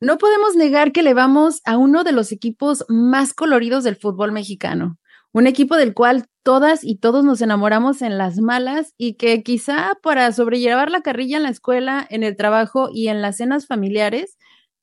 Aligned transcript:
No 0.00 0.18
podemos 0.18 0.56
negar 0.56 0.92
que 0.92 1.02
le 1.02 1.14
vamos 1.14 1.60
a 1.64 1.78
uno 1.78 2.04
de 2.04 2.12
los 2.12 2.32
equipos 2.32 2.84
más 2.88 3.32
coloridos 3.32 3.84
del 3.84 3.96
fútbol 3.96 4.32
mexicano, 4.32 4.98
un 5.32 5.46
equipo 5.46 5.76
del 5.76 5.94
cual 5.94 6.26
todas 6.42 6.84
y 6.84 6.98
todos 6.98 7.24
nos 7.24 7.40
enamoramos 7.40 8.02
en 8.02 8.18
las 8.18 8.38
malas 8.38 8.92
y 8.98 9.14
que 9.14 9.42
quizá 9.42 9.98
para 10.02 10.30
sobrellevar 10.32 10.90
la 10.90 11.00
carrilla 11.00 11.36
en 11.38 11.44
la 11.44 11.48
escuela, 11.48 12.06
en 12.10 12.22
el 12.22 12.36
trabajo 12.36 12.88
y 12.92 13.08
en 13.08 13.22
las 13.22 13.38
cenas 13.38 13.66
familiares, 13.66 14.36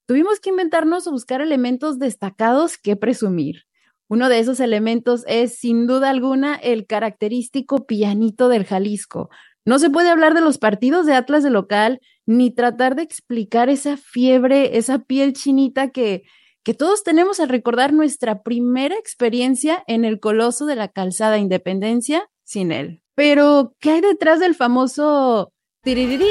tuvimos 0.07 0.39
que 0.39 0.49
inventarnos 0.49 1.07
o 1.07 1.11
buscar 1.11 1.41
elementos 1.41 1.99
destacados 1.99 2.77
que 2.77 2.95
presumir. 2.95 3.63
Uno 4.09 4.27
de 4.27 4.39
esos 4.39 4.59
elementos 4.59 5.23
es, 5.27 5.57
sin 5.57 5.87
duda 5.87 6.09
alguna, 6.09 6.55
el 6.55 6.85
característico 6.85 7.85
pianito 7.85 8.49
del 8.49 8.65
Jalisco. 8.65 9.29
No 9.63 9.79
se 9.79 9.89
puede 9.89 10.09
hablar 10.09 10.33
de 10.33 10.41
los 10.41 10.57
partidos 10.57 11.05
de 11.05 11.13
Atlas 11.13 11.43
de 11.43 11.49
local 11.49 12.01
ni 12.25 12.51
tratar 12.51 12.95
de 12.95 13.03
explicar 13.03 13.69
esa 13.69 13.97
fiebre, 13.97 14.77
esa 14.77 14.99
piel 14.99 15.33
chinita 15.33 15.89
que, 15.89 16.23
que 16.63 16.73
todos 16.73 17.03
tenemos 17.03 17.39
al 17.39 17.49
recordar 17.49 17.93
nuestra 17.93 18.43
primera 18.43 18.95
experiencia 18.95 19.83
en 19.87 20.05
el 20.05 20.19
coloso 20.19 20.65
de 20.65 20.75
la 20.75 20.87
calzada 20.87 21.37
Independencia 21.37 22.29
sin 22.43 22.71
él. 22.71 23.01
Pero, 23.15 23.75
¿qué 23.79 23.91
hay 23.91 24.01
detrás 24.01 24.39
del 24.39 24.55
famoso 24.55 25.51
tiririrí, 25.83 26.27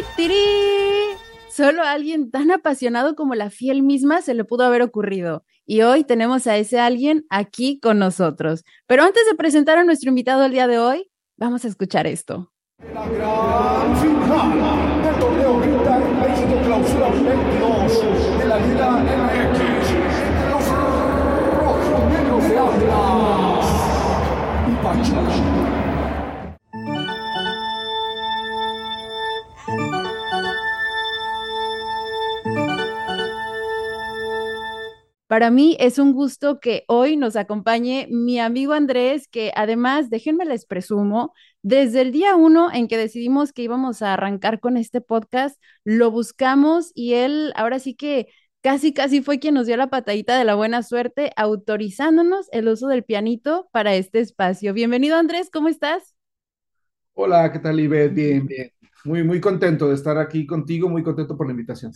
Solo 1.51 1.83
a 1.83 1.91
alguien 1.93 2.30
tan 2.30 2.51
apasionado 2.52 3.16
como 3.16 3.35
la 3.35 3.51
fiel 3.51 3.83
misma 3.83 4.23
se 4.23 4.35
le 4.35 4.45
pudo 4.45 4.65
haber 4.65 4.83
ocurrido. 4.83 5.45
Y 5.66 5.83
hoy 5.83 6.05
tenemos 6.05 6.47
a 6.47 6.57
ese 6.57 6.79
alguien 6.79 7.27
aquí 7.29 7.80
con 7.80 7.99
nosotros. 7.99 8.65
Pero 8.87 9.02
antes 9.02 9.23
de 9.29 9.37
presentar 9.37 9.77
a 9.77 9.85
nuestro 9.85 10.09
invitado 10.09 10.45
el 10.45 10.52
día 10.52 10.66
de 10.66 10.79
hoy, 10.79 11.11
vamos 11.37 11.65
a 11.65 11.69
escuchar 11.69 12.07
esto. 12.07 12.52
La 12.95 13.09
gran 13.09 14.10
Para 35.31 35.53
mí 35.53 35.77
es 35.79 36.01
un 36.01 36.13
gusto 36.13 36.59
que 36.59 36.83
hoy 36.89 37.17
nos 37.17 37.37
acompañe 37.37 38.09
mi 38.11 38.41
amigo 38.41 38.73
Andrés, 38.73 39.29
que 39.29 39.53
además, 39.55 40.11
déjenme 40.11 40.45
les 40.45 40.67
presumo, 40.67 41.35
desde 41.63 42.01
el 42.01 42.11
día 42.11 42.35
uno 42.35 42.69
en 42.73 42.89
que 42.89 42.99
decidimos 42.99 43.53
que 43.53 43.63
íbamos 43.63 44.03
a 44.03 44.15
arrancar 44.15 44.59
con 44.59 44.77
este 44.77 45.01
podcast, 45.01 45.63
lo 45.85 46.11
buscamos 46.11 46.91
y 46.97 47.15
él 47.15 47.53
ahora 47.55 47.79
sí 47.79 47.95
que 47.95 48.27
casi, 48.61 48.93
casi 48.93 49.23
fue 49.23 49.39
quien 49.39 49.55
nos 49.55 49.69
dio 49.69 49.77
la 49.77 49.87
patadita 49.87 50.37
de 50.37 50.45
la 50.45 50.57
buena 50.57 50.83
suerte, 50.83 51.31
autorizándonos 51.37 52.49
el 52.51 52.67
uso 52.67 52.89
del 52.89 53.05
pianito 53.05 53.69
para 53.71 53.95
este 53.95 54.19
espacio. 54.19 54.75
Bienvenido 54.75 55.17
Andrés, 55.17 55.49
¿cómo 55.53 55.69
estás? 55.69 56.17
Hola, 57.15 57.53
¿qué 57.53 57.61
tal, 57.61 57.79
Ivette? 57.79 58.15
Bien, 58.15 58.47
bien. 58.49 58.73
Muy, 59.05 59.23
muy 59.23 59.41
contento 59.41 59.91
de 59.91 59.95
estar 59.95 60.19
aquí 60.19 60.45
contigo, 60.45 60.89
muy 60.89 61.05
contento 61.05 61.37
por 61.37 61.47
la 61.47 61.53
invitación. 61.53 61.93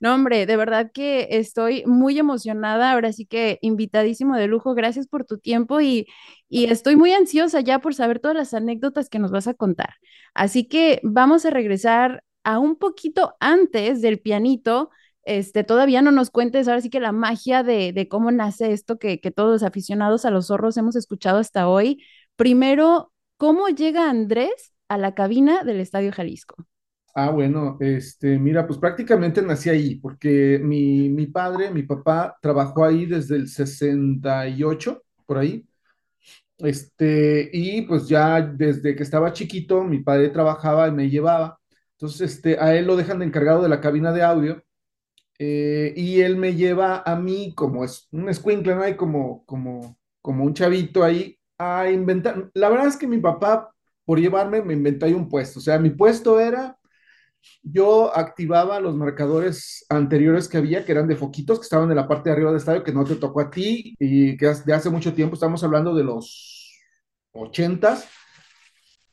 No, 0.00 0.14
hombre, 0.14 0.46
de 0.46 0.56
verdad 0.56 0.90
que 0.94 1.28
estoy 1.30 1.84
muy 1.84 2.18
emocionada, 2.18 2.92
ahora 2.92 3.12
sí 3.12 3.26
que 3.26 3.58
invitadísimo 3.60 4.34
de 4.36 4.46
lujo, 4.46 4.74
gracias 4.74 5.06
por 5.06 5.26
tu 5.26 5.36
tiempo 5.38 5.80
y, 5.82 6.06
y 6.48 6.64
estoy 6.70 6.96
muy 6.96 7.12
ansiosa 7.12 7.60
ya 7.60 7.80
por 7.80 7.94
saber 7.94 8.18
todas 8.18 8.36
las 8.36 8.54
anécdotas 8.54 9.10
que 9.10 9.18
nos 9.18 9.30
vas 9.30 9.46
a 9.46 9.52
contar. 9.54 9.96
Así 10.32 10.66
que 10.68 11.00
vamos 11.02 11.44
a 11.44 11.50
regresar 11.50 12.24
a 12.44 12.58
un 12.58 12.76
poquito 12.76 13.34
antes 13.40 14.00
del 14.00 14.20
pianito. 14.20 14.88
Este, 15.24 15.64
todavía 15.64 16.00
no 16.00 16.12
nos 16.12 16.30
cuentes 16.30 16.66
ahora 16.66 16.80
sí 16.80 16.88
que 16.88 17.00
la 17.00 17.12
magia 17.12 17.62
de, 17.62 17.92
de 17.92 18.08
cómo 18.08 18.30
nace 18.30 18.72
esto 18.72 18.98
que, 18.98 19.20
que 19.20 19.30
todos 19.30 19.50
los 19.50 19.62
aficionados 19.62 20.24
a 20.24 20.30
los 20.30 20.46
zorros 20.46 20.78
hemos 20.78 20.96
escuchado 20.96 21.38
hasta 21.38 21.68
hoy. 21.68 22.02
Primero, 22.36 23.12
¿cómo 23.36 23.68
llega 23.68 24.08
Andrés 24.08 24.72
a 24.88 24.96
la 24.96 25.14
cabina 25.14 25.62
del 25.62 25.78
Estadio 25.80 26.10
Jalisco? 26.10 26.66
Ah, 27.14 27.30
bueno, 27.30 27.76
este, 27.80 28.38
mira, 28.38 28.66
pues 28.66 28.78
prácticamente 28.78 29.42
nací 29.42 29.68
ahí, 29.68 29.96
porque 29.96 30.60
mi, 30.62 31.08
mi 31.08 31.26
padre, 31.26 31.70
mi 31.72 31.82
papá, 31.82 32.36
trabajó 32.40 32.84
ahí 32.84 33.04
desde 33.06 33.34
el 33.36 33.48
68, 33.48 35.02
por 35.26 35.38
ahí. 35.38 35.66
Este, 36.58 37.50
y 37.52 37.82
pues 37.82 38.08
ya 38.08 38.40
desde 38.42 38.94
que 38.94 39.02
estaba 39.02 39.32
chiquito, 39.32 39.84
mi 39.84 40.00
padre 40.00 40.28
trabajaba 40.30 40.88
y 40.88 40.92
me 40.92 41.08
llevaba. 41.10 41.58
Entonces, 41.92 42.32
este, 42.32 42.58
a 42.60 42.74
él 42.76 42.86
lo 42.86 42.96
dejan 42.96 43.18
de 43.20 43.26
encargado 43.26 43.62
de 43.62 43.68
la 43.70 43.80
cabina 43.80 44.12
de 44.12 44.22
audio. 44.22 44.62
Eh, 45.38 45.94
y 45.96 46.20
él 46.22 46.36
me 46.36 46.54
lleva 46.54 47.02
a 47.06 47.16
mí 47.16 47.54
como 47.56 47.84
es 47.84 48.08
un 48.12 48.28
escuincle, 48.28 48.74
¿no? 48.74 48.96
Como, 48.96 49.44
como, 49.46 49.98
como 50.22 50.44
un 50.44 50.54
chavito 50.54 51.04
ahí 51.04 51.38
a 51.58 51.90
inventar. 51.90 52.50
La 52.54 52.68
verdad 52.70 52.88
es 52.88 52.96
que 52.96 53.06
mi 53.08 53.18
papá, 53.18 53.74
por 54.04 54.20
llevarme, 54.20 54.62
me 54.62 54.74
inventó 54.74 55.06
ahí 55.06 55.14
un 55.14 55.28
puesto. 55.28 55.60
O 55.60 55.62
sea, 55.62 55.78
mi 55.78 55.90
puesto 55.90 56.40
era 56.40 56.78
yo 57.62 58.16
activaba 58.16 58.80
los 58.80 58.94
marcadores 58.96 59.84
anteriores 59.88 60.48
que 60.48 60.58
había, 60.58 60.84
que 60.84 60.92
eran 60.92 61.08
de 61.08 61.16
foquitos, 61.16 61.58
que 61.58 61.64
estaban 61.64 61.90
en 61.90 61.96
la 61.96 62.08
parte 62.08 62.30
de 62.30 62.34
arriba 62.34 62.50
del 62.50 62.58
estadio, 62.58 62.84
que 62.84 62.92
no 62.92 63.04
te 63.04 63.16
tocó 63.16 63.40
a 63.40 63.50
ti 63.50 63.94
y 63.98 64.36
que 64.36 64.52
de 64.64 64.72
hace 64.72 64.90
mucho 64.90 65.12
tiempo, 65.14 65.34
estamos 65.34 65.62
hablando 65.62 65.94
de 65.94 66.04
los 66.04 66.80
ochentas, 67.32 68.08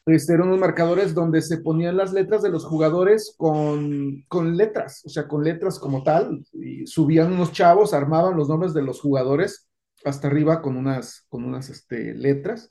este, 0.08 0.34
eran 0.34 0.48
unos 0.48 0.60
marcadores 0.60 1.14
donde 1.14 1.42
se 1.42 1.58
ponían 1.58 1.98
las 1.98 2.14
letras 2.14 2.42
de 2.42 2.50
los 2.50 2.64
jugadores 2.64 3.36
con, 3.38 4.24
con 4.30 4.56
letras, 4.56 5.04
o 5.06 5.10
sea, 5.10 5.28
con 5.28 5.44
letras 5.44 5.80
como 5.80 6.02
tal, 6.02 6.46
y 6.54 6.88
subían 6.88 7.34
unos 7.34 7.52
chavos, 7.52 7.94
armaban 7.94 8.38
los 8.38 8.48
nombres 8.48 8.74
de 8.74 8.84
los 8.84 9.02
jugadores 9.02 9.68
hasta 10.06 10.28
arriba 10.28 10.62
con 10.62 10.78
unas, 10.78 11.26
con 11.28 11.44
unas 11.44 11.70
este, 11.70 12.14
letras. 12.14 12.70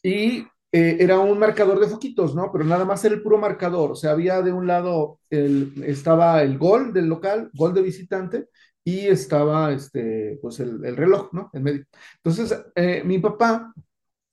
Y 0.00 0.46
eh, 0.72 0.96
era 1.00 1.18
un 1.18 1.38
marcador 1.38 1.80
de 1.80 1.88
foquitos, 1.88 2.34
¿no? 2.34 2.50
Pero 2.52 2.64
nada 2.64 2.84
más 2.84 3.04
era 3.04 3.14
el 3.14 3.22
puro 3.22 3.38
marcador, 3.38 3.92
o 3.92 3.94
sea, 3.96 4.12
había 4.12 4.42
de 4.42 4.52
un 4.52 4.66
lado, 4.66 5.20
el, 5.30 5.72
estaba 5.86 6.42
el 6.42 6.58
gol 6.58 6.92
del 6.92 7.06
local, 7.06 7.50
gol 7.54 7.74
de 7.74 7.82
visitante, 7.82 8.48
y 8.84 9.06
estaba, 9.06 9.72
este, 9.72 10.38
pues, 10.42 10.60
el, 10.60 10.84
el 10.84 10.96
reloj, 10.96 11.30
¿no? 11.32 11.50
En 11.52 11.62
medio. 11.62 11.84
Entonces, 12.22 12.58
eh, 12.74 13.02
mi 13.04 13.18
papá, 13.18 13.72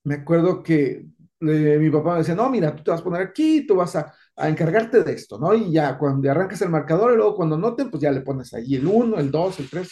me 0.03 0.15
acuerdo 0.15 0.61
que 0.63 1.05
eh, 1.41 1.77
mi 1.79 1.89
papá 1.89 2.13
me 2.13 2.19
decía, 2.19 2.35
no, 2.35 2.49
mira, 2.49 2.75
tú 2.75 2.83
te 2.83 2.91
vas 2.91 3.01
a 3.01 3.03
poner 3.03 3.21
aquí, 3.21 3.65
tú 3.67 3.75
vas 3.75 3.95
a, 3.95 4.13
a 4.35 4.49
encargarte 4.49 5.03
de 5.03 5.13
esto, 5.13 5.39
¿no? 5.39 5.53
Y 5.53 5.71
ya 5.71 5.97
cuando 5.97 6.29
arrancas 6.29 6.61
el 6.61 6.69
marcador 6.69 7.13
y 7.13 7.17
luego 7.17 7.35
cuando 7.35 7.57
noten, 7.57 7.89
pues 7.89 8.01
ya 8.03 8.11
le 8.11 8.21
pones 8.21 8.53
ahí 8.53 8.75
el 8.75 8.85
1, 8.87 9.17
el 9.19 9.31
2, 9.31 9.59
el 9.59 9.69
3, 9.69 9.89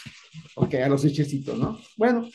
ok, 0.56 0.74
a 0.76 0.90
los 0.90 1.04
hechecitos, 1.06 1.58
¿no? 1.58 1.78
Bueno, 1.98 2.26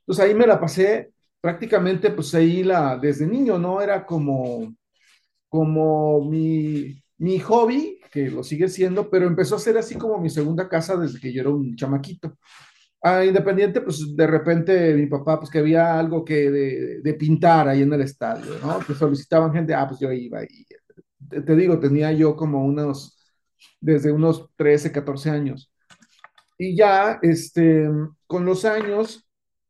entonces 0.00 0.24
ahí 0.26 0.34
me 0.34 0.46
la 0.48 0.60
pasé 0.60 1.13
prácticamente 1.44 2.10
pues 2.10 2.34
ahí 2.34 2.62
la, 2.64 2.96
desde 2.96 3.26
niño, 3.26 3.58
¿no? 3.58 3.82
Era 3.82 4.06
como, 4.06 4.74
como 5.50 6.24
mi, 6.24 7.02
mi 7.18 7.38
hobby, 7.40 8.00
que 8.10 8.30
lo 8.30 8.42
sigue 8.42 8.66
siendo, 8.68 9.10
pero 9.10 9.26
empezó 9.26 9.56
a 9.56 9.58
ser 9.58 9.76
así 9.76 9.96
como 9.96 10.18
mi 10.18 10.30
segunda 10.30 10.70
casa 10.70 10.96
desde 10.96 11.20
que 11.20 11.34
yo 11.34 11.42
era 11.42 11.50
un 11.50 11.76
chamaquito. 11.76 12.38
Ah, 13.02 13.24
independiente, 13.26 13.82
pues 13.82 14.16
de 14.16 14.26
repente 14.26 14.94
mi 14.94 15.06
papá, 15.06 15.38
pues 15.38 15.50
que 15.50 15.58
había 15.58 15.98
algo 15.98 16.24
que 16.24 16.50
de, 16.50 17.00
de 17.02 17.14
pintar 17.14 17.68
ahí 17.68 17.82
en 17.82 17.92
el 17.92 18.00
estadio, 18.00 18.54
¿no? 18.62 18.78
Que 18.80 18.94
solicitaban 18.94 19.52
gente, 19.52 19.74
ah, 19.74 19.86
pues 19.86 20.00
yo 20.00 20.10
iba 20.12 20.42
y 20.44 20.64
te, 21.30 21.42
te 21.42 21.56
digo, 21.56 21.78
tenía 21.78 22.12
yo 22.12 22.36
como 22.36 22.64
unos, 22.64 23.18
desde 23.80 24.12
unos 24.12 24.48
13, 24.56 24.92
14 24.92 25.30
años. 25.30 25.70
Y 26.58 26.76
ya, 26.76 27.18
este, 27.22 27.88
con 28.26 28.46
los 28.46 28.64
años, 28.64 29.23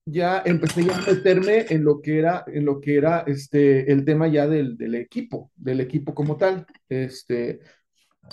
ya 0.07 0.43
empecé 0.45 0.83
a 0.93 0.99
meterme 1.01 1.67
en 1.71 1.85
lo 1.85 2.01
que 2.03 2.19
era, 2.19 2.45
en 2.47 2.65
lo 2.65 2.81
que 2.81 2.97
era 2.97 3.21
este, 3.27 3.91
el 3.91 4.05
tema 4.05 4.29
ya 4.29 4.47
del, 4.47 4.77
del 4.77 4.95
equipo, 4.97 5.51
del 5.57 5.81
equipo 5.81 6.15
como 6.15 6.37
tal. 6.37 6.67
Este, 6.89 7.61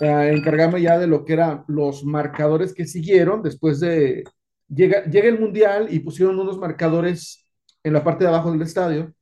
a 0.02 0.28
encargarme 0.30 0.82
ya 0.82 0.98
de 1.00 1.08
lo 1.08 1.26
que 1.26 1.34
eran 1.34 1.64
los 1.68 2.04
marcadores 2.06 2.74
que 2.74 2.86
siguieron 2.88 3.44
después 3.44 3.80
de, 3.80 4.24
llega, 4.70 5.04
llega 5.06 5.30
el 5.30 5.40
Mundial 5.40 5.88
y 5.92 6.00
pusieron 6.00 6.40
unos 6.40 6.58
marcadores 6.58 7.48
en 7.84 7.94
la 7.94 8.04
parte 8.04 8.24
de 8.24 8.30
abajo 8.30 8.52
del 8.52 8.62
estadio, 8.62 9.14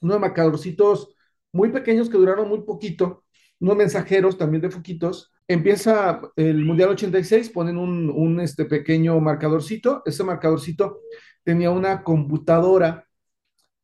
unos 0.00 0.20
marcadorcitos 0.20 1.14
muy 1.52 1.70
pequeños 1.70 2.08
que 2.08 2.18
duraron 2.18 2.48
muy 2.48 2.62
poquito, 2.62 3.24
unos 3.60 3.76
mensajeros 3.76 4.38
también 4.38 4.62
de 4.62 4.70
foquitos. 4.70 5.32
Empieza 5.48 6.20
el 6.36 6.64
Mundial 6.64 6.90
86, 6.90 7.50
ponen 7.50 7.78
un, 7.78 8.10
un 8.10 8.40
este 8.40 8.66
pequeño 8.66 9.18
marcadorcito, 9.20 10.02
ese 10.04 10.22
marcadorcito 10.24 11.00
tenía 11.44 11.70
una 11.70 12.02
computadora, 12.02 13.04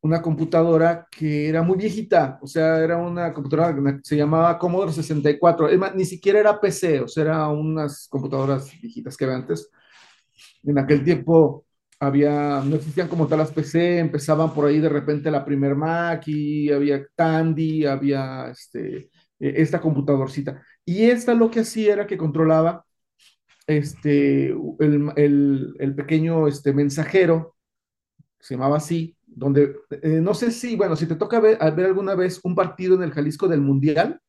una 0.00 0.20
computadora 0.22 1.06
que 1.10 1.48
era 1.48 1.62
muy 1.62 1.78
viejita, 1.78 2.38
o 2.42 2.46
sea, 2.46 2.78
era 2.78 2.98
una 2.98 3.32
computadora 3.32 3.74
que 3.74 4.00
se 4.02 4.16
llamaba 4.16 4.58
Commodore 4.58 4.92
64, 4.92 5.68
ni 5.94 6.04
siquiera 6.04 6.40
era 6.40 6.60
PC, 6.60 7.00
o 7.00 7.08
sea, 7.08 7.24
eran 7.24 7.50
unas 7.52 8.06
computadoras 8.08 8.70
viejitas 8.80 9.16
que 9.16 9.24
había 9.24 9.36
antes. 9.36 9.70
En 10.62 10.78
aquel 10.78 11.04
tiempo 11.04 11.66
había, 12.00 12.62
no 12.64 12.76
existían 12.76 13.08
como 13.08 13.26
tal 13.26 13.38
las 13.38 13.52
PC, 13.52 13.98
empezaban 13.98 14.52
por 14.52 14.66
ahí 14.66 14.80
de 14.80 14.88
repente 14.88 15.30
la 15.30 15.44
primer 15.44 15.74
Mac 15.74 16.24
y 16.26 16.70
había 16.70 17.04
Tandy, 17.14 17.86
había 17.86 18.48
este, 18.50 19.10
e, 19.38 19.62
esta 19.62 19.80
computadorcita. 19.80 20.62
Y 20.84 21.04
esta 21.10 21.34
lo 21.34 21.50
que 21.50 21.60
hacía 21.60 21.92
era 21.94 22.06
que 22.06 22.18
controlaba 22.18 22.84
este, 23.66 24.48
el, 24.48 25.12
el, 25.16 25.74
el 25.78 25.94
pequeño 25.94 26.46
este, 26.48 26.72
mensajero, 26.72 27.56
se 28.40 28.54
llamaba 28.54 28.76
así, 28.76 29.16
donde, 29.26 29.76
eh, 29.90 30.20
no 30.20 30.34
sé 30.34 30.50
si, 30.50 30.76
bueno, 30.76 30.96
si 30.96 31.06
te 31.06 31.16
toca 31.16 31.40
ver, 31.40 31.58
ver 31.74 31.86
alguna 31.86 32.14
vez 32.14 32.40
un 32.44 32.54
partido 32.54 32.94
en 32.94 33.02
el 33.02 33.12
Jalisco 33.12 33.48
del 33.48 33.60
Mundial, 33.60 34.20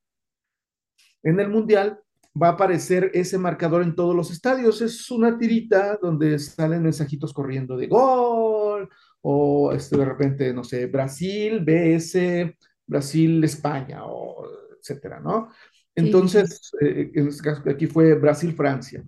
en 1.23 1.39
el 1.39 1.49
Mundial 1.49 1.99
va 2.41 2.49
a 2.49 2.51
aparecer 2.51 3.11
ese 3.13 3.37
marcador 3.37 3.81
en 3.81 3.95
todos 3.95 4.15
los 4.15 4.31
estadios. 4.31 4.81
Es 4.81 5.09
una 5.09 5.37
tirita 5.37 5.97
donde 6.01 6.37
salen 6.39 6.83
mensajitos 6.83 7.33
corriendo 7.33 7.77
de 7.77 7.87
gol 7.87 8.89
o 9.21 9.71
este, 9.71 9.97
de 9.97 10.05
repente, 10.05 10.53
no 10.53 10.63
sé, 10.63 10.85
Brasil, 10.87 11.63
BS, 11.65 12.55
Brasil, 12.85 13.43
España, 13.43 14.05
o 14.05 14.45
etcétera, 14.79 15.19
¿no? 15.19 15.49
Entonces, 15.95 16.71
eh, 16.81 17.11
en 17.13 17.29
este 17.29 17.43
caso 17.43 17.63
aquí 17.69 17.87
fue 17.87 18.13
Brasil, 18.15 18.53
Francia. 18.53 19.03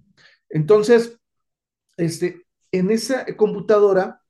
Entonces, 0.49 1.19
este, 1.97 2.43
en 2.71 2.91
esa 2.91 3.25
computadora, 3.35 4.21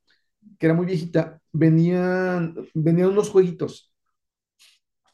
que 0.58 0.66
era 0.66 0.74
muy 0.74 0.86
viejita, 0.86 1.40
venían, 1.52 2.54
venían 2.74 3.10
unos 3.10 3.30
jueguitos 3.30 3.92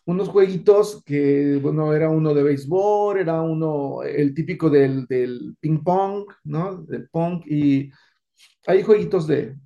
unos 0.07 0.29
jueguitos 0.29 1.03
que, 1.05 1.59
bueno, 1.63 1.95
era 1.95 2.11
uno 2.11 2.35
de 2.35 2.43
béisbol, 2.43 3.19
era 3.19 3.41
uno, 3.41 4.03
el 4.03 4.35
típico 4.35 4.69
del, 4.69 5.07
del 5.07 5.57
ping 5.61 5.83
pong, 5.83 6.27
¿no? 6.45 6.83
Del 6.83 7.09
pong, 7.09 7.43
y 7.47 7.91
hay 8.67 8.83
jueguitos 8.83 9.27
de, 9.27 9.57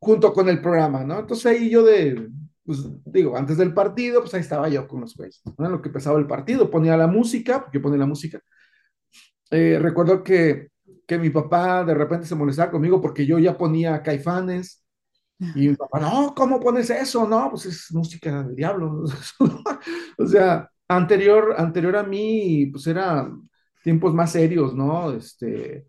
junto 0.00 0.32
con 0.32 0.48
el 0.48 0.60
programa, 0.60 1.04
¿no? 1.04 1.20
Entonces 1.20 1.46
ahí 1.46 1.70
yo 1.70 1.82
de, 1.84 2.28
pues 2.64 2.86
digo, 3.06 3.36
antes 3.36 3.56
del 3.56 3.74
partido, 3.74 4.20
pues 4.20 4.34
ahí 4.34 4.40
estaba 4.40 4.68
yo 4.68 4.86
con 4.86 5.00
los 5.00 5.16
güeyes. 5.16 5.42
Lo 5.58 5.82
que 5.82 5.88
empezaba 5.88 6.18
el 6.18 6.26
partido, 6.26 6.70
ponía 6.70 6.96
la 6.96 7.06
música, 7.08 7.62
porque 7.64 7.80
ponía 7.80 7.98
la 7.98 8.06
música. 8.06 8.40
Eh, 9.50 9.78
recuerdo 9.80 10.22
que, 10.22 10.68
que 11.08 11.18
mi 11.18 11.30
papá 11.30 11.84
de 11.84 11.94
repente 11.94 12.28
se 12.28 12.36
molestaba 12.36 12.70
conmigo 12.70 13.00
porque 13.00 13.26
yo 13.26 13.40
ya 13.40 13.58
ponía 13.58 14.02
caifanes, 14.02 14.84
y 15.54 15.68
mi 15.68 15.76
papá, 15.76 16.00
no, 16.00 16.34
¿cómo 16.34 16.58
pones 16.58 16.90
eso? 16.90 17.26
No, 17.28 17.50
pues 17.50 17.66
es 17.66 17.92
música 17.92 18.42
del 18.42 18.56
diablo. 18.56 19.04
o 20.18 20.26
sea, 20.26 20.68
anterior, 20.88 21.54
anterior 21.56 21.96
a 21.96 22.02
mí, 22.02 22.66
pues 22.72 22.86
era 22.88 23.30
tiempos 23.84 24.12
más 24.14 24.32
serios, 24.32 24.74
¿no? 24.74 25.12
Este, 25.12 25.86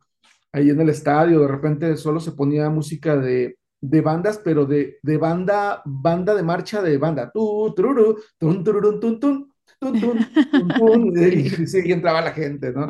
ahí 0.51 0.69
en 0.69 0.81
el 0.81 0.89
estadio, 0.89 1.41
de 1.41 1.47
repente 1.47 1.97
solo 1.97 2.19
se 2.19 2.33
ponía 2.33 2.69
música 2.69 3.17
de, 3.17 3.57
de 3.81 4.01
bandas, 4.01 4.39
pero 4.43 4.65
de, 4.65 4.99
de 5.01 5.17
banda, 5.17 5.81
banda 5.85 6.35
de 6.35 6.43
marcha 6.43 6.81
de 6.83 6.97
banda. 6.97 7.31
Tu, 7.31 7.73
tururu, 7.75 8.17
tun, 8.37 8.63
tururun, 8.63 8.99
tun, 8.99 9.19
tun, 9.19 9.53
tun, 9.79 9.99
tun, 9.99 10.27
tun, 10.51 10.67
tun, 10.77 11.13
y, 11.17 11.87
y 11.89 11.91
entraba 11.91 12.21
la 12.21 12.31
gente, 12.33 12.71
¿no? 12.71 12.87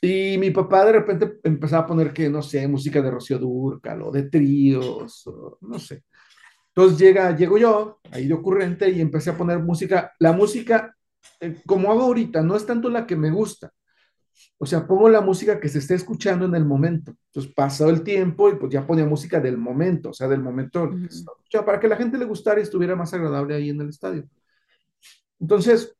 Y 0.00 0.38
mi 0.38 0.50
papá 0.50 0.84
de 0.84 0.92
repente 0.92 1.38
empezaba 1.42 1.82
a 1.82 1.86
poner 1.86 2.12
que, 2.12 2.28
no 2.28 2.42
sé, 2.42 2.66
música 2.68 3.02
de 3.02 3.10
Rocío 3.10 3.38
Dúrcal 3.38 4.02
o 4.02 4.10
de 4.12 4.24
tríos, 4.24 5.26
o 5.26 5.58
no 5.62 5.78
sé. 5.78 6.04
Entonces 6.68 6.98
llega, 6.98 7.36
llego 7.36 7.58
yo, 7.58 7.98
ahí 8.12 8.28
de 8.28 8.34
ocurrente, 8.34 8.88
y 8.90 9.00
empecé 9.00 9.30
a 9.30 9.36
poner 9.36 9.58
música. 9.58 10.12
La 10.20 10.32
música, 10.32 10.94
eh, 11.40 11.56
como 11.66 11.90
hago 11.90 12.02
ahorita, 12.02 12.42
no 12.42 12.54
es 12.54 12.64
tanto 12.64 12.88
la 12.88 13.06
que 13.06 13.16
me 13.16 13.30
gusta. 13.30 13.72
O 14.58 14.66
sea, 14.66 14.86
pongo 14.86 15.08
la 15.08 15.20
música 15.20 15.58
que 15.58 15.68
se 15.68 15.78
esté 15.78 15.94
escuchando 15.94 16.46
en 16.46 16.54
el 16.54 16.64
momento. 16.64 17.16
Entonces 17.26 17.52
pasó 17.52 17.88
el 17.90 18.02
tiempo 18.02 18.48
y 18.48 18.54
pues 18.54 18.72
ya 18.72 18.86
ponía 18.86 19.04
música 19.04 19.40
del 19.40 19.58
momento, 19.58 20.10
o 20.10 20.12
sea, 20.12 20.28
del 20.28 20.40
momento. 20.40 20.84
Uh 20.84 20.90
-huh. 20.90 21.64
para 21.64 21.80
que 21.80 21.88
la 21.88 21.96
gente 21.96 22.18
le 22.18 22.24
gustara 22.24 22.60
y 22.60 22.62
estuviera 22.62 22.94
más 22.94 23.12
agradable 23.12 23.56
ahí 23.56 23.70
en 23.70 23.80
el 23.80 23.88
estadio. 23.88 24.28
Entonces, 25.40 25.97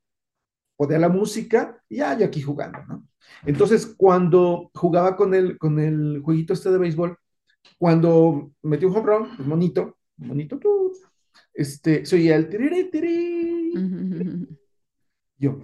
ponía 0.78 0.98
la 0.98 1.08
música 1.08 1.82
y 1.88 1.96
ya, 1.96 2.16
yo 2.16 2.25
aquí 2.25 2.40
jugando, 2.40 2.78
¿no? 2.86 3.04
Entonces, 3.44 3.84
cuando 3.84 4.70
jugaba 4.75 5.16
con 5.16 5.34
el, 5.34 5.58
con 5.58 5.80
el 5.80 6.20
jueguito 6.22 6.52
este 6.52 6.70
de 6.70 6.78
béisbol, 6.78 7.19
cuando 7.76 8.52
metió 8.62 8.88
un 8.88 8.96
home 8.96 9.06
run, 9.06 9.36
pues 9.36 9.48
monito, 9.48 9.98
monito, 10.16 10.56
tú, 10.58 10.92
este, 11.52 12.06
se 12.06 12.14
oía 12.14 12.36
el 12.36 12.48
tiriri, 12.48 12.90
tiriri. 12.90 13.72
Yo, 15.36 15.58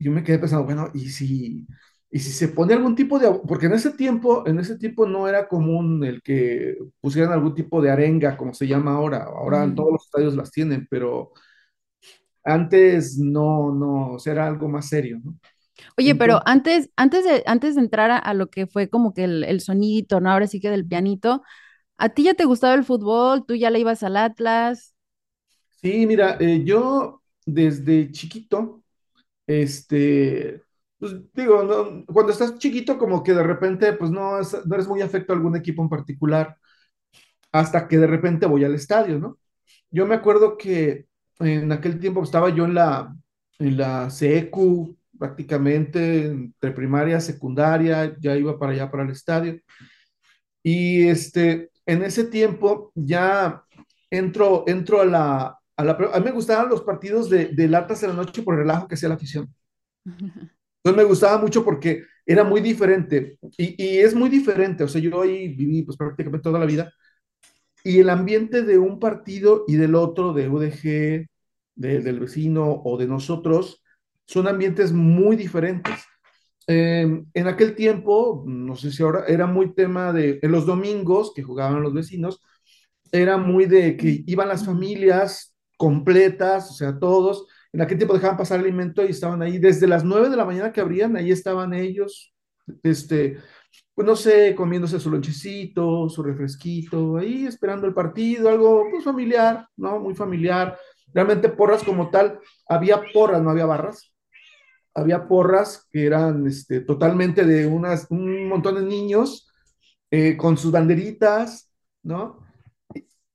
yo 0.00 0.10
me 0.10 0.24
quedé 0.24 0.40
pensando, 0.40 0.64
bueno, 0.64 0.90
¿y 0.94 1.08
si, 1.08 1.64
y 2.10 2.18
si 2.18 2.32
se 2.32 2.48
pone 2.48 2.74
algún 2.74 2.96
tipo 2.96 3.20
de, 3.20 3.30
porque 3.46 3.66
en 3.66 3.74
ese 3.74 3.92
tiempo, 3.92 4.44
en 4.48 4.58
ese 4.58 4.78
tiempo 4.78 5.06
no 5.06 5.28
era 5.28 5.46
común 5.46 6.02
el 6.02 6.22
que 6.22 6.76
pusieran 7.00 7.32
algún 7.32 7.54
tipo 7.54 7.80
de 7.80 7.92
arenga, 7.92 8.36
como 8.36 8.52
se 8.52 8.66
llama 8.66 8.94
ahora, 8.94 9.22
ahora 9.22 9.62
en 9.62 9.76
todos 9.76 9.92
los 9.92 10.04
estadios 10.06 10.34
las 10.34 10.50
tienen, 10.50 10.88
pero 10.90 11.32
antes 12.44 13.18
no, 13.18 13.72
no, 13.74 14.12
o 14.14 14.18
sea, 14.18 14.32
era 14.34 14.46
algo 14.46 14.68
más 14.68 14.88
serio, 14.88 15.20
¿no? 15.24 15.38
Oye, 15.96 16.14
pero 16.14 16.40
antes, 16.46 16.90
antes 16.96 17.24
de, 17.24 17.42
antes 17.46 17.74
de 17.74 17.80
entrar 17.80 18.10
a, 18.10 18.18
a 18.18 18.34
lo 18.34 18.48
que 18.50 18.66
fue 18.66 18.88
como 18.88 19.14
que 19.14 19.24
el, 19.24 19.44
el, 19.44 19.60
sonidito, 19.60 20.20
¿no? 20.20 20.30
Ahora 20.30 20.46
sí 20.46 20.60
que 20.60 20.70
del 20.70 20.86
pianito, 20.86 21.42
¿a 21.98 22.10
ti 22.10 22.24
ya 22.24 22.34
te 22.34 22.44
gustaba 22.44 22.74
el 22.74 22.84
fútbol? 22.84 23.46
¿Tú 23.46 23.54
ya 23.54 23.70
le 23.70 23.80
ibas 23.80 24.02
al 24.02 24.16
Atlas? 24.16 24.94
Sí, 25.80 26.06
mira, 26.06 26.36
eh, 26.40 26.62
yo 26.64 27.22
desde 27.44 28.10
chiquito, 28.12 28.82
este, 29.46 30.62
pues 30.98 31.14
digo, 31.34 31.62
no, 31.64 32.04
cuando 32.06 32.32
estás 32.32 32.58
chiquito 32.58 32.98
como 32.98 33.22
que 33.22 33.34
de 33.34 33.42
repente, 33.42 33.92
pues 33.94 34.10
no, 34.10 34.40
es, 34.40 34.54
no 34.66 34.74
eres 34.76 34.88
muy 34.88 35.02
afecto 35.02 35.32
a 35.32 35.36
algún 35.36 35.56
equipo 35.56 35.82
en 35.82 35.88
particular, 35.90 36.56
hasta 37.52 37.88
que 37.88 37.98
de 37.98 38.06
repente 38.06 38.46
voy 38.46 38.64
al 38.64 38.74
estadio, 38.74 39.18
¿no? 39.18 39.38
Yo 39.90 40.06
me 40.06 40.14
acuerdo 40.14 40.56
que 40.58 41.06
en 41.42 41.72
aquel 41.72 41.98
tiempo 41.98 42.22
estaba 42.22 42.50
yo 42.50 42.64
en 42.64 42.74
la, 42.74 43.14
en 43.58 43.76
la 43.76 44.10
CECU, 44.10 44.96
prácticamente 45.18 46.26
entre 46.26 46.72
primaria, 46.72 47.20
secundaria, 47.20 48.16
ya 48.18 48.36
iba 48.36 48.58
para 48.58 48.72
allá, 48.72 48.90
para 48.90 49.04
el 49.04 49.10
estadio. 49.10 49.60
Y 50.62 51.06
este, 51.08 51.70
en 51.86 52.02
ese 52.02 52.24
tiempo 52.24 52.92
ya 52.94 53.62
entro, 54.10 54.64
entro 54.66 55.00
a 55.00 55.04
la, 55.04 55.58
a 55.76 55.84
la... 55.84 55.92
A 56.12 56.18
mí 56.18 56.24
me 56.24 56.32
gustaban 56.32 56.68
los 56.68 56.82
partidos 56.82 57.30
de, 57.30 57.46
de 57.46 57.68
latas 57.68 58.02
en 58.02 58.10
la 58.10 58.16
noche 58.16 58.42
por 58.42 58.54
el 58.54 58.60
relajo 58.60 58.88
que 58.88 58.94
hacía 58.94 59.08
la 59.08 59.16
afición. 59.16 59.52
Entonces 60.04 60.96
me 60.96 61.04
gustaba 61.04 61.38
mucho 61.38 61.64
porque 61.64 62.04
era 62.26 62.44
muy 62.44 62.60
diferente. 62.60 63.38
Y, 63.56 63.82
y, 63.82 63.98
es 63.98 64.14
muy 64.14 64.28
diferente. 64.28 64.84
O 64.84 64.88
sea, 64.88 65.00
yo 65.00 65.22
ahí 65.22 65.48
viví 65.48 65.82
pues 65.82 65.96
prácticamente 65.96 66.42
toda 66.42 66.58
la 66.58 66.66
vida. 66.66 66.92
Y 67.84 67.98
el 68.00 68.10
ambiente 68.10 68.62
de 68.62 68.78
un 68.78 68.98
partido 68.98 69.64
y 69.66 69.76
del 69.76 69.94
otro, 69.94 70.32
de 70.32 70.48
UDG, 70.48 71.28
de, 71.74 72.00
del 72.00 72.20
vecino 72.20 72.82
o 72.84 72.96
de 72.96 73.06
nosotros, 73.06 73.82
son 74.26 74.48
ambientes 74.48 74.92
muy 74.92 75.36
diferentes. 75.36 76.04
Eh, 76.66 77.24
en 77.34 77.46
aquel 77.48 77.74
tiempo, 77.74 78.44
no 78.46 78.76
sé 78.76 78.92
si 78.92 79.02
ahora, 79.02 79.24
era 79.26 79.46
muy 79.46 79.74
tema 79.74 80.12
de, 80.12 80.38
en 80.42 80.52
los 80.52 80.66
domingos 80.66 81.32
que 81.34 81.42
jugaban 81.42 81.82
los 81.82 81.92
vecinos, 81.92 82.40
era 83.10 83.36
muy 83.36 83.66
de 83.66 83.96
que 83.96 84.22
iban 84.26 84.48
las 84.48 84.64
familias 84.64 85.54
completas, 85.76 86.70
o 86.70 86.74
sea, 86.74 86.98
todos. 86.98 87.46
En 87.72 87.80
aquel 87.82 87.98
tiempo 87.98 88.14
dejaban 88.14 88.36
pasar 88.36 88.60
alimento 88.60 89.04
y 89.04 89.10
estaban 89.10 89.42
ahí 89.42 89.58
desde 89.58 89.86
las 89.86 90.04
9 90.04 90.30
de 90.30 90.36
la 90.36 90.44
mañana 90.44 90.72
que 90.72 90.80
abrían, 90.80 91.16
ahí 91.16 91.30
estaban 91.30 91.74
ellos, 91.74 92.32
este, 92.82 93.38
pues 93.94 94.06
no 94.06 94.16
sé, 94.16 94.54
comiéndose 94.54 95.00
su 95.00 95.10
lonchecito, 95.10 96.08
su 96.08 96.22
refresquito, 96.22 97.16
ahí 97.18 97.46
esperando 97.46 97.86
el 97.86 97.94
partido, 97.94 98.48
algo 98.48 98.84
pues 98.90 99.04
familiar, 99.04 99.66
¿no? 99.76 100.00
Muy 100.00 100.14
familiar. 100.14 100.78
Realmente 101.14 101.48
porras 101.48 101.82
como 101.84 102.10
tal, 102.10 102.40
había 102.68 103.02
porras, 103.12 103.42
no 103.42 103.50
había 103.50 103.66
barras 103.66 104.12
había 104.94 105.26
porras 105.26 105.86
que 105.90 106.06
eran 106.06 106.46
este, 106.46 106.80
totalmente 106.80 107.44
de 107.44 107.66
unas, 107.66 108.06
un 108.10 108.48
montón 108.48 108.74
de 108.76 108.82
niños 108.82 109.50
eh, 110.10 110.36
con 110.36 110.56
sus 110.56 110.72
banderitas, 110.72 111.70
¿no? 112.02 112.40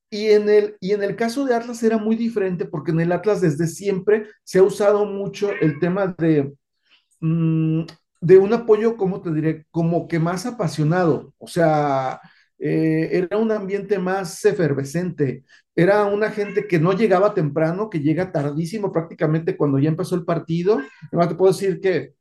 Y 0.10 0.28
en, 0.28 0.50
el, 0.50 0.78
y 0.80 0.94
en 0.94 1.04
el 1.04 1.16
caso 1.16 1.46
de 1.46 1.54
Atlas 1.54 1.84
era 1.84 1.98
muy 1.98 2.16
diferente 2.16 2.66
porque 2.66 2.92
en 2.92 3.02
el 3.02 3.12
Atlas 3.12 3.42
desde 3.42 3.68
siempre 3.68 4.28
se 4.44 4.60
ha 4.60 4.64
usado 4.64 5.06
mucho 5.06 5.52
el 5.52 5.80
tema 5.80 6.16
de, 6.18 6.54
mmm, 7.20 7.84
de 8.22 8.38
un 8.38 8.54
apoyo, 8.54 8.96
como 8.96 9.22
te 9.22 9.34
diré, 9.34 9.66
como 9.70 10.08
que 10.08 10.20
más 10.20 10.46
apasionado. 10.46 11.34
O 11.38 11.48
sea, 11.48 12.22
eh, 12.60 13.10
era 13.12 13.38
un 13.38 13.52
ambiente 13.52 14.00
más 14.00 14.44
efervescente, 14.46 15.44
era 15.76 16.06
una 16.06 16.32
gente 16.32 16.68
que 16.68 16.80
no 16.80 16.94
llegaba 16.94 17.34
temprano, 17.34 17.90
que 17.90 18.00
llega 18.00 18.32
tardísimo 18.32 18.92
prácticamente 18.92 19.56
cuando 19.56 19.80
ya 19.80 19.90
empezó 19.90 20.16
el 20.16 20.26
partido. 20.26 20.82
Además, 21.08 21.30
te 21.30 21.36
puedo 21.36 21.54
decir 21.54 21.80
que 21.80 22.14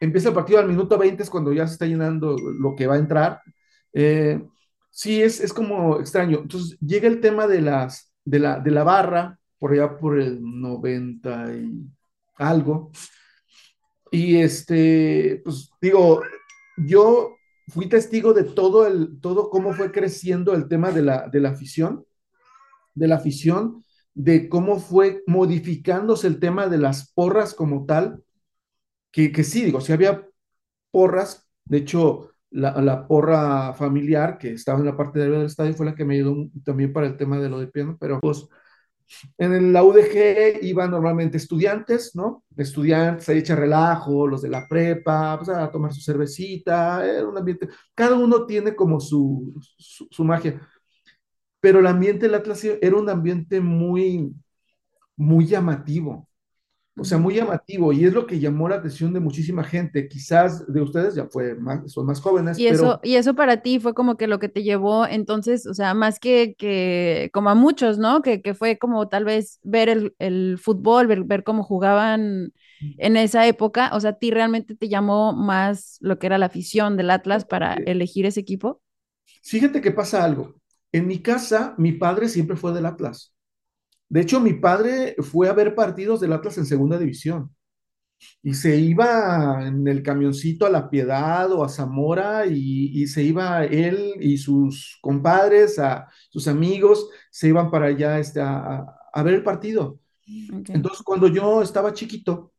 empieza 0.00 0.30
el 0.30 0.34
partido 0.34 0.58
al 0.58 0.68
minuto 0.68 0.98
20, 0.98 1.22
es 1.22 1.30
cuando 1.30 1.52
ya 1.52 1.66
se 1.66 1.74
está 1.74 1.86
llenando 1.86 2.36
lo 2.36 2.74
que 2.74 2.86
va 2.86 2.94
a 2.94 2.98
entrar. 2.98 3.40
Eh, 3.92 4.42
sí, 4.90 5.22
es, 5.22 5.40
es 5.40 5.52
como 5.52 6.00
extraño. 6.00 6.40
Entonces, 6.42 6.78
llega 6.80 7.06
el 7.08 7.20
tema 7.20 7.46
de, 7.46 7.60
las, 7.60 8.12
de, 8.24 8.40
la, 8.40 8.58
de 8.58 8.70
la 8.72 8.82
barra, 8.84 9.38
por 9.58 9.72
allá 9.72 9.96
por 9.96 10.18
el 10.18 10.40
90 10.42 11.54
y 11.54 11.86
algo. 12.38 12.90
Y 14.10 14.36
este, 14.36 15.40
pues 15.44 15.70
digo, 15.80 16.22
yo 16.76 17.35
fui 17.68 17.88
testigo 17.88 18.32
de 18.32 18.44
todo 18.44 18.86
el, 18.86 19.20
todo 19.20 19.50
cómo 19.50 19.72
fue 19.72 19.92
creciendo 19.92 20.54
el 20.54 20.68
tema 20.68 20.92
de 20.92 21.02
la, 21.02 21.28
de 21.28 21.40
la 21.40 21.50
afición, 21.50 22.04
de 22.94 23.08
la 23.08 23.16
afición, 23.16 23.84
de 24.14 24.48
cómo 24.48 24.78
fue 24.78 25.22
modificándose 25.26 26.26
el 26.26 26.40
tema 26.40 26.68
de 26.68 26.78
las 26.78 27.12
porras 27.12 27.54
como 27.54 27.84
tal, 27.86 28.22
que, 29.10 29.32
que 29.32 29.44
sí, 29.44 29.64
digo, 29.64 29.80
sí 29.80 29.92
había 29.92 30.26
porras, 30.90 31.48
de 31.64 31.78
hecho, 31.78 32.30
la, 32.50 33.06
porra 33.06 33.74
familiar 33.74 34.38
que 34.38 34.52
estaba 34.52 34.78
en 34.78 34.86
la 34.86 34.96
parte 34.96 35.18
de 35.18 35.24
arriba 35.24 35.38
del 35.38 35.48
estadio 35.48 35.74
fue 35.74 35.86
la 35.86 35.94
que 35.94 36.04
me 36.04 36.14
ayudó 36.14 36.48
también 36.64 36.92
para 36.92 37.06
el 37.06 37.16
tema 37.16 37.38
de 37.38 37.48
lo 37.48 37.58
de 37.58 37.66
piano, 37.66 37.96
pero 38.00 38.20
pues 38.20 38.48
en 39.38 39.72
la 39.72 39.82
UDG 39.82 40.62
iban 40.62 40.90
normalmente 40.90 41.36
estudiantes, 41.36 42.14
¿no? 42.14 42.44
Estudiantes, 42.56 43.28
ahí 43.28 43.38
echa 43.38 43.54
relajo, 43.54 44.26
los 44.26 44.42
de 44.42 44.48
la 44.50 44.66
prepa, 44.68 45.36
pues 45.38 45.48
a 45.48 45.70
tomar 45.70 45.92
su 45.92 46.00
cervecita, 46.00 47.06
era 47.06 47.26
un 47.26 47.38
ambiente, 47.38 47.68
cada 47.94 48.16
uno 48.16 48.46
tiene 48.46 48.74
como 48.74 49.00
su, 49.00 49.54
su, 49.78 50.24
magia, 50.24 50.60
pero 51.60 51.80
el 51.80 51.86
ambiente 51.86 52.26
del 52.26 52.34
Atlas 52.34 52.64
era 52.64 52.96
un 52.96 53.08
ambiente 53.08 53.60
muy, 53.60 54.34
muy 55.16 55.46
llamativo, 55.46 56.28
o 56.98 57.04
sea, 57.04 57.18
muy 57.18 57.34
llamativo 57.34 57.92
y 57.92 58.04
es 58.04 58.12
lo 58.12 58.26
que 58.26 58.40
llamó 58.40 58.68
la 58.68 58.76
atención 58.76 59.12
de 59.12 59.20
muchísima 59.20 59.62
gente. 59.64 60.08
Quizás 60.08 60.66
de 60.66 60.80
ustedes 60.80 61.14
ya 61.14 61.26
fue 61.26 61.54
más, 61.54 61.92
son 61.92 62.06
más 62.06 62.20
jóvenes. 62.20 62.58
Y 62.58 62.68
eso, 62.68 63.00
y 63.02 63.16
eso 63.16 63.34
para 63.34 63.58
ti 63.62 63.80
fue 63.80 63.92
como 63.94 64.16
que 64.16 64.26
lo 64.26 64.38
que 64.38 64.48
te 64.48 64.62
llevó 64.62 65.06
entonces, 65.06 65.66
o 65.66 65.74
sea, 65.74 65.92
más 65.92 66.18
que, 66.18 66.54
que 66.56 67.30
como 67.34 67.50
a 67.50 67.54
muchos, 67.54 67.98
¿no? 67.98 68.22
Que, 68.22 68.40
que 68.40 68.54
fue 68.54 68.78
como 68.78 69.08
tal 69.08 69.24
vez 69.26 69.60
ver 69.62 69.90
el, 69.90 70.14
el 70.18 70.58
fútbol, 70.58 71.06
ver, 71.06 71.24
ver, 71.24 71.44
cómo 71.44 71.62
jugaban 71.62 72.52
en 72.96 73.16
esa 73.18 73.46
época. 73.46 73.90
O 73.92 74.00
sea, 74.00 74.10
¿a 74.10 74.18
ti 74.18 74.30
realmente 74.30 74.74
te 74.74 74.88
llamó 74.88 75.34
más 75.34 75.98
lo 76.00 76.18
que 76.18 76.26
era 76.28 76.38
la 76.38 76.46
afición 76.46 76.96
del 76.96 77.10
Atlas 77.10 77.44
para 77.44 77.74
elegir 77.74 78.24
ese 78.26 78.40
equipo? 78.40 78.80
Fíjate 79.42 79.80
que 79.80 79.92
pasa 79.92 80.24
algo. 80.24 80.56
En 80.92 81.06
mi 81.06 81.22
casa, 81.22 81.74
mi 81.78 81.92
padre 81.92 82.28
siempre 82.28 82.56
fue 82.56 82.72
del 82.74 82.86
Atlas. 82.86 83.34
De 84.08 84.20
hecho, 84.20 84.40
mi 84.40 84.54
padre 84.54 85.16
fue 85.20 85.48
a 85.48 85.52
ver 85.52 85.74
partidos 85.74 86.20
del 86.20 86.32
Atlas 86.32 86.58
en 86.58 86.66
segunda 86.66 86.98
división 86.98 87.50
y 88.42 88.54
se 88.54 88.76
iba 88.76 89.66
en 89.66 89.86
el 89.86 90.02
camioncito 90.02 90.66
a 90.66 90.70
La 90.70 90.88
Piedad 90.88 91.50
o 91.52 91.64
a 91.64 91.68
Zamora 91.68 92.46
y, 92.46 93.06
se 93.06 93.22
iba 93.22 93.64
él 93.64 94.14
y 94.20 94.38
sus 94.38 94.98
compadres, 95.00 95.78
a 95.78 96.08
sus 96.30 96.48
amigos, 96.48 97.08
se 97.30 97.48
iban 97.48 97.70
para 97.70 97.86
allá 97.86 98.18
este, 98.18 98.40
a, 98.40 98.86
ver 99.24 99.34
el 99.34 99.42
partido. 99.42 100.00
Entonces, 100.26 101.02
cuando 101.02 101.28
yo 101.28 101.62
estaba 101.62 101.92
chiquito, 101.92 102.52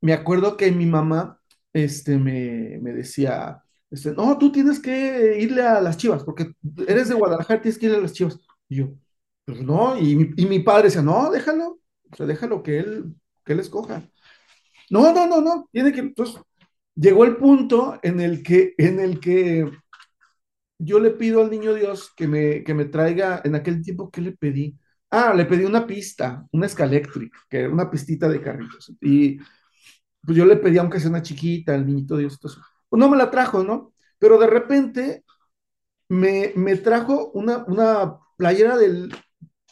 me 0.00 0.12
acuerdo 0.12 0.56
que 0.56 0.70
mi 0.70 0.86
mamá 0.86 1.40
este, 1.72 2.18
me, 2.18 2.78
decía, 2.92 3.62
este, 3.90 4.12
no, 4.12 4.38
tú 4.38 4.50
tienes 4.52 4.80
que 4.80 5.38
irle 5.40 5.62
a 5.62 5.80
las 5.80 5.96
chivas, 5.96 6.24
porque 6.24 6.52
eres 6.86 7.08
de 7.08 7.14
Guadalajara, 7.14 7.62
tienes 7.62 7.78
que 7.78 7.86
irle 7.86 7.98
a 7.98 8.02
las 8.02 8.12
chivas. 8.12 8.38
Y 8.68 8.76
yo, 8.76 8.88
pues 9.50 9.62
no, 9.62 9.98
y, 9.98 10.16
mi 10.16 10.60
padre 10.60 10.84
decía, 10.84 11.02
no, 11.02 11.30
déjalo, 11.30 11.80
o 12.10 12.16
sea, 12.16 12.26
déjalo 12.26 12.62
que 12.62 12.78
él, 12.78 13.14
que 13.44 13.52
él 13.52 13.60
escoja. 13.60 14.08
No, 14.90 15.12
no, 15.12 15.26
no, 15.26 15.40
no, 15.40 15.68
tiene 15.72 15.92
que, 15.92 16.00
entonces, 16.00 16.40
llegó 16.94 17.24
el 17.24 17.36
punto 17.36 17.98
en 18.02 18.20
el 18.20 18.42
que, 18.42 18.74
en 18.78 19.00
el 19.00 19.20
que 19.20 19.70
yo 20.78 20.98
le 20.98 21.10
pido 21.10 21.42
al 21.42 21.50
niño 21.50 21.74
Dios 21.74 22.12
que 22.16 22.26
me, 22.26 22.64
que 22.64 22.74
me 22.74 22.86
traiga, 22.86 23.40
en 23.44 23.54
aquel 23.54 23.82
tiempo, 23.82 24.10
¿qué 24.10 24.20
le 24.20 24.32
pedí? 24.32 24.78
Ah, 25.10 25.34
le 25.34 25.44
pedí 25.46 25.64
una 25.64 25.86
pista, 25.86 26.46
una 26.52 26.68
Scalectric, 26.68 27.32
que 27.48 27.60
era 27.60 27.70
una 27.70 27.90
pistita 27.90 28.28
de 28.28 28.40
carritos. 28.40 28.92
Y 29.00 29.38
pues 30.22 30.36
yo 30.36 30.44
le 30.46 30.56
pedí, 30.56 30.78
aunque 30.78 31.00
sea 31.00 31.10
una 31.10 31.22
chiquita, 31.22 31.74
al 31.74 31.86
niñito 31.86 32.16
Dios, 32.16 32.34
entonces, 32.34 32.62
pues 32.88 33.00
no 33.00 33.08
me 33.08 33.16
la 33.16 33.30
trajo, 33.30 33.64
¿no? 33.64 33.92
Pero 34.18 34.38
de 34.38 34.46
repente 34.46 35.24
me, 36.08 36.52
me 36.56 36.76
trajo 36.76 37.30
una, 37.32 37.64
una 37.66 38.18
playera 38.36 38.76
del, 38.76 39.12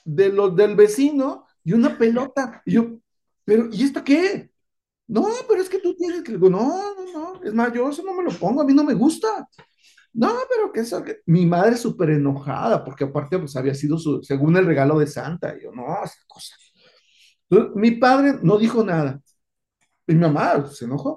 de 0.09 0.31
los 0.31 0.57
del 0.57 0.75
vecino 0.75 1.47
y 1.63 1.75
una 1.75 1.99
pelota. 1.99 2.63
Y 2.65 2.73
yo, 2.73 2.99
pero, 3.45 3.69
¿y 3.71 3.85
esto 3.85 4.03
qué? 4.03 4.51
No, 5.07 5.27
pero 5.47 5.61
es 5.61 5.69
que 5.69 5.79
tú 5.79 5.95
tienes 5.95 6.23
que, 6.23 6.33
no, 6.33 6.49
no, 6.49 7.13
no, 7.13 7.43
es 7.43 7.53
más, 7.55 7.73
yo 7.73 7.89
eso 7.91 8.03
no 8.03 8.15
me 8.15 8.25
lo 8.25 8.31
pongo, 8.31 8.63
a 8.63 8.65
mí 8.65 8.73
no 8.73 8.85
me 8.85 8.95
gusta. 8.95 9.49
No, 10.15 10.35
pero 10.49 10.73
que 10.73 10.81
eso, 10.81 11.03
que... 11.03 11.19
mi 11.27 11.47
madre 11.47 11.77
súper 11.77 12.11
enojada, 12.11 12.85
porque 12.85 13.05
aparte, 13.05 13.39
pues 13.39 13.55
había 13.57 13.75
sido 13.75 13.99
su, 13.99 14.23
según 14.23 14.57
el 14.57 14.67
regalo 14.67 14.99
de 14.99 15.07
Santa, 15.07 15.55
y 15.57 15.65
yo, 15.65 15.73
no, 15.73 15.85
esa 16.03 16.17
cosa. 16.27 16.55
Mi 17.75 17.93
padre 17.93 18.39
no 18.43 18.59
dijo 18.59 18.85
nada, 18.85 19.21
mi 20.07 20.15
mamá 20.15 20.67
se 20.67 20.87
enojó. 20.87 21.17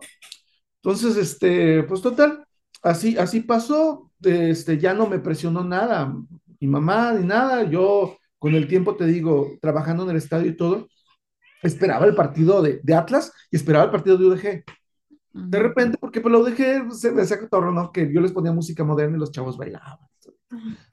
Entonces, 0.78 1.16
este, 1.18 1.84
pues 1.84 2.02
total, 2.02 2.46
así, 2.84 3.18
así 3.18 3.42
pasó, 3.42 4.12
este, 4.22 4.78
ya 4.78 4.94
no 4.94 5.08
me 5.08 5.20
presionó 5.20 5.64
nada, 5.64 6.14
mi 6.60 6.68
mamá 6.68 7.14
ni 7.14 7.26
nada, 7.26 7.64
yo 7.64 8.18
con 8.42 8.56
el 8.56 8.68
tiempo, 8.68 8.96
te 8.96 9.06
digo, 9.06 9.60
trabajando 9.62 10.02
en 10.02 10.10
el 10.10 10.16
estadio 10.16 10.50
y 10.50 10.58
todo, 10.58 10.90
esperaba 11.62 12.08
el 12.08 12.16
partido 12.16 12.64
de, 12.64 12.82
Atlas 12.96 13.32
y 13.52 13.56
esperaba 13.56 13.86
el 13.86 13.92
partido 13.92 14.18
de 14.18 14.26
UDG. 14.26 14.64
De 15.32 15.60
repente, 15.60 16.00
porque 16.00 16.22
por 16.22 16.32
pues, 16.32 16.58
la 16.60 16.80
UDG 16.80 16.92
se 16.92 17.12
me 17.12 17.22
hacía 17.22 17.38
¿no? 17.52 17.92
Que 17.92 18.12
yo 18.12 18.20
les 18.20 18.32
ponía 18.32 18.52
música 18.52 18.84
moderna 18.84 19.16
y 19.16 19.20
los 19.20 19.32
chavos 19.32 19.60
bailaban. 19.60 20.00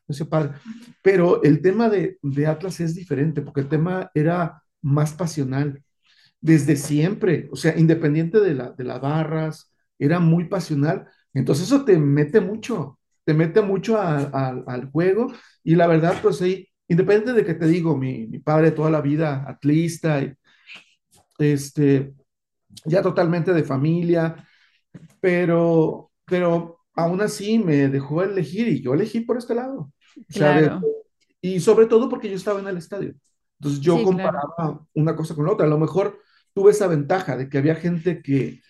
Eso 0.06 0.28
padre. 0.28 0.58
Pero 1.02 1.42
el 1.42 1.62
tema 1.62 1.88
de, 1.88 2.18
de, 2.20 2.46
Atlas 2.46 2.80
es 2.80 2.94
diferente, 2.94 3.40
porque 3.40 3.62
el 3.62 3.68
tema 3.68 4.10
era 4.12 4.62
más 4.82 5.14
pasional. 5.14 5.82
Desde 6.42 6.76
siempre, 6.76 7.48
o 7.50 7.56
sea, 7.56 7.78
independiente 7.78 8.40
de, 8.40 8.52
la, 8.52 8.72
de 8.72 8.84
las 8.84 9.00
barras, 9.00 9.72
era 9.98 10.20
muy 10.20 10.44
pasional. 10.50 11.08
Entonces 11.32 11.64
eso 11.64 11.86
te 11.86 11.96
mete 11.96 12.42
mucho, 12.42 12.98
te 13.24 13.32
mete 13.32 13.62
mucho 13.62 13.98
al 13.98 14.90
juego 14.92 15.32
y 15.64 15.76
la 15.76 15.86
verdad, 15.86 16.14
pues 16.20 16.42
ahí 16.42 16.67
independiente 16.88 17.34
de 17.34 17.44
que 17.44 17.54
te 17.54 17.66
digo, 17.66 17.96
mi, 17.96 18.26
mi 18.26 18.38
padre 18.38 18.70
toda 18.70 18.90
la 18.90 19.00
vida 19.00 19.44
atlista, 19.46 20.20
este, 21.38 22.14
ya 22.84 23.02
totalmente 23.02 23.52
de 23.52 23.62
familia, 23.62 24.48
pero, 25.20 26.10
pero 26.24 26.80
aún 26.94 27.20
así 27.20 27.58
me 27.58 27.88
dejó 27.88 28.22
elegir 28.22 28.68
y 28.68 28.82
yo 28.82 28.94
elegí 28.94 29.20
por 29.20 29.36
este 29.38 29.54
lado. 29.54 29.92
y 31.40 31.60
sobre 31.60 31.86
todo 31.86 32.08
porque 32.08 32.28
yo 32.28 32.36
estaba 32.36 32.60
en 32.60 32.68
el 32.68 32.78
estadio. 32.78 33.14
Entonces 33.60 33.80
yo 33.80 34.02
comparaba 34.02 34.86
una 34.94 35.16
cosa 35.16 35.34
con 35.34 35.44
la 35.44 35.52
otra. 35.52 35.66
A 35.66 35.70
lo 35.70 35.78
mejor 35.78 36.18
tuve 36.52 36.70
esa 36.70 36.86
ventaja 36.86 37.36
de 37.36 37.48
que 37.48 37.58
había 37.58 37.74
gente 37.74 38.22
que, 38.22 38.60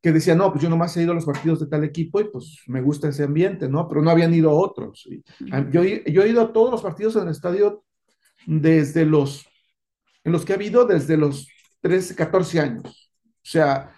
que 0.00 0.12
decía, 0.12 0.34
no, 0.34 0.50
pues 0.52 0.62
yo 0.62 0.70
nomás 0.70 0.96
he 0.96 1.02
ido 1.02 1.12
a 1.12 1.14
los 1.14 1.24
partidos 1.24 1.60
de 1.60 1.66
tal 1.66 1.84
equipo 1.84 2.20
y 2.20 2.24
pues 2.24 2.62
me 2.66 2.80
gusta 2.80 3.08
ese 3.08 3.24
ambiente, 3.24 3.68
¿no? 3.68 3.88
Pero 3.88 4.02
no 4.02 4.10
habían 4.10 4.32
ido 4.32 4.52
otros. 4.52 5.08
yo, 5.70 5.82
yo 5.82 6.22
he 6.22 6.28
ido 6.28 6.42
a 6.42 6.52
todos 6.52 6.70
los 6.70 6.82
partidos 6.82 7.16
en 7.16 7.22
el 7.24 7.30
estadio 7.30 7.84
desde 8.46 9.04
los, 9.04 9.46
en 10.24 10.32
los 10.32 10.44
que 10.44 10.52
ha 10.52 10.56
habido 10.56 10.86
desde 10.86 11.16
los 11.16 11.48
13, 11.80 12.14
14 12.14 12.60
años. 12.60 13.12
O 13.26 13.50
sea, 13.50 13.92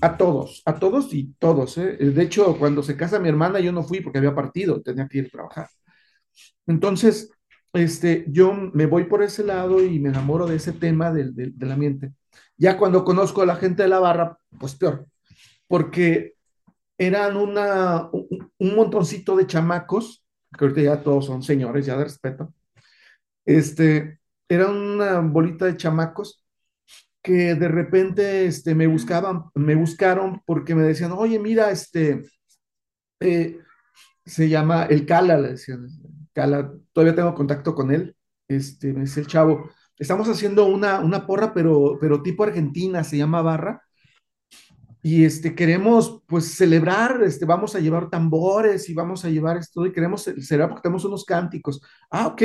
a 0.00 0.16
todos, 0.16 0.62
a 0.64 0.74
todos 0.78 1.12
y 1.12 1.34
todos. 1.38 1.76
¿eh? 1.78 1.96
De 1.96 2.22
hecho, 2.22 2.56
cuando 2.58 2.82
se 2.82 2.96
casa 2.96 3.18
mi 3.18 3.28
hermana, 3.28 3.60
yo 3.60 3.72
no 3.72 3.82
fui 3.82 4.00
porque 4.00 4.18
había 4.18 4.34
partido, 4.34 4.80
tenía 4.82 5.08
que 5.08 5.18
ir 5.18 5.26
a 5.26 5.30
trabajar. 5.30 5.68
Entonces, 6.66 7.30
este, 7.72 8.24
yo 8.28 8.52
me 8.54 8.86
voy 8.86 9.04
por 9.04 9.22
ese 9.22 9.44
lado 9.44 9.82
y 9.82 9.98
me 9.98 10.10
enamoro 10.10 10.46
de 10.46 10.56
ese 10.56 10.72
tema 10.72 11.12
del, 11.12 11.34
del, 11.34 11.58
del 11.58 11.72
ambiente. 11.72 12.12
Ya 12.56 12.78
cuando 12.78 13.04
conozco 13.04 13.42
a 13.42 13.46
la 13.46 13.56
gente 13.56 13.82
de 13.82 13.88
la 13.88 13.98
barra, 13.98 14.38
pues 14.58 14.74
peor, 14.76 15.06
porque 15.72 16.34
eran 16.98 17.34
una, 17.34 18.10
un, 18.12 18.76
montoncito 18.76 19.34
de 19.36 19.46
chamacos, 19.46 20.22
que 20.54 20.66
ahorita 20.66 20.82
ya 20.82 21.02
todos 21.02 21.24
son 21.24 21.42
señores, 21.42 21.86
ya 21.86 21.96
de 21.96 22.04
respeto, 22.04 22.52
este, 23.46 24.20
era 24.50 24.68
una 24.68 25.20
bolita 25.20 25.64
de 25.64 25.78
chamacos 25.78 26.44
que 27.22 27.54
de 27.54 27.68
repente 27.68 28.44
este, 28.44 28.74
me 28.74 28.86
buscaban, 28.86 29.44
me 29.54 29.74
buscaron 29.74 30.42
porque 30.44 30.74
me 30.74 30.82
decían, 30.82 31.12
oye, 31.12 31.38
mira, 31.38 31.70
este, 31.70 32.20
eh, 33.20 33.58
se 34.26 34.50
llama 34.50 34.84
el 34.84 35.06
Cala, 35.06 35.38
le 35.38 35.52
decían, 35.52 35.88
Cala, 36.34 36.70
todavía 36.92 37.14
tengo 37.14 37.34
contacto 37.34 37.74
con 37.74 37.90
él, 37.92 38.14
este, 38.46 38.92
me 38.92 39.00
dice 39.00 39.20
el 39.20 39.26
chavo, 39.26 39.70
estamos 39.98 40.28
haciendo 40.28 40.66
una, 40.66 41.00
una 41.00 41.26
porra, 41.26 41.54
pero, 41.54 41.96
pero 41.98 42.22
tipo 42.22 42.44
argentina, 42.44 43.02
se 43.04 43.16
llama 43.16 43.40
barra, 43.40 43.82
y 45.04 45.24
este, 45.24 45.54
queremos 45.54 46.22
pues 46.28 46.54
celebrar, 46.54 47.20
este, 47.24 47.44
vamos 47.44 47.74
a 47.74 47.80
llevar 47.80 48.08
tambores 48.08 48.88
y 48.88 48.94
vamos 48.94 49.24
a 49.24 49.30
llevar 49.30 49.56
esto 49.56 49.84
y 49.84 49.92
queremos 49.92 50.22
celebrar 50.22 50.68
porque 50.68 50.82
tenemos 50.82 51.04
unos 51.04 51.24
cánticos. 51.24 51.82
Ah, 52.08 52.28
ok. 52.28 52.42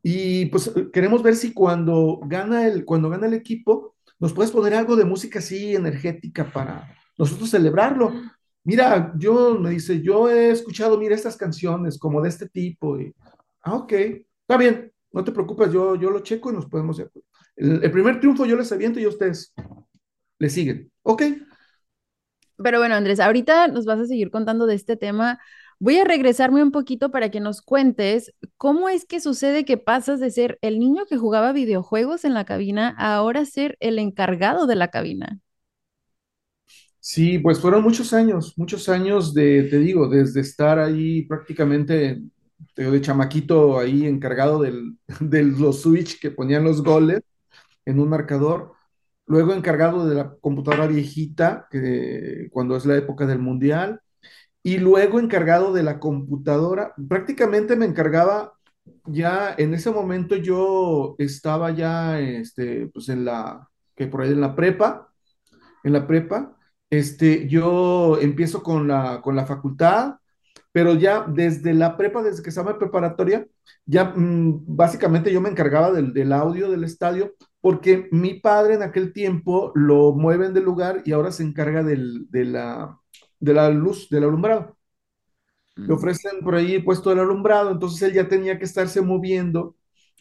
Y 0.00 0.46
pues 0.46 0.72
queremos 0.92 1.20
ver 1.22 1.34
si 1.34 1.52
cuando 1.52 2.20
gana 2.26 2.68
el, 2.68 2.84
cuando 2.84 3.10
gana 3.10 3.26
el 3.26 3.34
equipo, 3.34 3.96
nos 4.20 4.32
puedes 4.32 4.52
poner 4.52 4.74
algo 4.74 4.94
de 4.94 5.04
música 5.04 5.40
así 5.40 5.74
energética 5.74 6.44
para 6.52 6.96
nosotros 7.18 7.50
celebrarlo. 7.50 8.12
Mira, 8.62 9.12
yo 9.16 9.58
me 9.58 9.70
dice, 9.70 10.00
yo 10.00 10.30
he 10.30 10.50
escuchado, 10.50 10.96
mira, 10.96 11.16
estas 11.16 11.36
canciones 11.36 11.98
como 11.98 12.22
de 12.22 12.28
este 12.28 12.48
tipo. 12.48 13.00
Y, 13.00 13.12
ah, 13.62 13.74
ok, 13.74 13.92
está 13.92 14.56
bien, 14.56 14.92
no 15.12 15.24
te 15.24 15.32
preocupes, 15.32 15.72
yo, 15.72 15.96
yo 15.96 16.10
lo 16.10 16.20
checo 16.20 16.52
y 16.52 16.54
nos 16.54 16.66
podemos... 16.66 17.00
El, 17.56 17.82
el 17.82 17.90
primer 17.90 18.20
triunfo 18.20 18.46
yo 18.46 18.56
les 18.56 18.70
aviento 18.70 19.00
y 19.00 19.06
ustedes 19.06 19.52
le 20.38 20.48
siguen. 20.48 20.90
Ok, 21.02 21.22
pero 22.62 22.78
bueno, 22.78 22.94
Andrés, 22.94 23.20
ahorita 23.20 23.68
nos 23.68 23.84
vas 23.86 24.00
a 24.00 24.06
seguir 24.06 24.30
contando 24.30 24.66
de 24.66 24.74
este 24.74 24.96
tema. 24.96 25.40
Voy 25.78 25.98
a 25.98 26.04
regresarme 26.04 26.62
un 26.62 26.70
poquito 26.72 27.10
para 27.10 27.30
que 27.30 27.40
nos 27.40 27.62
cuentes 27.62 28.32
cómo 28.56 28.88
es 28.88 29.04
que 29.06 29.20
sucede 29.20 29.64
que 29.64 29.76
pasas 29.76 30.20
de 30.20 30.30
ser 30.30 30.58
el 30.62 30.78
niño 30.78 31.06
que 31.06 31.16
jugaba 31.16 31.52
videojuegos 31.52 32.24
en 32.24 32.34
la 32.34 32.44
cabina 32.44 32.94
a 32.98 33.16
ahora 33.16 33.44
ser 33.44 33.76
el 33.80 33.98
encargado 33.98 34.66
de 34.66 34.76
la 34.76 34.88
cabina. 34.88 35.40
Sí, 37.00 37.38
pues 37.38 37.60
fueron 37.60 37.82
muchos 37.82 38.12
años, 38.14 38.54
muchos 38.56 38.88
años 38.88 39.34
de, 39.34 39.64
te 39.64 39.78
digo, 39.78 40.08
desde 40.08 40.40
estar 40.40 40.78
ahí 40.78 41.22
prácticamente 41.26 42.22
de 42.76 43.00
chamaquito 43.00 43.78
ahí 43.78 44.06
encargado 44.06 44.60
del, 44.62 44.98
de 45.20 45.42
los 45.44 45.82
switch 45.82 46.18
que 46.20 46.30
ponían 46.30 46.64
los 46.64 46.82
goles 46.82 47.20
en 47.86 48.00
un 48.00 48.10
marcador, 48.10 48.73
luego 49.26 49.52
encargado 49.54 50.06
de 50.06 50.14
la 50.14 50.34
computadora 50.40 50.86
viejita, 50.86 51.66
que, 51.70 52.48
cuando 52.52 52.76
es 52.76 52.86
la 52.86 52.96
época 52.96 53.26
del 53.26 53.38
mundial, 53.38 54.00
y 54.62 54.78
luego 54.78 55.20
encargado 55.20 55.72
de 55.72 55.82
la 55.82 56.00
computadora, 56.00 56.94
prácticamente 57.08 57.76
me 57.76 57.86
encargaba 57.86 58.54
ya 59.06 59.54
en 59.58 59.74
ese 59.74 59.90
momento 59.90 60.36
yo 60.36 61.14
estaba 61.18 61.70
ya 61.70 62.20
este, 62.20 62.88
pues 62.88 63.08
en 63.08 63.24
la, 63.24 63.68
que 63.94 64.06
por 64.06 64.22
ahí 64.22 64.32
en 64.32 64.40
la 64.40 64.54
prepa, 64.54 65.12
en 65.84 65.92
la 65.92 66.06
prepa, 66.06 66.56
este, 66.90 67.48
yo 67.48 68.18
empiezo 68.20 68.62
con 68.62 68.88
la, 68.88 69.20
con 69.22 69.36
la 69.36 69.46
facultad, 69.46 70.16
pero 70.72 70.94
ya 70.94 71.24
desde 71.28 71.74
la 71.74 71.96
prepa, 71.96 72.22
desde 72.22 72.42
que 72.42 72.50
estaba 72.50 72.72
en 72.72 72.78
preparatoria, 72.78 73.46
ya 73.86 74.04
mm, 74.16 74.64
básicamente 74.66 75.32
yo 75.32 75.40
me 75.40 75.50
encargaba 75.50 75.92
del, 75.92 76.12
del 76.12 76.32
audio 76.32 76.70
del 76.70 76.84
estadio, 76.84 77.34
porque 77.64 78.08
mi 78.12 78.34
padre 78.34 78.74
en 78.74 78.82
aquel 78.82 79.14
tiempo 79.14 79.72
lo 79.74 80.12
mueven 80.12 80.52
del 80.52 80.64
lugar 80.64 81.00
y 81.06 81.12
ahora 81.12 81.32
se 81.32 81.44
encarga 81.44 81.82
del, 81.82 82.30
de 82.30 82.44
la, 82.44 83.00
de 83.40 83.54
la 83.54 83.70
luz, 83.70 84.10
del 84.10 84.24
alumbrado. 84.24 84.76
Le 85.76 85.94
ofrecen 85.94 86.40
por 86.42 86.56
ahí 86.56 86.78
puesto 86.80 87.08
del 87.08 87.20
alumbrado, 87.20 87.70
entonces 87.70 88.02
él 88.02 88.12
ya 88.12 88.28
tenía 88.28 88.58
que 88.58 88.66
estarse 88.66 89.00
moviendo 89.00 89.76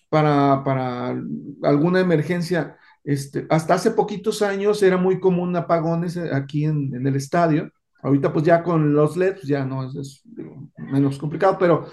para, 0.07 0.63
para 0.63 1.17
alguna 1.63 1.99
emergencia. 1.99 2.77
Este, 3.03 3.45
hasta 3.49 3.73
hace 3.73 3.91
poquitos 3.91 4.41
años 4.41 4.81
era 4.81 4.95
muy 4.95 5.19
común 5.19 5.53
apagones 5.57 6.15
eh, 6.15 6.29
aquí 6.33 6.63
en, 6.63 6.95
en 6.95 7.05
el 7.05 7.17
estadio. 7.17 7.69
Ahorita 8.01 8.31
pues 8.31 8.45
ya 8.45 8.63
con 8.63 8.93
los 8.93 9.17
LEDs 9.17 9.33
pues, 9.33 9.47
ya 9.49 9.65
no 9.65 9.85
es, 9.85 9.95
es, 9.97 10.21
digo, 10.23 10.69
menos 10.77 11.17
complicado, 11.19 11.57
pero 11.59 11.87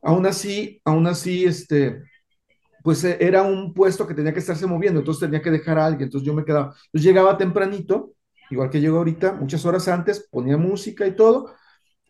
aún 0.00 0.26
así, 0.26 0.80
aún 0.84 1.08
así, 1.08 1.44
este, 1.44 2.04
pues 2.82 3.04
eh, 3.04 3.16
era 3.20 3.42
un 3.42 3.72
puesto 3.74 4.06
que 4.06 4.14
tenía 4.14 4.32
que 4.32 4.40
estarse 4.40 4.66
moviendo, 4.66 5.00
entonces 5.00 5.20
tenía 5.20 5.42
que 5.42 5.50
dejar 5.50 5.78
a 5.78 5.86
alguien, 5.86 6.04
entonces 6.04 6.26
yo 6.26 6.34
me 6.34 6.44
quedaba, 6.44 6.74
entonces 6.86 7.02
llegaba 7.02 7.38
tempranito, 7.38 8.12
igual 8.50 8.70
que 8.70 8.80
llego 8.80 8.98
ahorita, 8.98 9.32
muchas 9.34 9.64
horas 9.64 9.88
antes, 9.88 10.28
ponía 10.30 10.56
música 10.56 11.06
y 11.06 11.16
todo, 11.16 11.54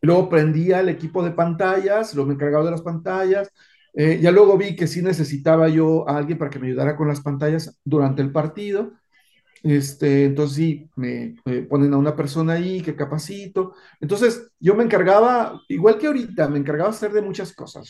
Luego 0.02 0.28
prendía 0.28 0.80
el 0.80 0.88
equipo 0.88 1.22
de 1.22 1.30
pantallas, 1.30 2.14
luego 2.14 2.28
me 2.28 2.34
encargaba 2.34 2.64
de 2.64 2.72
las 2.72 2.82
pantallas. 2.82 3.50
Eh, 3.94 4.18
ya 4.20 4.32
luego 4.32 4.58
vi 4.58 4.74
que 4.74 4.88
sí 4.88 5.00
necesitaba 5.00 5.68
yo 5.68 6.08
a 6.08 6.16
alguien 6.16 6.38
para 6.38 6.50
que 6.50 6.58
me 6.58 6.66
ayudara 6.68 6.96
con 6.96 7.08
las 7.08 7.20
pantallas 7.20 7.78
durante 7.84 8.20
el 8.20 8.32
partido. 8.32 8.92
Este, 9.62 10.24
entonces 10.24 10.56
sí, 10.56 10.90
me, 10.96 11.36
ponen 11.68 11.94
a 11.94 11.98
una 11.98 12.16
persona 12.16 12.54
ahí 12.54 12.82
que 12.82 12.96
capacito. 12.96 13.74
Entonces 14.00 14.50
yo 14.58 14.74
me 14.74 14.82
encargaba, 14.84 15.60
igual 15.68 15.98
que 15.98 16.08
ahorita, 16.08 16.48
me 16.48 16.58
encargaba 16.58 16.90
hacer 16.90 17.12
de 17.12 17.22
muchas 17.22 17.54
cosas. 17.54 17.88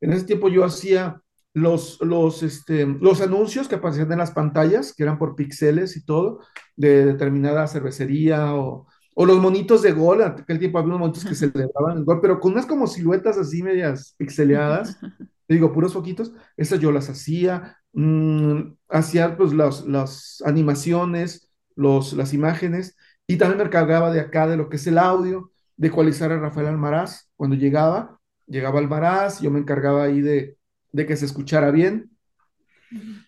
En 0.00 0.12
ese 0.12 0.26
tiempo 0.26 0.48
yo 0.48 0.64
hacía 0.64 1.20
los, 1.52 2.00
los, 2.00 2.42
este, 2.42 2.86
los 2.86 3.20
anuncios 3.20 3.68
que 3.68 3.76
aparecían 3.76 4.12
en 4.12 4.18
las 4.18 4.30
pantallas, 4.30 4.94
que 4.94 5.02
eran 5.02 5.18
por 5.18 5.34
píxeles 5.34 5.96
y 5.96 6.04
todo, 6.04 6.40
de 6.76 7.06
determinada 7.06 7.66
cervecería 7.66 8.54
o, 8.54 8.86
o 9.14 9.26
los 9.26 9.38
monitos 9.38 9.82
de 9.82 9.92
gol. 9.92 10.22
Aquel 10.22 10.58
tiempo 10.58 10.78
había 10.78 10.88
unos 10.88 11.00
monitos 11.00 11.24
que 11.24 11.34
celebraban 11.34 11.98
el 11.98 12.04
gol, 12.04 12.20
pero 12.20 12.40
con 12.40 12.52
unas 12.52 12.66
como 12.66 12.86
siluetas 12.86 13.38
así 13.38 13.62
medias 13.62 14.14
pixeleadas. 14.18 14.98
Digo, 15.48 15.72
puros 15.72 15.92
foquitos. 15.94 16.32
Esas 16.56 16.78
yo 16.78 16.92
las 16.92 17.10
hacía 17.10 17.76
mm, 17.92 18.74
hacía 18.88 19.36
pues 19.36 19.52
las, 19.52 19.86
las 19.86 20.42
animaciones, 20.46 21.50
los, 21.74 22.12
las 22.12 22.34
imágenes, 22.34 22.96
y 23.26 23.36
también 23.36 23.58
me 23.58 23.64
encargaba 23.64 24.12
de 24.12 24.20
acá 24.20 24.46
de 24.46 24.56
lo 24.56 24.68
que 24.68 24.76
es 24.76 24.86
el 24.86 24.98
audio, 24.98 25.52
de 25.76 25.88
ecualizar 25.88 26.32
a 26.32 26.38
Rafael 26.38 26.66
Almaraz 26.68 27.30
cuando 27.36 27.56
llegaba, 27.56 28.18
llegaba 28.46 28.78
Almaraz, 28.80 29.40
yo 29.40 29.50
me 29.50 29.60
encargaba 29.60 30.04
ahí 30.04 30.20
de, 30.20 30.56
de 30.92 31.06
que 31.06 31.16
se 31.16 31.26
escuchara 31.26 31.70
bien. 31.70 32.10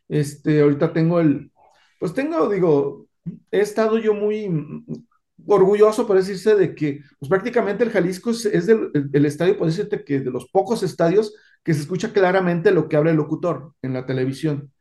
Este, 0.09 0.61
ahorita 0.63 0.93
tengo 0.93 1.21
el, 1.21 1.53
pues 1.99 2.15
tengo, 2.15 2.49
digo, 2.49 3.07
he 3.51 3.61
estado 3.61 3.99
yo 3.99 4.15
muy 4.15 4.49
orgulloso, 5.47 6.07
por 6.07 6.17
decirse, 6.17 6.55
de 6.55 6.75
que 6.75 7.01
pues 7.19 7.29
prácticamente 7.29 7.85
el 7.85 7.91
Jalisco 7.91 8.31
es, 8.31 8.45
es 8.47 8.67
del, 8.67 8.91
el, 8.95 9.11
el 9.13 9.27
estadio, 9.27 9.57
por 9.57 9.67
decirte 9.67 10.05
que 10.05 10.21
de 10.21 10.31
los 10.31 10.49
pocos 10.51 10.83
estadios 10.83 11.35
que 11.63 11.75
se 11.75 11.81
escucha 11.81 12.13
claramente 12.13 12.73
lo 12.73 12.89
que 12.89 12.97
habla 12.97 13.11
el 13.11 13.17
locutor 13.17 13.75
en 13.83 13.93
la 13.95 14.07
televisión. 14.07 14.73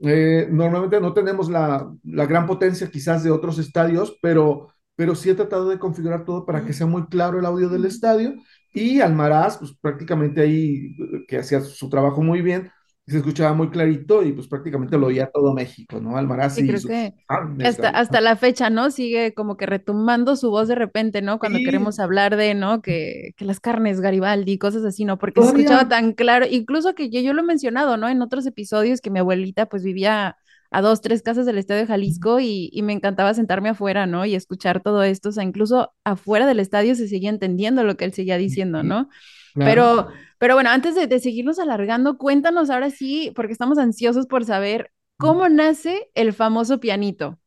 Eh, 0.00 0.46
normalmente 0.50 1.00
no 1.00 1.12
tenemos 1.12 1.50
la, 1.50 1.92
la, 2.04 2.26
gran 2.26 2.46
potencia 2.46 2.90
quizás 2.90 3.24
de 3.24 3.30
otros 3.30 3.58
estadios, 3.58 4.16
pero, 4.22 4.72
pero 4.94 5.14
sí 5.14 5.30
he 5.30 5.34
tratado 5.34 5.68
de 5.68 5.78
configurar 5.78 6.24
todo 6.24 6.46
para 6.46 6.64
que 6.64 6.72
sea 6.72 6.86
muy 6.86 7.06
claro 7.06 7.38
el 7.38 7.46
audio 7.46 7.68
del 7.68 7.84
estadio. 7.84 8.34
Y 8.74 9.00
Almaraz, 9.00 9.58
pues 9.58 9.72
prácticamente 9.80 10.42
ahí, 10.42 10.96
que 11.28 11.38
hacía 11.38 11.60
su 11.62 11.88
trabajo 11.90 12.22
muy 12.22 12.42
bien, 12.42 12.70
se 13.06 13.18
escuchaba 13.18 13.54
muy 13.54 13.70
clarito 13.70 14.22
y 14.24 14.32
pues 14.32 14.48
prácticamente 14.48 14.98
lo 14.98 15.06
oía 15.08 15.30
todo 15.32 15.54
México, 15.54 16.00
¿no? 16.00 16.16
Almaraz 16.18 16.58
Sí, 16.58 16.62
y 16.62 16.66
creo 16.66 16.80
su... 16.80 16.88
que 16.88 17.14
Ah, 17.28 17.48
hasta, 17.62 17.88
hasta 17.88 18.20
la 18.20 18.36
fecha, 18.36 18.70
¿no? 18.70 18.90
Sigue 18.90 19.34
como 19.34 19.56
que 19.56 19.66
retumbando 19.66 20.36
su 20.36 20.50
voz 20.50 20.68
de 20.68 20.74
repente, 20.74 21.22
¿no? 21.22 21.38
Cuando 21.38 21.58
sí, 21.58 21.64
queremos 21.64 21.98
hablar 21.98 22.36
de, 22.36 22.54
¿no? 22.54 22.82
Que, 22.82 23.32
que 23.36 23.44
las 23.44 23.60
carnes 23.60 24.00
Garibaldi, 24.00 24.58
cosas 24.58 24.84
así, 24.84 25.04
¿no? 25.04 25.18
Porque 25.18 25.40
se 25.42 25.48
escuchaba 25.48 25.88
todavía, 25.88 25.88
tan 25.88 26.12
claro, 26.12 26.46
incluso 26.48 26.94
que 26.94 27.10
yo, 27.10 27.20
yo 27.20 27.32
lo 27.32 27.40
he 27.42 27.44
mencionado, 27.44 27.96
¿no? 27.96 28.08
En 28.08 28.22
otros 28.22 28.46
episodios 28.46 29.00
que 29.00 29.10
mi 29.10 29.18
abuelita 29.20 29.66
pues 29.66 29.82
vivía 29.82 30.36
a 30.74 30.82
dos, 30.82 31.00
tres 31.00 31.22
casas 31.22 31.46
del 31.46 31.58
Estadio 31.58 31.82
de 31.82 31.86
Jalisco 31.86 32.40
y, 32.40 32.68
y 32.72 32.82
me 32.82 32.92
encantaba 32.92 33.32
sentarme 33.32 33.68
afuera, 33.70 34.06
¿no? 34.06 34.24
Y 34.26 34.34
escuchar 34.34 34.82
todo 34.82 35.02
esto, 35.04 35.28
o 35.28 35.32
sea, 35.32 35.44
incluso 35.44 35.94
afuera 36.04 36.46
del 36.46 36.58
estadio 36.60 36.96
se 36.96 37.06
seguía 37.08 37.30
entendiendo 37.30 37.84
lo 37.84 37.96
que 37.96 38.04
él 38.06 38.12
seguía 38.12 38.36
diciendo, 38.38 38.82
¿no? 38.82 39.08
claro. 39.52 39.72
Pero, 39.72 40.08
pero 40.38 40.54
bueno, 40.54 40.70
antes 40.70 40.94
de, 40.96 41.06
de 41.06 41.20
seguirnos 41.20 41.58
alargando, 41.60 42.18
cuéntanos 42.18 42.70
ahora 42.70 42.90
sí, 42.90 43.32
porque 43.36 43.52
estamos 43.52 43.78
ansiosos 43.78 44.26
por 44.26 44.44
saber 44.44 44.90
cómo 45.16 45.48
nace 45.48 46.10
el 46.14 46.32
famoso 46.32 46.80
pianito. 46.80 47.38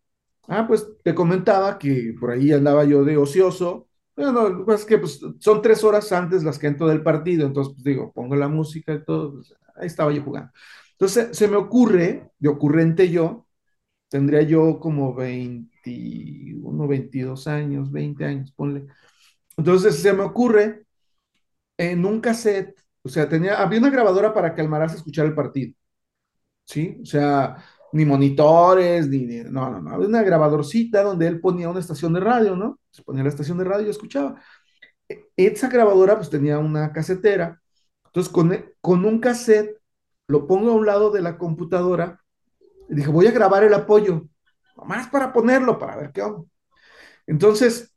Ah, 0.48 0.66
pues 0.68 0.88
te 1.04 1.14
comentaba 1.14 1.78
que 1.78 2.16
por 2.20 2.32
ahí 2.32 2.52
andaba 2.54 2.86
yo 2.86 3.04
de 3.04 3.18
ocioso. 3.18 3.90
Bueno, 4.16 4.32
no, 4.32 4.66
pues 4.66 4.82
es 4.82 4.86
que 4.86 4.98
pues, 4.98 5.20
son 5.40 5.62
tres 5.62 5.84
horas 5.84 6.12
antes 6.12 6.44
las 6.44 6.58
que 6.58 6.68
entro 6.68 6.88
del 6.88 7.04
partido, 7.04 7.46
entonces 7.46 7.74
pues, 7.74 7.84
digo, 7.84 8.12
pongo 8.14 8.36
la 8.36 8.48
música 8.48 8.94
y 8.94 9.04
todo, 9.04 9.34
pues, 9.34 9.54
ahí 9.76 9.88
estaba 9.88 10.12
yo 10.14 10.24
jugando. 10.24 10.52
Entonces 11.00 11.38
se 11.38 11.48
me 11.48 11.58
ocurre, 11.58 12.32
de 12.40 12.50
ocurrente 12.50 13.10
yo, 13.10 13.48
tendría 14.10 14.44
yo 14.44 14.80
como 14.80 15.14
21, 15.16 16.88
22 16.88 17.48
años, 17.48 17.92
20 17.92 18.26
años, 18.26 18.52
ponle. 18.54 18.88
Entonces 19.58 19.98
se 20.02 20.14
me 20.14 20.24
ocurre 20.24 20.86
en 21.78 22.06
un 22.06 22.22
cassette, 22.22 22.80
o 23.04 23.10
sea, 23.10 23.30
tenía, 23.30 23.62
había 23.62 23.80
una 23.80 23.90
grabadora 23.90 24.34
para 24.34 24.56
que 24.56 24.62
Almaraz 24.62 24.96
escuchara 24.96 25.28
el 25.30 25.36
partido. 25.36 25.74
¿sí? 26.66 27.00
O 27.02 27.06
sea, 27.06 27.58
ni 27.94 28.06
monitores, 28.06 29.08
ni, 29.08 29.20
ni- 29.26 29.44
no, 29.44 29.70
no, 29.72 29.82
no, 29.82 29.92
había 29.96 30.08
una 30.08 30.24
grabadorcita 30.24 31.04
donde 31.04 31.28
él 31.28 31.40
ponía 31.40 31.70
una 31.70 31.80
estación 31.80 32.14
de 32.14 32.20
radio, 32.20 32.56
¿no? 32.56 32.80
Se 32.92 33.04
ponía 33.04 33.24
la 33.24 33.30
estación 33.30 33.58
de 33.58 33.64
radio 33.66 33.84
y 33.84 33.86
yo 33.86 33.92
escuchaba. 33.92 34.42
E- 35.10 35.26
Esa 35.38 35.70
grabadora 35.70 36.18
pues 36.18 36.30
tenía 36.30 36.60
una 36.60 36.92
casetera, 36.94 37.62
entonces 38.08 38.32
con, 38.34 38.54
con 38.82 39.06
un 39.06 39.20
cassette 39.20 39.77
lo 40.28 40.48
pongo 40.48 40.72
a 40.72 40.76
un 40.76 40.86
lado 40.86 41.12
de 41.12 41.22
la 41.22 41.38
computadora 41.38 42.22
y 42.90 42.96
dije, 42.96 43.10
voy 43.10 43.28
a 43.28 43.32
grabar 43.32 43.64
el 43.64 43.74
apoyo, 43.74 44.28
nomás 44.76 45.08
para 45.08 45.34
ponerlo, 45.34 45.78
para 45.80 45.96
ver 45.96 46.12
qué 46.12 46.22
onda. 46.22 46.48
Entonces 47.26 47.94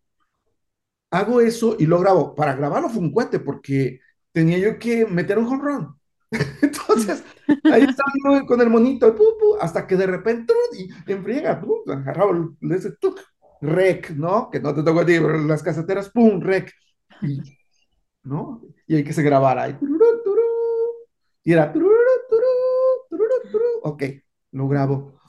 hago 1.11 1.41
eso 1.41 1.77
y 1.79 1.87
lo 1.87 1.99
grabo. 1.99 2.35
Para 2.35 2.55
grabarlo 2.55 2.89
fue 2.89 3.01
un 3.03 3.13
cohete 3.13 3.41
porque 3.41 4.01
tenía 4.33 4.59
yo 4.59 4.79
que 4.79 5.07
meter 5.07 5.39
un 5.39 5.47
home. 5.47 5.89
Entonces, 6.63 7.25
ahí 7.65 7.83
estaba 7.83 8.47
con 8.47 8.61
el 8.61 8.71
monito, 8.71 9.13
pu, 9.15 9.25
pu, 9.39 9.57
hasta 9.61 9.87
que 9.87 9.97
de 9.97 10.07
repente, 10.07 10.55
y 10.79 10.89
en 11.11 11.25
friega, 11.25 11.61
pu, 11.61 11.83
agarraba 11.91 12.49
ese 12.71 12.93
tuc, 12.93 13.21
rec, 13.61 14.11
¿no? 14.11 14.49
Que 14.49 14.61
no 14.61 14.73
te 14.73 14.85
tocó 14.85 15.01
a 15.01 15.07
ti, 15.07 15.19
las 15.19 15.63
caseteras, 15.63 16.09
pum, 16.11 16.41
rec, 16.41 16.73
y, 17.23 17.41
¿no? 18.23 18.63
Y 18.87 18.95
hay 18.97 19.05
que 19.05 19.13
se 19.13 19.25
grabara 19.25 19.77
turú, 19.77 19.99
y 21.43 21.53
era, 21.53 21.73
ok, 23.83 24.05
lo 24.53 24.69
grabo, 24.69 25.21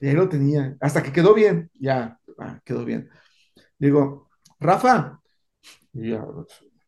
y 0.00 0.08
ahí 0.08 0.14
lo 0.14 0.28
tenía, 0.28 0.76
hasta 0.80 1.02
que 1.02 1.12
quedó 1.12 1.34
bien, 1.34 1.70
ya, 1.74 2.18
ah, 2.38 2.60
quedó 2.64 2.84
bien. 2.84 3.08
Digo, 3.78 4.28
Rafa, 4.60 5.20
y 5.92 6.10
ya, 6.10 6.24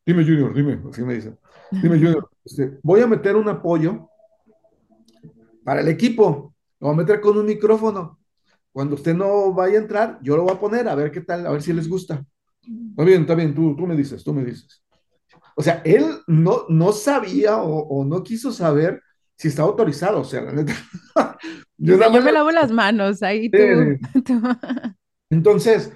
dime 0.06 0.24
Junior, 0.24 0.54
dime, 0.54 0.80
así 0.90 1.02
me 1.02 1.14
dice, 1.14 1.36
dime 1.70 1.96
Junior, 1.98 2.30
este, 2.44 2.78
voy 2.82 3.00
a 3.00 3.06
meter 3.06 3.36
un 3.36 3.48
apoyo 3.48 4.08
para 5.64 5.80
el 5.80 5.88
equipo. 5.88 6.54
Lo 6.78 6.88
voy 6.88 6.94
a 6.94 6.98
meter 6.98 7.20
con 7.20 7.36
un 7.38 7.46
micrófono. 7.46 8.20
Cuando 8.70 8.96
usted 8.96 9.14
no 9.14 9.52
vaya 9.52 9.78
a 9.78 9.82
entrar, 9.82 10.18
yo 10.22 10.36
lo 10.36 10.42
voy 10.42 10.52
a 10.52 10.60
poner 10.60 10.88
a 10.88 10.94
ver 10.94 11.10
qué 11.10 11.20
tal, 11.20 11.46
a 11.46 11.50
ver 11.50 11.62
si 11.62 11.72
les 11.72 11.88
gusta. 11.88 12.24
Está 12.90 13.04
bien, 13.04 13.22
está 13.22 13.34
bien, 13.34 13.54
tú, 13.54 13.74
tú 13.76 13.86
me 13.86 13.96
dices, 13.96 14.22
tú 14.22 14.34
me 14.34 14.44
dices. 14.44 14.82
O 15.56 15.62
sea, 15.62 15.80
él 15.84 16.04
no, 16.26 16.66
no 16.68 16.92
sabía 16.92 17.62
o, 17.62 17.86
o 17.86 18.04
no 18.04 18.22
quiso 18.22 18.52
saber 18.52 19.00
si 19.36 19.48
estaba 19.48 19.68
autorizado. 19.68 20.20
O 20.20 20.24
sea, 20.24 20.42
la 20.42 20.52
neta. 20.52 20.74
Yo 21.78 21.96
nada 21.96 22.12
yo 22.12 22.22
me 22.22 22.32
lavo 22.32 22.50
las 22.50 22.70
manos, 22.70 23.22
ahí 23.22 23.50
tú, 23.50 23.62
tú. 24.24 24.40
Entonces, 25.30 25.92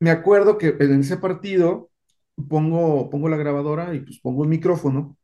me 0.00 0.10
acuerdo 0.10 0.58
que 0.58 0.76
en 0.80 1.00
ese 1.00 1.16
partido 1.18 1.90
pongo, 2.48 3.10
pongo 3.10 3.28
la 3.28 3.36
grabadora 3.36 3.94
y 3.94 4.00
pues 4.00 4.20
pongo 4.20 4.44
el 4.44 4.50
micrófono. 4.50 5.16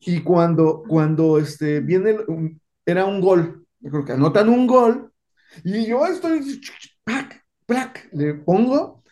Y 0.00 0.20
cuando, 0.22 0.82
cuando 0.86 1.38
este, 1.38 1.80
viene, 1.80 2.16
un- 2.26 2.60
era 2.84 3.04
un 3.06 3.20
gol, 3.20 3.66
yo 3.80 3.90
creo 3.90 4.04
que 4.04 4.12
anotan 4.12 4.48
un 4.48 4.66
gol, 4.66 5.12
y 5.64 5.86
yo 5.86 6.06
estoy, 6.06 6.40
¡plac! 7.04 7.44
¡plac! 7.66 8.08
le 8.12 8.34
pongo, 8.34 9.02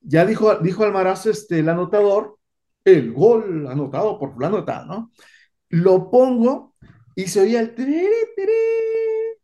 ya 0.00 0.26
dijo, 0.26 0.56
dijo 0.56 0.84
Almaraz, 0.84 1.26
este, 1.26 1.60
el 1.60 1.68
anotador, 1.68 2.38
el 2.84 3.12
gol 3.12 3.68
anotado 3.68 4.18
por 4.18 4.34
fulano 4.34 4.64
tal, 4.64 4.88
¿no? 4.88 5.12
Lo 5.70 6.10
pongo 6.10 6.71
y 7.14 7.26
se 7.26 7.40
oía 7.40 7.60
el 7.60 7.74
tiriri, 7.74 8.08
tiriri, 8.36 9.38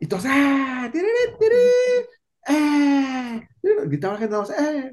y 0.00 0.06
todos, 0.06 0.24
¡ah! 0.26 0.88
tiriri, 0.92 1.10
tiriri, 1.38 2.06
¡ah! 2.46 3.40
Gritaba 3.86 4.14
la 4.14 4.20
gente, 4.20 4.36
más, 4.36 4.50
¡ah! 4.50 4.90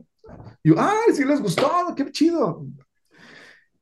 Y 0.63 0.69
yo, 0.69 0.75
¡ay, 0.77 1.13
sí 1.13 1.23
les 1.23 1.41
gustó! 1.41 1.69
¡Qué 1.95 2.11
chido! 2.11 2.65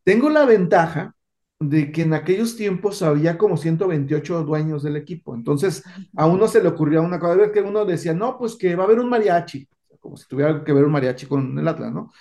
Tengo 0.03 0.29
la 0.29 0.45
ventaja 0.45 1.15
de 1.59 1.91
que 1.91 2.01
en 2.01 2.13
aquellos 2.13 2.57
tiempos 2.57 3.01
había 3.01 3.37
como 3.37 3.55
128 3.55 4.43
dueños 4.43 4.83
del 4.83 4.97
equipo. 4.97 5.33
Entonces, 5.33 5.83
a 6.15 6.25
uno 6.25 6.47
se 6.47 6.61
le 6.61 6.67
ocurría 6.67 6.99
una 6.99 7.19
cosa, 7.19 7.35
ver 7.35 7.51
que 7.51 7.61
uno 7.61 7.85
decía, 7.85 8.13
no, 8.13 8.37
pues 8.37 8.55
que 8.55 8.75
va 8.75 8.83
a 8.83 8.85
haber 8.85 8.99
un 8.99 9.09
mariachi, 9.09 9.67
como 9.99 10.17
si 10.17 10.27
tuviera 10.27 10.63
que 10.63 10.73
ver 10.73 10.83
un 10.83 10.91
mariachi 10.91 11.25
con 11.25 11.57
el 11.57 11.67
Atlas, 11.67 11.93
¿no? 11.93 12.11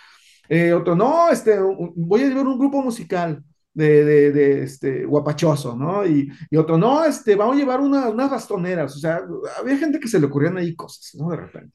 Eh, 0.48 0.72
otro, 0.72 0.94
no, 0.94 1.28
este, 1.30 1.58
voy 1.58 2.22
a 2.22 2.28
llevar 2.28 2.46
un 2.46 2.58
grupo 2.58 2.82
musical 2.82 3.42
de, 3.74 4.04
de, 4.04 4.32
de, 4.32 4.62
este, 4.62 5.04
guapachoso, 5.04 5.76
¿no? 5.76 6.06
Y, 6.06 6.30
y 6.50 6.56
otro, 6.56 6.76
no, 6.76 7.04
este, 7.04 7.36
vamos 7.36 7.56
a 7.56 7.58
llevar 7.58 7.80
una, 7.80 8.08
unas 8.08 8.30
bastoneras, 8.30 8.94
o 8.96 8.98
sea, 8.98 9.20
había 9.58 9.76
gente 9.76 9.98
que 9.98 10.08
se 10.08 10.20
le 10.20 10.26
ocurrían 10.26 10.58
ahí 10.58 10.74
cosas, 10.74 11.14
¿no? 11.14 11.30
De 11.30 11.36
repente. 11.36 11.74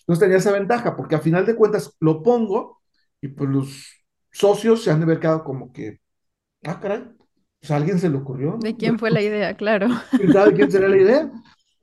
Entonces 0.00 0.20
tenía 0.20 0.38
esa 0.38 0.52
ventaja, 0.52 0.96
porque 0.96 1.14
a 1.14 1.20
final 1.20 1.46
de 1.46 1.56
cuentas 1.56 1.96
lo 2.00 2.22
pongo 2.22 2.80
y 3.20 3.28
pues 3.28 3.48
los 3.50 4.04
socios 4.30 4.82
se 4.82 4.90
han 4.90 5.00
de 5.00 5.04
haber 5.04 5.20
quedado 5.20 5.44
como 5.44 5.72
que, 5.72 6.00
ah, 6.64 6.80
caray, 6.80 7.04
pues 7.60 7.70
a 7.70 7.76
alguien 7.76 7.98
se 7.98 8.08
le 8.08 8.16
ocurrió, 8.16 8.58
¿De 8.60 8.76
quién 8.76 8.98
fue 8.98 9.10
la 9.10 9.22
idea? 9.22 9.56
Claro. 9.56 9.88
¿Quién 10.16 10.32
sabe 10.32 10.54
quién 10.54 10.70
será 10.70 10.88
la 10.88 10.96
idea? 10.96 11.30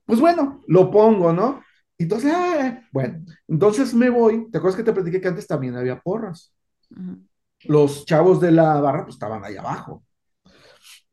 Pues 0.06 0.20
bueno, 0.20 0.64
lo 0.68 0.90
pongo, 0.90 1.34
¿no? 1.34 1.62
Entonces, 1.98 2.32
ah, 2.36 2.82
bueno, 2.92 3.26
entonces 3.48 3.94
me 3.94 4.10
voy. 4.10 4.50
¿Te 4.52 4.58
acuerdas 4.58 4.78
que 4.78 4.84
te 4.84 4.94
platiqué 4.94 5.20
que 5.20 5.28
antes 5.28 5.48
también 5.48 5.76
había 5.76 6.00
porras? 6.00 6.54
Ujú. 6.92 7.27
Los 7.64 8.06
chavos 8.06 8.40
de 8.40 8.52
la 8.52 8.80
barra, 8.80 9.04
pues 9.04 9.16
estaban 9.16 9.44
ahí 9.44 9.56
abajo. 9.56 10.04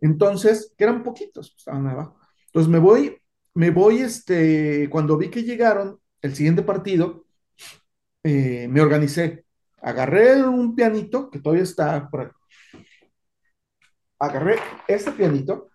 Entonces, 0.01 0.75
que 0.77 0.85
eran 0.85 1.03
poquitos, 1.03 1.51
pues, 1.51 1.59
estaban 1.59 1.87
ahí 1.87 1.93
abajo. 1.95 2.19
Entonces 2.47 2.71
me 2.71 2.79
voy, 2.79 3.17
me 3.55 3.71
voy, 3.71 3.99
este, 3.99 4.89
cuando 4.91 5.17
vi 5.17 5.31
que 5.31 5.43
llegaron 5.43 5.99
el 6.23 6.35
siguiente 6.35 6.63
partido, 6.63 7.25
eh, 8.23 8.69
me 8.69 8.81
organicé. 8.81 9.45
Agarré 9.83 10.43
un 10.43 10.75
pianito, 10.75 11.31
que 11.31 11.41
todavía 11.41 11.65
está 11.65 12.09
por 12.09 12.21
aquí. 12.23 12.35
Agarré 14.19 14.57
este 14.89 15.13
pianito. 15.13 15.71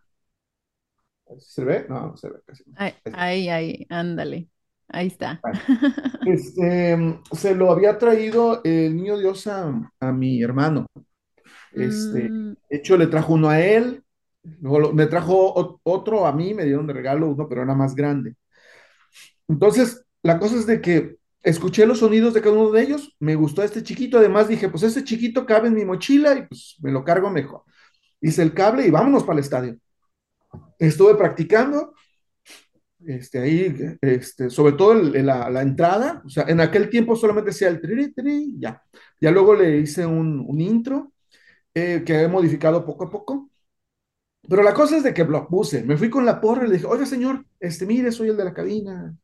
¿Se 1.37 1.63
ve? 1.63 1.85
No, 1.87 2.07
no 2.07 2.17
se 2.17 2.29
ve 2.29 2.39
casi. 2.45 2.63
ahí, 3.13 3.49
ahí, 3.49 3.85
ándale. 3.89 4.49
Ahí 4.89 5.07
está. 5.07 5.43
Bueno, 5.43 5.59
este, 6.23 7.19
se 7.33 7.55
lo 7.55 7.71
había 7.71 7.97
traído 7.97 8.61
el 8.63 8.95
niño 8.95 9.17
Dios 9.17 9.47
a, 9.47 9.91
a 9.99 10.11
mi 10.11 10.41
hermano. 10.43 10.87
Este, 11.73 12.21
Mm, 12.21 12.55
de 12.69 12.77
hecho, 12.77 12.97
le 12.97 13.07
trajo 13.07 13.33
uno 13.33 13.49
a 13.49 13.61
él, 13.61 14.03
luego 14.61 14.93
me 14.93 15.07
trajo 15.07 15.79
otro 15.83 16.27
a 16.27 16.33
mí, 16.33 16.53
me 16.53 16.65
dieron 16.65 16.87
de 16.87 16.93
regalo 16.93 17.29
uno, 17.29 17.47
pero 17.49 17.63
era 17.63 17.75
más 17.75 17.95
grande. 17.95 18.35
Entonces, 19.47 20.03
la 20.23 20.39
cosa 20.39 20.55
es 20.57 20.65
de 20.65 20.81
que 20.81 21.17
escuché 21.43 21.85
los 21.85 21.99
sonidos 21.99 22.33
de 22.33 22.41
cada 22.41 22.55
uno 22.55 22.71
de 22.71 22.81
ellos, 22.83 23.15
me 23.19 23.35
gustó 23.35 23.63
este 23.63 23.83
chiquito, 23.83 24.17
además 24.17 24.47
dije, 24.47 24.69
pues 24.69 24.83
este 24.83 25.03
chiquito 25.03 25.45
cabe 25.45 25.67
en 25.69 25.75
mi 25.75 25.85
mochila 25.85 26.33
y 26.37 26.47
pues 26.47 26.75
me 26.81 26.91
lo 26.91 27.03
cargo 27.03 27.29
mejor. 27.29 27.63
Hice 28.21 28.43
el 28.43 28.53
cable 28.53 28.87
y 28.87 28.91
vámonos 28.91 29.23
para 29.23 29.39
el 29.39 29.45
estadio. 29.45 29.77
Estuve 30.79 31.15
practicando, 31.15 31.93
este, 33.09 33.39
ahí, 33.39 33.75
este, 34.01 34.49
sobre 34.49 34.73
todo 34.73 34.93
el- 34.93 35.25
la 35.25 35.61
entrada, 35.61 36.21
o 36.25 36.29
sea, 36.29 36.45
en 36.47 36.59
aquel 36.61 36.89
tiempo 36.89 37.15
solamente 37.15 37.51
hacía 37.51 37.69
el 37.69 37.81
tri, 37.81 38.13
tri, 38.13 38.55
ya. 38.59 38.81
Ya 39.21 39.31
luego 39.31 39.55
le 39.55 39.77
hice 39.79 40.05
un, 40.05 40.45
un 40.47 40.61
intro 40.61 41.13
eh, 41.75 42.03
que 42.05 42.21
he 42.23 42.27
modificado 42.29 42.85
poco 42.85 43.05
a 43.05 43.09
poco. 43.11 43.49
Pero 44.49 44.63
la 44.63 44.73
cosa 44.73 44.97
es 44.97 45.03
de 45.03 45.13
que 45.13 45.23
lo 45.25 45.47
puse, 45.47 45.83
me 45.83 45.97
fui 45.97 46.09
con 46.09 46.25
la 46.25 46.41
porra 46.41 46.65
y 46.65 46.69
le 46.69 46.73
dije, 46.75 46.85
oiga 46.87 47.05
señor, 47.05 47.45
este, 47.59 47.85
mire, 47.85 48.11
soy 48.11 48.29
el 48.29 48.37
de 48.37 48.45
la 48.45 48.53
cabina, 48.53 49.15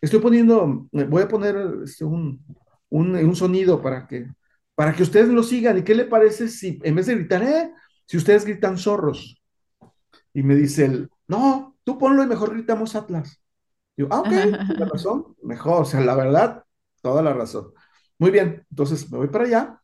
estoy 0.00 0.20
poniendo, 0.20 0.88
eh, 0.92 1.04
voy 1.04 1.22
a 1.22 1.28
poner 1.28 1.56
este, 1.84 2.04
un, 2.04 2.44
un, 2.90 3.16
un 3.16 3.36
sonido 3.36 3.82
para 3.82 4.06
que, 4.06 4.26
para 4.74 4.94
que 4.94 5.02
ustedes 5.04 5.28
lo 5.28 5.42
sigan. 5.44 5.78
¿Y 5.78 5.84
qué 5.84 5.94
le 5.94 6.04
parece 6.06 6.48
si 6.48 6.78
en 6.84 6.94
vez 6.96 7.06
de 7.06 7.16
gritar, 7.16 7.42
eh, 7.44 7.72
si 8.06 8.18
ustedes 8.18 8.44
gritan 8.44 8.78
zorros? 8.78 9.40
Y 10.34 10.42
me 10.42 10.56
dice 10.56 10.86
él, 10.86 11.10
no, 11.28 11.77
tú 11.88 11.96
ponlo 11.96 12.22
y 12.22 12.26
mejor 12.26 12.52
gritamos 12.52 12.94
Atlas. 12.94 13.42
Digo, 13.96 14.10
ah, 14.12 14.20
ok, 14.20 14.28
tiene 14.28 14.84
razón, 14.84 15.34
mejor, 15.42 15.80
o 15.80 15.84
sea, 15.86 16.00
la 16.02 16.14
verdad, 16.14 16.62
toda 17.00 17.22
la 17.22 17.32
razón. 17.32 17.72
Muy 18.18 18.30
bien, 18.30 18.66
entonces 18.68 19.10
me 19.10 19.16
voy 19.16 19.28
para 19.28 19.44
allá 19.44 19.82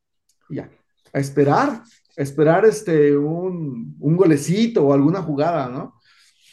y 0.51 0.57
ya, 0.57 0.71
a 1.15 1.19
esperar, 1.19 1.71
a 1.71 2.23
esperar 2.23 2.67
este, 2.67 3.17
un, 3.17 3.97
un 3.99 4.17
golecito 4.19 4.85
o 4.87 4.93
alguna 4.93 5.23
jugada, 5.23 5.71
¿no? 5.71 5.99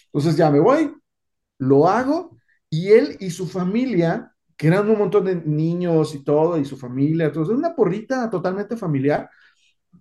Entonces 0.06 0.38
ya 0.38 0.50
me 0.50 0.62
voy, 0.62 0.96
lo 1.58 1.86
hago 1.86 2.38
y 2.70 2.94
él 2.94 3.18
y 3.20 3.30
su 3.30 3.46
familia, 3.46 4.34
que 4.56 4.68
eran 4.68 4.90
un 4.90 5.00
montón 5.00 5.26
de 5.26 5.36
niños 5.36 6.16
y 6.16 6.24
todo, 6.24 6.58
y 6.58 6.64
su 6.64 6.78
familia, 6.78 7.26
entonces 7.26 7.54
una 7.54 7.76
porrita 7.76 8.30
totalmente 8.30 8.78
familiar, 8.78 9.30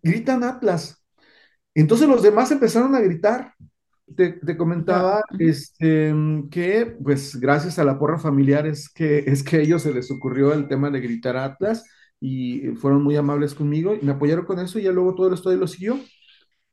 gritan 0.01 0.45
Atlas. 0.45 1.05
Entonces 1.75 2.07
los 2.07 2.23
demás 2.23 2.53
empezaron 2.53 2.95
a 2.95 3.01
gritar. 3.01 3.53
Te, 4.17 4.57
comentaba 4.57 5.23
este, 5.39 6.15
que, 6.51 6.97
pues, 7.03 7.39
gracias 7.39 7.79
a 7.79 7.85
la 7.85 7.99
porra 7.99 8.19
familiar 8.19 8.67
es 8.67 8.89
que, 8.89 9.19
es 9.19 9.43
que 9.43 9.57
a 9.57 9.61
ellos 9.61 9.83
se 9.83 9.95
les 9.95 10.11
ocurrió 10.11 10.53
el 10.53 10.69
tema 10.69 10.91
de 10.91 11.01
gritar 11.01 11.37
Atlas 11.37 11.85
y 12.21 12.69
fueron 12.77 13.03
muy 13.03 13.17
amables 13.17 13.55
conmigo 13.55 13.95
y 13.95 14.05
me 14.05 14.13
apoyaron 14.13 14.45
con 14.45 14.59
eso 14.59 14.79
y 14.79 14.83
ya 14.83 14.93
luego 14.93 15.15
todo 15.15 15.29
el 15.29 15.35
estadio 15.35 15.57
lo 15.57 15.67
siguió. 15.67 15.99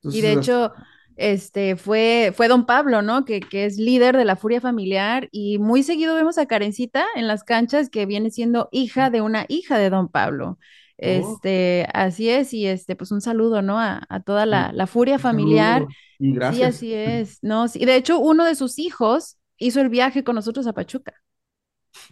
Y 0.03 0.21
de 0.21 0.33
hecho, 0.33 0.73
este 1.15 1.75
fue, 1.75 2.33
fue 2.35 2.47
don 2.47 2.65
Pablo, 2.65 3.01
¿no? 3.01 3.25
Que, 3.25 3.39
que 3.39 3.65
es 3.65 3.77
líder 3.77 4.17
de 4.17 4.25
la 4.25 4.35
Furia 4.35 4.61
Familiar 4.61 5.29
y 5.31 5.57
muy 5.57 5.83
seguido 5.83 6.15
vemos 6.15 6.37
a 6.37 6.45
Karencita 6.45 7.05
en 7.15 7.27
las 7.27 7.43
canchas 7.43 7.89
que 7.89 8.05
viene 8.05 8.29
siendo 8.29 8.69
hija 8.71 9.09
de 9.09 9.21
una 9.21 9.45
hija 9.47 9.77
de 9.77 9.89
don 9.89 10.09
Pablo. 10.09 10.59
Oh, 11.01 11.41
Este, 11.41 11.87
así 11.93 12.29
es, 12.29 12.53
y 12.53 12.67
este, 12.67 12.95
pues 12.95 13.11
un 13.11 13.21
saludo, 13.21 13.61
¿no? 13.61 13.79
A, 13.79 14.01
a 14.09 14.21
toda 14.21 14.45
la, 14.45 14.71
la 14.73 14.87
Furia 14.87 15.19
Familiar. 15.19 15.87
y 16.19 16.33
Sí, 16.39 16.63
gracias. 16.63 16.63
así 16.63 16.93
es, 16.93 17.39
¿no? 17.43 17.67
Sí, 17.67 17.85
de 17.85 17.95
hecho, 17.97 18.19
uno 18.19 18.45
de 18.45 18.55
sus 18.55 18.79
hijos 18.79 19.37
hizo 19.57 19.81
el 19.81 19.89
viaje 19.89 20.23
con 20.23 20.35
nosotros 20.35 20.67
a 20.67 20.73
Pachuca. 20.73 21.13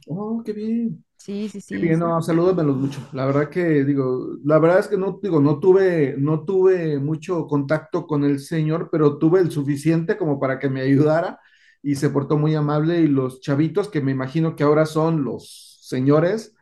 Oh, 0.07 0.41
qué 0.45 0.53
bien. 0.53 1.03
Sí, 1.17 1.49
sí, 1.49 1.61
Qué 1.69 1.77
sí, 1.79 1.79
bien, 1.79 1.99
sí. 1.99 2.01
no, 2.01 2.21
salúdamelos 2.23 2.77
mucho. 2.77 3.01
La 3.13 3.25
verdad 3.27 3.49
que 3.49 3.85
digo, 3.85 4.37
la 4.45 4.59
verdad 4.59 4.79
es 4.81 4.89
que 4.89 4.97
no, 4.97 5.19
digo, 5.23 5.41
no 5.41 5.59
tuve, 5.59 6.15
no 6.19 6.45
tuve 6.45 6.99
mucho 6.99 7.47
contacto 7.47 8.07
con 8.07 8.25
el 8.25 8.39
señor, 8.41 8.89
pero 8.91 9.19
tuve 9.19 9.41
el 9.41 9.51
suficiente 9.51 10.17
como 10.17 10.39
para 10.39 10.59
que 10.59 10.69
me 10.69 10.81
ayudara 10.81 11.39
y 11.83 11.95
se 11.97 12.09
portó 12.11 12.37
muy 12.39 12.55
amable 12.55 13.01
y 13.01 13.07
los 13.09 13.41
chavitos, 13.41 13.89
que 13.89 14.01
me 14.01 14.11
imagino 14.13 14.55
que 14.57 14.63
ahora 14.63 14.87
son 14.87 15.23
los 15.25 15.79
señores, 15.83 16.54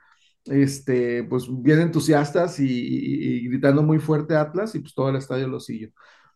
este, 0.46 1.24
pues 1.26 1.46
bien 1.50 1.80
entusiastas 1.82 2.60
y, 2.60 2.66
y- 2.68 3.38
y 3.46 3.50
gritando 3.50 3.84
muy 3.84 4.00
fuerte 4.00 4.36
Atlas 4.36 4.76
y 4.76 4.80
pues 4.80 4.94
todo 4.94 5.10
el 5.10 5.16
estadio 5.18 5.48
lo 5.48 5.60
siguió. 5.60 5.90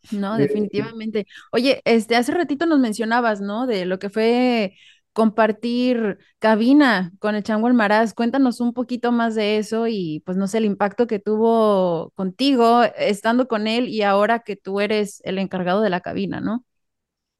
No, 0.10 0.38
Eh, 0.38 0.38
definitivamente. 0.38 1.28
Oye, 1.52 1.82
este, 1.86 2.15
hace 2.15 2.32
ratito 2.34 2.65
nos 2.65 2.80
mencionabas, 2.80 3.41
¿no? 3.41 3.67
De 3.67 3.86
lo 3.86 4.00
que 4.00 4.10
fue 4.10 4.76
compartir 5.12 6.17
cabina 6.39 7.12
con 7.20 7.36
el 7.36 7.43
Chango 7.43 7.67
Almaraz. 7.67 8.13
Cuéntanos 8.13 8.62
un 8.62 8.74
poquito 8.74 9.12
más 9.12 9.36
de 9.36 9.58
eso 9.58 9.88
y, 9.88 10.22
pues, 10.26 10.38
no 10.38 10.48
sé, 10.48 10.60
el 10.60 10.65
impacto 10.65 11.08
que 11.08 11.20
tuvo 11.20 12.12
contigo 12.15 12.84
estando 12.98 13.48
con 13.50 13.67
él 13.67 13.89
y 13.89 14.04
ahora 14.04 14.39
que 14.39 14.56
tú 14.56 14.80
eres 14.80 15.20
el 15.26 15.39
encargado 15.39 15.82
de 15.82 15.89
la 15.89 16.00
cabina, 16.02 16.39
¿no? 16.39 16.63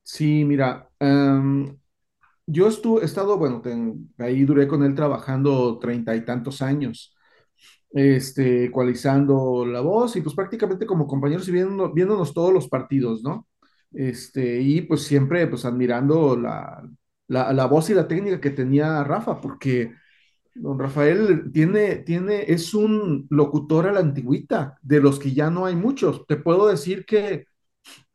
sí, 0.04 0.44
mira, 0.46 0.90
em, 1.00 1.78
yo 2.48 2.68
estuve, 2.70 3.02
he 3.04 3.06
estado, 3.06 3.38
bueno, 3.38 3.62
ten- 3.62 4.14
ahí 4.20 4.46
duré 4.46 4.68
con 4.68 4.84
él 4.84 4.96
trabajando 4.96 5.80
treinta 5.80 6.16
y 6.16 6.26
tantos 6.26 6.62
años. 6.64 7.14
este, 7.92 8.66
ecualizando 8.66 9.66
la 9.66 9.82
voz 9.82 10.16
y 10.18 10.22
pues 10.22 10.36
prácticamente 10.36 10.86
como 10.86 11.08
compañeros 11.08 11.48
y 11.50 11.52
viendo, 11.54 11.94
viéndonos 11.94 12.34
todos 12.34 12.54
los 12.54 12.68
partidos, 12.70 13.24
¿no? 13.24 13.48
Este, 13.94 14.62
y 14.62 14.82
pues 14.82 15.04
siempre 15.04 15.48
pues 15.48 15.66
admirando 15.66 16.38
la, 16.38 16.84
la, 17.28 17.54
la 17.54 17.66
voz 17.68 17.90
y 17.90 17.94
la 17.96 18.08
técnica 18.08 18.42
que 18.42 18.52
tenía 18.52 19.04
Rafa, 19.04 19.42
porque 19.42 19.94
don 20.56 20.80
Rafael 20.80 21.52
tiene, 21.54 21.98
tiene, 21.98 22.46
es 22.52 22.74
un 22.74 23.28
locutor 23.30 23.88
a 23.88 23.94
la 23.94 24.00
antigüita, 24.02 24.78
de 24.82 25.02
los 25.02 25.20
que 25.20 25.34
ya 25.34 25.50
no 25.52 25.66
hay 25.66 25.76
muchos. 25.76 26.26
Te 26.28 26.38
puedo 26.38 26.68
decir 26.68 27.06
que 27.06 27.46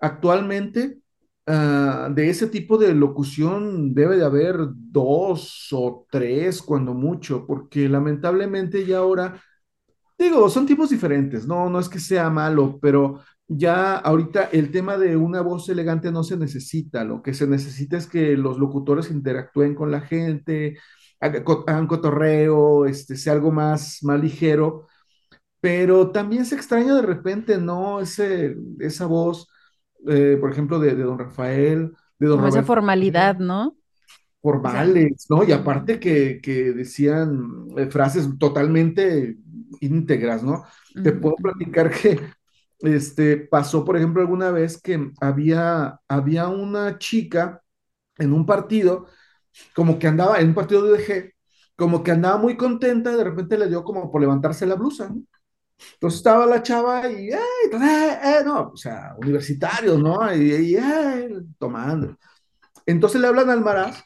actualmente 0.01 0.99
ah, 1.47 2.09
de 2.13 2.31
ese 2.31 2.47
tipo 2.49 2.79
de 2.79 2.95
locución 2.95 3.95
debe 3.95 4.17
de 4.17 4.25
haber 4.25 4.57
dos 4.71 5.69
o 5.73 6.07
tres, 6.11 6.63
cuando 6.63 6.95
mucho, 6.95 7.47
porque 7.47 7.89
lamentablemente 7.89 8.87
ya 8.87 8.99
ahora, 8.99 9.41
digo, 10.19 10.49
son 10.51 10.67
tipos 10.67 10.91
diferentes, 10.91 11.47
no, 11.47 11.69
no 11.71 11.81
es 11.81 11.89
que 11.89 12.01
sea 12.01 12.31
malo, 12.31 12.79
pero 12.81 13.23
ya 13.49 13.97
ahorita 13.97 14.45
el 14.53 14.71
tema 14.71 14.97
de 14.99 15.17
una 15.17 15.43
voz 15.43 15.69
elegante 15.69 16.13
no 16.13 16.25
se 16.25 16.37
necesita, 16.37 17.05
lo 17.05 17.23
que 17.23 17.35
se 17.35 17.47
necesita 17.47 17.97
es 17.97 18.07
que 18.07 18.37
los 18.37 18.59
locutores 18.59 19.11
interactúen 19.11 19.75
con 19.75 19.91
la 19.91 20.01
gente, 20.03 20.79
hagan 21.21 21.87
cotorreo, 21.87 22.87
este, 22.87 23.17
sea 23.17 23.35
algo 23.35 23.53
más, 23.53 24.01
más 24.03 24.21
ligero 24.21 24.87
pero 25.61 26.11
también 26.11 26.45
se 26.45 26.57
extraña 26.57 26.95
de 26.95 27.03
repente, 27.03 27.59
¿no? 27.59 28.01
Ese, 28.01 28.57
esa 28.81 29.07
voz, 29.07 29.49
eh, 30.09 30.37
por 30.41 30.53
ejemplo, 30.53 30.79
de, 30.79 30.95
de 30.95 31.03
don 31.03 31.19
Rafael, 31.19 31.93
de 32.19 32.27
don 32.27 32.39
Como 32.39 32.49
esa 32.49 32.63
formalidad, 32.63 33.39
¿no? 33.39 33.77
O 34.65 34.69
sea, 34.69 34.91
formales, 34.91 35.27
¿no? 35.31 35.45
Y 35.45 35.53
aparte 35.53 36.01
que, 36.01 36.41
que 36.43 36.73
decían 36.73 37.67
eh, 37.77 37.87
frases 37.87 38.29
totalmente 38.39 39.37
íntegras, 39.81 40.43
¿no? 40.43 40.65
Te 41.03 41.13
puedo 41.13 41.37
platicar 41.37 41.91
que 41.91 42.21
este, 42.81 43.37
pasó, 43.37 43.85
por 43.85 43.97
ejemplo, 43.97 44.21
alguna 44.23 44.51
vez 44.51 44.81
que 44.81 45.13
había, 45.21 46.01
había 46.09 46.49
una 46.49 46.99
chica 46.99 47.63
en 48.19 48.33
un 48.33 48.47
partido, 48.47 49.07
como 49.75 49.99
que 49.99 50.09
andaba, 50.09 50.41
en 50.41 50.49
un 50.49 50.55
partido 50.55 50.83
de 50.83 50.93
UDG, 50.93 51.35
como 51.77 52.03
que 52.03 52.11
andaba 52.13 52.39
muy 52.39 52.57
contenta, 52.57 53.13
y 53.13 53.17
de 53.17 53.25
repente 53.25 53.59
le 53.59 53.69
dio 53.69 53.85
como 53.85 54.11
por 54.11 54.21
levantarse 54.21 54.67
la 54.67 54.75
blusa, 54.75 55.09
¿no? 55.09 55.23
Entonces 55.95 56.19
estaba 56.19 56.47
la 56.47 56.63
chava 56.63 57.11
y, 57.11 57.29
"Ey, 57.29 57.69
pues, 57.71 57.83
eh, 57.83 58.19
eh", 58.23 58.43
no, 58.45 58.71
o 58.73 58.77
sea, 58.77 59.15
universitarios, 59.19 59.99
¿no? 60.01 60.35
Y, 60.35 60.53
y, 60.53 60.77
"Ey", 60.77 61.29
tomando. 61.59 62.17
Entonces 62.87 63.21
le 63.21 63.29
hablan 63.29 63.51
al 63.51 63.61
Maraz, 63.63 64.03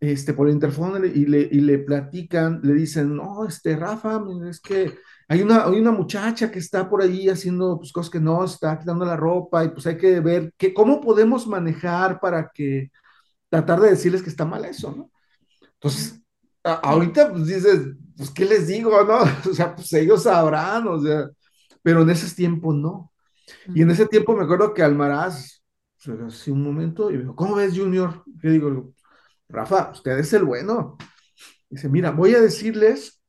este, 0.00 0.32
por 0.32 0.48
el 0.48 0.54
interfono 0.54 1.04
y 1.04 1.26
le, 1.26 1.40
y 1.40 1.60
le 1.60 1.78
platican, 1.78 2.60
le 2.62 2.74
dicen, 2.74 3.16
no, 3.16 3.46
este, 3.46 3.76
Rafa, 3.76 4.22
es 4.48 4.60
que 4.60 4.94
hay 5.28 5.42
una, 5.42 5.64
hay 5.64 5.80
una 5.80 5.90
muchacha 5.90 6.50
que 6.50 6.60
está 6.60 6.88
por 6.88 7.02
ahí 7.02 7.28
haciendo 7.28 7.78
pues, 7.78 7.92
cosas 7.92 8.10
que 8.10 8.20
no, 8.20 8.44
está 8.44 8.78
quitando 8.78 9.04
la 9.04 9.16
ropa 9.16 9.64
y 9.64 9.68
pues 9.70 9.86
hay 9.86 9.96
que 9.96 10.20
ver 10.20 10.52
que, 10.56 10.72
cómo 10.72 11.00
podemos 11.00 11.46
manejar 11.46 12.20
para 12.20 12.50
que, 12.54 12.90
tratar 13.48 13.80
de 13.80 13.90
decirles 13.90 14.22
que 14.22 14.30
está 14.30 14.44
mal 14.44 14.64
eso, 14.64 14.94
¿no? 14.96 15.10
Entonces. 15.74 16.20
Ahorita 16.74 17.30
pues 17.30 17.46
dices, 17.46 17.80
pues, 18.16 18.30
¿qué 18.30 18.44
les 18.44 18.66
digo, 18.66 19.04
no? 19.04 19.18
O 19.50 19.54
sea, 19.54 19.74
pues 19.74 19.92
ellos 19.94 20.24
sabrán, 20.24 20.86
o 20.88 21.00
sea, 21.00 21.28
pero 21.82 22.02
en 22.02 22.10
ese 22.10 22.34
tiempo 22.34 22.72
no. 22.72 23.12
Y 23.74 23.82
en 23.82 23.90
ese 23.90 24.06
tiempo 24.06 24.36
me 24.36 24.44
acuerdo 24.44 24.74
que 24.74 24.82
Almaraz, 24.82 25.62
pues, 26.04 26.20
hace 26.20 26.50
un 26.50 26.62
momento, 26.62 27.10
y 27.10 27.14
me 27.14 27.20
dijo, 27.20 27.36
¿cómo 27.36 27.56
ves, 27.56 27.76
Junior? 27.76 28.22
Yo 28.42 28.50
digo, 28.50 28.92
Rafa, 29.48 29.90
usted 29.92 30.18
es 30.18 30.32
el 30.32 30.44
bueno. 30.44 30.96
Dice, 31.70 31.88
mira, 31.88 32.10
voy 32.10 32.34
a 32.34 32.40
decirles 32.40 33.22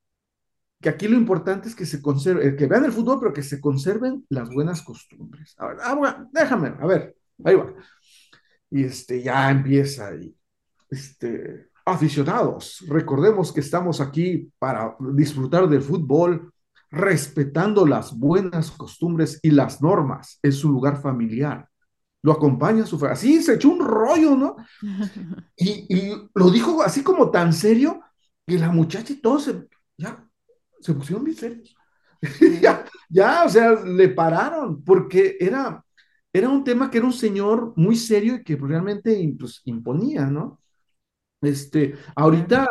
que 0.82 0.90
aquí 0.90 1.08
lo 1.08 1.18
importante 1.18 1.68
es 1.68 1.76
que 1.76 1.86
se 1.86 2.02
conserve, 2.02 2.48
eh, 2.48 2.56
que 2.56 2.68
vean 2.68 2.86
el 2.86 2.92
fútbol, 2.92 3.20
pero 3.20 3.34
que 3.34 3.44
se 3.44 3.60
conserven 3.60 4.26
las 4.30 4.50
buenas 4.50 4.82
costumbres. 4.82 5.56
A 5.58 5.68
ver, 5.68 5.78
ah, 5.82 5.94
bueno, 5.96 6.30
déjame, 6.32 6.74
a 6.80 6.88
ver, 6.88 7.16
ahí 7.44 7.56
va. 7.56 7.74
Y 8.70 8.84
este, 8.84 9.22
ya 9.22 9.50
empieza, 9.52 10.16
y 10.16 10.36
este, 10.90 11.69
aficionados, 11.90 12.84
recordemos 12.88 13.52
que 13.52 13.60
estamos 13.60 14.02
aquí 14.02 14.52
para 14.60 14.96
disfrutar 15.14 15.68
del 15.68 15.82
fútbol, 15.82 16.52
respetando 16.92 17.86
las 17.86 18.18
buenas 18.18 18.72
costumbres 18.72 19.40
y 19.44 19.52
las 19.52 19.82
normas 19.82 20.40
en 20.42 20.52
su 20.52 20.70
lugar 20.70 21.02
familiar. 21.02 21.68
Lo 22.22 22.34
acompaña 22.34 22.86
su... 22.86 23.04
Así 23.06 23.42
se 23.42 23.56
echó 23.56 23.70
un 23.70 23.86
rollo, 23.86 24.36
¿no? 24.36 24.56
Y, 25.56 25.86
y 25.94 26.30
lo 26.34 26.50
dijo 26.50 26.82
así 26.82 27.04
como 27.04 27.30
tan 27.30 27.54
serio 27.54 28.02
que 28.48 28.58
la 28.58 28.70
muchacha 28.70 29.14
y 29.14 29.18
todos 29.22 29.44
se, 29.44 29.68
ya, 29.98 30.26
se 30.80 30.94
pusieron 30.94 31.24
bien 31.24 31.38
serios. 31.38 31.76
Ya, 32.62 32.86
ya, 33.10 33.46
o 33.46 33.50
sea, 33.50 33.72
le 33.72 34.10
pararon 34.10 34.84
porque 34.84 35.38
era, 35.40 35.84
era 36.34 36.50
un 36.50 36.64
tema 36.64 36.92
que 36.92 36.98
era 36.98 37.08
un 37.08 37.14
señor 37.14 37.74
muy 37.78 37.96
serio 37.96 38.36
y 38.36 38.44
que 38.44 38.56
realmente 38.58 39.36
pues, 39.40 39.62
imponía, 39.66 40.26
¿no? 40.26 40.59
Este, 41.42 41.96
ahorita 42.16 42.68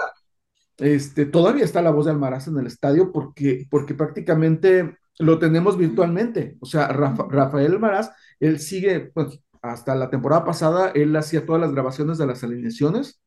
este, 0.78 1.26
todavía 1.26 1.64
está 1.64 1.83
la 1.83 1.90
voz 1.90 2.07
de 2.07 2.12
Almaraz 2.12 2.48
en 2.48 2.59
el 2.59 2.66
estadio 2.66 3.12
porque, 3.12 3.66
porque 3.70 3.94
prácticamente 3.94 4.98
lo 5.18 5.38
tenemos 5.38 5.78
virtualmente. 5.78 6.57
O 6.61 6.66
sea, 6.66 6.88
Rafa- 6.88 7.26
Rafael 7.31 7.72
Almaraz, 7.72 8.11
él 8.40 8.61
sigue, 8.61 9.11
pues, 9.14 9.40
hasta 9.62 9.94
la 9.94 10.11
temporada 10.11 10.44
pasada, 10.44 10.90
él 10.94 11.14
hacía 11.16 11.46
todas 11.46 11.61
las 11.61 11.72
grabaciones 11.72 12.18
de 12.18 12.26
las 12.26 12.44
alineaciones. 12.44 13.20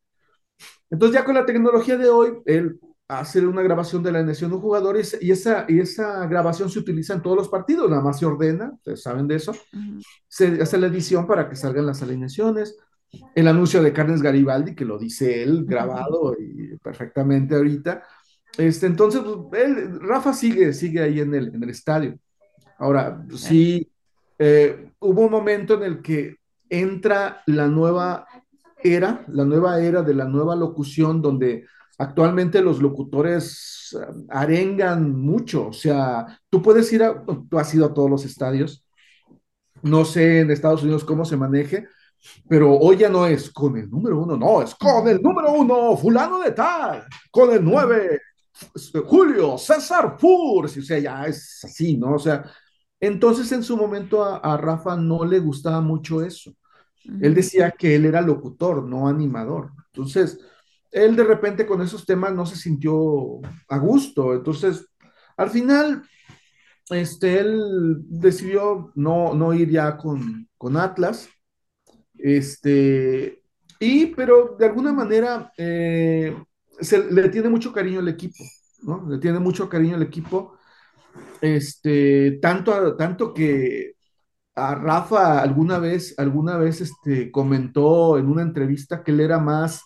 Entonces, 0.89 1.15
ya 1.19 1.25
con 1.25 1.35
la 1.35 1.45
tecnología 1.45 1.97
de 1.97 2.09
hoy, 2.09 2.33
él 2.45 2.79
hace 3.07 3.45
una 3.45 3.61
grabación 3.61 4.03
de 4.03 4.11
la 4.11 4.19
alineación 4.19 4.51
de 4.51 4.55
un 4.57 4.61
jugador 4.61 4.95
y, 4.97 5.01
esa, 5.01 5.17
y 5.19 5.31
esa, 5.31 5.65
y 5.67 5.79
esa 5.79 6.27
grabación 6.27 6.69
se 6.69 6.79
utiliza 6.79 7.13
en 7.13 7.21
todos 7.21 7.37
los 7.37 7.49
partidos, 7.49 7.89
nada 7.89 8.01
más 8.01 8.19
se 8.19 8.25
ordena, 8.25 8.71
ustedes 8.73 9.01
saben 9.03 9.27
de 9.27 9.35
eso, 9.35 9.53
se 10.27 10.61
hace 10.61 10.77
la 10.77 10.87
edición 10.87 11.27
para 11.27 11.49
que 11.49 11.55
salgan 11.57 11.85
las 11.85 12.01
alineaciones, 12.01 12.77
el 13.35 13.47
anuncio 13.47 13.81
de 13.81 13.93
Carnes 13.93 14.21
Garibaldi, 14.21 14.75
que 14.75 14.85
lo 14.85 14.97
dice 14.97 15.43
él 15.43 15.65
grabado 15.65 16.35
y 16.39 16.77
perfectamente 16.77 17.55
ahorita. 17.55 18.03
Este, 18.57 18.85
entonces, 18.85 19.21
pues, 19.49 19.63
él, 19.63 19.99
Rafa 19.99 20.33
sigue, 20.33 20.73
sigue 20.73 21.01
ahí 21.01 21.19
en 21.19 21.33
el, 21.33 21.55
en 21.55 21.63
el 21.63 21.69
estadio. 21.69 22.17
Ahora, 22.77 23.17
Claro. 23.17 23.37
sí, 23.37 23.89
eh, 24.39 24.91
hubo 24.99 25.21
un 25.25 25.31
momento 25.31 25.75
en 25.75 25.83
el 25.83 26.01
que 26.01 26.37
entra 26.69 27.41
la 27.45 27.67
nueva 27.67 28.25
era, 28.83 29.23
la 29.27 29.45
nueva 29.45 29.79
era 29.79 30.01
de 30.01 30.13
la 30.13 30.25
nueva 30.25 30.55
locución, 30.55 31.21
donde 31.21 31.65
actualmente 31.97 32.61
los 32.61 32.81
locutores 32.81 33.95
eh, 33.99 34.25
arengan 34.29 35.15
mucho. 35.15 35.67
O 35.67 35.73
sea, 35.73 36.25
tú 36.49 36.61
puedes 36.61 36.91
ir 36.91 37.03
a, 37.03 37.23
tú 37.23 37.59
has 37.59 37.73
ido 37.75 37.85
a 37.85 37.93
todos 37.93 38.09
los 38.09 38.25
estadios, 38.25 38.85
no 39.83 40.05
sé 40.05 40.39
en 40.41 40.51
Estados 40.51 40.83
Unidos 40.83 41.03
cómo 41.03 41.25
se 41.25 41.37
maneje, 41.37 41.87
pero 42.47 42.77
hoy 42.77 42.97
ya 42.97 43.09
no 43.09 43.25
es 43.25 43.51
con 43.51 43.77
el 43.77 43.89
número 43.89 44.19
uno, 44.19 44.37
no, 44.37 44.61
es 44.61 44.75
con 44.75 45.07
el 45.07 45.21
número 45.21 45.53
uno, 45.53 45.95
fulano 45.97 46.39
de 46.39 46.51
tal, 46.51 47.05
con 47.31 47.51
el 47.51 47.63
nueve, 47.63 48.19
Julio, 49.05 49.57
César 49.57 50.17
Furs, 50.19 50.77
o 50.77 50.81
sea, 50.81 50.99
ya 50.99 51.25
es 51.25 51.61
así, 51.63 51.97
¿no? 51.97 52.15
O 52.15 52.19
sea, 52.19 52.43
entonces 52.99 53.51
en 53.51 53.63
su 53.63 53.75
momento 53.75 54.23
a, 54.23 54.37
a 54.37 54.57
Rafa 54.57 54.95
no 54.95 55.25
le 55.25 55.39
gustaba 55.39 55.81
mucho 55.81 56.21
eso. 56.21 56.53
Él 57.03 57.33
decía 57.33 57.71
que 57.71 57.95
él 57.95 58.05
era 58.05 58.21
locutor, 58.21 58.83
no 58.83 59.07
animador. 59.07 59.71
Entonces, 59.91 60.39
él 60.91 61.15
de 61.15 61.23
repente 61.23 61.65
con 61.65 61.81
esos 61.81 62.05
temas 62.05 62.33
no 62.33 62.45
se 62.45 62.55
sintió 62.55 63.39
a 63.67 63.77
gusto. 63.77 64.33
Entonces, 64.33 64.87
al 65.35 65.49
final, 65.49 66.03
este, 66.89 67.39
él 67.39 67.97
decidió 68.07 68.91
no, 68.95 69.33
no 69.33 69.53
ir 69.53 69.69
ya 69.71 69.97
con, 69.97 70.47
con 70.57 70.77
Atlas 70.77 71.27
este, 72.23 73.43
y, 73.79 74.07
pero 74.07 74.55
de 74.59 74.65
alguna 74.65 74.93
manera 74.93 75.51
eh, 75.57 76.35
se 76.79 77.11
le 77.11 77.29
tiene 77.29 77.49
mucho 77.49 77.73
cariño 77.73 77.99
al 77.99 78.07
equipo, 78.07 78.43
¿no? 78.83 79.07
Le 79.09 79.17
tiene 79.17 79.39
mucho 79.39 79.67
cariño 79.69 79.95
al 79.95 80.03
equipo, 80.03 80.57
este, 81.41 82.39
tanto, 82.41 82.95
tanto 82.95 83.33
que 83.33 83.93
a 84.55 84.75
Rafa 84.75 85.41
alguna 85.41 85.79
vez, 85.79 86.13
alguna 86.17 86.57
vez 86.57 86.81
este, 86.81 87.31
comentó 87.31 88.17
en 88.17 88.27
una 88.27 88.41
entrevista 88.41 89.03
que 89.03 89.11
él 89.11 89.21
era 89.21 89.39
más 89.39 89.81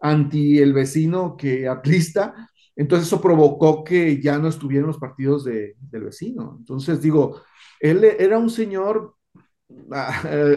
anti 0.00 0.58
el 0.58 0.72
vecino 0.72 1.36
que 1.36 1.68
atlista, 1.68 2.50
entonces 2.76 3.06
eso 3.06 3.20
provocó 3.20 3.84
que 3.84 4.20
ya 4.20 4.38
no 4.38 4.48
estuviera 4.48 4.82
en 4.82 4.88
los 4.88 4.98
partidos 4.98 5.44
de, 5.44 5.76
del 5.80 6.04
vecino. 6.04 6.56
Entonces 6.58 7.00
digo, 7.00 7.42
él 7.80 8.04
era 8.04 8.38
un 8.38 8.50
señor, 8.50 9.16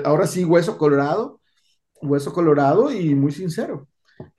ahora 0.05 0.27
sí, 0.27 0.45
hueso 0.45 0.77
colorado, 0.77 1.41
hueso 2.01 2.33
colorado 2.33 2.91
y 2.91 3.15
muy 3.15 3.31
sincero. 3.31 3.87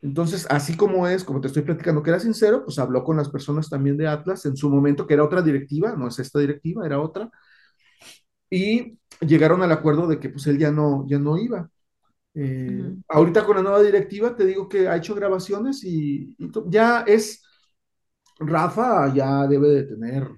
Entonces, 0.03 0.47
así 0.51 0.77
como 0.77 1.09
es, 1.09 1.25
como 1.25 1.41
te 1.41 1.49
estoy 1.49 1.63
platicando 1.63 2.03
que 2.03 2.11
era 2.11 2.21
sincero, 2.21 2.65
pues 2.65 2.79
habló 2.79 3.05
con 3.05 3.17
las 3.19 3.29
personas 3.31 3.71
también 3.71 3.97
de 3.97 4.09
Atlas 4.09 4.47
en 4.47 4.57
su 4.57 4.71
momento, 4.71 5.07
que 5.07 5.15
era 5.15 5.25
otra 5.25 5.43
directiva, 5.43 5.95
no 5.97 6.09
es 6.09 6.19
esta 6.21 6.41
directiva, 6.41 6.87
era 6.87 7.01
otra, 7.01 7.31
y 8.51 8.99
llegaron 9.21 9.63
al 9.63 9.73
acuerdo 9.73 10.07
de 10.07 10.21
que 10.21 10.29
pues 10.31 10.47
él 10.47 10.59
ya 10.59 10.71
no, 10.71 11.07
ya 11.09 11.19
no 11.19 11.37
iba. 11.39 11.71
Eh, 12.35 12.95
ujú. 12.95 13.03
ahorita 13.09 13.45
con 13.47 13.57
la 13.57 13.63
nueva 13.63 13.83
directiva 13.83 14.37
te 14.37 14.47
digo 14.47 14.69
que 14.69 14.89
ha 14.89 14.97
hecho 14.97 15.15
grabaciones 15.15 15.85
y, 15.85 16.35
y 16.39 16.51
ya 16.69 17.03
es, 17.07 17.43
Rafa 18.41 19.13
ya 19.15 19.47
debe 19.49 19.69
de 19.69 19.83
tener 19.85 20.29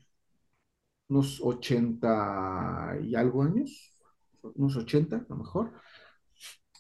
unos 1.09 1.41
80 1.43 2.97
y 3.03 3.15
algo 3.15 3.43
años, 3.43 3.95
unos 4.43 4.77
80 4.77 5.17
a 5.19 5.27
lo 5.29 5.37
mejor. 5.37 5.73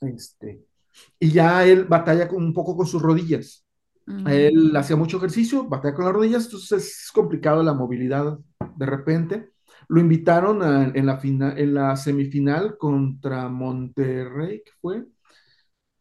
Este, 0.00 0.64
y 1.20 1.30
ya 1.32 1.64
él 1.66 1.84
batalla 1.84 2.28
con, 2.28 2.44
un 2.44 2.54
poco 2.54 2.76
con 2.76 2.86
sus 2.86 3.02
rodillas. 3.02 3.64
Él 4.26 4.74
hacía 4.76 4.96
mucho 4.96 5.18
ejercicio, 5.18 5.64
batalla 5.68 5.94
con 5.94 6.04
las 6.06 6.14
rodillas, 6.14 6.46
entonces 6.46 6.84
es 7.04 7.12
complicado 7.12 7.62
la 7.62 7.74
movilidad 7.74 8.38
de 8.76 8.86
repente, 8.86 9.50
lo 9.88 10.00
invitaron 10.00 10.62
a- 10.62 10.92
en 10.94 11.06
la 11.06 11.18
fina- 11.18 11.54
en 11.56 11.74
la 11.74 11.96
semifinal 11.96 12.76
contra 12.78 13.48
Monterrey, 13.48 14.62
¿qué 14.64 14.72
fue? 14.80 14.98
Eh, 14.98 15.04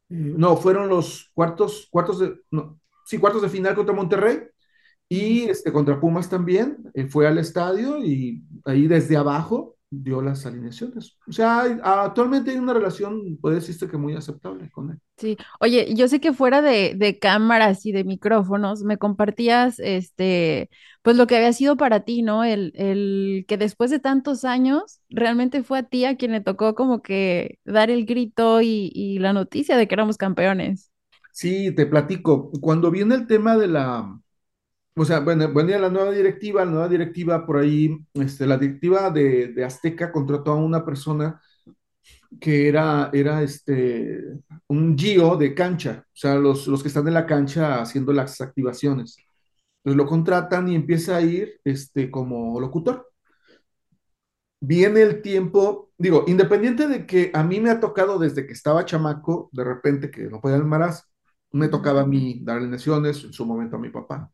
no, 0.10 0.56
fueron 0.58 0.88
los 0.89 1.32
cuartos, 1.34 1.88
cuartos 1.91 2.20
de, 2.20 2.36
no, 2.52 2.80
sí, 3.06 3.17
cuartos 3.17 3.41
de 3.41 3.50
final 3.50 3.76
contra 3.76 3.93
Monterrey 3.96 4.39
y 5.10 5.43
este, 5.50 5.74
contra 5.74 6.02
Pumas 6.02 6.30
también. 6.30 6.80
eh, 6.96 7.08
fue 7.10 7.28
al 7.28 7.39
estadio 7.39 8.00
y 8.06 8.43
ahí 8.65 8.88
desde 8.88 9.17
abajo 9.17 9.77
dio 9.89 10.21
las 10.21 10.45
alineaciones. 10.45 11.17
O 11.28 11.32
sea, 11.32 11.62
hay- 11.62 11.80
actualmente 11.84 12.52
hay 12.52 12.58
una 12.58 12.73
relación, 12.73 13.38
puede 13.38 13.56
decirse 13.56 13.89
que 13.89 13.97
muy 13.97 14.15
aceptable 14.15 14.69
con 14.71 14.91
él. 14.91 15.00
Sí, 15.19 15.36
oye, 15.60 15.95
yo 15.95 16.08
sé 16.08 16.19
que 16.21 16.32
fuera 16.32 16.62
de, 16.62 16.93
de 16.95 17.17
cámaras 17.17 17.88
y 17.88 17.91
de 17.91 18.04
micrófonos 18.04 18.84
me 18.84 19.00
compartías, 19.00 19.80
este, 19.80 20.69
pues 21.02 21.17
lo 21.17 21.26
que 21.26 21.36
había 21.38 21.54
sido 21.54 21.76
para 21.76 22.02
ti, 22.02 22.21
¿no? 22.21 22.43
El, 22.43 22.71
el 22.76 23.45
que 23.47 23.58
después 23.58 23.89
de 23.89 23.97
tantos 24.00 24.45
años 24.45 25.02
realmente 25.10 25.63
fue 25.63 25.80
a 25.80 25.84
ti 25.84 26.06
a 26.06 26.17
quien 26.17 26.34
le 26.34 26.41
tocó 26.41 26.76
como 26.76 27.02
que 27.02 27.58
dar 27.65 27.89
el 27.89 28.06
grito 28.06 28.62
y, 28.62 28.91
y 28.93 29.17
la 29.17 29.34
noticia 29.34 29.76
de 29.76 29.88
que 29.88 29.95
éramos 29.95 30.17
campeones. 30.17 30.91
Sí, 31.32 31.73
te 31.76 31.86
platico. 31.86 32.52
Cuando 32.62 32.89
viene 32.91 33.15
el 33.15 33.28
tema 33.28 33.56
de 33.58 33.67
la, 33.67 34.19
o 34.98 35.06
sea, 35.06 35.20
bueno, 35.22 35.54
venía 35.54 35.80
la 35.80 35.90
nueva 35.90 36.12
directiva, 36.12 36.66
la 36.66 36.72
nueva 36.72 36.90
directiva 36.90 37.46
por 37.46 37.58
ahí, 37.58 37.98
este, 38.16 38.46
la 38.48 38.58
directiva 38.58 39.10
de, 39.12 39.50
de 39.50 39.64
Azteca 39.66 40.12
contrató 40.12 40.52
a 40.52 40.56
una 40.56 40.84
persona 40.86 41.40
que 42.40 42.68
era, 42.68 43.10
era 43.14 43.42
este, 43.42 44.22
un 44.68 44.98
Gio 44.98 45.38
de 45.38 45.54
cancha, 45.56 46.04
o 46.08 46.10
sea, 46.14 46.36
los, 46.36 46.68
los 46.68 46.82
que 46.82 46.90
están 46.90 47.08
en 47.08 47.14
la 47.14 47.26
cancha 47.26 47.82
haciendo 47.82 48.14
las 48.14 48.42
activaciones. 48.42 49.18
Entonces 49.84 49.98
lo 49.98 50.06
contratan 50.08 50.68
y 50.70 50.76
empieza 50.76 51.18
a 51.18 51.22
ir 51.22 51.60
este, 51.64 52.12
como 52.12 52.60
locutor. 52.60 53.08
Viene 54.60 55.02
el 55.04 55.22
tiempo, 55.22 55.92
digo, 55.98 56.24
independiente 56.28 56.88
de 56.88 57.06
que 57.06 57.32
a 57.34 57.44
mí 57.44 57.60
me 57.60 57.70
ha 57.70 57.80
tocado 57.80 58.18
desde 58.18 58.46
que 58.48 58.54
estaba 58.54 58.86
chamaco, 58.86 59.50
de 59.54 59.64
repente 59.64 60.10
que 60.12 60.24
no 60.24 60.42
podía 60.42 60.58
embarazo, 60.58 61.04
me 61.52 61.68
tocaba 61.70 62.02
a 62.02 62.06
mí 62.08 62.40
darle 62.44 62.68
lesiones, 62.70 63.24
en 63.24 63.34
su 63.34 63.46
momento 63.46 63.76
a 63.78 63.80
mi 63.80 63.90
papá. 63.90 64.32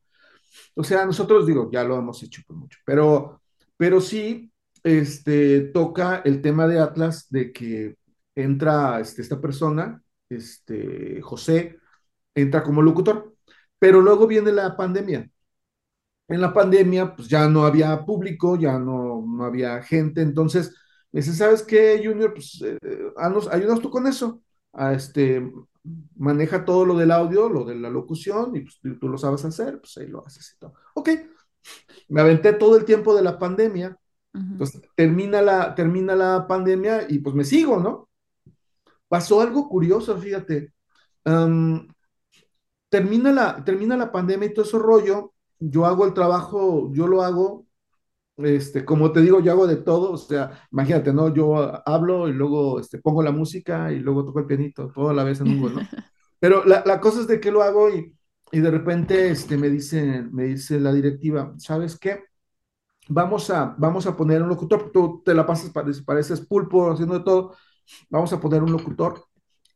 O 0.75 0.83
sea, 0.83 1.05
nosotros 1.05 1.45
digo, 1.47 1.69
ya 1.71 1.83
lo 1.83 1.97
hemos 1.97 2.21
hecho 2.23 2.41
por 2.47 2.55
mucho, 2.57 2.79
pero, 2.85 3.41
pero 3.77 4.01
sí, 4.01 4.51
este, 4.83 5.61
toca 5.73 6.21
el 6.25 6.41
tema 6.41 6.67
de 6.67 6.79
Atlas, 6.79 7.27
de 7.29 7.51
que 7.53 7.95
entra 8.35 8.99
este, 8.99 9.21
esta 9.21 9.39
persona, 9.41 10.01
este, 10.29 11.21
José, 11.21 11.79
entra 12.35 12.63
como 12.63 12.81
locutor, 12.81 13.35
pero 13.79 14.01
luego 14.01 14.27
viene 14.27 14.51
la 14.51 14.75
pandemia. 14.77 15.29
En 16.27 16.41
la 16.41 16.53
pandemia, 16.53 17.15
pues 17.15 17.27
ya 17.27 17.47
no 17.49 17.65
había 17.65 18.05
público, 18.05 18.57
ya 18.57 18.79
no, 18.79 19.23
no 19.25 19.43
había 19.45 19.81
gente, 19.83 20.21
entonces, 20.21 20.73
me 21.11 21.21
dice, 21.21 21.33
¿sabes 21.33 21.63
qué, 21.63 22.01
Junior? 22.03 22.33
Pues, 22.33 22.61
eh, 22.61 22.77
tú 23.81 23.89
con 23.89 24.07
eso, 24.07 24.42
a 24.73 24.93
este, 24.93 25.51
maneja 26.15 26.65
todo 26.65 26.85
lo 26.85 26.97
del 26.97 27.11
audio, 27.11 27.49
lo 27.49 27.65
de 27.65 27.75
la 27.75 27.89
locución, 27.89 28.55
y 28.55 28.61
pues 28.61 28.79
tú, 28.81 28.97
tú 28.99 29.09
lo 29.09 29.17
sabes 29.17 29.45
hacer, 29.45 29.79
pues 29.79 29.97
ahí 29.97 30.07
lo 30.07 30.25
haces 30.25 30.53
y 30.55 30.59
todo. 30.59 30.73
Ok, 30.95 31.09
me 32.09 32.21
aventé 32.21 32.53
todo 32.53 32.77
el 32.77 32.85
tiempo 32.85 33.15
de 33.15 33.21
la 33.21 33.39
pandemia, 33.39 33.97
entonces 34.33 34.81
termina 34.95 35.43
la, 35.43 35.75
termina 35.75 36.15
la 36.15 36.47
pandemia 36.47 37.05
y 37.07 37.19
pues 37.19 37.35
me 37.35 37.43
sigo, 37.43 37.79
¿no? 37.79 38.09
Pasó 39.07 39.41
algo 39.41 39.69
curioso, 39.69 40.17
fíjate. 40.17 40.73
Termina 42.89 43.31
la, 43.31 43.63
termina 43.63 43.95
la 43.95 44.11
pandemia 44.11 44.47
y 44.47 44.53
todo 44.53 44.65
ese 44.65 44.79
rollo, 44.79 45.33
yo 45.59 45.85
hago 45.85 46.05
el 46.05 46.13
trabajo, 46.13 46.91
yo 46.93 47.07
lo 47.07 47.21
hago, 47.21 47.62
este, 48.37 48.83
como 48.85 49.11
te 49.11 49.21
digo, 49.21 49.39
yo 49.41 49.51
hago 49.51 49.67
de 49.67 49.77
todo, 49.77 50.11
o 50.13 50.17
sea, 50.17 50.67
imagínate, 50.71 51.13
¿no? 51.13 51.33
Yo 51.33 51.55
hablo 51.87 52.27
y 52.27 52.33
luego 52.33 52.79
este, 52.79 52.99
pongo 52.99 53.23
la 53.23 53.31
música 53.31 53.91
y 53.91 53.99
luego 53.99 54.25
toco 54.25 54.39
el 54.39 54.45
pianito, 54.47 54.91
todo 54.91 55.09
a 55.09 55.13
la 55.13 55.23
vez 55.23 55.41
en 55.41 55.49
un 55.49 55.59
gol, 55.59 55.75
¿no? 55.75 55.81
Pero 56.39 56.65
la, 56.65 56.83
la 56.85 56.99
cosa 56.99 57.21
es 57.21 57.27
de 57.27 57.39
que 57.39 57.51
lo 57.51 57.63
hago 57.63 57.89
y, 57.89 58.15
y 58.51 58.59
de 58.59 58.71
repente 58.71 59.29
este, 59.31 59.57
me, 59.57 59.69
dice, 59.69 60.23
me 60.31 60.45
dice 60.45 60.79
la 60.79 60.93
directiva, 60.93 61.53
¿sabes 61.57 61.97
qué? 61.99 62.23
Vamos 63.09 63.49
a, 63.49 63.75
vamos 63.77 64.07
a 64.07 64.15
poner 64.15 64.41
un 64.41 64.49
locutor, 64.49 64.91
tú 64.91 65.21
te 65.25 65.33
la 65.33 65.45
pasas, 65.45 65.71
pareces, 65.71 66.03
pareces 66.03 66.41
pulpo 66.41 66.91
haciendo 66.91 67.17
de 67.19 67.25
todo, 67.25 67.55
vamos 68.09 68.31
a 68.33 68.39
poner 68.39 68.63
un 68.63 68.71
locutor 68.71 69.25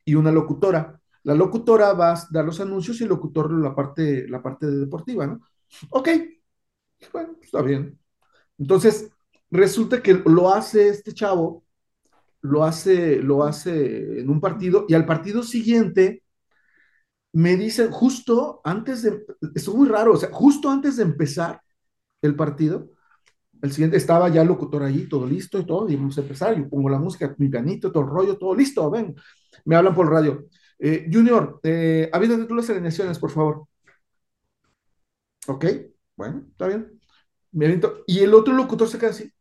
y 0.06 0.16
una 0.16 0.32
locutora. 0.32 1.00
La 1.24 1.36
locutora 1.36 1.94
va 1.94 2.14
a 2.14 2.28
dar 2.32 2.46
los 2.46 2.60
anuncios 2.62 3.00
y 3.02 3.04
el 3.04 3.10
locutor 3.10 3.52
la 3.52 3.76
parte, 3.76 4.28
la 4.30 4.42
parte 4.42 4.68
de 4.68 4.78
deportiva, 4.80 5.28
¿no? 5.28 5.42
Ok, 5.92 6.10
bueno, 7.14 7.36
está 7.42 7.62
bien. 7.62 8.00
Entonces, 8.58 9.10
resulta 9.52 10.02
que 10.02 10.14
lo 10.26 10.50
hace 10.54 10.90
este 10.90 11.14
chavo, 11.14 11.64
lo 12.42 12.64
hace, 12.66 13.18
lo 13.22 13.44
hace 13.46 14.22
en 14.22 14.30
un 14.30 14.42
partido 14.42 14.86
y 14.90 14.96
al 14.96 15.06
partido 15.06 15.44
siguiente 15.44 16.24
me 17.34 17.56
dicen 17.56 17.92
justo 17.92 18.62
antes 18.64 19.04
de, 19.04 19.10
esto 19.56 19.72
es 19.72 19.78
muy 19.78 19.88
raro, 19.88 20.14
o 20.14 20.18
sea, 20.18 20.30
justo 20.32 20.70
antes 20.70 20.98
de 20.98 21.04
empezar 21.04 21.62
el 22.22 22.36
partido, 22.36 22.90
el 23.62 23.72
siguiente 23.74 23.98
estaba 23.98 24.30
ya 24.30 24.42
el 24.44 24.48
locutor 24.50 24.84
allí, 24.84 25.10
todo 25.10 25.28
listo 25.28 25.60
y 25.60 25.66
todo, 25.66 25.90
y 25.90 25.96
vamos 25.98 26.18
a 26.18 26.22
empezar, 26.22 26.58
yo 26.58 26.70
pongo 26.70 26.90
la 26.90 27.00
música, 27.00 27.36
mi 27.40 27.50
pianito, 27.50 27.92
todo 27.92 28.04
el 28.04 28.10
rollo, 28.10 28.38
todo 28.38 28.56
listo, 28.56 28.90
ven, 28.92 29.16
me 29.66 29.76
hablan 29.76 29.96
por 29.96 30.12
radio. 30.12 30.46
Eh, 30.80 31.10
Junior, 31.12 31.60
eh, 31.64 32.10
avídate 32.14 32.46
tú 32.46 32.56
las 32.56 32.70
alineaciones, 32.70 33.20
por 33.20 33.32
favor. 33.32 33.68
Ok, 35.48 35.66
bueno, 36.16 36.46
está 36.52 36.68
bien. 36.68 36.97
Me 37.58 37.66
aviento. 37.66 38.04
Y 38.06 38.20
el 38.20 38.36
otro 38.36 38.54
locutor 38.54 38.88
se 38.88 39.00
queda 39.00 39.10
así. 39.10 39.32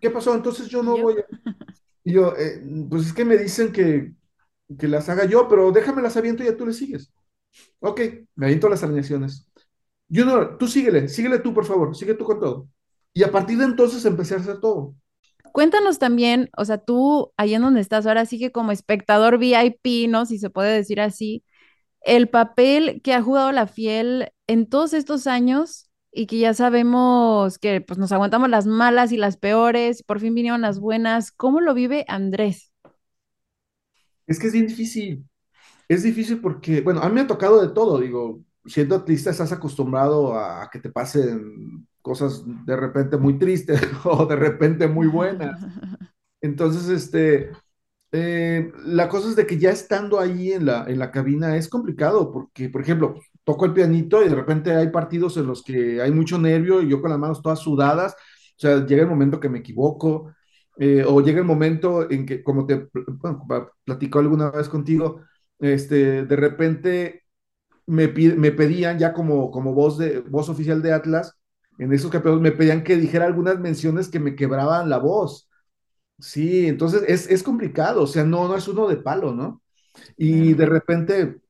¿Qué 0.00 0.10
pasó? 0.10 0.34
Entonces 0.34 0.68
yo 0.68 0.82
¿Y 0.82 0.82
no 0.82 0.98
voy 0.98 1.14
a... 1.20 1.24
Y 2.04 2.14
yo, 2.14 2.34
eh, 2.36 2.60
pues 2.90 3.06
es 3.06 3.12
que 3.12 3.24
me 3.24 3.36
dicen 3.36 3.72
que, 3.72 4.12
que 4.78 4.88
las 4.88 5.08
haga 5.08 5.24
yo, 5.26 5.48
pero 5.48 5.72
déjame 5.72 6.02
las 6.02 6.16
aviento 6.16 6.42
y 6.42 6.46
ya 6.46 6.56
tú 6.56 6.66
le 6.66 6.72
sigues. 6.72 7.12
Ok, 7.80 8.00
me 8.34 8.46
aviento 8.46 8.68
las 8.68 8.82
alineaciones. 8.82 9.46
Junior, 10.10 10.58
tú 10.58 10.66
síguele, 10.68 11.08
síguele 11.08 11.38
tú, 11.38 11.54
por 11.54 11.64
favor, 11.64 11.96
sigue 11.96 12.14
tú 12.14 12.24
con 12.24 12.40
todo. 12.40 12.68
Y 13.14 13.22
a 13.22 13.30
partir 13.30 13.58
de 13.58 13.64
entonces 13.66 14.04
empecé 14.04 14.34
a 14.34 14.38
hacer 14.38 14.60
todo. 14.60 14.96
Cuéntanos 15.52 16.00
también, 16.00 16.50
o 16.56 16.64
sea, 16.64 16.78
tú 16.78 17.32
ahí 17.36 17.54
en 17.54 17.62
donde 17.62 17.80
estás 17.80 18.06
ahora 18.06 18.26
sí 18.26 18.38
que 18.38 18.52
como 18.52 18.72
espectador 18.72 19.38
VIP, 19.38 20.08
¿no? 20.08 20.26
Si 20.26 20.38
se 20.38 20.50
puede 20.50 20.74
decir 20.74 21.00
así, 21.00 21.44
el 22.02 22.28
papel 22.28 23.02
que 23.02 23.14
ha 23.14 23.22
jugado 23.22 23.52
la 23.52 23.68
Fiel 23.68 24.32
en 24.48 24.68
todos 24.68 24.94
estos 24.94 25.28
años 25.28 25.91
y 26.12 26.26
que 26.26 26.38
ya 26.38 26.54
sabemos 26.54 27.58
que 27.58 27.80
pues 27.80 27.98
nos 27.98 28.12
aguantamos 28.12 28.50
las 28.50 28.66
malas 28.66 29.12
y 29.12 29.16
las 29.16 29.36
peores, 29.38 30.02
por 30.02 30.20
fin 30.20 30.34
vinieron 30.34 30.60
las 30.60 30.78
buenas. 30.78 31.32
¿Cómo 31.32 31.60
lo 31.60 31.74
vive 31.74 32.04
Andrés? 32.08 32.72
Es 34.26 34.38
que 34.38 34.46
es 34.48 34.52
bien 34.52 34.66
difícil. 34.66 35.28
Es 35.88 36.02
difícil 36.02 36.40
porque, 36.40 36.80
bueno, 36.82 37.00
a 37.02 37.08
mí 37.08 37.14
me 37.14 37.22
ha 37.22 37.26
tocado 37.26 37.60
de 37.62 37.74
todo, 37.74 38.00
digo, 38.00 38.42
siendo 38.66 38.96
atlista 38.96 39.30
estás 39.30 39.52
acostumbrado 39.52 40.38
a 40.38 40.70
que 40.70 40.78
te 40.80 40.90
pasen 40.90 41.86
cosas 42.02 42.42
de 42.66 42.76
repente 42.76 43.16
muy 43.16 43.38
tristes 43.38 43.80
o 44.04 44.26
de 44.26 44.36
repente 44.36 44.88
muy 44.88 45.06
buenas. 45.08 45.60
Entonces, 46.40 46.88
este, 46.88 47.50
eh, 48.12 48.72
la 48.84 49.08
cosa 49.08 49.28
es 49.30 49.36
de 49.36 49.46
que 49.46 49.58
ya 49.58 49.70
estando 49.70 50.20
ahí 50.20 50.52
en 50.52 50.66
la, 50.66 50.84
en 50.88 50.98
la 50.98 51.10
cabina 51.12 51.56
es 51.56 51.68
complicado 51.68 52.32
porque, 52.32 52.68
por 52.68 52.82
ejemplo, 52.82 53.16
toco 53.44 53.64
el 53.66 53.72
pianito 53.74 54.24
y 54.24 54.28
de 54.28 54.34
repente 54.34 54.74
hay 54.74 54.88
partidos 54.88 55.36
en 55.36 55.46
los 55.46 55.62
que 55.62 56.00
hay 56.00 56.10
mucho 56.12 56.38
nervio 56.38 56.82
y 56.82 56.88
yo 56.88 57.00
con 57.00 57.10
las 57.10 57.18
manos 57.18 57.42
todas 57.42 57.58
sudadas, 57.60 58.14
o 58.14 58.60
sea, 58.60 58.86
llega 58.86 59.02
el 59.02 59.08
momento 59.08 59.40
que 59.40 59.48
me 59.48 59.58
equivoco, 59.58 60.32
eh, 60.78 61.04
o 61.06 61.20
llega 61.20 61.40
el 61.40 61.44
momento 61.46 62.10
en 62.10 62.26
que, 62.26 62.42
como 62.42 62.66
te 62.66 62.88
bueno, 63.06 63.46
platico 63.84 64.18
alguna 64.18 64.50
vez 64.50 64.68
contigo, 64.68 65.20
este, 65.58 66.24
de 66.24 66.36
repente 66.36 67.22
me, 67.86 68.08
me 68.08 68.52
pedían 68.52 68.98
ya 68.98 69.12
como, 69.12 69.50
como 69.50 69.74
voz, 69.74 69.98
de, 69.98 70.20
voz 70.20 70.48
oficial 70.48 70.82
de 70.82 70.92
Atlas, 70.92 71.36
en 71.78 71.92
esos 71.92 72.10
campeonatos 72.10 72.42
me 72.42 72.52
pedían 72.52 72.84
que 72.84 72.96
dijera 72.96 73.26
algunas 73.26 73.58
menciones 73.58 74.08
que 74.08 74.20
me 74.20 74.36
quebraban 74.36 74.88
la 74.90 74.98
voz. 74.98 75.48
Sí, 76.18 76.68
entonces 76.68 77.02
es, 77.08 77.28
es 77.30 77.42
complicado, 77.42 78.02
o 78.02 78.06
sea, 78.06 78.24
no, 78.24 78.46
no 78.48 78.56
es 78.56 78.68
uno 78.68 78.86
de 78.88 78.96
palo, 78.96 79.34
¿no? 79.34 79.62
Y 80.16 80.54
de 80.54 80.66
repente, 80.66 81.41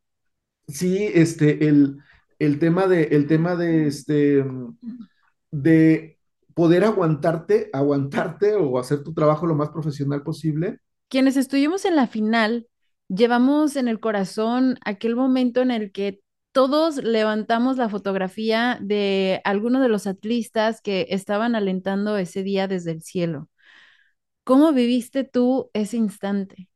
sí, 0.69 1.11
este, 1.15 1.67
el, 1.69 1.99
el 2.39 2.59
tema 2.59 2.87
de, 2.87 3.05
el 3.05 3.27
tema 3.27 3.57
de, 3.57 3.87
este, 3.87 4.45
de 5.51 6.19
poder 6.55 6.85
aguantarte, 6.85 7.71
aguantarte 7.73 8.55
o 8.55 8.79
hacer 8.79 9.03
tu 9.03 9.15
trabajo 9.15 9.47
lo 9.47 9.55
más 9.55 9.71
profesional 9.71 10.23
posible. 10.23 10.79
Quienes 11.09 11.37
estuvimos 11.37 11.85
en 11.85 11.97
la 11.97 12.07
final, 12.07 12.67
llevamos 13.09 13.77
en 13.77 13.89
el 13.89 14.01
corazón 14.01 14.79
aquel 14.85 15.17
momento 15.17 15.61
en 15.61 15.71
el 15.71 15.93
que 15.93 16.21
todos 16.53 16.97
levantamos 17.03 17.77
la 17.79 17.89
fotografía 17.89 18.79
de 18.81 19.41
algunos 19.45 19.83
de 19.83 19.89
los 19.89 20.07
atlistas 20.07 20.81
que 20.83 21.07
estaban 21.11 21.55
alentando 21.55 22.17
ese 22.19 22.43
día 22.43 22.69
desde 22.69 22.93
el 22.93 23.03
cielo. 23.03 23.49
¿Cómo 24.45 24.73
viviste 24.73 25.25
tú 25.25 25.71
ese 25.75 25.97
instante? 25.99 26.69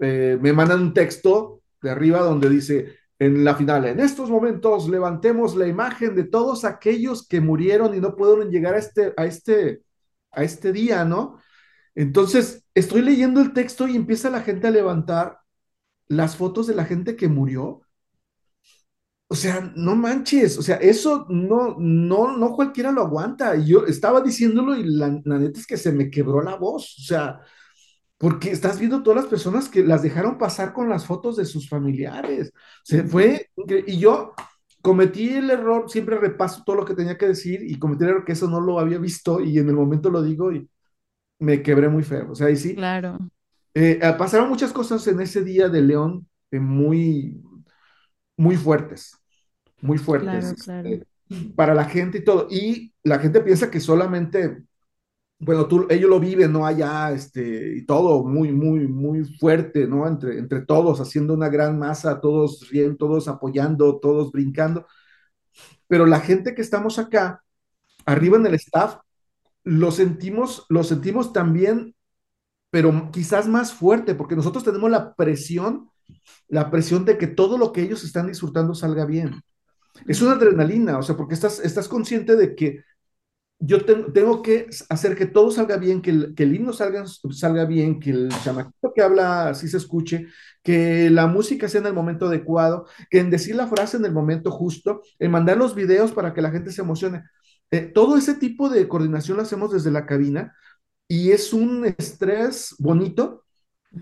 Eh, 0.00 0.38
me 0.40 0.52
mandan 0.52 0.80
un 0.80 0.94
texto 0.94 1.57
de 1.82 1.90
arriba 1.90 2.20
donde 2.20 2.48
dice, 2.50 2.96
en 3.18 3.44
la 3.44 3.54
final, 3.56 3.84
en 3.86 4.00
estos 4.00 4.30
momentos 4.30 4.88
levantemos 4.88 5.56
la 5.56 5.66
imagen 5.66 6.14
de 6.14 6.24
todos 6.24 6.64
aquellos 6.64 7.26
que 7.26 7.40
murieron 7.40 7.94
y 7.94 8.00
no 8.00 8.14
pudieron 8.14 8.50
llegar 8.50 8.74
a 8.74 8.78
este, 8.78 9.12
a 9.16 9.26
este, 9.26 9.82
a 10.30 10.44
este 10.44 10.72
día, 10.72 11.04
¿no? 11.04 11.40
Entonces, 11.94 12.64
estoy 12.74 13.02
leyendo 13.02 13.40
el 13.40 13.52
texto 13.52 13.88
y 13.88 13.96
empieza 13.96 14.30
la 14.30 14.42
gente 14.42 14.68
a 14.68 14.70
levantar 14.70 15.40
las 16.08 16.36
fotos 16.36 16.66
de 16.66 16.74
la 16.74 16.84
gente 16.84 17.16
que 17.16 17.28
murió. 17.28 17.82
O 19.30 19.34
sea, 19.34 19.72
no 19.76 19.94
manches, 19.94 20.56
o 20.56 20.62
sea, 20.62 20.76
eso 20.76 21.26
no, 21.28 21.76
no, 21.78 22.36
no 22.36 22.52
cualquiera 22.54 22.90
lo 22.92 23.02
aguanta. 23.02 23.56
Yo 23.56 23.84
estaba 23.86 24.22
diciéndolo 24.22 24.74
y 24.74 24.84
la, 24.84 25.20
la 25.24 25.38
neta 25.38 25.60
es 25.60 25.66
que 25.66 25.76
se 25.76 25.92
me 25.92 26.10
quebró 26.10 26.40
la 26.42 26.56
voz, 26.56 26.98
o 26.98 27.02
sea, 27.02 27.40
porque 28.18 28.50
estás 28.50 28.78
viendo 28.80 29.02
todas 29.02 29.22
las 29.22 29.30
personas 29.30 29.68
que 29.68 29.84
las 29.84 30.02
dejaron 30.02 30.38
pasar 30.38 30.72
con 30.72 30.88
las 30.88 31.06
fotos 31.06 31.36
de 31.36 31.44
sus 31.44 31.68
familiares. 31.68 32.52
Se 32.82 33.04
fue, 33.04 33.50
y 33.86 33.98
yo 33.98 34.34
cometí 34.82 35.30
el 35.30 35.50
error, 35.50 35.88
siempre 35.88 36.18
repaso 36.18 36.62
todo 36.64 36.76
lo 36.76 36.84
que 36.84 36.94
tenía 36.94 37.16
que 37.16 37.28
decir 37.28 37.62
y 37.62 37.78
cometí 37.78 38.04
el 38.04 38.10
error 38.10 38.24
que 38.24 38.32
eso 38.32 38.48
no 38.48 38.60
lo 38.60 38.80
había 38.80 38.98
visto 38.98 39.40
y 39.40 39.58
en 39.58 39.68
el 39.68 39.76
momento 39.76 40.10
lo 40.10 40.22
digo 40.22 40.52
y 40.52 40.68
me 41.38 41.62
quebré 41.62 41.88
muy 41.88 42.02
feo. 42.02 42.32
O 42.32 42.34
sea, 42.34 42.48
ahí 42.48 42.56
sí. 42.56 42.74
Claro. 42.74 43.18
Eh, 43.74 44.00
eh, 44.02 44.14
pasaron 44.18 44.48
muchas 44.48 44.72
cosas 44.72 45.06
en 45.06 45.20
ese 45.20 45.44
día 45.44 45.68
de 45.68 45.82
León 45.82 46.26
eh, 46.50 46.58
muy, 46.58 47.40
muy 48.36 48.56
fuertes, 48.56 49.16
muy 49.80 49.98
fuertes 49.98 50.54
claro, 50.54 50.56
claro. 50.64 50.88
este, 50.88 51.52
para 51.54 51.74
la 51.74 51.84
gente 51.84 52.18
y 52.18 52.24
todo. 52.24 52.48
Y 52.50 52.92
la 53.04 53.20
gente 53.20 53.40
piensa 53.40 53.70
que 53.70 53.78
solamente 53.78 54.64
bueno, 55.40 55.68
tú, 55.68 55.86
ellos 55.88 56.10
lo 56.10 56.18
viven, 56.18 56.52
¿no? 56.52 56.66
Allá, 56.66 57.12
este, 57.12 57.76
y 57.76 57.86
todo 57.86 58.24
muy, 58.24 58.52
muy, 58.52 58.88
muy 58.88 59.24
fuerte, 59.38 59.86
¿no? 59.86 60.06
Entre, 60.08 60.38
entre 60.38 60.62
todos, 60.62 61.00
haciendo 61.00 61.34
una 61.34 61.48
gran 61.48 61.78
masa, 61.78 62.20
todos 62.20 62.68
riendo, 62.70 62.96
todos 62.96 63.28
apoyando, 63.28 64.00
todos 64.00 64.32
brincando. 64.32 64.86
Pero 65.86 66.06
la 66.06 66.20
gente 66.20 66.54
que 66.54 66.62
estamos 66.62 66.98
acá, 66.98 67.44
arriba 68.04 68.36
en 68.36 68.46
el 68.46 68.54
staff, 68.54 68.98
lo 69.64 69.90
sentimos, 69.92 70.66
lo 70.68 70.82
sentimos 70.84 71.32
también, 71.32 71.94
pero 72.70 73.10
quizás 73.12 73.48
más 73.48 73.72
fuerte, 73.72 74.14
porque 74.14 74.36
nosotros 74.36 74.64
tenemos 74.64 74.90
la 74.90 75.14
presión, 75.14 75.90
la 76.48 76.70
presión 76.70 77.04
de 77.04 77.16
que 77.18 77.26
todo 77.28 77.58
lo 77.58 77.72
que 77.72 77.82
ellos 77.82 78.04
están 78.04 78.26
disfrutando 78.26 78.74
salga 78.74 79.04
bien. 79.06 79.40
Es 80.06 80.22
una 80.22 80.32
adrenalina, 80.32 80.98
o 80.98 81.02
sea, 81.02 81.16
porque 81.16 81.34
estás, 81.34 81.60
estás 81.60 81.88
consciente 81.88 82.36
de 82.36 82.54
que 82.54 82.82
yo 83.60 83.84
tengo, 83.84 84.42
que 84.42 84.68
hacer 84.88 85.16
que 85.16 85.26
todo 85.26 85.50
salga 85.50 85.76
bien, 85.76 86.00
que 86.00 86.10
el, 86.10 86.34
que 86.34 86.44
himno 86.44 86.72
salga, 86.72 87.04
salga 87.30 87.64
bien, 87.64 87.98
que 87.98 88.10
el 88.10 88.28
chamaquito 88.44 88.92
que 88.94 89.02
habla 89.02 89.48
así 89.48 89.68
se 89.68 89.78
escuche, 89.78 90.28
que 90.62 91.10
la 91.10 91.26
música 91.26 91.68
sea 91.68 91.80
en 91.80 91.88
el 91.88 91.94
momento 91.94 92.26
adecuado, 92.26 92.86
que 93.10 93.18
en 93.18 93.30
decir 93.30 93.56
la 93.56 93.66
frase 93.66 93.96
en 93.96 94.04
el 94.04 94.12
momento 94.12 94.50
justo, 94.50 95.02
en 95.18 95.30
mandar 95.32 95.56
los 95.56 95.74
videos 95.74 96.12
para 96.12 96.34
que 96.34 96.42
la 96.42 96.50
gente 96.52 96.70
se 96.70 96.82
emocione. 96.82 97.24
Eh, 97.70 97.80
todo 97.80 98.16
ese 98.16 98.34
tipo 98.34 98.68
de 98.68 98.86
coordinación 98.88 99.36
lo 99.36 99.42
hacemos 99.42 99.72
desde 99.72 99.90
la 99.90 100.06
cabina 100.06 100.54
y 101.08 101.32
es 101.32 101.52
un 101.52 101.84
estrés 101.84 102.74
bonito 102.78 103.44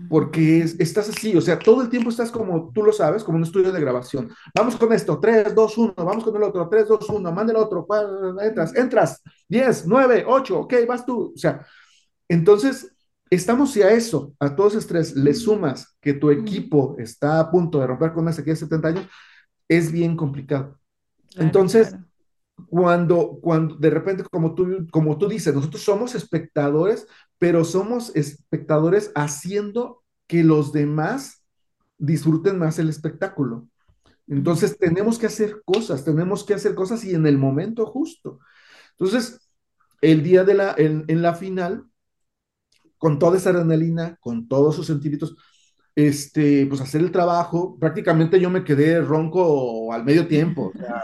porque 0.09 0.59
es, 0.59 0.79
estás 0.79 1.09
así, 1.09 1.35
o 1.35 1.41
sea, 1.41 1.57
todo 1.57 1.81
el 1.81 1.89
tiempo 1.89 2.09
estás 2.09 2.31
como 2.31 2.71
tú 2.73 2.83
lo 2.83 2.91
sabes, 2.91 3.23
como 3.23 3.37
un 3.37 3.43
estudio 3.43 3.71
de 3.71 3.79
grabación. 3.79 4.29
Vamos 4.53 4.75
con 4.75 4.91
esto, 4.93 5.19
3, 5.19 5.55
2, 5.55 5.77
1, 5.77 5.93
vamos 5.97 6.23
con 6.23 6.35
el 6.35 6.43
otro, 6.43 6.67
3, 6.67 6.87
2, 6.87 7.09
1, 7.09 7.31
manda 7.31 7.53
el 7.53 7.57
otro, 7.57 7.87
entras, 8.41 8.75
entras, 8.75 9.23
10, 9.47 9.87
9, 9.87 10.25
8, 10.27 10.59
ok, 10.59 10.73
vas 10.87 11.05
tú. 11.05 11.33
O 11.33 11.37
sea, 11.37 11.65
entonces, 12.27 12.91
estamos 13.29 13.71
si 13.71 13.81
a 13.81 13.91
eso, 13.91 14.33
a 14.39 14.55
todo 14.55 14.67
ese 14.67 14.79
estrés, 14.79 15.15
le 15.15 15.33
sumas 15.33 15.97
que 16.01 16.13
tu 16.13 16.31
equipo 16.31 16.95
está 16.99 17.39
a 17.39 17.49
punto 17.49 17.79
de 17.79 17.87
romper 17.87 18.13
con 18.13 18.23
una 18.23 18.33
sequía 18.33 18.53
de 18.53 18.59
70 18.59 18.87
años, 18.89 19.07
es 19.67 19.91
bien 19.91 20.17
complicado. 20.17 20.79
Claro, 21.31 21.45
entonces, 21.45 21.89
claro 21.89 22.06
cuando, 22.69 23.39
cuando 23.41 23.75
de 23.75 23.89
repente, 23.89 24.23
como 24.23 24.55
tú, 24.55 24.87
como 24.91 25.17
tú 25.17 25.27
dices, 25.27 25.53
nosotros 25.53 25.83
somos 25.83 26.15
espectadores, 26.15 27.07
pero 27.37 27.63
somos 27.63 28.15
espectadores 28.15 29.11
haciendo 29.15 30.03
que 30.25 30.43
los 30.43 30.73
demás 30.73 31.43
disfruten 31.97 32.57
más 32.59 32.79
el 32.79 32.89
espectáculo. 32.89 33.67
Entonces 34.27 34.77
tenemos 34.77 35.19
que 35.19 35.27
hacer 35.27 35.61
cosas, 35.65 36.03
tenemos 36.03 36.43
que 36.43 36.53
hacer 36.55 36.75
cosas 36.75 37.03
y 37.05 37.15
en 37.15 37.27
el 37.27 37.37
momento 37.37 37.85
justo. 37.85 38.39
Entonces, 38.91 39.39
el 40.01 40.23
día 40.23 40.43
de 40.43 40.55
la, 40.55 40.75
en, 40.77 41.05
en 41.07 41.21
la 41.21 41.35
final, 41.35 41.85
con 42.97 43.19
toda 43.19 43.37
esa 43.37 43.51
adrenalina, 43.51 44.17
con 44.19 44.47
todos 44.47 44.75
sus 44.75 44.87
sentimientos, 44.87 45.35
este, 45.95 46.65
pues 46.67 46.81
hacer 46.81 47.01
el 47.01 47.11
trabajo, 47.11 47.77
prácticamente 47.79 48.39
yo 48.39 48.49
me 48.49 48.63
quedé 48.63 49.01
ronco 49.01 49.91
al 49.93 50.03
medio 50.03 50.27
tiempo. 50.27 50.71
O 50.75 50.77
sea, 50.77 51.03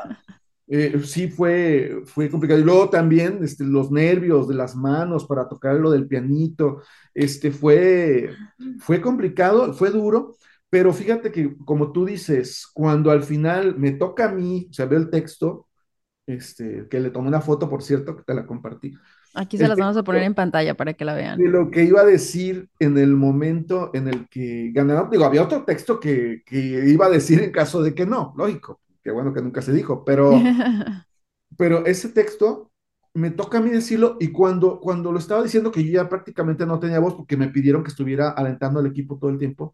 eh, 0.76 1.00
sí 1.04 1.28
fue, 1.28 2.02
fue 2.06 2.32
complicado. 2.32 2.60
Y 2.60 2.64
luego 2.64 2.90
también 2.90 3.44
este, 3.44 3.64
los 3.64 3.92
nervios 3.92 4.48
de 4.48 4.56
las 4.56 4.76
manos 4.76 5.26
para 5.26 5.48
tocar 5.48 5.76
lo 5.76 5.92
del 5.92 6.08
pianito, 6.08 6.82
este, 7.14 7.52
fue, 7.52 8.32
fue 8.80 9.00
complicado, 9.00 9.72
fue 9.74 9.92
duro, 9.92 10.36
pero 10.72 10.92
fíjate 10.92 11.32
que 11.32 11.56
como 11.64 11.92
tú 11.92 12.06
dices, 12.06 12.66
cuando 12.74 13.12
al 13.12 13.22
final 13.22 13.78
me 13.78 13.92
toca 13.92 14.26
a 14.26 14.32
mí, 14.32 14.68
o 14.72 14.74
sea, 14.74 14.88
veo 14.88 14.98
el 14.98 15.12
texto, 15.12 15.68
este, 16.26 16.88
que 16.90 17.00
le 17.00 17.12
tomé 17.12 17.28
una 17.28 17.42
foto, 17.42 17.70
por 17.70 17.84
cierto, 17.84 18.16
que 18.16 18.24
te 18.24 18.34
la 18.34 18.48
compartí. 18.48 18.96
Aquí 19.36 19.60
se 19.60 19.68
las 19.68 19.78
vamos 19.78 19.98
a 19.98 20.04
poner 20.04 20.24
en 20.24 20.34
pantalla 20.34 20.76
para 20.76 20.94
que 20.94 21.06
la 21.06 21.14
vean. 21.14 21.38
De 21.38 21.50
lo 21.50 21.70
que 21.70 21.84
iba 21.84 22.02
a 22.02 22.06
decir 22.06 22.68
en 22.80 22.98
el 22.98 23.16
momento 23.16 23.92
en 23.94 24.08
el 24.08 24.28
que 24.28 24.72
ganaron, 24.74 25.12
digo, 25.12 25.26
había 25.26 25.44
otro 25.44 25.66
texto 25.66 26.00
que, 26.00 26.42
que 26.48 26.58
iba 26.58 27.06
a 27.06 27.10
decir 27.10 27.44
en 27.44 27.52
caso 27.52 27.84
de 27.84 27.94
que 27.94 28.08
no, 28.08 28.34
lógico, 28.36 28.82
Qué 29.04 29.12
bueno 29.12 29.34
que 29.34 29.41
nunca 29.41 29.62
se 29.62 29.74
dijo, 29.74 30.04
pero, 30.06 30.32
pero 31.58 31.86
ese 31.86 32.10
texto 32.10 32.72
me 33.14 33.30
toca 33.32 33.60
a 33.60 33.62
mí 33.62 33.70
decirlo 33.70 34.18
y 34.20 34.32
cuando, 34.32 34.80
cuando 34.80 35.12
lo 35.12 35.20
estaba 35.20 35.43
diciendo 35.43 35.72
que 35.72 35.84
yo 35.84 35.91
ya 35.91 36.10
prácticamente 36.10 36.66
no 36.66 36.80
tenía 36.80 36.99
voz 36.99 37.14
porque 37.16 37.38
me 37.38 37.49
pidieron 37.49 37.84
que 37.84 37.89
estuviera 37.89 38.32
alentando 38.32 38.80
al 38.80 38.88
equipo 38.88 39.18
todo 39.20 39.30
el 39.30 39.38
tiempo, 39.38 39.74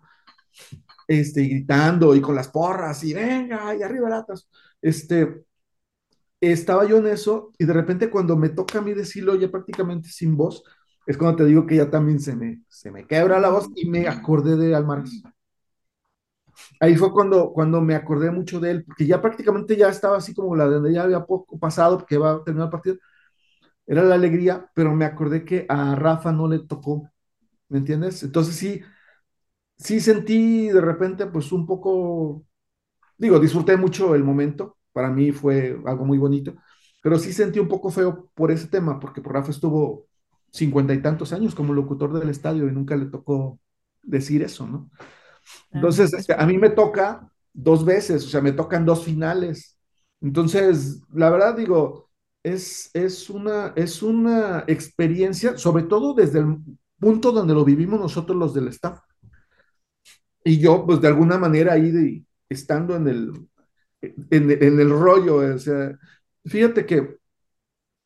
este, 1.08 1.42
y 1.42 1.50
gritando 1.50 2.16
y 2.16 2.22
con 2.22 2.36
las 2.36 2.50
porras 2.50 3.04
y 3.04 3.14
venga, 3.14 3.76
y 3.76 3.82
arriba 3.82 4.10
latas, 4.10 4.48
este, 4.82 5.44
estaba 6.42 6.86
yo 6.88 6.98
en 6.98 7.08
eso 7.08 7.52
y 7.58 7.66
de 7.66 7.74
repente 7.74 8.10
cuando 8.10 8.36
me 8.38 8.50
toca 8.50 8.80
a 8.80 8.82
mí 8.82 8.94
decirlo 8.94 9.36
ya 9.36 9.50
prácticamente 9.52 10.10
sin 10.10 10.38
voz, 10.38 10.64
es 11.06 11.18
cuando 11.18 11.38
te 11.38 11.46
digo 11.46 11.66
que 11.66 11.78
ya 11.78 11.90
también 11.90 12.20
se 12.20 12.36
me, 12.36 12.62
se 12.68 12.92
me 12.92 13.08
quebra 13.08 13.40
la 13.40 13.50
voz 13.50 13.70
y 13.76 13.90
me 13.90 14.08
acordé 14.08 14.56
de 14.58 14.76
Almaraz 14.76 15.12
ahí 16.80 16.96
fue 16.96 17.12
cuando, 17.12 17.52
cuando 17.54 17.82
me 17.82 17.96
acordé 17.96 18.32
mucho 18.32 18.60
de 18.60 18.72
él, 18.72 18.84
porque 18.86 19.06
ya 19.08 19.22
prácticamente 19.22 19.76
ya 19.78 19.90
estaba 19.90 20.18
así 20.18 20.34
como 20.34 20.56
la 20.56 20.68
de 20.70 20.94
ya 20.94 21.04
había 21.04 21.26
poco 21.26 21.60
pasado, 21.60 21.98
porque 22.00 22.18
va 22.18 22.34
a 22.34 22.44
terminar 22.44 22.68
el 22.68 22.72
partido. 22.72 22.98
Era 23.88 24.04
la 24.04 24.16
alegría, 24.16 24.70
pero 24.76 24.94
me 24.96 25.06
acordé 25.06 25.46
que 25.46 25.66
a 25.70 25.96
Rafa 25.96 26.32
no 26.32 26.48
le 26.48 26.60
tocó, 26.60 27.10
¿me 27.70 27.80
entiendes? 27.80 28.24
Entonces 28.24 28.56
sí, 28.58 28.82
sí 29.78 30.00
sentí 30.00 30.70
de 30.70 30.82
repente 30.82 31.26
pues 31.28 31.52
un 31.52 31.66
poco, 31.66 32.46
digo, 33.18 33.40
disfruté 33.40 33.78
mucho 33.78 34.16
el 34.16 34.24
momento, 34.26 34.78
para 34.94 35.10
mí 35.12 35.32
fue 35.34 35.80
algo 35.86 36.06
muy 36.06 36.18
bonito, 36.20 36.56
pero 37.04 37.20
sí 37.20 37.34
sentí 37.34 37.60
un 37.60 37.68
poco 37.70 37.92
feo 37.92 38.32
por 38.36 38.52
ese 38.52 38.68
tema, 38.70 39.00
porque 39.00 39.22
por 39.22 39.34
Rafa 39.34 39.52
estuvo 39.52 40.08
cincuenta 40.52 40.94
y 40.94 41.02
tantos 41.02 41.34
años 41.34 41.56
como 41.56 41.74
locutor 41.74 42.20
del 42.20 42.30
estadio 42.30 42.68
y 42.70 42.74
nunca 42.74 42.96
le 42.98 43.08
tocó 43.08 43.60
decir 44.04 44.44
eso, 44.44 44.68
¿no? 44.68 44.90
Entonces, 45.72 46.14
este, 46.14 46.34
a 46.34 46.46
mí 46.46 46.58
me 46.58 46.70
toca 46.70 47.30
dos 47.54 47.86
veces, 47.86 48.26
o 48.26 48.30
sea, 48.30 48.42
me 48.42 48.52
tocan 48.52 48.86
dos 48.86 49.04
finales. 49.04 49.78
Entonces, 50.22 51.02
la 51.14 51.30
verdad 51.30 51.56
digo, 51.56 52.10
es, 52.44 52.90
es, 52.94 53.30
una, 53.30 53.74
es 53.76 54.02
una 54.02 54.64
experiencia, 54.68 55.58
sobre 55.58 55.84
todo 55.84 56.14
desde 56.14 56.40
el 56.40 56.58
punto 57.00 57.32
donde 57.32 57.54
lo 57.54 57.64
vivimos 57.64 58.00
nosotros 58.00 58.38
los 58.38 58.54
del 58.54 58.70
staff. 58.70 59.00
Y 60.44 60.60
yo, 60.60 60.86
pues 60.86 61.02
de 61.02 61.08
alguna 61.08 61.38
manera 61.38 61.74
ahí 61.74 61.92
de, 61.92 62.24
estando 62.50 62.96
en 62.96 63.08
el, 63.08 63.48
en, 64.02 64.52
en, 64.52 64.80
el 64.80 64.90
rollo, 64.90 65.38
o 65.56 65.60
sea, 65.60 65.98
fíjate 66.46 66.86
que 66.86 67.18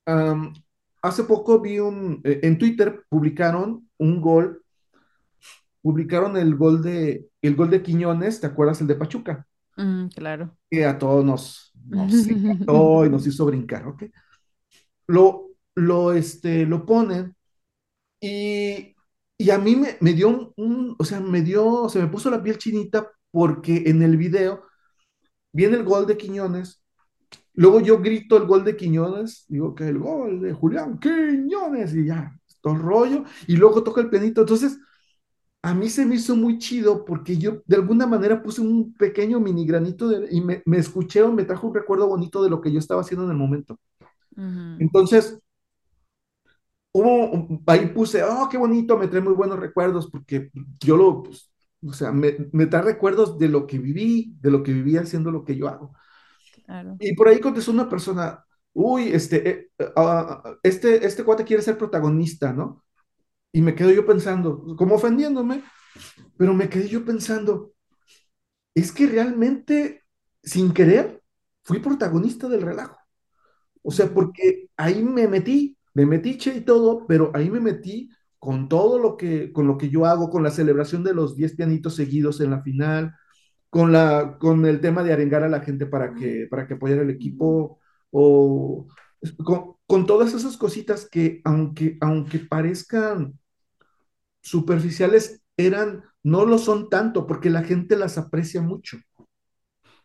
um, 0.08 0.54
hace 1.02 1.24
poco 1.24 1.60
vi 1.60 1.80
un, 1.80 2.22
eh, 2.24 2.40
en 2.44 2.58
Twitter 2.58 3.04
publicaron 3.10 3.88
un 3.98 4.20
gol 4.20 4.64
publicaron 5.84 6.38
el 6.38 6.56
gol 6.56 6.82
de, 6.82 7.28
el 7.44 7.56
gol 7.56 7.70
de 7.70 7.84
Quiñones, 7.84 8.40
¿te 8.42 8.48
acuerdas? 8.48 8.82
El 8.82 8.88
de 8.88 8.96
Pachuca. 8.96 9.48
Mm, 9.78 10.08
claro. 10.10 10.58
Que 10.70 10.86
a 10.86 10.98
todos 10.98 11.24
nos, 11.24 11.72
nos 11.88 12.14
encantó 12.28 13.06
y 13.06 13.10
nos 13.10 13.28
hizo 13.28 13.46
brincar, 13.46 13.88
¿ok? 13.88 14.04
Lo, 15.08 15.50
lo, 15.76 16.14
este, 16.14 16.66
lo 16.66 16.86
ponen 16.86 17.36
y, 18.22 18.96
y 19.38 19.50
a 19.52 19.58
mí 19.60 19.76
me, 19.76 19.98
me 20.02 20.14
dio 20.14 20.30
un, 20.30 20.54
un, 20.58 20.96
o 21.00 21.06
sea, 21.06 21.20
me 21.20 21.42
dio, 21.42 21.90
se 21.90 22.00
me 22.00 22.08
puso 22.08 22.30
la 22.30 22.44
piel 22.44 22.58
chinita 22.58 23.12
porque 23.32 23.84
en 23.88 24.02
el 24.04 24.18
video 24.18 24.64
viene 25.52 25.78
el 25.78 25.84
gol 25.84 26.08
de 26.08 26.18
Quiñones, 26.18 26.84
luego 27.54 27.82
yo 27.82 28.00
grito 28.02 28.38
el 28.38 28.46
gol 28.48 28.64
de 28.66 28.78
Quiñones, 28.78 29.46
digo 29.50 29.76
que 29.76 29.88
el 29.90 30.00
gol 30.00 30.42
de 30.42 30.54
Julián 30.54 31.00
Quiñones 31.00 31.96
y 31.96 32.06
ya, 32.08 32.38
todo 32.62 32.74
el 32.76 32.82
rollo, 32.82 33.26
y 33.48 33.58
luego 33.58 33.84
toca 33.84 34.02
el 34.02 34.10
pianito, 34.10 34.42
entonces 34.42 34.80
a 35.64 35.74
mí 35.74 35.90
se 35.90 36.06
me 36.06 36.16
hizo 36.16 36.36
muy 36.36 36.58
chido 36.60 37.06
porque 37.06 37.38
yo 37.38 37.64
de 37.66 37.78
alguna 37.78 38.06
manera 38.06 38.44
puse 38.44 38.60
un 38.60 38.94
pequeño 38.94 39.40
mini 39.40 39.66
granito 39.66 40.10
de, 40.10 40.28
y 40.30 40.42
me, 40.42 40.62
me 40.66 40.78
escuché 40.78 41.24
o 41.24 41.32
me 41.32 41.46
trajo 41.46 41.68
un 41.68 41.74
recuerdo 41.74 42.08
bonito 42.08 42.44
de 42.44 42.50
lo 42.50 42.60
que 42.60 42.72
yo 42.72 42.80
estaba 42.80 43.00
haciendo 43.00 43.24
en 43.26 43.32
el 43.32 43.38
momento. 43.38 43.80
Ujú. 44.36 44.76
Entonces, 44.80 45.40
hubo, 46.92 47.62
ahí 47.66 47.88
puse, 47.88 48.24
oh, 48.24 48.50
qué 48.52 48.58
bonito, 48.58 48.98
me 48.98 49.08
trae 49.08 49.22
muy 49.22 49.34
buenos 49.34 49.58
recuerdos 49.58 50.10
porque 50.12 50.52
yo 50.82 50.98
lo, 50.98 51.24
pues, 51.24 51.50
o 51.82 51.94
sea, 51.94 52.12
me, 52.12 52.36
me 52.52 52.66
trae 52.66 52.82
recuerdos 52.82 53.38
de 53.40 53.48
lo 53.48 53.66
que 53.66 53.80
viví, 53.80 54.36
de 54.42 54.52
lo 54.52 54.64
que 54.64 54.74
viví 54.74 54.98
haciendo 54.98 55.32
lo 55.32 55.46
que 55.46 55.56
yo 55.56 55.70
hago. 55.70 55.94
Claro. 56.66 56.98
Y 57.00 57.16
por 57.16 57.30
ahí 57.30 57.40
contestó 57.40 57.72
una 57.72 57.88
persona, 57.88 58.46
uy, 58.74 59.10
este, 59.14 59.50
eh, 59.50 59.70
ah, 59.96 60.58
este, 60.62 61.06
este 61.06 61.24
cuate 61.24 61.46
quiere 61.46 61.64
ser 61.64 61.78
protagonista, 61.78 62.52
¿no? 62.52 62.84
Y 63.54 63.62
me 63.62 63.76
quedo 63.76 63.92
yo 63.92 64.06
pensando, 64.06 64.76
como 64.76 64.96
ofendiéndome, 64.96 65.64
pero 66.38 66.54
me 66.54 66.70
quedé 66.70 66.90
yo 66.90 67.06
pensando, 67.06 67.74
es 68.76 68.92
que 68.92 69.08
realmente, 69.08 70.04
sin 70.44 70.74
querer, 70.74 71.22
fui 71.64 71.80
protagonista 71.80 72.50
del 72.50 72.64
relajo. 72.64 72.98
O 73.84 73.92
sea, 73.92 74.14
porque 74.14 74.70
ahí 74.78 75.04
me 75.04 75.28
metí, 75.28 75.78
me 75.94 76.06
metí 76.06 76.38
che 76.38 76.56
y 76.58 76.62
todo, 76.62 77.06
pero 77.08 77.32
ahí 77.36 77.50
me 77.50 77.60
metí 77.60 78.10
con 78.40 78.70
todo 78.70 79.00
lo 79.00 79.18
que, 79.18 79.54
con 79.54 79.68
lo 79.68 79.78
que 79.78 79.90
yo 79.90 80.06
hago, 80.06 80.30
con 80.30 80.44
la 80.44 80.52
celebración 80.52 81.04
de 81.04 81.14
los 81.14 81.36
10 81.36 81.56
pianitos 81.56 81.96
seguidos 81.96 82.42
en 82.42 82.52
la 82.52 82.64
final, 82.64 83.14
con 83.70 83.92
la, 83.92 84.38
con 84.40 84.66
el 84.66 84.82
tema 84.82 85.04
de 85.04 85.14
arengar 85.14 85.44
a 85.44 85.50
la 85.50 85.62
gente 85.62 85.86
para 85.86 86.14
que, 86.16 86.48
para 86.50 86.68
que 86.68 86.76
apoyara 86.76 87.04
el 87.04 87.10
equipo, 87.12 87.80
o 88.12 88.88
con, 89.46 89.76
con 89.88 90.06
todas 90.06 90.34
esas 90.34 90.58
cositas 90.58 91.08
que, 91.10 91.42
aunque, 91.46 91.98
aunque 92.02 92.40
parezcan 92.40 93.40
superficiales, 94.44 95.42
eran, 95.58 96.04
no 96.22 96.46
lo 96.46 96.58
son 96.58 96.90
tanto, 96.90 97.26
porque 97.26 97.50
la 97.50 97.64
gente 97.64 97.96
las 97.96 98.18
aprecia 98.18 98.62
mucho. 98.62 98.98
Sí, 98.98 99.24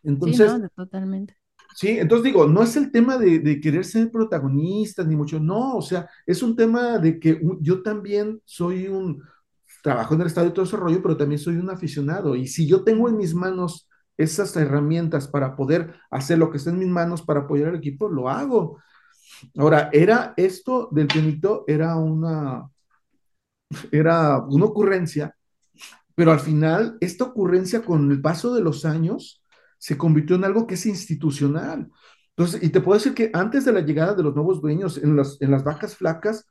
no, 0.03 0.11
Entonces, 0.11 0.51
totalmente. 0.75 1.35
Sí, 1.75 1.89
entonces 1.89 2.23
digo, 2.23 2.47
no 2.47 2.63
es 2.63 2.75
el 2.77 2.91
tema 2.91 3.17
de, 3.17 3.39
de 3.39 3.59
querer 3.59 3.85
ser 3.85 4.09
protagonista, 4.09 5.03
ni 5.03 5.15
mucho, 5.15 5.39
no, 5.39 5.75
o 5.75 5.81
sea, 5.81 6.09
es 6.25 6.41
un 6.41 6.55
tema 6.55 6.97
de 6.97 7.19
que 7.19 7.39
yo 7.61 7.83
también 7.83 8.41
soy 8.43 8.87
un, 8.87 9.21
trabajo 9.83 10.15
en 10.15 10.21
el 10.21 10.27
estadio 10.27 10.49
y 10.49 10.53
todo 10.53 10.65
ese 10.65 10.77
rollo, 10.77 11.01
pero 11.01 11.17
también 11.17 11.39
soy 11.39 11.57
un 11.57 11.69
aficionado, 11.69 12.35
y 12.35 12.47
si 12.47 12.67
yo 12.67 12.83
tengo 12.83 13.07
en 13.07 13.17
mis 13.17 13.33
manos 13.33 13.87
esas 14.17 14.55
herramientas 14.57 15.27
para 15.27 15.55
poder 15.55 15.93
hacer 16.09 16.37
lo 16.37 16.49
que 16.49 16.57
está 16.57 16.71
en 16.71 16.79
mis 16.79 16.89
manos 16.89 17.21
para 17.21 17.41
apoyar 17.41 17.69
al 17.69 17.75
equipo, 17.75 18.09
lo 18.09 18.29
hago. 18.29 18.79
Ahora, 19.57 19.89
era 19.93 20.33
esto 20.35 20.89
del 20.91 21.07
pianito, 21.07 21.63
era 21.67 21.95
una, 21.95 22.69
era 23.91 24.39
una 24.39 24.65
ocurrencia 24.65 25.35
pero 26.19 26.33
al 26.33 26.41
final, 26.41 26.97
esta 26.99 27.23
ocurrencia 27.23 27.81
con 27.81 28.11
el 28.11 28.21
paso 28.21 28.53
de 28.53 28.61
los 28.61 28.83
años 28.83 29.41
se 29.77 29.97
convirtió 29.97 30.35
en 30.35 30.43
algo 30.43 30.67
que 30.67 30.73
es 30.73 30.85
institucional. 30.85 31.89
Entonces, 32.35 32.61
y 32.61 32.67
te 32.71 32.81
puedo 32.81 32.97
decir 32.99 33.13
que 33.13 33.31
antes 33.33 33.63
de 33.63 33.71
la 33.71 33.79
llegada 33.79 34.15
de 34.15 34.23
los 34.23 34.35
nuevos 34.35 34.61
dueños 34.61 34.97
en 34.97 35.15
las, 35.15 35.41
en 35.41 35.49
las 35.49 35.63
vacas 35.63 35.95
flacas, 35.95 36.45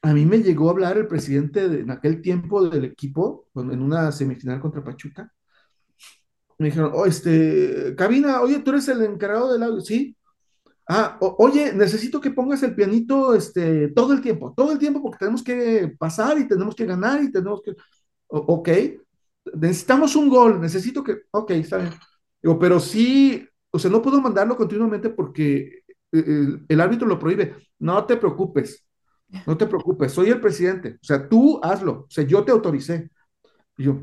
a 0.00 0.14
mí 0.14 0.24
me 0.24 0.38
llegó 0.38 0.68
a 0.68 0.70
hablar 0.72 0.96
el 0.96 1.06
presidente 1.06 1.68
de, 1.68 1.80
en 1.80 1.90
aquel 1.90 2.22
tiempo 2.22 2.66
del 2.66 2.86
equipo, 2.86 3.50
en 3.56 3.82
una 3.82 4.10
semifinal 4.10 4.58
contra 4.58 4.82
Pachuca. 4.82 5.30
Me 6.56 6.68
dijeron, 6.68 6.92
oh, 6.94 7.04
este, 7.04 7.94
Cabina, 7.98 8.40
oye, 8.40 8.60
tú 8.60 8.70
eres 8.70 8.88
el 8.88 9.02
encargado 9.02 9.52
del 9.52 9.64
audio. 9.64 9.82
Sí. 9.82 10.16
Ah, 10.88 11.16
oye, 11.20 11.72
necesito 11.72 12.20
que 12.20 12.30
pongas 12.30 12.62
el 12.62 12.74
pianito 12.74 13.34
este, 13.34 13.88
todo 13.88 14.12
el 14.12 14.20
tiempo, 14.20 14.52
todo 14.56 14.72
el 14.72 14.78
tiempo, 14.78 15.00
porque 15.02 15.18
tenemos 15.18 15.42
que 15.42 15.94
pasar 15.98 16.38
y 16.38 16.46
tenemos 16.48 16.74
que 16.74 16.84
ganar 16.86 17.22
y 17.22 17.32
tenemos 17.32 17.62
que. 17.62 17.72
O- 18.28 18.38
ok, 18.38 18.68
necesitamos 19.54 20.16
un 20.16 20.28
gol, 20.28 20.60
necesito 20.60 21.02
que, 21.04 21.22
ok, 21.30 21.50
está 21.52 21.78
bien. 21.78 21.92
Pero 22.60 22.80
sí, 22.80 23.46
o 23.70 23.78
sea, 23.78 23.90
no 23.90 24.02
puedo 24.02 24.20
mandarlo 24.20 24.56
continuamente 24.56 25.10
porque 25.10 25.80
el, 26.12 26.64
el 26.68 26.80
árbitro 26.80 27.06
lo 27.08 27.18
prohíbe. 27.18 27.54
No 27.78 28.04
te 28.06 28.16
preocupes, 28.16 28.86
no 29.46 29.56
te 29.58 29.66
preocupes, 29.66 30.12
soy 30.12 30.30
el 30.30 30.40
presidente. 30.40 30.96
O 31.02 31.04
sea, 31.04 31.28
tú 31.28 31.60
hazlo, 31.62 31.92
o 32.02 32.06
sea, 32.10 32.24
yo 32.24 32.44
te 32.44 32.52
autoricé. 32.52 33.10
Yo, 33.78 34.02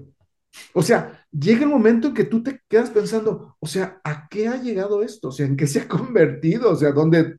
o 0.74 0.82
sea, 0.82 1.26
llega 1.32 1.64
el 1.64 1.70
momento 1.70 2.08
en 2.10 2.14
que 2.14 2.24
tú 2.26 2.44
te 2.44 2.62
quedas 2.68 2.90
pensando, 2.90 3.56
o 3.60 3.68
sea, 3.68 4.00
¿a 4.04 4.28
qué 4.30 4.48
ha 4.48 4.62
llegado 4.62 5.02
esto? 5.04 5.30
O 5.30 5.32
sea, 5.32 5.46
¿en 5.46 5.56
qué 5.58 5.68
se 5.68 5.82
ha 5.82 5.88
convertido? 5.88 6.72
O 6.72 6.76
sea, 6.76 6.92
donde, 6.92 7.38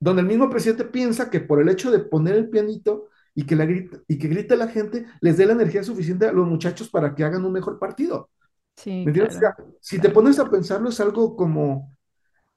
donde 0.00 0.22
el 0.22 0.28
mismo 0.28 0.50
presidente 0.50 0.84
piensa 0.84 1.30
que 1.30 1.40
por 1.40 1.60
el 1.60 1.68
hecho 1.68 1.90
de 1.90 2.00
poner 2.00 2.34
el 2.36 2.48
pianito 2.50 3.08
y 3.34 3.44
que, 3.46 3.56
la 3.56 3.66
grita, 3.66 3.98
y 4.08 4.18
que 4.18 4.28
grite 4.28 4.56
la 4.56 4.68
gente, 4.68 5.06
les 5.20 5.36
dé 5.36 5.46
la 5.46 5.54
energía 5.54 5.82
suficiente 5.84 6.26
a 6.26 6.32
los 6.32 6.46
muchachos 6.46 6.88
para 6.88 7.14
que 7.14 7.24
hagan 7.24 7.44
un 7.44 7.52
mejor 7.52 7.78
partido. 7.78 8.30
Sí, 8.76 8.90
¿Me 9.04 9.10
entiendes? 9.10 9.36
O 9.36 9.40
claro, 9.40 9.56
sea, 9.56 9.56
si 9.80 9.98
te 10.00 10.10
pones 10.10 10.38
a 10.38 10.50
pensarlo, 10.50 10.88
es 10.88 11.00
algo 11.00 11.36
como, 11.36 11.94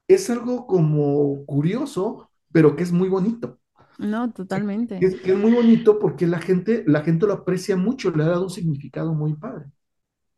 es 0.08 0.30
algo 0.30 0.66
como 0.66 1.44
curioso, 1.46 2.30
pero 2.52 2.76
que 2.76 2.84
es 2.84 2.92
muy 2.92 3.08
bonito. 3.08 3.58
No, 3.98 4.32
totalmente. 4.32 4.98
es, 5.00 5.20
que 5.20 5.32
es 5.32 5.38
muy 5.38 5.52
bonito 5.52 5.98
porque 5.98 6.26
la 6.26 6.38
gente, 6.40 6.84
la 6.86 7.02
gente 7.02 7.26
lo 7.26 7.32
aprecia 7.34 7.76
mucho, 7.76 8.10
le 8.10 8.24
ha 8.24 8.28
dado 8.28 8.44
un 8.44 8.50
significado 8.50 9.14
muy 9.14 9.34
padre. 9.34 9.66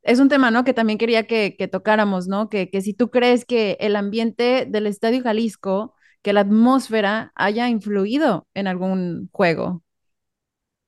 Es 0.02 0.18
un 0.20 0.28
tema, 0.28 0.50
¿no? 0.50 0.64
Que 0.64 0.74
también 0.74 0.98
quería 0.98 1.26
que, 1.26 1.56
que 1.58 1.68
tocáramos, 1.68 2.26
¿no? 2.26 2.48
Que, 2.48 2.70
que 2.70 2.80
si 2.82 2.94
tú 2.94 3.10
crees 3.10 3.44
que 3.44 3.76
el 3.80 3.96
ambiente 3.96 4.66
del 4.68 4.86
Estadio 4.86 5.22
Jalisco, 5.22 5.94
que 6.22 6.32
la 6.32 6.40
atmósfera 6.40 7.32
haya 7.34 7.68
influido 7.68 8.46
en 8.54 8.66
algún 8.66 9.28
juego. 9.32 9.82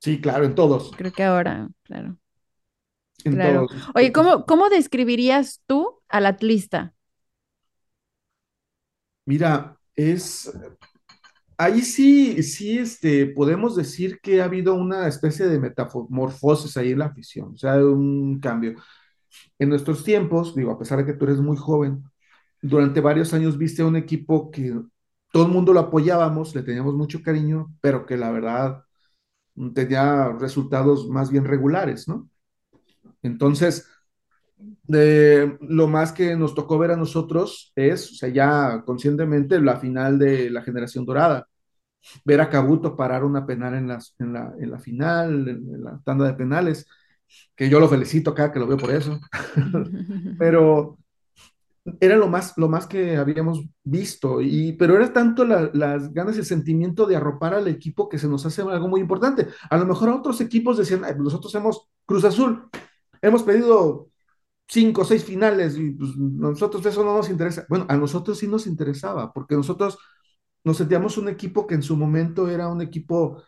Sí, 0.01 0.21
claro, 0.21 0.45
en 0.45 0.55
todos, 0.55 0.93
Creo 0.97 1.13
que 1.13 1.23
ahora, 1.25 1.69
claro, 1.85 2.19
en 3.25 3.39
claro. 3.39 3.67
todos. 3.69 3.93
Oye, 3.95 4.13
¿cómo, 4.13 4.47
cómo 4.47 4.69
describirías 4.69 5.63
tú 5.67 6.01
al 6.09 6.27
atlista? 6.27 6.95
Mira, 9.27 9.77
es, 9.95 10.51
ahí 11.59 11.83
sí, 11.83 12.43
sí, 12.43 12.79
este, 12.79 13.27
podemos 13.27 13.77
decir 13.77 14.21
que 14.23 14.41
ha 14.43 14.45
habido 14.47 14.75
una 14.75 15.07
especie 15.09 15.47
de 15.47 15.59
metamorfosis 15.59 16.77
ahí 16.77 16.93
en 16.93 16.99
la 17.01 17.07
afición, 17.07 17.53
o 17.55 17.57
sea, 17.57 17.77
un 17.85 18.41
cambio. 18.41 18.75
En 19.59 19.69
nuestros 19.69 20.05
tiempos, 20.05 20.55
digo, 20.55 20.73
a 20.73 20.79
pesar 20.79 20.99
de 20.99 21.07
que 21.07 21.15
tú 21.15 21.25
eres 21.25 21.39
muy 21.39 21.57
joven, 21.57 22.05
durante 22.61 23.01
varios 23.01 23.35
años 23.35 23.59
viste 23.59 23.83
a 23.83 23.87
un 23.87 23.97
equipo 23.97 24.51
que 24.51 24.81
todo 25.33 25.47
el 25.47 25.53
mundo 25.53 25.73
lo 25.73 25.81
apoyábamos, 25.81 26.55
le 26.55 26.63
teníamos 26.63 26.95
mucho 26.95 27.23
cariño, 27.23 27.75
pero 27.81 28.07
que 28.07 28.17
la 28.17 28.31
verdad 28.31 28.85
tenía 29.75 30.31
resultados 30.39 31.09
más 31.09 31.31
bien 31.31 31.45
regulares, 31.45 32.09
¿no? 32.09 32.29
Entonces, 33.23 33.89
lo 34.87 35.89
más 35.89 36.13
que 36.13 36.37
nos 36.37 36.55
tocó 36.55 36.79
ver 36.79 36.93
a 36.93 36.97
nosotros 36.97 37.73
es, 37.75 38.13
o 38.13 38.15
sea, 38.15 38.29
ya 38.29 38.83
conscientemente 38.85 39.61
la 39.61 39.77
final 39.79 40.19
de 40.19 40.51
la 40.51 40.63
generación 40.63 41.05
dorada, 41.05 41.49
ver 42.25 42.41
a 42.41 42.51
Cabuto 42.51 42.97
parar 42.97 43.25
una 43.25 43.47
penal 43.47 43.75
en, 43.75 43.89
la, 43.89 44.79
final, 44.79 45.49
en 45.49 45.85
la 45.85 46.01
tanda 46.05 46.27
de 46.27 46.35
penales, 46.35 46.87
que 47.57 47.69
yo 47.69 47.81
lo 47.81 47.89
felicito 47.89 48.31
acá, 48.31 48.53
que 48.53 48.59
lo 48.59 48.67
veo 48.67 48.77
por 48.77 48.91
eso, 48.91 49.21
pero 50.39 50.99
era 52.01 52.17
lo 52.17 52.29
más, 52.29 52.57
lo 52.57 52.69
más 52.69 52.87
que 52.87 53.17
habíamos 53.17 53.65
visto, 53.83 54.41
y, 54.41 54.73
pero 54.75 54.97
era 54.97 55.13
tanto 55.13 55.45
la, 55.45 55.71
las 55.75 56.13
ganas 56.13 56.37
y 56.37 56.41
el 56.41 56.45
sentimiento 56.45 57.07
de 57.07 57.17
arropar 57.17 57.55
al 57.55 57.67
equipo 57.69 58.09
que 58.09 58.19
se 58.19 58.29
nos 58.29 58.47
hace 58.47 58.63
algo 58.63 58.89
muy 58.89 59.01
importante. 59.01 59.49
A 59.69 59.77
lo 59.77 59.87
mejor 59.87 60.09
otros 60.11 60.41
equipos 60.41 60.77
decían, 60.77 61.05
Ay, 61.05 61.15
nosotros 61.19 61.55
hemos 61.55 61.89
Cruz 62.07 62.25
Azul, 62.25 62.69
hemos 63.21 63.43
pedido 63.43 64.11
cinco 64.69 65.03
o 65.03 65.05
seis 65.05 65.25
finales 65.25 65.77
y 65.77 65.91
pues 65.93 66.17
nosotros 66.17 66.85
eso 66.87 67.05
no 67.05 67.17
nos 67.17 67.29
interesa. 67.31 67.67
Bueno, 67.69 67.87
a 67.89 67.97
nosotros 67.97 68.39
sí 68.39 68.47
nos 68.47 68.67
interesaba, 68.67 69.33
porque 69.33 69.57
nosotros 69.57 69.99
nos 70.65 70.77
sentíamos 70.77 71.19
un 71.19 71.29
equipo 71.29 71.67
que 71.67 71.75
en 71.75 71.83
su 71.83 71.97
momento 71.97 72.49
era 72.49 72.69
un 72.69 72.81
equipo 72.81 73.43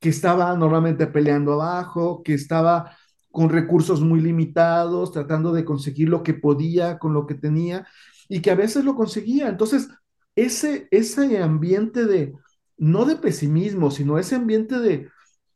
que 0.00 0.08
estaba 0.08 0.54
normalmente 0.56 1.06
peleando 1.06 1.52
abajo, 1.54 2.22
que 2.22 2.34
estaba 2.34 2.96
con 3.30 3.48
recursos 3.50 4.00
muy 4.00 4.20
limitados, 4.20 5.12
tratando 5.12 5.52
de 5.52 5.64
conseguir 5.64 6.08
lo 6.08 6.22
que 6.22 6.34
podía 6.34 6.98
con 6.98 7.14
lo 7.14 7.26
que 7.26 7.34
tenía 7.34 7.86
y 8.28 8.40
que 8.42 8.50
a 8.50 8.54
veces 8.54 8.84
lo 8.84 8.94
conseguía. 8.96 9.48
Entonces, 9.48 9.88
ese, 10.36 10.88
ese 10.90 11.38
ambiente 11.42 12.06
de, 12.06 12.34
no 12.78 13.04
de 13.04 13.16
pesimismo, 13.16 13.90
sino 13.90 14.18
ese 14.18 14.36
ambiente 14.36 14.78
de, 14.78 15.08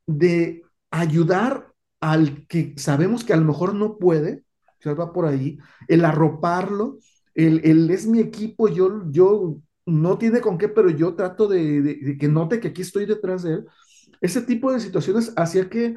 de 0.06 0.62
ayudar 0.90 1.72
al 2.00 2.46
que 2.46 2.74
sabemos 2.76 3.24
que 3.24 3.32
a 3.32 3.36
lo 3.36 3.44
mejor 3.44 3.74
no 3.74 3.98
puede, 3.98 4.44
sea, 4.80 4.94
va 4.94 5.12
por 5.12 5.26
ahí, 5.26 5.58
el 5.88 6.04
arroparlo, 6.04 6.98
el, 7.34 7.60
el 7.64 7.90
es 7.90 8.06
mi 8.06 8.20
equipo, 8.20 8.68
yo, 8.68 9.02
yo 9.10 9.56
no 9.86 10.18
tiene 10.18 10.40
con 10.40 10.58
qué, 10.58 10.68
pero 10.68 10.90
yo 10.90 11.14
trato 11.14 11.48
de, 11.48 11.82
de, 11.82 11.94
de 11.96 12.18
que 12.18 12.28
note 12.28 12.60
que 12.60 12.68
aquí 12.68 12.82
estoy 12.82 13.06
detrás 13.06 13.42
de 13.42 13.54
él. 13.54 13.66
Ese 14.20 14.42
tipo 14.42 14.72
de 14.72 14.80
situaciones 14.80 15.32
hacía 15.36 15.68
que 15.68 15.96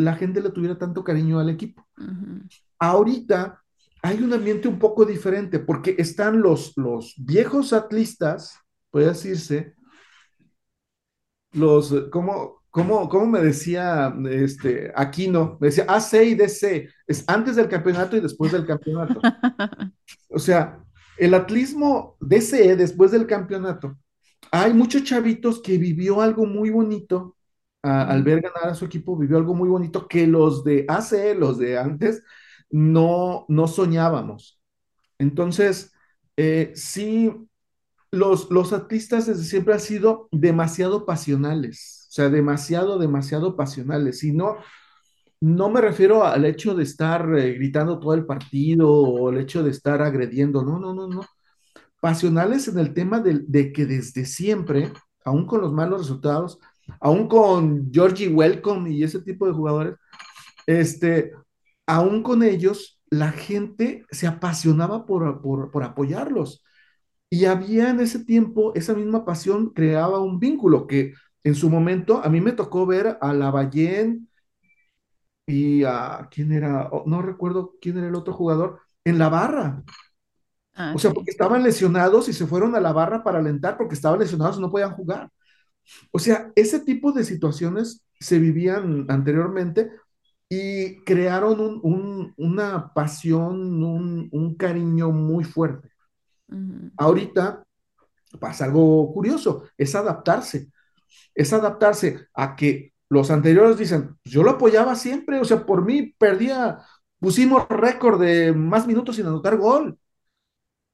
la 0.00 0.14
gente 0.16 0.40
le 0.40 0.50
tuviera 0.50 0.78
tanto 0.78 1.04
cariño 1.04 1.38
al 1.38 1.50
equipo. 1.50 1.86
Ujú. 1.98 2.42
Ahorita 2.78 3.62
hay 4.02 4.22
un 4.22 4.32
ambiente 4.32 4.68
un 4.68 4.78
poco 4.78 5.04
diferente 5.04 5.58
porque 5.58 5.94
están 5.98 6.40
los, 6.40 6.72
los 6.76 7.14
viejos 7.18 7.72
atlistas, 7.72 8.58
puede 8.90 9.06
decirse, 9.06 9.74
los, 11.52 11.92
¿cómo, 12.10 12.60
¿Cómo, 12.70 13.08
cómo 13.08 13.26
me 13.26 13.40
decía 13.40 14.14
este, 14.30 14.92
Aquino? 14.94 15.58
Me 15.60 15.68
decía 15.68 15.86
AC 15.88 16.22
y 16.24 16.34
DC, 16.36 16.88
es 17.06 17.24
antes 17.26 17.56
del 17.56 17.68
campeonato 17.68 18.16
y 18.16 18.20
después 18.20 18.52
del 18.52 18.66
campeonato. 18.66 19.20
O 20.32 20.38
sea, 20.38 20.80
el 21.18 21.34
atlismo 21.34 22.16
DCE 22.20 22.76
después 22.76 23.10
del 23.10 23.26
campeonato. 23.26 23.98
Hay 24.52 24.72
muchos 24.72 25.02
chavitos 25.02 25.60
que 25.60 25.76
vivió 25.76 26.20
algo 26.20 26.46
muy 26.46 26.70
bonito 26.70 27.36
a- 27.82 28.04
al 28.10 28.22
ver 28.22 28.40
ganar 28.42 28.70
a 28.70 28.74
su 28.74 28.84
equipo, 28.84 29.16
vivió 29.16 29.36
algo 29.38 29.54
muy 29.54 29.68
bonito 29.68 30.06
que 30.08 30.26
los 30.26 30.64
de 30.64 30.84
ACE, 30.88 31.34
los 31.34 31.58
de 31.58 31.78
antes, 31.78 32.22
no, 32.70 33.46
no 33.48 33.68
soñábamos. 33.68 34.60
Entonces, 35.18 35.92
eh, 36.36 36.72
sí, 36.76 37.32
los, 38.12 38.50
los 38.50 38.72
atlistas 38.72 39.26
desde 39.26 39.44
siempre 39.44 39.74
han 39.74 39.80
sido 39.80 40.28
demasiado 40.32 41.06
pasionales, 41.06 42.06
o 42.10 42.12
sea, 42.12 42.28
demasiado, 42.30 42.98
demasiado 42.98 43.56
pasionales. 43.56 44.24
Y 44.24 44.32
no, 44.32 44.56
no 45.40 45.70
me 45.70 45.80
refiero 45.80 46.24
al 46.24 46.44
hecho 46.44 46.74
de 46.74 46.82
estar 46.84 47.26
eh, 47.38 47.54
gritando 47.54 47.98
todo 48.00 48.14
el 48.14 48.26
partido 48.26 48.90
o 48.92 49.30
el 49.30 49.38
hecho 49.38 49.62
de 49.62 49.70
estar 49.70 50.02
agrediendo, 50.02 50.62
no, 50.64 50.78
no, 50.78 50.94
no, 50.94 51.08
no. 51.08 51.22
Pasionales 52.00 52.68
en 52.68 52.78
el 52.78 52.94
tema 52.94 53.20
de, 53.20 53.40
de 53.46 53.72
que 53.72 53.86
desde 53.86 54.24
siempre, 54.26 54.92
aún 55.24 55.46
con 55.46 55.60
los 55.62 55.72
malos 55.72 56.02
resultados, 56.02 56.58
aún 57.00 57.28
con 57.28 57.90
Georgie 57.92 58.28
Welcome 58.28 58.90
y 58.90 59.02
ese 59.04 59.20
tipo 59.22 59.46
de 59.46 59.52
jugadores, 59.52 59.94
este, 60.66 61.32
aún 61.86 62.22
con 62.22 62.42
ellos, 62.42 63.00
la 63.10 63.32
gente 63.32 64.06
se 64.10 64.26
apasionaba 64.26 65.06
por, 65.06 65.42
por, 65.42 65.70
por 65.70 65.84
apoyarlos. 65.84 66.64
Y 67.30 67.46
había 67.46 67.90
en 67.90 68.00
ese 68.00 68.24
tiempo, 68.24 68.72
esa 68.74 68.94
misma 68.94 69.24
pasión 69.24 69.70
creaba 69.70 70.20
un 70.20 70.40
vínculo 70.40 70.86
que 70.86 71.14
en 71.44 71.54
su 71.54 71.70
momento 71.70 72.22
a 72.24 72.28
mí 72.30 72.40
me 72.40 72.52
tocó 72.52 72.86
ver 72.86 73.18
a 73.20 73.32
Lavallén 73.34 74.28
y 75.46 75.84
a, 75.84 76.28
¿quién 76.30 76.52
era? 76.52 76.90
No 77.06 77.22
recuerdo 77.22 77.74
quién 77.80 77.98
era 77.98 78.08
el 78.08 78.14
otro 78.14 78.34
jugador, 78.34 78.80
en 79.04 79.18
la 79.18 79.28
barra. 79.28 79.82
Ah, 80.74 80.92
O 80.92 80.98
sea, 80.98 81.12
porque 81.12 81.30
estaban 81.30 81.62
lesionados 81.62 82.28
y 82.28 82.32
se 82.32 82.46
fueron 82.46 82.74
a 82.74 82.80
la 82.80 82.92
barra 82.92 83.22
para 83.22 83.38
alentar 83.38 83.76
porque 83.76 83.94
estaban 83.94 84.18
lesionados 84.20 84.58
y 84.58 84.60
no 84.60 84.70
podían 84.70 84.92
jugar. 84.94 85.30
O 86.12 86.18
sea, 86.18 86.52
ese 86.56 86.80
tipo 86.80 87.12
de 87.12 87.24
situaciones 87.24 88.04
se 88.18 88.38
vivían 88.38 89.06
anteriormente 89.10 89.90
y 90.48 91.02
crearon 91.04 91.60
un- 91.60 91.80
un- 91.84 92.34
una 92.36 92.92
pasión, 92.94 93.82
un, 93.84 94.28
un 94.32 94.54
cariño 94.56 95.10
muy 95.12 95.44
fuerte. 95.44 95.90
Ujú. 96.48 96.90
Ahorita 96.96 97.62
pasa 98.40 98.66
algo 98.66 99.12
curioso, 99.12 99.64
es 99.78 99.94
adaptarse, 99.94 100.68
es 101.34 101.52
adaptarse 101.52 102.28
a 102.34 102.56
que 102.56 102.92
los 103.10 103.30
anteriores 103.30 103.78
dicen, 103.78 104.16
"Pues 104.24 104.34
yo 104.34 104.42
lo 104.44 104.52
apoyaba 104.52 104.94
siempre, 104.96 105.40
o 105.40 105.44
sea, 105.46 105.66
por 105.66 105.84
mí 105.84 106.14
perdía, 106.18 106.78
pusimos 107.20 107.68
récord 107.68 108.20
de 108.20 108.52
más 108.54 108.86
minutos 108.86 109.16
sin 109.16 109.26
anotar 109.26 109.56
gol, 109.58 109.98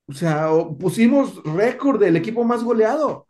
o 0.08 0.12
sea, 0.12 0.48
pusimos 0.78 1.42
récord 1.44 2.00
del 2.00 2.16
equipo 2.16 2.44
más 2.44 2.62
goleado. 2.62 3.25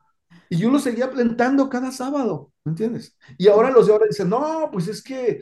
Y 0.51 0.59
yo 0.59 0.71
lo 0.71 0.79
seguía 0.79 1.11
plantando 1.11 1.69
cada 1.69 1.93
sábado, 1.93 2.53
¿me 2.65 2.71
entiendes? 2.73 3.17
Y 3.39 3.49
ahora 3.49 3.71
los 3.71 3.87
de 3.87 3.93
ahora 3.93 4.07
dicen, 4.09 4.29
no, 4.29 4.69
pues 4.73 4.89
es 4.89 5.03
que 5.03 5.41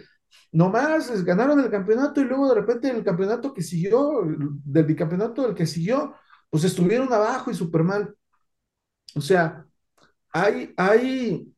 nomás 0.53 1.25
ganaron 1.25 1.61
el 1.61 1.71
campeonato 1.71 2.21
y 2.21 2.25
luego 2.25 2.49
de 2.49 2.55
repente 2.55 2.91
el 2.91 3.05
campeonato 3.05 3.53
que 3.55 3.63
siguió, 3.63 4.23
del 4.65 4.85
bicampeonato 4.85 5.43
del 5.43 5.55
que 5.55 5.67
siguió, 5.67 6.15
pues 6.51 6.65
estuvieron 6.65 7.13
abajo 7.13 7.51
y 7.51 7.55
súper 7.55 7.83
mal. 7.83 8.15
O 9.15 9.21
sea, 9.21 9.67
hay, 10.33 10.75
hay, 10.77 11.53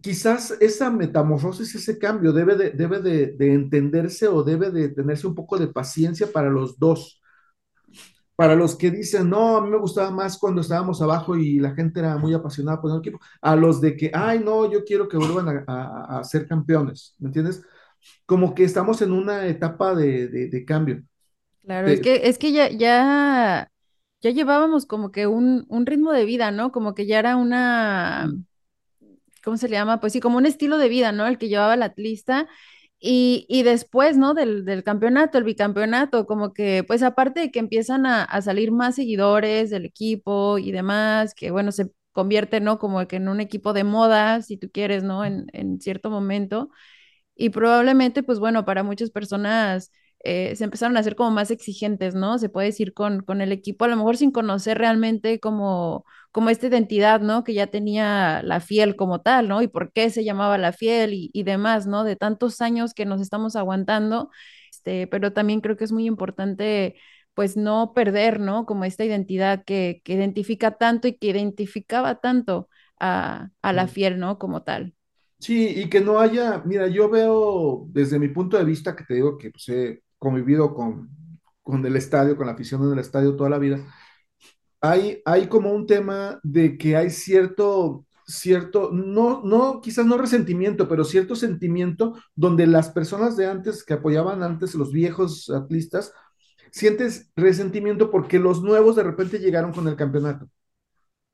quizás 0.00 0.56
esa 0.60 0.90
metamorfosis, 0.90 1.74
ese 1.74 1.98
cambio 1.98 2.32
debe 2.32 2.56
de, 2.56 2.70
debe 2.70 3.00
de, 3.00 3.32
de 3.32 3.54
entenderse 3.54 4.28
o 4.28 4.42
debe 4.42 4.70
de 4.70 4.88
tenerse 4.90 5.26
un 5.26 5.34
poco 5.34 5.58
de 5.58 5.68
paciencia 5.68 6.30
para 6.32 6.50
los 6.50 6.78
dos 6.78 7.20
para 8.38 8.56
los 8.56 8.76
que 8.76 8.90
dicen, 8.92 9.30
no, 9.30 9.58
a 9.58 9.62
mí 9.62 9.70
me 9.70 9.78
gustaba 9.78 10.10
más 10.12 10.38
cuando 10.38 10.62
estábamos 10.62 11.02
abajo 11.02 11.36
y 11.36 11.60
la 11.60 11.74
gente 11.74 12.00
era 12.00 12.18
muy 12.18 12.34
apasionada 12.34 12.80
por 12.80 12.92
el 12.92 12.98
equipo, 13.00 13.20
a 13.42 13.56
los 13.56 13.82
de 13.82 13.96
que, 13.96 14.12
ay, 14.14 14.40
no, 14.40 14.70
yo 14.72 14.84
quiero 14.84 15.08
que 15.08 15.18
vuelvan 15.18 15.48
a, 15.50 15.64
a, 15.68 16.20
a 16.20 16.24
ser 16.24 16.48
campeones, 16.48 17.16
¿me 17.18 17.28
entiendes? 17.28 17.62
Como 18.26 18.54
que 18.54 18.64
estamos 18.64 19.02
en 19.02 19.12
una 19.12 19.46
etapa 19.46 19.94
de, 19.96 20.28
de, 20.28 20.48
de 20.50 20.64
cambio. 20.66 21.02
Claro, 21.64 21.88
es 21.88 22.00
que, 22.00 22.28
es 22.28 22.38
que 22.38 22.52
ya, 22.52 22.70
ya, 22.70 23.70
ya 24.22 24.30
llevábamos 24.30 24.86
como 24.86 25.12
que 25.12 25.26
un, 25.26 25.66
un 25.68 25.86
ritmo 25.86 26.12
de 26.12 26.24
vida, 26.24 26.50
¿no? 26.50 26.72
Como 26.72 26.94
que 26.94 27.06
ya 27.06 27.18
era 27.18 27.36
una, 27.36 28.34
¿cómo 29.44 29.56
se 29.56 29.68
le 29.68 29.76
llama? 29.76 30.00
Pues 30.00 30.12
sí, 30.12 30.20
como 30.20 30.38
un 30.38 30.46
estilo 30.46 30.78
de 30.78 30.88
vida, 30.88 31.12
¿no? 31.12 31.26
El 31.26 31.38
que 31.38 31.48
llevaba 31.48 31.74
el 31.74 31.82
atlista. 31.82 32.48
Y, 33.00 33.46
y 33.48 33.62
después, 33.62 34.16
¿no? 34.16 34.34
Del, 34.34 34.64
del 34.64 34.82
campeonato, 34.82 35.38
el 35.38 35.44
bicampeonato, 35.44 36.26
como 36.26 36.52
que, 36.52 36.82
pues 36.86 37.02
aparte 37.04 37.40
de 37.40 37.50
que 37.52 37.60
empiezan 37.60 38.06
a, 38.06 38.24
a 38.24 38.42
salir 38.42 38.72
más 38.72 38.96
seguidores 38.96 39.70
del 39.70 39.84
equipo 39.84 40.58
y 40.58 40.72
demás, 40.72 41.34
que 41.34 41.50
bueno, 41.52 41.70
se 41.72 41.90
convierte, 42.12 42.60
¿no? 42.60 42.78
Como 42.80 43.06
que 43.06 43.16
en 43.16 43.28
un 43.28 43.40
equipo 43.40 43.72
de 43.72 43.84
moda, 43.84 44.42
si 44.42 44.56
tú 44.56 44.68
quieres, 44.72 45.04
¿no? 45.04 45.24
En, 45.24 45.46
en 45.52 45.80
cierto 45.80 46.10
momento. 46.10 46.70
Y 47.36 47.50
probablemente, 47.50 48.22
pues 48.22 48.38
bueno, 48.40 48.64
para 48.64 48.82
muchas 48.82 49.10
personas 49.10 49.92
eh, 50.24 50.56
se 50.56 50.64
empezaron 50.64 50.96
a 50.96 51.00
hacer 51.00 51.14
como 51.16 51.30
más 51.30 51.50
exigentes, 51.50 52.14
¿no? 52.14 52.38
Se 52.38 52.48
puede 52.48 52.68
decir 52.68 52.94
con, 52.94 53.20
con 53.22 53.40
el 53.40 53.52
equipo, 53.52 53.84
a 53.84 53.88
lo 53.88 53.96
mejor 53.96 54.16
sin 54.16 54.32
conocer 54.32 54.78
realmente 54.78 55.38
como, 55.40 56.04
como 56.32 56.50
esta 56.50 56.66
identidad, 56.68 57.20
¿no? 57.20 57.44
Que 57.44 57.54
ya 57.54 57.66
tenía 57.68 58.42
la 58.42 58.60
fiel 58.60 58.96
como 58.96 59.20
tal, 59.22 59.48
¿no? 59.48 59.62
Y 59.62 59.68
por 59.68 59.92
qué 59.92 60.10
se 60.10 60.24
llamaba 60.24 60.58
la 60.58 60.72
fiel 60.72 61.14
y, 61.14 61.30
y 61.32 61.42
demás, 61.44 61.86
¿no? 61.86 62.04
De 62.04 62.16
tantos 62.16 62.60
años 62.60 62.94
que 62.94 63.06
nos 63.06 63.20
estamos 63.20 63.56
aguantando, 63.56 64.30
este, 64.70 65.06
pero 65.06 65.32
también 65.32 65.60
creo 65.60 65.76
que 65.76 65.84
es 65.84 65.92
muy 65.92 66.06
importante 66.06 66.96
pues 67.34 67.56
no 67.56 67.92
perder, 67.94 68.40
¿no? 68.40 68.66
Como 68.66 68.84
esta 68.84 69.04
identidad 69.04 69.64
que, 69.64 70.00
que 70.04 70.14
identifica 70.14 70.72
tanto 70.72 71.08
y 71.08 71.16
que 71.18 71.28
identificaba 71.28 72.20
tanto 72.20 72.68
a, 73.00 73.50
a 73.62 73.72
la 73.72 73.86
fiel, 73.88 74.18
¿no? 74.18 74.38
Como 74.38 74.62
tal. 74.64 74.94
sí, 75.38 75.68
y 75.68 75.88
que 75.88 76.00
no 76.00 76.20
haya, 76.20 76.62
mira, 76.64 76.88
yo 76.88 77.08
veo 77.10 77.86
desde 77.90 78.18
mi 78.18 78.28
punto 78.28 78.56
de 78.58 78.64
vista 78.64 78.96
que 78.96 79.04
te 79.04 79.14
digo 79.14 79.38
que 79.38 79.50
pues, 79.50 79.68
he 79.68 80.02
convivido 80.18 80.74
con, 80.74 81.10
con 81.62 81.84
el 81.86 81.96
estadio, 81.96 82.36
con 82.36 82.46
la 82.46 82.52
afición 82.52 82.82
en 82.84 82.92
el 82.92 82.98
estadio 82.98 83.36
toda 83.36 83.50
la 83.50 83.58
vida, 83.58 83.78
hay, 84.80 85.22
hay 85.24 85.48
como 85.48 85.72
un 85.72 85.86
tema 85.86 86.40
de 86.42 86.78
que 86.78 86.96
hay 86.96 87.10
cierto, 87.10 88.06
cierto, 88.26 88.90
no, 88.92 89.42
no, 89.44 89.80
quizás 89.80 90.06
no 90.06 90.18
resentimiento, 90.18 90.88
pero 90.88 91.04
cierto 91.04 91.34
sentimiento 91.36 92.14
donde 92.34 92.66
las 92.66 92.90
personas 92.90 93.36
de 93.36 93.46
antes 93.46 93.84
que 93.84 93.94
apoyaban 93.94 94.42
antes, 94.42 94.74
los 94.74 94.92
viejos 94.92 95.50
atlistas, 95.50 96.12
sientes 96.72 97.30
resentimiento 97.36 98.10
porque 98.10 98.38
los 98.38 98.62
nuevos 98.62 98.96
de 98.96 99.02
repente 99.04 99.38
llegaron 99.38 99.72
con 99.72 99.88
el 99.88 99.96
campeonato, 99.96 100.48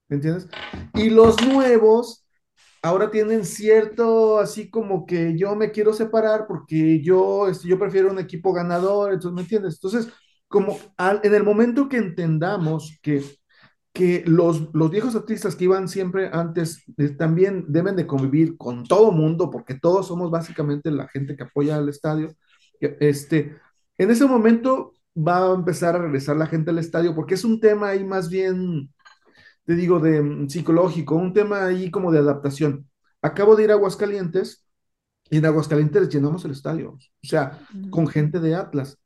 ¿me 0.09 0.17
entiendes? 0.17 0.49
Y 0.95 1.11
los 1.11 1.43
nuevos 1.47 2.27
ahora 2.83 3.11
tienen 3.11 3.45
cierto, 3.47 4.39
así 4.39 4.71
como 4.71 5.07
que 5.07 5.37
yo 5.39 5.57
me 5.57 5.73
quiero 5.73 5.93
separar 5.95 6.47
porque 6.49 7.03
yo, 7.03 7.49
este, 7.49 7.69
yo 7.69 7.79
prefiero 7.79 8.11
un 8.13 8.19
equipo 8.19 8.53
ganador, 8.53 9.13
entonces, 9.15 9.35
¿me 9.37 9.43
entiendes? 9.43 9.75
Entonces, 9.77 10.13
como 10.55 10.79
al, 10.97 11.21
en 11.25 11.35
el 11.35 11.43
momento 11.43 11.89
que 11.89 11.97
entendamos 11.97 12.97
que 13.03 13.25
que 13.93 14.25
los, 14.27 14.75
los 14.75 14.91
viejos 14.91 15.17
artistas 15.17 15.57
que 15.57 15.65
iban 15.65 15.89
siempre 15.89 16.29
antes 16.33 16.85
eh, 16.99 17.11
también 17.11 17.65
deben 17.69 17.97
de 17.97 18.07
convivir 18.09 18.57
con 18.59 18.85
todo 18.85 19.13
mundo, 19.13 19.51
porque 19.51 19.75
todos 19.75 20.09
somos 20.09 20.31
básicamente 20.31 20.91
la 20.91 21.09
gente 21.09 21.37
que 21.37 21.45
apoya 21.45 21.77
al 21.77 21.89
estadio. 21.89 22.35
Este, 22.81 23.57
en 23.97 24.11
ese 24.11 24.27
momento 24.27 24.95
va 25.17 25.49
a 25.51 25.55
empezar 25.55 25.95
a 25.97 26.01
regresar 26.01 26.37
la 26.37 26.49
gente 26.49 26.73
al 26.73 26.79
estadio, 26.79 27.15
porque 27.15 27.35
es 27.35 27.45
un 27.45 27.61
tema 27.61 27.91
ahí 27.91 28.05
más 28.05 28.29
bien, 28.29 28.93
te 29.65 29.75
digo, 29.77 30.01
de 30.01 30.23
mm, 30.23 30.49
psicológico, 30.49 31.17
un 31.17 31.33
tema 31.33 31.65
ahí 31.67 31.91
como 31.91 32.13
de 32.13 32.19
adaptación. 32.19 32.89
Acabo 33.23 33.57
de 33.57 33.65
ir 33.65 33.71
a 33.71 33.75
Aguascalientes 33.75 34.67
y 35.31 35.39
en 35.39 35.47
Aguascalientes 35.47 36.09
llenamos 36.09 36.45
el 36.45 36.53
estadio, 36.53 36.93
o 36.93 37.27
sea, 37.27 37.61
Ujú. 37.73 37.91
con 37.91 38.09
gente 38.09 38.41
de 38.41 38.57
Atlas. 38.57 38.99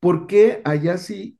¿Por 0.00 0.26
qué 0.26 0.60
allá 0.64 0.98
sí 0.98 1.38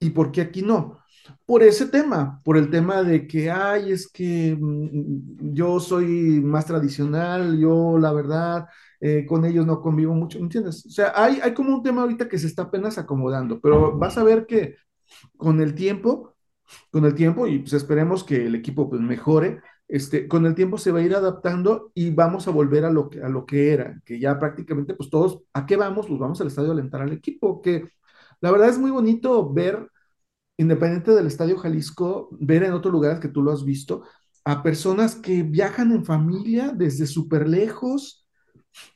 ¿Y 0.00 0.10
por 0.10 0.32
qué 0.32 0.42
aquí 0.42 0.62
no? 0.62 0.98
Por 1.46 1.62
ese 1.62 1.86
tema, 1.86 2.40
por 2.44 2.56
el 2.56 2.70
tema 2.70 3.02
de 3.02 3.26
que, 3.26 3.50
ay, 3.50 3.92
es 3.92 4.08
que 4.10 4.56
mm, 4.60 5.52
yo 5.54 5.80
soy 5.80 6.06
más 6.42 6.66
tradicional, 6.66 7.58
yo 7.58 7.98
la 7.98 8.12
verdad, 8.12 8.66
eh, 9.00 9.24
con 9.26 9.44
ellos 9.44 9.66
no 9.66 9.80
convivo 9.80 10.14
mucho, 10.14 10.38
¿me 10.38 10.44
entiendes? 10.44 10.84
O 10.86 10.90
sea, 10.90 11.12
hay, 11.14 11.40
hay 11.42 11.54
como 11.54 11.74
un 11.74 11.82
tema 11.82 12.02
ahorita 12.02 12.28
que 12.28 12.38
se 12.38 12.46
está 12.46 12.62
apenas 12.64 12.98
acomodando, 12.98 13.60
pero 13.60 13.96
vas 13.98 14.18
a 14.18 14.24
ver 14.24 14.46
que 14.46 14.76
con 15.36 15.60
el 15.60 15.74
tiempo, 15.74 16.36
con 16.90 17.04
el 17.04 17.14
tiempo, 17.14 17.46
y 17.46 17.60
pues 17.60 17.72
esperemos 17.74 18.24
que 18.24 18.46
el 18.46 18.54
equipo 18.54 18.88
pues 18.90 19.00
mejore, 19.02 19.62
este, 19.88 20.28
con 20.28 20.46
el 20.46 20.54
tiempo 20.54 20.78
se 20.78 20.92
va 20.92 21.00
a 21.00 21.02
ir 21.02 21.14
adaptando 21.14 21.92
y 21.94 22.10
vamos 22.10 22.48
a 22.48 22.50
volver 22.50 22.84
a 22.84 22.90
lo 22.90 23.08
que, 23.10 23.22
a 23.22 23.28
lo 23.28 23.46
que 23.46 23.72
era, 23.72 24.00
que 24.04 24.18
ya 24.18 24.38
prácticamente 24.38 24.94
pues 24.94 25.10
todos, 25.10 25.42
¿a 25.52 25.66
qué 25.66 25.76
vamos? 25.76 26.06
Pues 26.06 26.18
vamos 26.18 26.40
al 26.40 26.48
estadio 26.48 26.70
a 26.70 26.72
alentar 26.72 27.02
al 27.02 27.12
equipo, 27.12 27.62
que 27.62 27.88
la 28.40 28.50
verdad 28.50 28.68
es 28.68 28.78
muy 28.78 28.90
bonito 28.90 29.52
ver 29.52 29.90
independiente 30.56 31.12
del 31.12 31.26
Estadio 31.26 31.58
Jalisco, 31.58 32.28
ver 32.32 32.62
en 32.64 32.72
otros 32.72 32.92
lugares 32.92 33.20
que 33.20 33.28
tú 33.28 33.42
lo 33.42 33.52
has 33.52 33.64
visto, 33.64 34.02
a 34.44 34.62
personas 34.62 35.16
que 35.16 35.42
viajan 35.42 35.92
en 35.92 36.04
familia 36.04 36.72
desde 36.74 37.06
súper 37.06 37.48
lejos. 37.48 38.25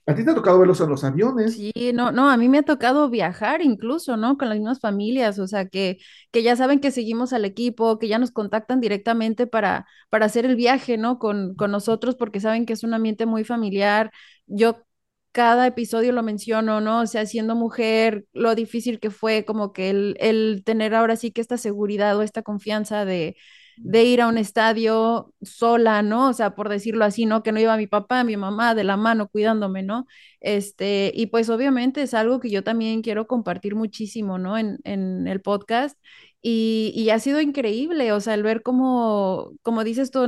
A 0.06 0.14
ti 0.14 0.24
te 0.24 0.30
ha 0.30 0.34
tocado 0.34 0.58
verlos 0.58 0.80
en 0.82 0.90
los 0.90 1.04
aviones. 1.04 1.62
Sí, 1.62 1.72
no, 1.94 2.12
no, 2.12 2.28
a 2.30 2.36
mí 2.36 2.48
me 2.48 2.58
ha 2.58 2.62
tocado 2.62 3.08
viajar 3.08 3.62
incluso, 3.62 4.16
¿no? 4.16 4.36
Con 4.36 4.48
las 4.50 4.58
mismas 4.58 4.78
familias, 4.78 5.38
o 5.38 5.46
sea, 5.48 5.66
que, 5.68 5.98
que 6.30 6.42
ya 6.42 6.54
saben 6.54 6.78
que 6.80 6.90
seguimos 6.90 7.32
al 7.32 7.44
equipo, 7.46 7.98
que 7.98 8.08
ya 8.08 8.18
nos 8.18 8.30
contactan 8.30 8.80
directamente 8.80 9.46
para, 9.46 9.86
para 10.10 10.26
hacer 10.26 10.44
el 10.44 10.54
viaje, 10.54 10.98
¿no? 10.98 11.18
Con, 11.18 11.54
con 11.56 11.70
nosotros, 11.70 12.14
porque 12.16 12.40
saben 12.40 12.66
que 12.66 12.74
es 12.74 12.84
un 12.84 12.92
ambiente 12.94 13.24
muy 13.26 13.42
familiar. 13.44 14.12
Yo 14.46 14.84
cada 15.32 15.66
episodio 15.66 16.12
lo 16.12 16.22
menciono, 16.22 16.80
¿no? 16.80 17.00
O 17.00 17.06
sea, 17.06 17.24
siendo 17.26 17.54
mujer, 17.56 18.26
lo 18.32 18.54
difícil 18.54 19.00
que 19.00 19.10
fue 19.10 19.44
como 19.44 19.72
que 19.72 19.90
el, 19.90 20.16
el 20.20 20.62
tener 20.64 20.94
ahora 20.94 21.16
sí 21.16 21.32
que 21.32 21.40
esta 21.40 21.56
seguridad 21.56 22.16
o 22.18 22.22
esta 22.22 22.42
confianza 22.42 23.04
de 23.04 23.36
de 23.76 24.04
ir 24.04 24.20
a 24.20 24.28
un 24.28 24.38
estadio 24.38 25.32
sola, 25.42 26.02
¿no? 26.02 26.28
O 26.28 26.32
sea, 26.32 26.54
por 26.54 26.68
decirlo 26.68 27.04
así, 27.04 27.26
¿no? 27.26 27.42
Que 27.42 27.52
no 27.52 27.60
iba 27.60 27.76
mi 27.76 27.86
papá, 27.86 28.24
mi 28.24 28.36
mamá 28.36 28.74
de 28.74 28.84
la 28.84 28.96
mano 28.96 29.28
cuidándome, 29.28 29.82
¿no? 29.82 30.06
Este, 30.40 31.12
y 31.14 31.26
pues 31.26 31.48
obviamente 31.50 32.02
es 32.02 32.14
algo 32.14 32.40
que 32.40 32.50
yo 32.50 32.64
también 32.64 33.02
quiero 33.02 33.26
compartir 33.26 33.74
muchísimo, 33.74 34.38
¿no? 34.38 34.58
En, 34.58 34.78
en 34.84 35.26
el 35.28 35.40
podcast. 35.40 35.98
Y, 36.42 36.92
y, 36.96 37.10
ha 37.10 37.18
sido 37.18 37.40
increíble, 37.42 38.12
o 38.12 38.20
sea, 38.20 38.32
el 38.32 38.42
ver 38.42 38.62
cómo, 38.62 39.52
como 39.62 39.84
dices 39.84 40.10
tú, 40.10 40.26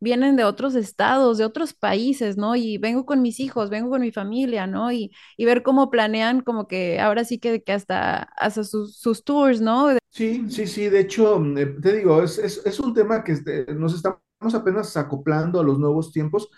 vienen 0.00 0.36
de 0.36 0.44
otros 0.44 0.74
estados, 0.74 1.38
de 1.38 1.44
otros 1.46 1.72
países, 1.74 2.36
¿no? 2.36 2.54
Y 2.56 2.78
vengo 2.78 3.06
con 3.06 3.22
mis 3.22 3.40
hijos, 3.40 3.70
vengo 3.70 3.88
con 3.90 4.02
mi 4.02 4.12
familia, 4.12 4.66
¿no? 4.66 4.92
Y, 4.92 5.10
y 5.38 5.44
ver 5.46 5.62
cómo 5.62 5.90
planean 5.90 6.42
como 6.42 6.68
que 6.68 7.00
ahora 7.00 7.24
sí 7.24 7.38
que, 7.38 7.62
que 7.62 7.72
hasta, 7.72 8.24
hasta 8.36 8.62
sus, 8.64 8.98
sus 8.98 9.24
tours, 9.24 9.60
¿no? 9.62 9.97
Sí, 10.10 10.50
sí, 10.50 10.66
sí, 10.66 10.88
de 10.88 11.00
hecho, 11.00 11.38
mm, 11.38 11.58
eh, 11.58 11.66
te 11.82 11.96
digo, 11.96 12.22
es, 12.22 12.38
es, 12.38 12.62
es 12.66 12.80
un 12.80 12.94
tema 12.94 13.22
que 13.22 13.32
este, 13.32 13.66
nos 13.74 13.94
estamos 13.94 14.20
apenas 14.54 14.96
acoplando 14.96 15.60
a 15.60 15.64
los 15.64 15.78
nuevos 15.78 16.12
tiempos. 16.12 16.48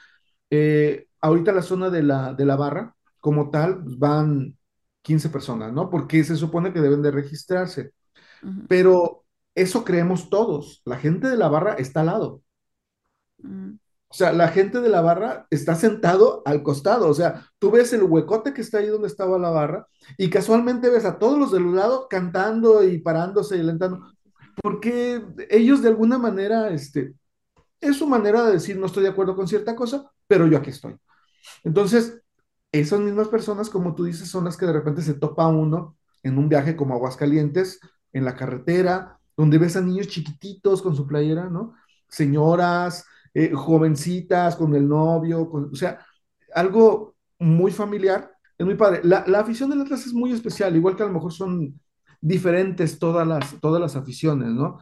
Eh, 0.50 1.08
ahorita 1.20 1.52
la 1.52 1.62
zona 1.62 1.90
de 1.90 2.02
la, 2.02 2.34
de 2.34 2.46
la 2.46 2.56
barra, 2.56 2.96
como 3.20 3.50
tal, 3.50 3.82
pues, 3.84 3.98
van 3.98 4.56
15 5.02 5.28
personas, 5.30 5.72
¿no? 5.72 5.90
Porque 5.90 6.24
se 6.24 6.36
supone 6.36 6.72
que 6.72 6.80
deben 6.80 7.02
de 7.02 7.10
registrarse. 7.10 7.92
Uh 8.42 8.46
-huh. 8.48 8.66
Pero 8.68 9.24
eso 9.54 9.84
creemos 9.84 10.30
todos. 10.30 10.82
La 10.86 10.98
gente 10.98 11.28
de 11.28 11.36
la 11.38 11.48
barra 11.48 11.74
está 11.74 12.00
al 12.02 12.06
lado. 12.08 12.42
Uh 13.44 13.48
-huh. 13.48 13.79
O 14.10 14.14
sea, 14.14 14.32
la 14.32 14.48
gente 14.48 14.80
de 14.80 14.88
la 14.88 15.02
barra 15.02 15.46
está 15.50 15.76
sentado 15.76 16.42
al 16.44 16.64
costado. 16.64 17.08
O 17.08 17.14
sea, 17.14 17.46
tú 17.60 17.70
ves 17.70 17.92
el 17.92 18.02
huecote 18.02 18.52
que 18.52 18.60
está 18.60 18.78
ahí 18.78 18.88
donde 18.88 19.06
estaba 19.06 19.38
la 19.38 19.50
barra 19.50 19.86
y 20.18 20.28
casualmente 20.30 20.90
ves 20.90 21.04
a 21.04 21.18
todos 21.18 21.38
los 21.38 21.52
del 21.52 21.72
lado 21.74 22.08
cantando 22.08 22.82
y 22.82 22.98
parándose 22.98 23.56
y 23.56 23.60
alentando. 23.60 24.12
Porque 24.62 25.24
ellos 25.48 25.80
de 25.80 25.88
alguna 25.88 26.18
manera, 26.18 26.70
este, 26.70 27.14
es 27.80 27.96
su 27.96 28.06
manera 28.06 28.44
de 28.44 28.54
decir 28.54 28.76
no 28.76 28.86
estoy 28.86 29.04
de 29.04 29.10
acuerdo 29.10 29.36
con 29.36 29.46
cierta 29.46 29.76
cosa, 29.76 30.10
pero 30.26 30.46
yo 30.48 30.58
aquí 30.58 30.70
estoy. 30.70 30.96
Entonces, 31.62 32.20
esas 32.72 33.00
mismas 33.00 33.28
personas, 33.28 33.70
como 33.70 33.94
tú 33.94 34.04
dices, 34.04 34.28
son 34.28 34.44
las 34.44 34.56
que 34.56 34.66
de 34.66 34.72
repente 34.72 35.02
se 35.02 35.14
topa 35.14 35.46
uno 35.46 35.96
en 36.24 36.36
un 36.36 36.48
viaje 36.48 36.74
como 36.76 36.94
Aguascalientes, 36.94 37.80
en 38.12 38.24
la 38.24 38.36
carretera, 38.36 39.18
donde 39.36 39.58
ves 39.58 39.76
a 39.76 39.80
niños 39.80 40.08
chiquititos 40.08 40.82
con 40.82 40.96
su 40.96 41.06
playera, 41.06 41.48
¿no? 41.48 41.74
Señoras, 42.08 43.04
eh, 43.34 43.52
jovencitas 43.54 44.56
con 44.56 44.74
el 44.74 44.88
novio, 44.88 45.50
o 45.50 45.74
sea, 45.74 46.04
algo 46.54 47.16
muy 47.38 47.72
familiar, 47.72 48.30
es 48.58 48.66
muy 48.66 48.74
padre. 48.74 49.00
La, 49.04 49.24
la, 49.26 49.40
afición 49.40 49.70
del 49.70 49.82
Atlas 49.82 50.06
es 50.06 50.12
muy 50.12 50.32
especial, 50.32 50.76
igual 50.76 50.96
que 50.96 51.02
a 51.02 51.06
lo 51.06 51.12
mejor 51.12 51.32
son 51.32 51.80
diferentes 52.20 52.98
todas 52.98 53.26
las, 53.26 53.60
todas 53.60 53.80
las 53.80 53.96
aficiones, 53.96 54.48
¿no? 54.48 54.78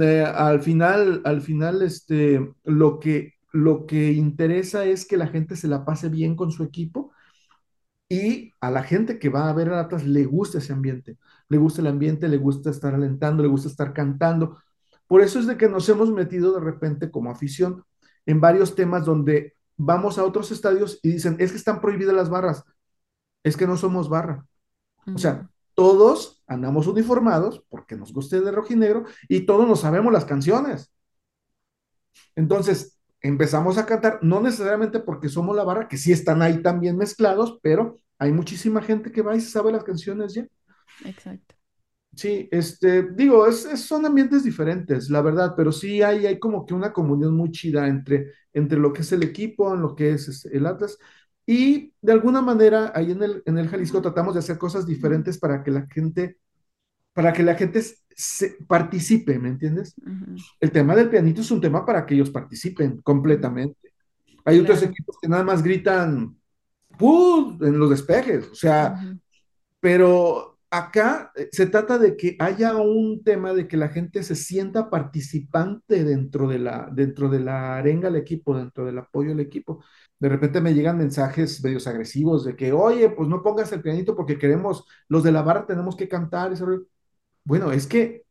Eh, 0.00 0.22
al 0.22 0.62
final, 0.62 1.20
al 1.24 1.42
final, 1.42 1.82
este, 1.82 2.54
lo 2.64 2.98
que, 2.98 3.34
lo 3.52 3.86
que 3.86 4.12
interesa 4.12 4.84
es 4.84 5.06
que 5.06 5.16
la 5.16 5.26
gente 5.28 5.56
se 5.56 5.68
la 5.68 5.84
pase 5.84 6.08
bien 6.08 6.36
con 6.36 6.50
su 6.50 6.62
equipo 6.64 7.12
y 8.08 8.52
a 8.60 8.70
la 8.70 8.82
gente 8.82 9.18
que 9.18 9.28
va 9.30 9.48
a 9.48 9.52
ver 9.54 9.70
al 9.70 9.78
Atlas 9.78 10.04
le 10.06 10.24
gusta 10.26 10.58
ese 10.58 10.72
ambiente, 10.72 11.18
le 11.48 11.58
gusta 11.58 11.80
el 11.80 11.86
ambiente, 11.88 12.28
le 12.28 12.36
gusta 12.36 12.70
estar 12.70 12.94
alentando, 12.94 13.42
le 13.42 13.48
gusta 13.48 13.68
estar 13.68 13.92
cantando, 13.94 14.58
por 15.12 15.20
eso 15.20 15.38
es 15.38 15.46
de 15.46 15.58
que 15.58 15.68
nos 15.68 15.86
hemos 15.90 16.10
metido 16.10 16.54
de 16.54 16.60
repente 16.60 17.10
como 17.10 17.30
afición 17.30 17.84
en 18.24 18.40
varios 18.40 18.74
temas 18.74 19.04
donde 19.04 19.54
vamos 19.76 20.16
a 20.16 20.24
otros 20.24 20.50
estadios 20.50 21.00
y 21.02 21.10
dicen, 21.10 21.36
es 21.38 21.50
que 21.50 21.58
están 21.58 21.82
prohibidas 21.82 22.14
las 22.14 22.30
barras. 22.30 22.64
Es 23.42 23.58
que 23.58 23.66
no 23.66 23.76
somos 23.76 24.08
barra. 24.08 24.46
Uh 25.04 25.10
-huh. 25.10 25.14
O 25.16 25.18
sea, 25.18 25.50
todos 25.74 26.42
andamos 26.46 26.86
uniformados 26.86 27.62
porque 27.68 27.94
nos 27.94 28.10
guste 28.10 28.40
de 28.40 28.52
rojinegro 28.52 29.04
y 29.28 29.44
todos 29.44 29.68
nos 29.68 29.80
sabemos 29.80 30.14
las 30.14 30.24
canciones. 30.24 30.90
Entonces, 32.34 32.98
empezamos 33.20 33.76
a 33.76 33.84
cantar, 33.84 34.18
no 34.22 34.40
necesariamente 34.40 34.98
porque 34.98 35.28
somos 35.28 35.54
la 35.54 35.64
barra, 35.64 35.88
que 35.88 35.98
sí 35.98 36.10
están 36.10 36.40
ahí 36.40 36.62
también 36.62 36.96
mezclados, 36.96 37.58
pero 37.62 38.00
hay 38.18 38.32
muchísima 38.32 38.80
gente 38.80 39.12
que 39.12 39.20
va 39.20 39.36
y 39.36 39.42
se 39.42 39.50
sabe 39.50 39.72
las 39.72 39.84
canciones 39.84 40.32
ya. 40.32 40.46
Exacto. 41.04 41.54
Sí, 42.14 42.48
este, 42.50 43.02
digo, 43.14 43.46
es, 43.46 43.64
es, 43.64 43.80
son 43.80 44.04
ambientes 44.04 44.44
diferentes, 44.44 45.08
la 45.08 45.22
verdad, 45.22 45.54
pero 45.56 45.72
sí 45.72 46.02
hay, 46.02 46.26
hay 46.26 46.38
como 46.38 46.66
que 46.66 46.74
una 46.74 46.92
comunión 46.92 47.34
muy 47.34 47.50
chida 47.50 47.88
entre, 47.88 48.32
entre 48.52 48.78
lo 48.78 48.92
que 48.92 49.00
es 49.00 49.12
el 49.12 49.22
equipo, 49.22 49.72
en 49.74 49.80
lo 49.80 49.94
que 49.94 50.12
es 50.12 50.44
el 50.44 50.66
Atlas, 50.66 50.98
y 51.46 51.92
de 52.02 52.12
alguna 52.12 52.42
manera 52.42 52.92
ahí 52.94 53.12
en 53.12 53.22
el, 53.22 53.42
en 53.46 53.58
el 53.58 53.68
Jalisco 53.68 54.02
tratamos 54.02 54.34
de 54.34 54.40
hacer 54.40 54.58
cosas 54.58 54.86
diferentes 54.86 55.38
para 55.38 55.64
que 55.64 55.70
la 55.70 55.86
gente, 55.86 56.38
para 57.14 57.32
que 57.32 57.42
la 57.42 57.54
gente 57.54 57.82
se, 58.14 58.56
participe, 58.68 59.38
¿me 59.38 59.48
entiendes? 59.48 59.94
Uh 59.98 60.10
-huh. 60.10 60.44
El 60.60 60.70
tema 60.70 60.94
del 60.94 61.08
pianito 61.08 61.40
es 61.40 61.50
un 61.50 61.60
tema 61.60 61.84
para 61.84 62.04
que 62.04 62.14
ellos 62.14 62.30
participen 62.30 63.00
completamente. 63.02 63.92
Hay 64.44 64.58
claro. 64.58 64.74
otros 64.74 64.82
equipos 64.82 65.16
que 65.20 65.28
nada 65.28 65.42
más 65.42 65.62
gritan 65.62 66.36
¡Pum! 66.98 67.58
en 67.62 67.78
los 67.78 67.90
despejes, 67.90 68.48
o 68.50 68.54
sea, 68.54 68.94
uh 68.96 69.02
-huh. 69.02 69.20
pero 69.80 70.51
acá 70.72 71.32
eh, 71.36 71.48
se 71.52 71.66
trata 71.66 71.98
de 71.98 72.16
que 72.16 72.36
haya 72.40 72.76
un 72.76 73.22
tema 73.22 73.52
de 73.52 73.68
que 73.68 73.76
la 73.76 73.88
gente 73.90 74.22
se 74.22 74.34
sienta 74.34 74.88
participante 74.90 76.02
dentro 76.04 76.48
de 76.48 76.58
la, 76.58 76.88
dentro 76.92 77.28
de 77.28 77.40
la 77.40 77.76
arenga 77.76 78.10
del 78.10 78.20
equipo, 78.22 78.56
dentro 78.56 78.86
del 78.86 78.98
apoyo 78.98 79.32
al 79.32 79.40
equipo. 79.40 79.84
De 80.18 80.28
repente 80.30 80.60
me 80.62 80.74
llegan 80.74 80.98
mensajes 80.98 81.62
medios 81.62 81.86
agresivos 81.86 82.44
de 82.44 82.56
que, 82.56 82.72
oye, 82.72 83.10
pues 83.10 83.28
no 83.28 83.42
pongas 83.42 83.70
el 83.72 83.82
pianito 83.82 84.16
porque 84.16 84.38
queremos, 84.38 84.86
los 85.08 85.22
de 85.22 85.32
la 85.32 85.42
barra 85.42 85.66
tenemos 85.66 85.94
que 85.96 86.08
cantar. 86.08 86.54
Bueno, 87.44 87.72
es 87.72 87.86
que, 87.86 88.24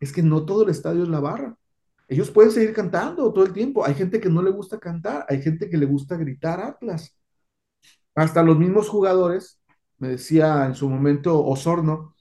es 0.00 0.12
que 0.12 0.22
no 0.22 0.44
todo 0.46 0.64
el 0.64 0.70
estadio 0.70 1.02
es 1.02 1.08
la 1.08 1.20
barra. 1.20 1.56
Ellos 2.08 2.30
pueden 2.30 2.52
seguir 2.52 2.72
cantando 2.74 3.32
todo 3.32 3.44
el 3.44 3.52
tiempo. 3.52 3.84
Hay 3.84 3.94
gente 3.94 4.20
que 4.20 4.30
no 4.30 4.42
le 4.42 4.50
gusta 4.50 4.78
cantar, 4.78 5.26
hay 5.28 5.42
gente 5.42 5.68
que 5.70 5.76
le 5.78 5.86
gusta 5.86 6.16
gritar 6.16 6.60
Atlas. 6.60 7.14
Hasta 8.14 8.42
los 8.42 8.58
mismos 8.58 8.88
jugadores 8.88 9.57
me 9.98 10.08
decía 10.08 10.66
en 10.66 10.74
su 10.74 10.88
momento 10.88 11.44
Osorno, 11.44 12.14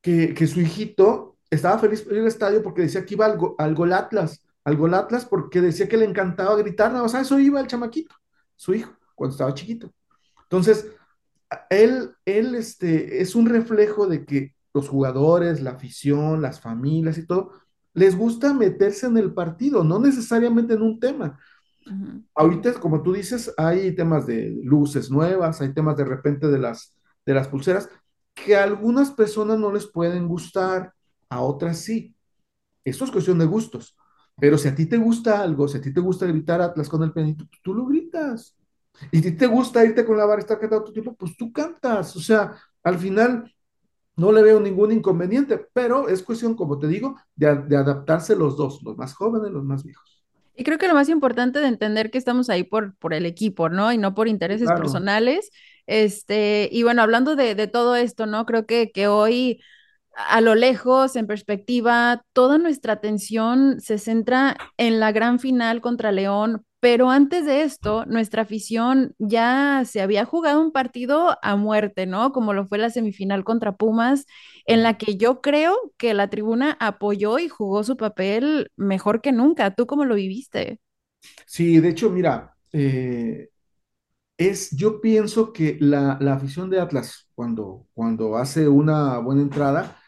que, 0.00 0.34
que 0.34 0.46
su 0.46 0.60
hijito 0.60 1.38
estaba 1.50 1.78
feliz 1.78 2.02
por 2.02 2.14
ir 2.14 2.20
al 2.20 2.26
estadio 2.28 2.62
porque 2.62 2.82
decía 2.82 3.04
que 3.04 3.14
iba 3.14 3.26
al, 3.26 3.38
al 3.58 3.74
Gol 3.74 3.92
Atlas, 3.92 4.42
al 4.64 4.76
Gol 4.76 4.94
Atlas 4.94 5.24
porque 5.24 5.60
decía 5.60 5.88
que 5.88 5.96
le 5.96 6.04
encantaba 6.04 6.56
gritar, 6.56 6.90
nada 6.90 7.04
más 7.04 7.14
a 7.14 7.20
eso 7.20 7.38
iba 7.38 7.60
el 7.60 7.66
chamaquito, 7.66 8.14
su 8.56 8.74
hijo, 8.74 8.92
cuando 9.14 9.32
estaba 9.34 9.54
chiquito. 9.54 9.92
Entonces, 10.44 10.86
él, 11.70 12.14
él 12.24 12.54
este, 12.54 13.20
es 13.22 13.34
un 13.34 13.46
reflejo 13.46 14.06
de 14.06 14.24
que 14.24 14.54
los 14.74 14.88
jugadores, 14.88 15.62
la 15.62 15.72
afición, 15.72 16.42
las 16.42 16.60
familias 16.60 17.18
y 17.18 17.26
todo, 17.26 17.52
les 17.94 18.16
gusta 18.16 18.52
meterse 18.52 19.06
en 19.06 19.16
el 19.16 19.32
partido, 19.32 19.82
no 19.82 19.98
necesariamente 19.98 20.74
en 20.74 20.82
un 20.82 21.00
tema. 21.00 21.38
Ahorita, 22.34 22.74
como 22.74 23.02
tú 23.02 23.12
dices, 23.14 23.52
hay 23.56 23.94
temas 23.94 24.26
de 24.26 24.60
luces 24.62 25.10
nuevas, 25.10 25.60
hay 25.60 25.72
temas 25.72 25.96
de 25.96 26.04
repente 26.04 26.48
de 26.48 26.58
las, 26.58 26.94
de 27.24 27.34
las 27.34 27.48
pulseras, 27.48 27.88
que 28.34 28.56
a 28.56 28.64
algunas 28.64 29.10
personas 29.10 29.58
no 29.58 29.72
les 29.72 29.86
pueden 29.86 30.28
gustar, 30.28 30.92
a 31.30 31.40
otras 31.40 31.78
sí. 31.80 32.14
Esto 32.84 33.04
es 33.04 33.10
cuestión 33.10 33.38
de 33.38 33.46
gustos. 33.46 33.96
Pero 34.38 34.58
si 34.58 34.68
a 34.68 34.74
ti 34.74 34.86
te 34.86 34.98
gusta 34.98 35.42
algo, 35.42 35.68
si 35.68 35.78
a 35.78 35.80
ti 35.82 35.92
te 35.92 36.00
gusta 36.00 36.26
gritar 36.26 36.60
Atlas 36.62 36.88
con 36.88 37.02
el 37.02 37.12
penito, 37.12 37.46
pues 37.48 37.60
tú 37.62 37.74
lo 37.74 37.86
gritas. 37.86 38.56
Y 39.12 39.22
si 39.22 39.32
te 39.36 39.46
gusta 39.46 39.84
irte 39.84 40.04
con 40.04 40.16
la 40.18 40.26
barra 40.26 40.40
y 40.40 40.44
estar 40.44 40.60
cantando 40.60 40.84
tu 40.86 40.92
tiempo, 40.92 41.14
pues 41.16 41.36
tú 41.36 41.52
cantas. 41.52 42.16
O 42.16 42.20
sea, 42.20 42.56
al 42.84 42.98
final 42.98 43.52
no 44.16 44.32
le 44.32 44.42
veo 44.42 44.60
ningún 44.60 44.92
inconveniente, 44.92 45.66
pero 45.72 46.08
es 46.08 46.22
cuestión, 46.22 46.54
como 46.56 46.78
te 46.78 46.88
digo, 46.88 47.16
de, 47.36 47.54
de 47.64 47.76
adaptarse 47.76 48.36
los 48.36 48.56
dos, 48.56 48.82
los 48.82 48.96
más 48.98 49.14
jóvenes, 49.14 49.52
los 49.52 49.64
más 49.64 49.84
viejos. 49.84 50.15
Y 50.56 50.64
creo 50.64 50.78
que 50.78 50.88
lo 50.88 50.94
más 50.94 51.08
importante 51.08 51.60
de 51.60 51.68
entender 51.68 52.10
que 52.10 52.18
estamos 52.18 52.48
ahí 52.48 52.64
por, 52.64 52.96
por 52.96 53.12
el 53.12 53.26
equipo, 53.26 53.68
¿no? 53.68 53.92
Y 53.92 53.98
no 53.98 54.14
por 54.14 54.26
intereses 54.26 54.66
claro. 54.66 54.80
personales. 54.80 55.50
Este, 55.86 56.68
y 56.72 56.82
bueno, 56.82 57.02
hablando 57.02 57.36
de, 57.36 57.54
de, 57.54 57.66
todo 57.66 57.94
esto, 57.94 58.26
¿no? 58.26 58.46
Creo 58.46 58.66
que, 58.66 58.90
que 58.90 59.06
hoy, 59.06 59.62
a 60.14 60.40
lo 60.40 60.54
lejos, 60.54 61.14
en 61.16 61.26
perspectiva, 61.26 62.24
toda 62.32 62.58
nuestra 62.58 62.94
atención 62.94 63.80
se 63.80 63.98
centra 63.98 64.56
en 64.78 64.98
la 64.98 65.12
gran 65.12 65.38
final 65.38 65.80
contra 65.80 66.10
León, 66.10 66.64
Pero 66.86 67.10
antes 67.10 67.44
de 67.44 67.62
esto, 67.62 68.06
nuestra 68.06 68.42
afición 68.42 69.12
ya 69.18 69.82
se 69.84 70.00
había 70.02 70.24
jugado 70.24 70.60
un 70.62 70.70
partido 70.70 71.36
a 71.42 71.56
muerte, 71.56 72.06
¿no? 72.06 72.30
Como 72.32 72.52
lo 72.54 72.68
fue 72.68 72.78
la 72.78 72.90
semifinal 72.90 73.42
contra 73.42 73.74
Pumas, 73.76 74.24
en 74.66 74.84
la 74.84 74.96
que 74.96 75.16
yo 75.16 75.40
creo 75.40 75.76
que 75.98 76.14
la 76.14 76.30
tribuna 76.30 76.76
apoyó 76.78 77.40
y 77.40 77.48
jugó 77.48 77.82
su 77.82 77.96
papel 77.96 78.70
mejor 78.76 79.20
que 79.20 79.32
nunca. 79.32 79.74
¿Tú 79.74 79.86
cómo 79.88 80.04
lo 80.04 80.14
viviste? 80.14 80.78
Sí, 81.46 81.78
de 81.80 81.88
hecho, 81.90 82.10
mira, 82.10 82.56
eh, 82.72 83.48
es, 84.38 84.70
yo 84.76 85.00
pienso 85.00 85.52
que 85.52 85.78
la, 85.80 86.18
la 86.20 86.34
afición 86.34 86.70
de 86.70 86.80
Atlas, 86.80 87.28
cuando, 87.34 87.86
cuando 87.94 88.36
hace 88.36 88.68
una 88.68 89.18
buena 89.18 89.42
entrada, 89.42 89.98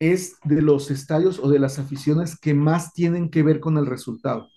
es 0.00 0.36
de 0.44 0.62
los 0.62 0.90
estadios 0.90 1.38
o 1.40 1.50
de 1.50 1.60
las 1.60 1.78
aficiones 1.78 2.38
que 2.40 2.54
más 2.54 2.92
tienen 2.94 3.30
que 3.30 3.42
ver 3.42 3.60
con 3.60 3.78
el 3.78 3.86
resultado. 3.86 4.48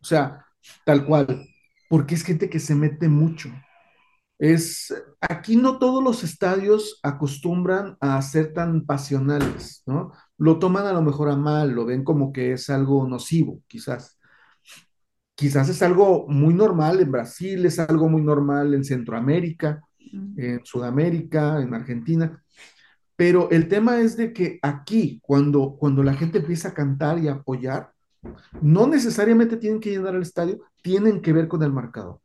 O 0.00 0.04
sea, 0.06 0.45
tal 0.84 1.04
cual, 1.06 1.48
porque 1.88 2.14
es 2.14 2.24
gente 2.24 2.50
que 2.50 2.60
se 2.60 2.74
mete 2.74 3.08
mucho. 3.08 3.50
Es, 4.38 4.92
aquí 5.20 5.56
no 5.56 5.78
todos 5.78 6.04
los 6.04 6.22
estadios 6.22 7.00
acostumbran 7.02 7.96
a 8.00 8.20
ser 8.20 8.52
tan 8.52 8.84
pasionales, 8.84 9.82
¿no? 9.86 10.12
Lo 10.36 10.58
toman 10.58 10.86
a 10.86 10.92
lo 10.92 11.02
mejor 11.02 11.30
a 11.30 11.36
mal, 11.36 11.70
lo 11.70 11.86
ven 11.86 12.04
como 12.04 12.32
que 12.32 12.52
es 12.52 12.68
algo 12.68 13.06
nocivo, 13.08 13.62
quizás. 13.66 14.18
Quizás 15.34 15.68
es 15.68 15.82
algo 15.82 16.26
muy 16.28 16.54
normal 16.54 17.00
en 17.00 17.12
Brasil, 17.12 17.64
es 17.66 17.78
algo 17.78 18.08
muy 18.08 18.22
normal 18.22 18.74
en 18.74 18.84
Centroamérica, 18.84 19.82
en 20.36 20.64
Sudamérica, 20.64 21.60
en 21.60 21.74
Argentina, 21.74 22.42
pero 23.16 23.50
el 23.50 23.68
tema 23.68 23.98
es 24.00 24.16
de 24.16 24.32
que 24.32 24.58
aquí, 24.62 25.20
cuando, 25.22 25.76
cuando 25.78 26.02
la 26.02 26.14
gente 26.14 26.38
empieza 26.38 26.68
a 26.68 26.74
cantar 26.74 27.18
y 27.18 27.28
a 27.28 27.32
apoyar, 27.32 27.92
no 28.60 28.86
necesariamente 28.86 29.56
tienen 29.56 29.80
que 29.80 29.90
llenar 29.90 30.14
el 30.14 30.22
estadio, 30.22 30.60
tienen 30.82 31.20
que 31.22 31.32
ver 31.32 31.48
con 31.48 31.62
el 31.62 31.72
marcador. 31.72 32.20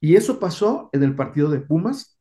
Y 0.00 0.16
eso 0.16 0.38
pasó 0.40 0.90
en 0.92 1.02
el 1.02 1.14
partido 1.14 1.50
de 1.50 1.60
Pumas, 1.60 2.18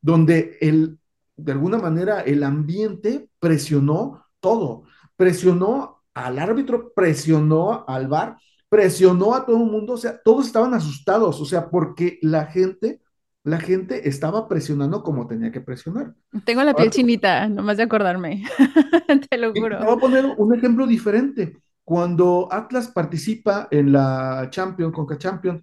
donde 0.00 0.58
el, 0.60 0.98
de 1.36 1.52
alguna 1.52 1.78
manera 1.78 2.20
el 2.20 2.42
ambiente 2.42 3.28
presionó 3.40 4.26
todo, 4.40 4.84
presionó 5.16 6.02
al 6.14 6.38
árbitro, 6.38 6.92
presionó 6.94 7.84
al 7.88 8.08
VAR, 8.08 8.36
presionó 8.68 9.34
a 9.34 9.44
todo 9.46 9.56
el 9.64 9.70
mundo, 9.70 9.94
o 9.94 9.96
sea, 9.96 10.20
todos 10.22 10.46
estaban 10.46 10.74
asustados, 10.74 11.40
o 11.40 11.44
sea, 11.44 11.70
porque 11.70 12.18
la 12.22 12.46
gente, 12.46 13.00
la 13.44 13.58
gente 13.60 14.08
estaba 14.08 14.48
presionando 14.48 15.02
como 15.02 15.26
tenía 15.26 15.52
que 15.52 15.60
presionar. 15.60 16.14
Tengo 16.44 16.62
la 16.64 16.72
Ahora, 16.72 16.74
piel 16.74 16.90
chinita, 16.90 17.48
nomás 17.48 17.76
de 17.76 17.84
acordarme. 17.84 18.44
Te 19.30 19.38
lo 19.38 19.52
y 19.52 19.62
te 19.62 19.62
juro. 19.62 19.78
voy 19.78 19.94
a 19.94 19.96
poner 19.98 20.26
un 20.36 20.54
ejemplo 20.54 20.86
diferente. 20.86 21.56
Cuando 21.84 22.48
Atlas 22.50 22.88
participa 22.88 23.68
en 23.70 23.92
la 23.92 24.48
Champions, 24.50 24.94
Conca 24.94 25.18
Champions, 25.18 25.62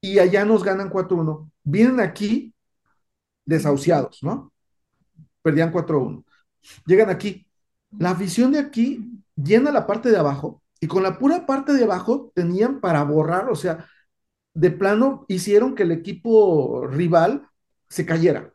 y 0.00 0.18
allá 0.18 0.44
nos 0.44 0.62
ganan 0.62 0.90
4-1, 0.90 1.50
vienen 1.62 2.00
aquí 2.00 2.54
desahuciados, 3.44 4.22
¿no? 4.22 4.52
Perdían 5.42 5.72
4-1. 5.72 6.24
Llegan 6.86 7.10
aquí. 7.10 7.46
La 7.98 8.10
afición 8.10 8.52
de 8.52 8.58
aquí 8.58 9.22
llena 9.36 9.70
la 9.72 9.86
parte 9.86 10.10
de 10.10 10.18
abajo 10.18 10.62
y 10.80 10.86
con 10.86 11.02
la 11.02 11.18
pura 11.18 11.46
parte 11.46 11.72
de 11.72 11.84
abajo 11.84 12.32
tenían 12.34 12.80
para 12.80 13.02
borrar, 13.04 13.48
o 13.50 13.56
sea, 13.56 13.86
de 14.54 14.70
plano 14.70 15.24
hicieron 15.28 15.74
que 15.74 15.82
el 15.84 15.92
equipo 15.92 16.86
rival 16.86 17.48
se 17.88 18.06
cayera, 18.06 18.52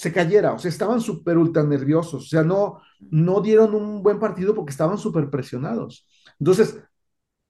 se 0.00 0.12
cayera, 0.12 0.52
o 0.54 0.58
sea, 0.58 0.70
estaban 0.70 1.00
súper 1.00 1.38
ultra 1.38 1.62
nerviosos, 1.64 2.24
o 2.24 2.28
sea, 2.28 2.42
no, 2.42 2.80
no 3.10 3.40
dieron 3.40 3.74
un 3.74 4.02
buen 4.02 4.18
partido 4.18 4.54
porque 4.54 4.70
estaban 4.72 4.98
súper 4.98 5.30
presionados. 5.30 6.06
Entonces, 6.38 6.76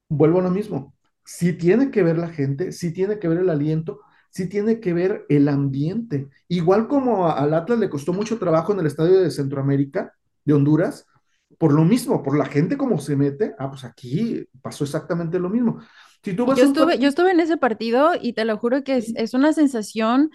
vuelvo 0.08 0.40
a 0.40 0.42
lo 0.42 0.50
mismo. 0.50 0.94
Sí 1.24 1.52
tiene 1.54 1.90
que 1.90 2.02
ver 2.02 2.18
la 2.18 2.28
gente, 2.28 2.72
sí 2.72 2.92
tiene 2.92 3.18
que 3.18 3.28
ver 3.28 3.38
el 3.38 3.50
aliento, 3.50 4.00
sí 4.30 4.48
tiene 4.48 4.80
que 4.80 4.92
ver 4.94 5.26
el 5.28 5.48
ambiente. 5.48 6.28
Igual 6.48 6.88
como 6.88 7.28
a- 7.28 7.34
al 7.40 7.54
Atlas 7.54 7.78
le 7.78 7.90
costó 7.90 8.12
mucho 8.12 8.38
trabajo 8.38 8.72
en 8.72 8.80
el 8.80 8.86
estadio 8.86 9.20
de 9.20 9.30
Centroamérica, 9.30 10.12
de 10.44 10.54
Honduras, 10.54 11.06
por 11.58 11.72
lo 11.72 11.84
mismo, 11.84 12.22
por 12.22 12.36
la 12.38 12.46
gente 12.46 12.76
como 12.76 12.98
se 12.98 13.16
mete, 13.16 13.54
ah, 13.58 13.70
pues 13.70 13.84
aquí 13.84 14.46
pasó 14.62 14.84
exactamente 14.84 15.38
lo 15.38 15.50
mismo. 15.50 15.80
Si 16.24 16.34
tú 16.34 16.46
Yo 16.46 16.64
estuve, 16.64 16.98
yo 16.98 17.08
estuve 17.08 17.30
en 17.32 17.40
ese 17.40 17.56
partido 17.56 18.12
y 18.20 18.32
te 18.32 18.44
lo 18.44 18.56
juro 18.58 18.82
que 18.82 18.96
es, 18.96 19.12
es 19.16 19.34
una 19.34 19.52
sensación 19.52 20.30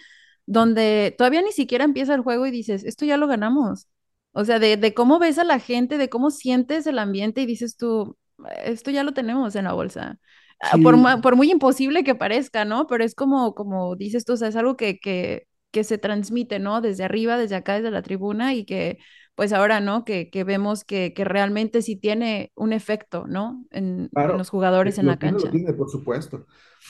donde 0.46 1.16
todavía 1.18 1.42
ni 1.42 1.52
siquiera 1.52 1.84
empieza 1.86 2.14
el 2.16 2.22
juego 2.22 2.46
y 2.48 2.52
dices, 2.52 2.84
esto 2.84 3.06
ya 3.06 3.18
lo 3.18 3.28
ganamos. 3.28 3.88
O 4.34 4.46
sea, 4.46 4.60
de, 4.60 4.78
de 4.78 4.94
cómo 4.94 5.20
ves 5.20 5.38
a 5.40 5.44
la 5.44 5.60
gente, 5.60 5.98
de 5.98 6.10
cómo 6.10 6.30
sientes 6.32 6.88
el 6.88 7.00
ambiente 7.00 7.42
y 7.42 7.46
dices 7.46 7.78
tú, 7.78 8.18
esto 8.64 8.92
ya 8.92 9.04
lo 9.04 9.14
tenemos 9.14 9.56
en 9.56 9.66
la 9.66 9.74
bolsa. 9.74 10.20
Ah, 10.60 10.78
Por, 10.82 10.98
sí, 10.98 10.98
ma- 10.98 11.22
por 11.22 11.36
muy 11.36 11.52
imposible 11.52 12.04
que 12.04 12.16
parezca, 12.16 12.66
¿no? 12.66 12.88
Pero 12.88 13.04
es 13.04 13.16
como, 13.16 13.54
como 13.56 13.96
dices 13.96 14.26
tú, 14.26 14.34
o 14.34 14.38
sea, 14.38 14.48
es 14.50 14.56
algo 14.56 14.76
que, 14.78 15.00
que, 15.00 15.48
que 15.72 15.84
se 15.84 15.98
transmite, 15.98 16.60
¿no? 16.60 16.82
Desde 16.82 17.04
arriba, 17.04 17.38
desde 17.38 17.56
acá, 17.56 17.76
desde 17.76 17.92
la 17.92 18.02
tribuna 18.02 18.54
y 18.54 18.66
que 18.66 18.98
pues 19.36 19.54
ahora, 19.54 19.80
¿no? 19.82 20.06
Que, 20.06 20.30
que 20.30 20.44
vemos 20.44 20.84
que, 20.86 21.14
que 21.14 21.26
realmente 21.26 21.82
sí 21.82 21.96
tiene 21.98 22.52
un 22.56 22.74
efecto, 22.74 23.26
¿no? 23.28 23.66
En, 23.72 24.12
en 24.12 24.12
claro, 24.14 24.38
los 24.38 24.50
jugadores 24.50 24.98
en 24.98 25.06
lo 25.06 25.08
la 25.08 25.18
tiene, 25.18 25.40
lo 25.40 25.48
cancha. 25.48 25.50
tiene, 25.50 25.74
por 25.74 25.90
supuesto. 25.90 26.46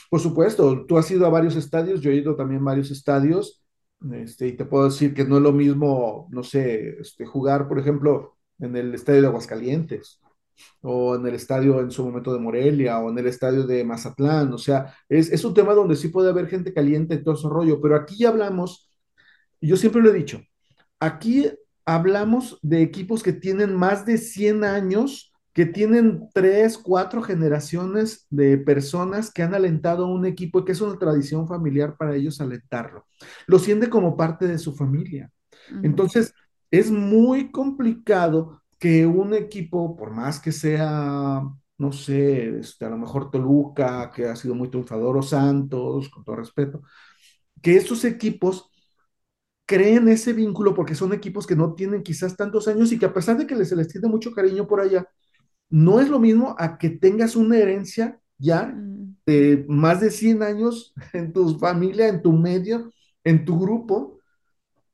Por 0.10 0.20
supuesto, 0.20 0.86
tú 0.88 0.98
has 0.98 1.10
ido 1.12 1.26
a 1.26 1.30
varios 1.30 1.56
estadios, 1.56 2.02
yo 2.02 2.12
he 2.12 2.16
ido 2.16 2.36
también 2.36 2.62
a 2.62 2.66
varios 2.66 2.92
estadios, 2.92 3.64
este, 4.14 4.48
y 4.48 4.54
te 4.58 4.66
puedo 4.66 4.86
decir 4.86 5.14
que 5.14 5.26
no 5.26 5.38
es 5.38 5.44
lo 5.44 5.52
mismo, 5.54 6.28
no 6.32 6.44
sé, 6.44 7.00
este, 7.00 7.26
jugar, 7.26 7.68
por 7.68 7.80
ejemplo, 7.80 8.38
en 8.60 8.76
el 8.76 8.94
estadio 8.94 9.22
de 9.22 9.28
Aguascalientes, 9.28 10.22
o 10.82 11.16
en 11.16 11.28
el 11.28 11.36
estadio 11.36 11.82
en 11.82 11.92
su 11.92 12.06
momento 12.06 12.34
de 12.34 12.40
Morelia, 12.40 13.00
o 13.00 13.10
en 13.10 13.18
el 13.20 13.28
estadio 13.28 13.66
de 13.68 13.84
Mazatlán, 13.84 14.54
o 14.54 14.58
sea, 14.58 14.94
es, 15.10 15.32
es 15.32 15.44
un 15.46 15.54
tema 15.54 15.74
donde 15.74 15.96
sí 15.96 16.10
puede 16.10 16.30
haber 16.30 16.48
gente 16.48 16.74
caliente 16.74 17.16
y 17.16 17.24
todo 17.24 17.36
ese 17.36 17.50
rollo, 17.50 17.82
pero 17.82 17.96
aquí 17.96 18.18
ya 18.18 18.30
hablamos, 18.30 18.90
y 19.62 19.68
yo 19.70 19.78
siempre 19.78 20.02
lo 20.02 20.10
he 20.10 20.14
dicho, 20.14 20.42
Aquí 21.00 21.50
hablamos 21.86 22.60
de 22.62 22.82
equipos 22.82 23.24
que 23.24 23.34
tienen 23.34 23.76
más 23.76 24.06
de 24.06 24.18
100 24.18 24.64
años, 24.64 25.32
que 25.54 25.66
tienen 25.66 26.28
tres, 26.34 26.78
cuatro 26.78 27.22
generaciones 27.22 28.28
de 28.30 28.58
personas 28.58 29.32
que 29.32 29.44
han 29.44 29.54
alentado 29.54 30.06
a 30.06 30.14
un 30.14 30.26
equipo 30.26 30.60
y 30.60 30.66
que 30.66 30.74
es 30.74 30.82
una 30.82 30.98
tradición 31.00 31.48
familiar 31.48 31.96
para 31.96 32.16
ellos 32.16 32.42
alentarlo. 32.42 33.06
Lo 33.48 33.60
siente 33.60 33.90
como 33.90 34.18
parte 34.18 34.48
de 34.48 34.58
su 34.58 34.76
familia. 34.76 35.32
Entonces, 35.82 36.34
es 36.72 36.92
muy 36.92 37.52
complicado 37.52 38.62
que 38.80 39.06
un 39.06 39.34
equipo, 39.34 39.96
por 39.96 40.12
más 40.12 40.40
que 40.40 40.52
sea, 40.52 41.42
no 41.78 41.92
sé, 41.94 42.60
este, 42.60 42.86
a 42.86 42.90
lo 42.90 42.98
mejor 42.98 43.32
Toluca, 43.32 44.12
que 44.14 44.26
ha 44.28 44.36
sido 44.36 44.56
muy 44.56 44.70
triunfador, 44.70 45.18
o 45.18 45.22
Santos, 45.22 46.10
con 46.10 46.24
todo 46.26 46.36
respeto, 46.36 46.82
que 47.62 47.78
estos 47.78 48.04
equipos 48.04 48.70
creen 49.66 50.08
ese 50.08 50.34
vínculo 50.34 50.74
porque 50.74 50.96
son 50.96 51.14
equipos 51.14 51.48
que 51.48 51.56
no 51.56 51.74
tienen 51.74 52.04
quizás 52.04 52.36
tantos 52.36 52.68
años 52.68 52.92
y 52.92 53.00
que 53.00 53.06
a 53.06 53.14
pesar 53.14 53.38
de 53.38 53.48
que 53.48 53.56
les, 53.56 53.70
se 53.70 53.76
les 53.76 53.88
tiene 53.88 54.08
mucho 54.08 54.32
cariño 54.32 54.68
por 54.68 54.80
allá, 54.80 55.08
no 55.70 56.00
es 56.00 56.10
lo 56.10 56.20
mismo 56.20 56.56
a 56.58 56.78
que 56.78 56.90
tengas 56.90 57.36
una 57.36 57.58
herencia 57.58 58.20
ya 58.38 58.68
mm, 58.68 59.18
de 59.26 59.66
más 59.68 60.02
de 60.02 60.12
100 60.12 60.44
años 60.44 60.94
en 61.14 61.34
tu 61.34 61.58
familia, 61.58 62.08
en 62.08 62.22
tu 62.22 62.34
medio, 62.34 62.92
en 63.24 63.46
tu 63.46 63.60
grupo, 63.60 64.20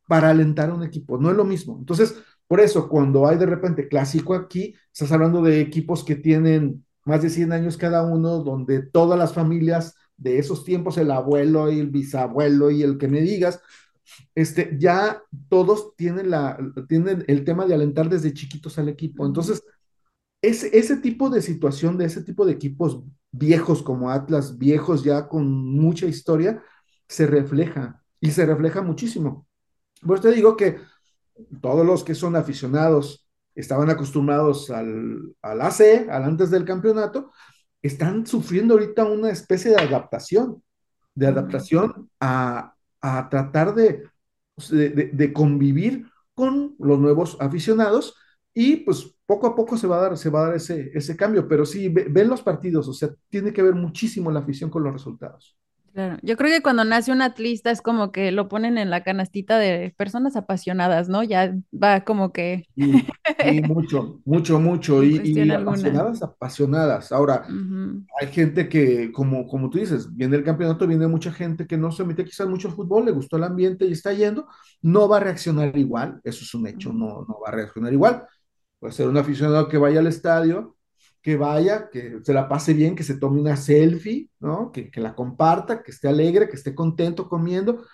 para 0.07 0.29
alentar 0.29 0.69
a 0.69 0.73
un 0.73 0.83
equipo. 0.83 1.17
No 1.17 1.31
es 1.31 1.37
lo 1.37 1.45
mismo. 1.45 1.77
Entonces, 1.79 2.15
por 2.47 2.59
eso, 2.59 2.89
cuando 2.89 3.27
hay 3.27 3.37
de 3.37 3.45
repente 3.45 3.87
clásico 3.87 4.33
aquí, 4.33 4.75
estás 4.93 5.11
hablando 5.11 5.41
de 5.41 5.61
equipos 5.61 6.03
que 6.03 6.15
tienen 6.15 6.85
más 7.05 7.21
de 7.21 7.29
100 7.29 7.53
años 7.53 7.77
cada 7.77 8.03
uno, 8.03 8.43
donde 8.43 8.81
todas 8.81 9.17
las 9.17 9.33
familias 9.33 9.95
de 10.17 10.37
esos 10.37 10.65
tiempos, 10.65 10.97
el 10.97 11.11
abuelo 11.11 11.71
y 11.71 11.79
el 11.79 11.89
bisabuelo 11.89 12.69
y 12.69 12.83
el 12.83 12.97
que 12.97 13.07
me 13.07 13.21
digas, 13.21 13.61
este, 14.35 14.75
ya 14.79 15.21
todos 15.49 15.95
tienen, 15.95 16.29
la, 16.29 16.57
tienen 16.87 17.23
el 17.27 17.43
tema 17.43 17.65
de 17.65 17.73
alentar 17.73 18.09
desde 18.09 18.33
chiquitos 18.33 18.77
al 18.77 18.89
equipo. 18.89 19.25
Entonces, 19.25 19.63
ese, 20.41 20.77
ese 20.77 20.97
tipo 20.97 21.29
de 21.29 21.41
situación, 21.41 21.97
de 21.97 22.05
ese 22.05 22.23
tipo 22.23 22.45
de 22.45 22.53
equipos 22.53 23.01
viejos 23.31 23.83
como 23.83 24.09
Atlas, 24.09 24.57
viejos 24.57 25.03
ya 25.03 25.27
con 25.27 25.47
mucha 25.47 26.05
historia, 26.05 26.63
se 27.07 27.27
refleja 27.27 28.03
y 28.19 28.31
se 28.31 28.45
refleja 28.45 28.81
muchísimo. 28.81 29.47
Pues 30.01 30.21
te 30.21 30.31
digo 30.31 30.55
que 30.57 30.77
todos 31.61 31.85
los 31.85 32.03
que 32.03 32.15
son 32.15 32.35
aficionados 32.35 33.27
estaban 33.55 33.89
acostumbrados 33.89 34.69
al, 34.69 35.35
al 35.41 35.61
AC, 35.61 36.07
al 36.09 36.23
antes 36.23 36.49
del 36.49 36.65
campeonato, 36.65 37.31
están 37.81 38.25
sufriendo 38.25 38.75
ahorita 38.75 39.05
una 39.05 39.29
especie 39.29 39.71
de 39.71 39.77
adaptación, 39.77 40.63
de 41.15 41.27
adaptación 41.27 42.09
a, 42.19 42.75
a 43.01 43.29
tratar 43.29 43.73
de, 43.75 44.03
de, 44.69 44.89
de, 45.13 45.33
convivir 45.33 46.07
con 46.33 46.75
los 46.79 46.99
nuevos 46.99 47.37
aficionados 47.39 48.15
y 48.53 48.77
pues 48.77 49.15
poco 49.25 49.47
a 49.47 49.55
poco 49.55 49.77
se 49.77 49.87
va 49.87 49.97
a 49.97 50.01
dar, 50.01 50.17
se 50.17 50.29
va 50.29 50.41
a 50.43 50.45
dar 50.47 50.55
ese, 50.55 50.91
ese 50.93 51.15
cambio, 51.15 51.47
pero 51.47 51.65
sí, 51.65 51.89
ve- 51.89 52.07
ven 52.09 52.27
los 52.29 52.41
partidos, 52.43 52.87
o 52.87 52.93
sea, 52.93 53.09
tiene 53.29 53.53
que 53.53 53.63
ver 53.63 53.75
muchísimo 53.75 54.31
la 54.31 54.39
afición 54.41 54.69
con 54.69 54.83
los 54.83 54.93
resultados. 54.93 55.57
Claro, 55.93 56.17
yo 56.21 56.37
creo 56.37 56.49
que 56.49 56.61
cuando 56.61 56.85
nace 56.85 57.11
un 57.11 57.21
atlista 57.21 57.69
es 57.69 57.81
como 57.81 58.13
que 58.13 58.31
lo 58.31 58.47
ponen 58.47 58.77
en 58.77 58.89
la 58.89 59.03
canastita 59.03 59.59
de 59.59 59.93
personas 59.97 60.37
apasionadas, 60.37 61.09
¿no? 61.09 61.21
Ya 61.21 61.53
va 61.71 62.05
como 62.05 62.31
que 62.31 62.69
y 62.77 63.61
mucho, 63.61 64.21
mucho, 64.23 64.59
mucho, 64.59 65.03
y, 65.03 65.21
y 65.23 65.51
apasionadas, 65.51 66.21
apasionadas. 66.21 67.11
Ahora, 67.11 67.45
hay 68.21 68.27
gente 68.27 68.69
que, 68.69 69.11
como, 69.11 69.47
como 69.47 69.69
tú 69.69 69.79
dices, 69.79 70.15
viene 70.15 70.37
el 70.37 70.43
campeonato, 70.43 70.87
viene 70.87 71.07
mucha 71.07 71.31
gente 71.31 71.67
que 71.67 71.77
no 71.77 71.91
se 71.91 72.05
mete 72.05 72.23
quizás 72.25 72.47
mucho 72.47 72.69
al 72.69 72.75
fútbol, 72.75 73.05
le 73.05 73.11
gustó 73.11 73.37
el 73.37 73.43
ambiente 73.43 73.85
y 73.85 73.91
está 73.93 74.13
yendo, 74.13 74.47
no 74.81 75.09
va 75.09 75.17
a 75.17 75.19
reaccionar 75.21 75.77
igual, 75.77 76.21
eso 76.23 76.43
es 76.43 76.53
un 76.53 76.67
hecho, 76.67 76.93
no, 76.93 77.25
no 77.27 77.39
va 77.43 77.49
a 77.49 77.51
reaccionar 77.51 77.91
igual. 77.93 78.25
Puede 78.79 78.93
ser 78.93 79.07
un 79.07 79.17
aficionado 79.17 79.67
que 79.69 79.77
vaya 79.77 79.99
al 79.99 80.07
estadio, 80.07 80.75
que 81.21 81.35
vaya, 81.37 81.89
que 81.91 82.19
se 82.23 82.33
la 82.33 82.49
pase 82.49 82.73
bien, 82.73 82.95
que 82.95 83.03
se 83.03 83.17
tome 83.19 83.39
una 83.41 83.55
selfie, 83.57 84.29
¿no? 84.39 84.71
Que, 84.71 84.89
que 84.91 85.01
la 85.01 85.15
comparta, 85.15 85.83
que 85.83 85.91
esté 85.91 86.07
alegre, 86.09 86.49
que 86.49 86.55
esté 86.55 86.75
contento 86.75 87.29
comiendo. 87.29 87.85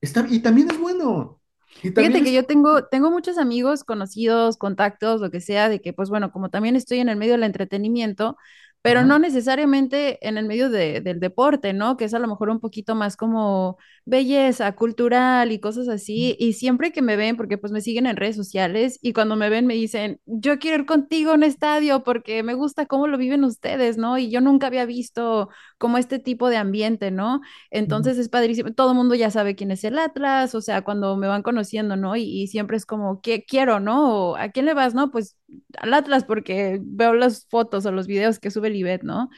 Está, 0.00 0.26
y 0.30 0.40
también 0.40 0.70
es 0.70 0.80
bueno. 0.80 1.40
Y 1.82 1.92
también 1.92 2.12
Fíjate 2.12 2.22
que 2.22 2.32
yo 2.32 2.46
tengo, 2.46 2.84
tengo 2.86 3.10
muchos 3.10 3.38
amigos, 3.38 3.82
conocidos, 3.82 4.56
contactos, 4.56 5.20
lo 5.20 5.30
que 5.32 5.40
sea, 5.40 5.68
de 5.68 5.80
que, 5.80 5.92
pues 5.92 6.10
bueno, 6.10 6.30
como 6.30 6.48
también 6.48 6.76
estoy 6.76 7.00
en 7.00 7.08
el 7.08 7.16
medio 7.16 7.32
del 7.32 7.42
entretenimiento, 7.42 8.36
pero 8.82 9.02
Ajá. 9.02 9.04
no 9.04 9.18
necesariamente 9.18 10.24
en 10.26 10.38
el 10.38 10.46
medio 10.46 10.70
de- 10.70 11.00
del 11.00 11.18
deporte, 11.18 11.72
¿no? 11.72 11.96
Que 11.96 12.04
es 12.04 12.14
a 12.14 12.20
lo 12.20 12.28
mejor 12.28 12.50
un 12.50 12.60
poquito 12.60 12.94
más 12.94 13.16
como 13.16 13.78
belleza 14.08 14.72
cultural 14.74 15.52
y 15.52 15.60
cosas 15.60 15.88
así. 15.88 16.36
Y 16.38 16.54
siempre 16.54 16.92
que 16.92 17.02
me 17.02 17.16
ven, 17.16 17.36
porque 17.36 17.58
pues 17.58 17.72
me 17.72 17.80
siguen 17.80 18.06
en 18.06 18.16
redes 18.16 18.36
sociales 18.36 18.98
y 19.02 19.12
cuando 19.12 19.36
me 19.36 19.50
ven 19.50 19.66
me 19.66 19.74
dicen, 19.74 20.20
yo 20.26 20.58
quiero 20.58 20.78
ir 20.78 20.86
contigo 20.86 21.32
a 21.32 21.34
un 21.34 21.42
estadio 21.42 22.02
porque 22.04 22.42
me 22.42 22.54
gusta 22.54 22.86
cómo 22.86 23.06
lo 23.06 23.18
viven 23.18 23.44
ustedes, 23.44 23.98
¿no? 23.98 24.18
Y 24.18 24.30
yo 24.30 24.40
nunca 24.40 24.68
había 24.68 24.86
visto 24.86 25.50
como 25.78 25.98
este 25.98 26.18
tipo 26.18 26.48
de 26.48 26.56
ambiente, 26.56 27.10
¿no? 27.10 27.40
Entonces 27.70 28.18
es 28.18 28.28
padrísimo. 28.28 28.72
Todo 28.72 28.90
el 28.92 28.96
mundo 28.96 29.14
ya 29.14 29.30
sabe 29.30 29.54
quién 29.56 29.70
es 29.70 29.84
el 29.84 29.98
Atlas, 29.98 30.54
o 30.54 30.60
sea, 30.60 30.82
cuando 30.82 31.16
me 31.16 31.28
van 31.28 31.42
conociendo, 31.42 31.96
¿no? 31.96 32.16
Y, 32.16 32.22
y 32.22 32.46
siempre 32.48 32.76
es 32.76 32.86
como, 32.86 33.20
¿qué 33.20 33.44
quiero, 33.44 33.80
no? 33.80 34.30
O, 34.32 34.36
¿A 34.36 34.48
quién 34.50 34.66
le 34.66 34.74
vas, 34.74 34.94
no? 34.94 35.10
Pues 35.10 35.36
al 35.78 35.94
Atlas 35.94 36.24
porque 36.24 36.78
veo 36.82 37.14
las 37.14 37.46
fotos 37.48 37.86
o 37.86 37.92
los 37.92 38.06
videos 38.06 38.38
que 38.38 38.50
sube 38.50 38.70
Libet, 38.70 39.02
¿no? 39.02 39.30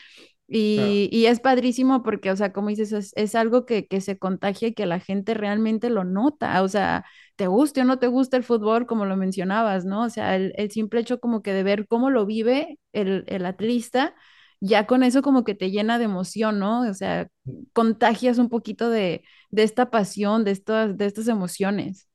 Claro. 0.74 0.94
Y, 0.94 1.08
y 1.12 1.26
es 1.26 1.40
padrísimo 1.40 2.02
porque, 2.02 2.30
o 2.32 2.36
sea, 2.36 2.52
como 2.52 2.68
dices, 2.70 2.92
es, 2.92 3.12
es 3.16 3.34
algo 3.36 3.66
que, 3.66 3.86
que 3.86 4.00
se 4.00 4.18
contagia 4.18 4.68
y 4.68 4.74
que 4.74 4.86
la 4.86 4.98
gente 5.00 5.34
realmente 5.34 5.90
lo 5.90 6.02
nota, 6.04 6.62
o 6.62 6.68
sea, 6.68 7.04
te 7.36 7.46
guste 7.46 7.82
o 7.82 7.84
no 7.84 7.98
te 8.00 8.08
gusta 8.08 8.36
el 8.36 8.42
fútbol, 8.44 8.86
como 8.86 9.06
lo 9.06 9.16
mencionabas, 9.16 9.84
¿no? 9.84 10.02
O 10.04 10.10
sea, 10.10 10.34
el, 10.36 10.52
el 10.56 10.70
simple 10.72 11.00
hecho 11.00 11.20
como 11.20 11.42
que 11.42 11.52
de 11.54 11.62
ver 11.62 11.86
cómo 11.86 12.10
lo 12.10 12.26
vive 12.26 12.78
el, 12.92 13.24
el 13.28 13.46
atlista, 13.46 14.14
ya 14.60 14.86
con 14.86 15.02
eso 15.04 15.22
como 15.22 15.44
que 15.44 15.54
te 15.54 15.70
llena 15.70 15.98
de 15.98 16.04
emoción, 16.06 16.58
¿no? 16.58 16.82
O 16.88 16.94
sea, 16.94 17.28
contagias 17.72 18.38
un 18.38 18.48
poquito 18.48 18.90
de, 18.90 19.22
de 19.50 19.62
esta 19.62 19.90
pasión, 19.90 20.44
de 20.44 20.50
estas, 20.52 20.96
de 20.98 21.06
estas 21.06 21.28
emociones. 21.28 22.08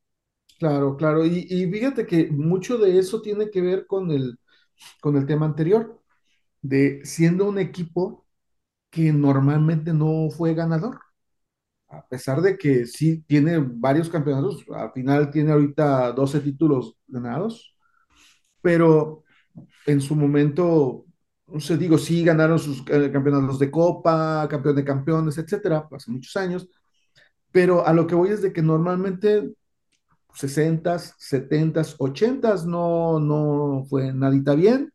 Claro, 0.57 0.95
claro. 0.95 1.25
Y, 1.25 1.45
y 1.49 1.69
fíjate 1.69 2.05
que 2.07 2.27
mucho 2.31 2.77
de 2.77 2.97
eso 2.97 3.21
tiene 3.21 3.49
que 3.51 3.61
ver 3.61 3.85
con 3.87 4.09
el, 4.11 4.39
con 5.01 5.17
el 5.17 5.25
tema 5.27 5.45
anterior, 5.47 6.01
de 6.61 7.01
siendo 7.05 7.47
un 7.49 7.59
equipo 7.59 8.24
que 8.95 9.13
normalmente 9.13 9.93
no 9.93 10.29
fue 10.31 10.55
ganador, 10.55 10.99
a 11.89 12.07
pesar 12.07 12.41
de 12.41 12.57
que 12.57 12.85
sí 12.87 13.23
tiene 13.27 13.59
varios 13.59 14.09
campeonatos, 14.09 14.65
al 14.75 14.91
final 14.93 15.31
tiene 15.31 15.51
ahorita 15.53 16.11
12 16.13 16.39
títulos 16.41 16.97
ganados, 17.07 17.75
pero 18.61 19.23
en 19.87 20.01
su 20.01 20.15
momento, 20.15 21.05
no 21.47 21.59
sé, 21.61 21.77
digo, 21.77 21.97
sí 21.97 22.23
ganaron 22.23 22.59
sus 22.59 22.81
eh, 22.89 23.11
campeonatos 23.11 23.59
de 23.59 23.71
Copa, 23.71 24.47
campeón 24.49 24.75
de 24.77 24.85
campeones, 24.85 25.37
etcétera, 25.37 25.87
hace 25.91 26.11
muchos 26.11 26.35
años, 26.37 26.69
pero 27.51 27.85
a 27.87 27.93
lo 27.93 28.07
que 28.07 28.15
voy 28.15 28.29
es 28.31 28.41
de 28.41 28.53
que 28.53 28.61
normalmente 28.61 29.53
60s, 30.33 31.15
70s, 31.19 31.95
80s 31.99 32.65
no, 32.65 33.19
no 33.19 33.85
fue 33.89 34.13
nadita 34.13 34.55
bien, 34.55 34.93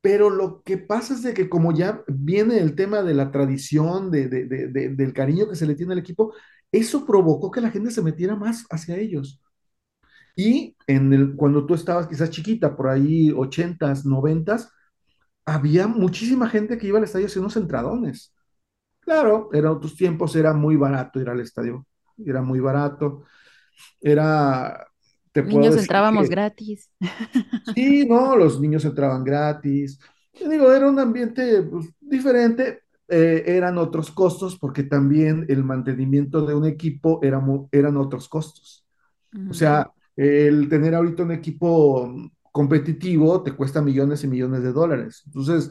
pero 0.00 0.30
lo 0.30 0.62
que 0.62 0.78
pasa 0.78 1.14
es 1.14 1.22
de 1.22 1.34
que 1.34 1.48
como 1.50 1.72
ya 1.74 2.02
viene 2.08 2.58
el 2.58 2.74
tema 2.76 3.02
de 3.02 3.14
la 3.14 3.30
tradición, 3.30 4.10
de, 4.10 4.28
de- 4.28 4.46
de- 4.46 4.68
de- 4.68 4.88
del 4.90 5.12
cariño 5.12 5.48
que 5.48 5.56
se 5.56 5.66
le 5.66 5.74
tiene 5.74 5.92
al 5.94 5.98
equipo, 6.00 6.34
eso 6.72 7.06
provocó 7.06 7.50
que 7.50 7.60
la 7.60 7.70
gente 7.70 7.90
se 7.90 8.02
metiera 8.02 8.36
más 8.36 8.66
hacia 8.70 8.96
ellos. 8.96 9.40
Y 10.36 10.76
en 10.86 11.12
el, 11.12 11.36
cuando 11.36 11.66
tú 11.66 11.74
estabas 11.74 12.06
quizás 12.08 12.30
chiquita, 12.30 12.76
por 12.76 12.88
ahí 12.88 13.30
80s, 13.32 14.06
90s, 14.06 14.70
había 15.46 15.86
muchísima 15.88 16.48
gente 16.48 16.78
que 16.78 16.86
iba 16.88 16.98
al 16.98 17.04
estadio 17.04 17.26
haciendo 17.26 17.52
entradones. 17.58 18.34
Claro, 19.00 19.50
en 19.54 19.66
otros 19.66 19.96
tiempos 19.96 20.36
era 20.36 20.52
muy 20.54 20.76
barato 20.76 21.20
ir 21.20 21.28
al 21.30 21.40
estadio, 21.40 21.86
era 22.24 22.42
muy 22.42 22.60
barato, 22.60 23.24
era, 24.00 24.88
te 25.32 25.42
puedo 25.44 25.70
Niños 25.70 25.76
decir 25.76 25.90
entrábamos 25.92 26.28
que 26.28 26.30
gratis. 26.30 26.90
Sí, 27.62 28.06
no, 28.06 28.36
los 28.36 28.60
niños 28.60 28.84
entraban 28.84 29.24
gratis. 29.24 29.98
Yo 30.34 30.48
digo, 30.48 30.72
era 30.72 30.88
un 30.88 30.98
ambiente 30.98 31.62
pues, 31.62 31.86
diferente, 32.00 32.80
eh, 33.08 33.44
eran 33.46 33.78
otros 33.78 34.10
costos 34.10 34.58
porque 34.58 34.82
también 34.84 35.46
el 35.48 35.64
mantenimiento 35.64 36.44
de 36.46 36.54
un 36.54 36.64
equipo 36.66 37.20
era 37.22 37.42
eran 37.72 37.96
otros 37.96 38.28
costos. 38.28 38.86
O 39.48 39.54
Ujú, 39.54 39.54
sea, 39.54 39.92
el 40.16 40.68
tener 40.68 40.94
ahorita 40.94 41.24
un 41.24 41.32
equipo 41.32 42.12
competitivo 42.52 43.42
te 43.42 43.52
cuesta 43.54 43.82
millones 43.82 44.24
y 44.24 44.28
millones 44.28 44.62
de 44.62 44.72
dólares. 44.72 45.22
Entonces, 45.26 45.70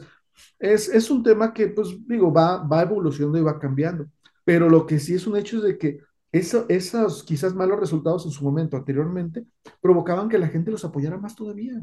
es, 0.58 0.88
es 0.88 1.10
un 1.10 1.22
tema 1.22 1.52
que, 1.52 1.68
pues 1.68 1.88
digo, 2.06 2.32
va, 2.32 2.58
va 2.66 2.82
evolucionando 2.82 3.38
y 3.38 3.42
va 3.42 3.58
cambiando. 3.58 4.06
Pero 4.44 4.68
lo 4.68 4.86
que 4.86 4.98
sí 4.98 5.14
es 5.14 5.26
un 5.26 5.36
hecho 5.36 5.58
es 5.58 5.62
de 5.64 5.78
que 5.78 5.98
eso, 6.32 6.66
esos 6.68 7.24
quizás 7.24 7.54
malos 7.54 7.80
resultados 7.80 8.24
en 8.26 8.32
su 8.32 8.44
momento 8.44 8.76
anteriormente 8.76 9.44
provocaban 9.80 10.28
que 10.28 10.38
la 10.38 10.48
gente 10.48 10.70
los 10.70 10.84
apoyara 10.84 11.18
más 11.18 11.34
todavía. 11.34 11.82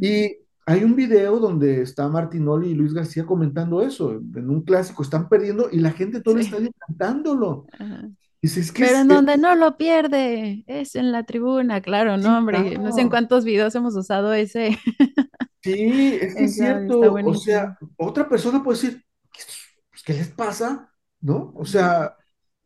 Y 0.00 0.36
hay 0.66 0.84
un 0.84 0.96
video 0.96 1.38
donde 1.38 1.82
está 1.82 2.08
Martinoli 2.08 2.70
y 2.70 2.74
Luis 2.74 2.92
García 2.94 3.24
comentando 3.26 3.82
eso, 3.82 4.12
en 4.12 4.50
un 4.50 4.62
clásico, 4.62 5.02
están 5.02 5.28
perdiendo 5.28 5.68
y 5.70 5.78
la 5.78 5.92
gente 5.92 6.20
todo 6.20 6.36
el 6.36 6.42
Sí. 6.42 6.48
estadio 6.50 6.70
cantándolo. 6.86 7.66
ajá. 7.78 8.08
Dice, 8.40 8.60
es 8.60 8.70
que 8.70 8.84
Pero 8.84 8.96
en 8.98 9.02
es- 9.02 9.08
donde 9.08 9.36
no 9.36 9.54
lo 9.56 9.76
pierde, 9.76 10.62
es 10.68 10.94
en 10.94 11.10
la 11.10 11.24
tribuna, 11.24 11.80
claro, 11.82 12.16
no, 12.16 12.22
sí, 12.22 12.28
hombre, 12.28 12.78
no 12.78 12.92
sé 12.92 13.00
en 13.00 13.08
cuántos 13.08 13.44
videos 13.44 13.74
hemos 13.74 13.96
usado 13.96 14.32
ese, 14.32 14.78
sí, 15.62 16.18
es 16.20 16.34
que 16.34 16.44
está 16.44 16.48
cierto, 16.48 17.00
o 17.00 17.34
sea, 17.34 17.78
otra 17.96 18.28
persona 18.28 18.62
puede 18.62 18.78
decir, 18.80 19.04
¿qué, 19.32 19.42
pues, 19.90 20.02
¿qué 20.04 20.12
les 20.14 20.28
pasa? 20.28 20.92
¿No? 21.20 21.52
O 21.56 21.64
sea, 21.64 22.16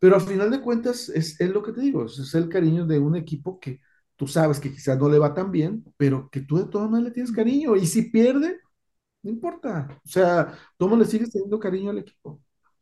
pero 0.02 0.16
al 0.16 0.22
final 0.22 0.50
de 0.50 0.60
cuentas 0.60 1.08
es, 1.10 1.40
es 1.40 1.50
lo 1.50 1.62
que 1.62 1.70
te 1.70 1.80
digo, 1.80 2.04
es, 2.06 2.34
el 2.34 2.48
cariño 2.48 2.84
de 2.84 2.98
un 2.98 3.14
equipo 3.14 3.60
que 3.60 3.80
tú 4.16 4.26
sabes 4.26 4.58
que 4.58 4.72
quizás 4.72 4.98
no 4.98 5.08
le 5.08 5.16
va 5.16 5.32
tan 5.32 5.52
bien, 5.52 5.84
pero 5.96 6.28
que 6.28 6.40
tú 6.40 6.56
de 6.56 6.64
todas 6.64 6.90
maneras 6.90 7.10
le 7.10 7.14
tienes 7.14 7.30
cariño, 7.30 7.76
y 7.76 7.86
si 7.86 8.10
pierde, 8.10 8.58
no 9.22 9.30
importa, 9.30 10.00
o 10.04 10.08
sea, 10.08 10.58
tú 10.76 10.96
le 10.96 11.04
sigues 11.04 11.30
teniendo 11.30 11.60
cariño 11.60 11.90
al 11.92 11.98
equipo. 11.98 12.40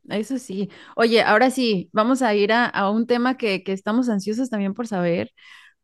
Eso 0.09 0.39
sí. 0.39 0.71
Oye, 0.97 1.21
ahora 1.21 1.51
sí, 1.51 1.91
vamos 1.93 2.23
a 2.23 2.35
ir 2.35 2.53
a, 2.55 2.65
a 2.65 2.89
un 2.89 3.07
tema 3.07 3.37
que, 3.37 3.63
que 3.65 3.75
estamos 3.75 4.09
ansiosos 4.09 4.49
también 4.49 4.73
por 4.73 4.87
saber. 4.87 5.31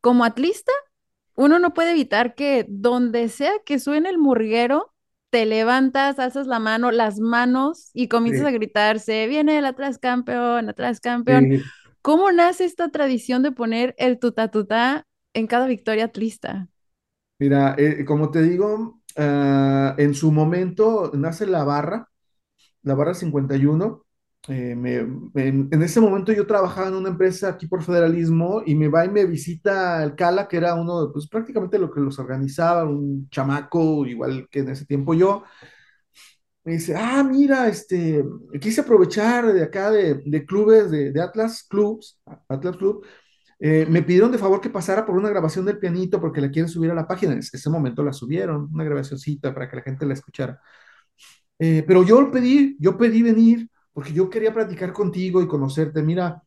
Como 0.01 0.25
atlista, 0.25 0.73
uno 1.35 1.59
no 1.59 1.75
puede 1.75 1.91
evitar 1.91 2.35
que 2.35 2.65
donde 2.67 3.29
sea 3.29 3.53
que 3.67 3.79
suene 3.79 4.09
el 4.09 4.17
murguero, 4.17 4.95
te 5.37 5.45
levantas, 5.45 6.19
alzas 6.19 6.47
la 6.47 6.59
mano, 6.59 6.91
las 6.91 7.21
manos 7.21 7.91
y 7.93 8.09
comienzas 8.09 8.47
a 8.47 8.51
gritarse, 8.53 9.27
viene 9.27 9.59
el 9.59 9.67
Atlas 9.67 9.99
campeón, 9.99 10.71
Atlas 10.71 10.99
campeón. 10.99 11.51
sí. 11.51 11.63
¿Cómo 12.01 12.33
nace 12.33 12.65
esta 12.65 12.89
tradición 12.89 13.43
de 13.43 13.53
poner 13.53 13.95
el 13.99 14.19
tuta 14.19 14.51
tuta 14.51 15.07
en 15.35 15.47
cada 15.47 15.67
victoria 15.67 16.07
atlista? 16.07 16.69
Mira, 17.39 17.75
eh, 17.77 18.07
como 18.07 18.31
te 18.31 18.41
digo, 18.41 19.03
ah, 19.19 19.95
en 19.99 20.15
su 20.15 20.33
momento 20.33 21.11
nace 21.13 21.47
la 21.47 21.65
barra, 21.65 22.09
la 22.83 22.95
barra 22.95 23.13
51. 23.13 24.06
Eh, 24.49 24.75
me- 24.77 24.97
en, 25.43 25.69
en 25.73 25.83
ese 25.83 26.01
momento 26.01 26.33
yo 26.33 26.47
trabajaba 26.47 26.89
en 26.89 26.95
una 26.95 27.09
empresa 27.11 27.49
aquí 27.51 27.67
por 27.67 27.83
federalismo 27.83 28.63
y 28.65 28.75
me 28.77 28.89
va 28.89 29.05
y 29.05 29.11
me 29.11 29.25
visita 29.27 30.03
el 30.05 30.15
Cala, 30.15 30.47
que 30.49 30.57
era 30.59 30.75
uno, 30.75 31.11
pues 31.13 31.29
prácticamente 31.29 31.79
lo 31.79 31.91
que 31.93 32.01
los 32.01 32.19
organizaba, 32.19 32.85
un 32.85 33.29
chamaco, 33.31 34.07
igual 34.07 34.49
que 34.51 34.61
en 34.61 34.71
ese 34.71 34.87
tiempo 34.87 35.15
yo. 35.15 35.43
Me 36.65 36.73
dice, 36.73 36.97
ah, 36.97 37.23
mira, 37.23 37.69
este, 37.69 38.25
quise 38.61 38.81
aprovechar 38.81 39.53
de 39.53 39.63
acá 39.63 39.91
de, 39.93 40.15
de 40.25 40.45
clubes, 40.45 40.91
de, 40.91 41.13
de 41.13 41.21
Atlas 41.23 41.63
Clubs, 41.63 42.21
Atlas 42.49 42.77
Club, 42.77 43.07
eh, 43.61 43.87
me 43.91 44.03
pidieron 44.03 44.33
de 44.33 44.39
favor 44.39 44.61
que 44.61 44.71
pasara 44.71 45.07
por 45.07 45.17
una 45.17 45.29
grabación 45.31 45.65
del 45.67 45.79
pianito 45.79 46.21
porque 46.21 46.41
la 46.41 46.51
quieren 46.51 46.69
subir 46.71 46.91
a 46.91 46.95
la 46.95 47.07
página. 47.09 47.33
En 47.35 47.41
ese 47.41 47.71
momento 47.71 48.03
la 48.05 48.13
subieron, 48.13 48.69
una 48.73 48.85
grabacióncita 48.85 49.55
para 49.55 49.69
que 49.71 49.77
la 49.77 49.83
gente 49.83 50.07
la 50.07 50.15
escuchara. 50.15 50.61
Eh, 51.59 51.85
pero 51.87 52.05
yo 52.05 52.31
pedí, 52.31 52.77
yo 52.81 52.97
pedí 52.99 53.23
venir 53.23 53.69
porque 53.97 54.15
yo 54.15 54.31
quería 54.31 54.55
platicar 54.55 54.95
contigo 54.95 55.43
y 55.43 55.49
conocerte. 55.49 56.03
Mira, 56.05 56.45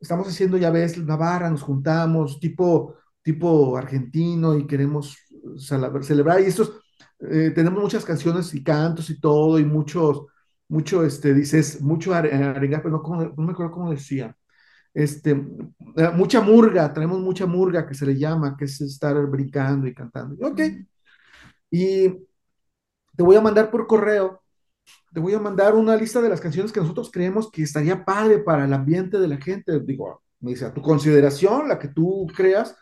estamos 0.00 0.28
haciendo, 0.28 0.58
ya 0.58 0.70
ves, 0.70 0.98
la 0.98 1.16
barra, 1.16 1.50
nos 1.50 1.62
juntamos, 1.62 2.40
tipo, 2.40 2.96
tipo 3.22 3.76
argentino 3.78 4.56
y 4.58 4.66
queremos 4.68 5.16
celebrar. 5.58 6.40
Y 6.40 6.44
estos, 6.46 6.72
eh, 7.20 7.52
tenemos 7.54 7.82
muchas 7.82 8.04
canciones 8.06 8.54
y 8.54 8.62
cantos 8.64 9.10
y 9.10 9.20
todo, 9.20 9.58
y 9.58 9.64
muchos, 9.64 10.26
mucho, 10.68 11.04
este, 11.04 11.34
dices, 11.34 11.80
mucho 11.82 12.14
are- 12.14 12.32
arengar, 12.34 12.82
pero 12.82 13.02
no, 13.04 13.34
no 13.36 13.42
me 13.44 13.52
acuerdo 13.52 13.72
cómo 13.72 13.90
decía. 13.90 14.36
Este, 14.94 15.32
eh, 15.32 16.10
mucha 16.14 16.40
murga, 16.42 16.92
traemos 16.94 17.20
mucha 17.20 17.46
murga 17.46 17.86
que 17.86 17.94
se 17.94 18.06
le 18.06 18.18
llama, 18.18 18.56
que 18.58 18.66
es 18.66 18.80
estar 18.82 19.16
brincando 19.28 19.86
y 19.88 19.94
cantando. 19.94 20.36
Ok, 20.46 20.60
y 21.70 22.08
te 23.16 23.22
voy 23.22 23.36
a 23.36 23.40
mandar 23.40 23.70
por 23.70 23.86
correo, 23.86 24.41
te 25.12 25.20
voy 25.20 25.34
a 25.34 25.38
mandar 25.38 25.74
una 25.74 25.96
lista 25.96 26.20
de 26.20 26.28
las 26.28 26.40
canciones 26.40 26.72
que 26.72 26.80
nosotros 26.80 27.10
creemos 27.12 27.50
que 27.50 27.62
estaría 27.62 28.04
padre 28.04 28.38
para 28.38 28.64
el 28.64 28.72
ambiente 28.72 29.18
de 29.18 29.28
la 29.28 29.36
gente. 29.36 29.78
Digo, 29.80 30.22
me 30.40 30.52
dice, 30.52 30.64
a 30.64 30.72
tu 30.72 30.80
consideración, 30.80 31.68
la 31.68 31.78
que 31.78 31.88
tú 31.88 32.26
creas, 32.34 32.76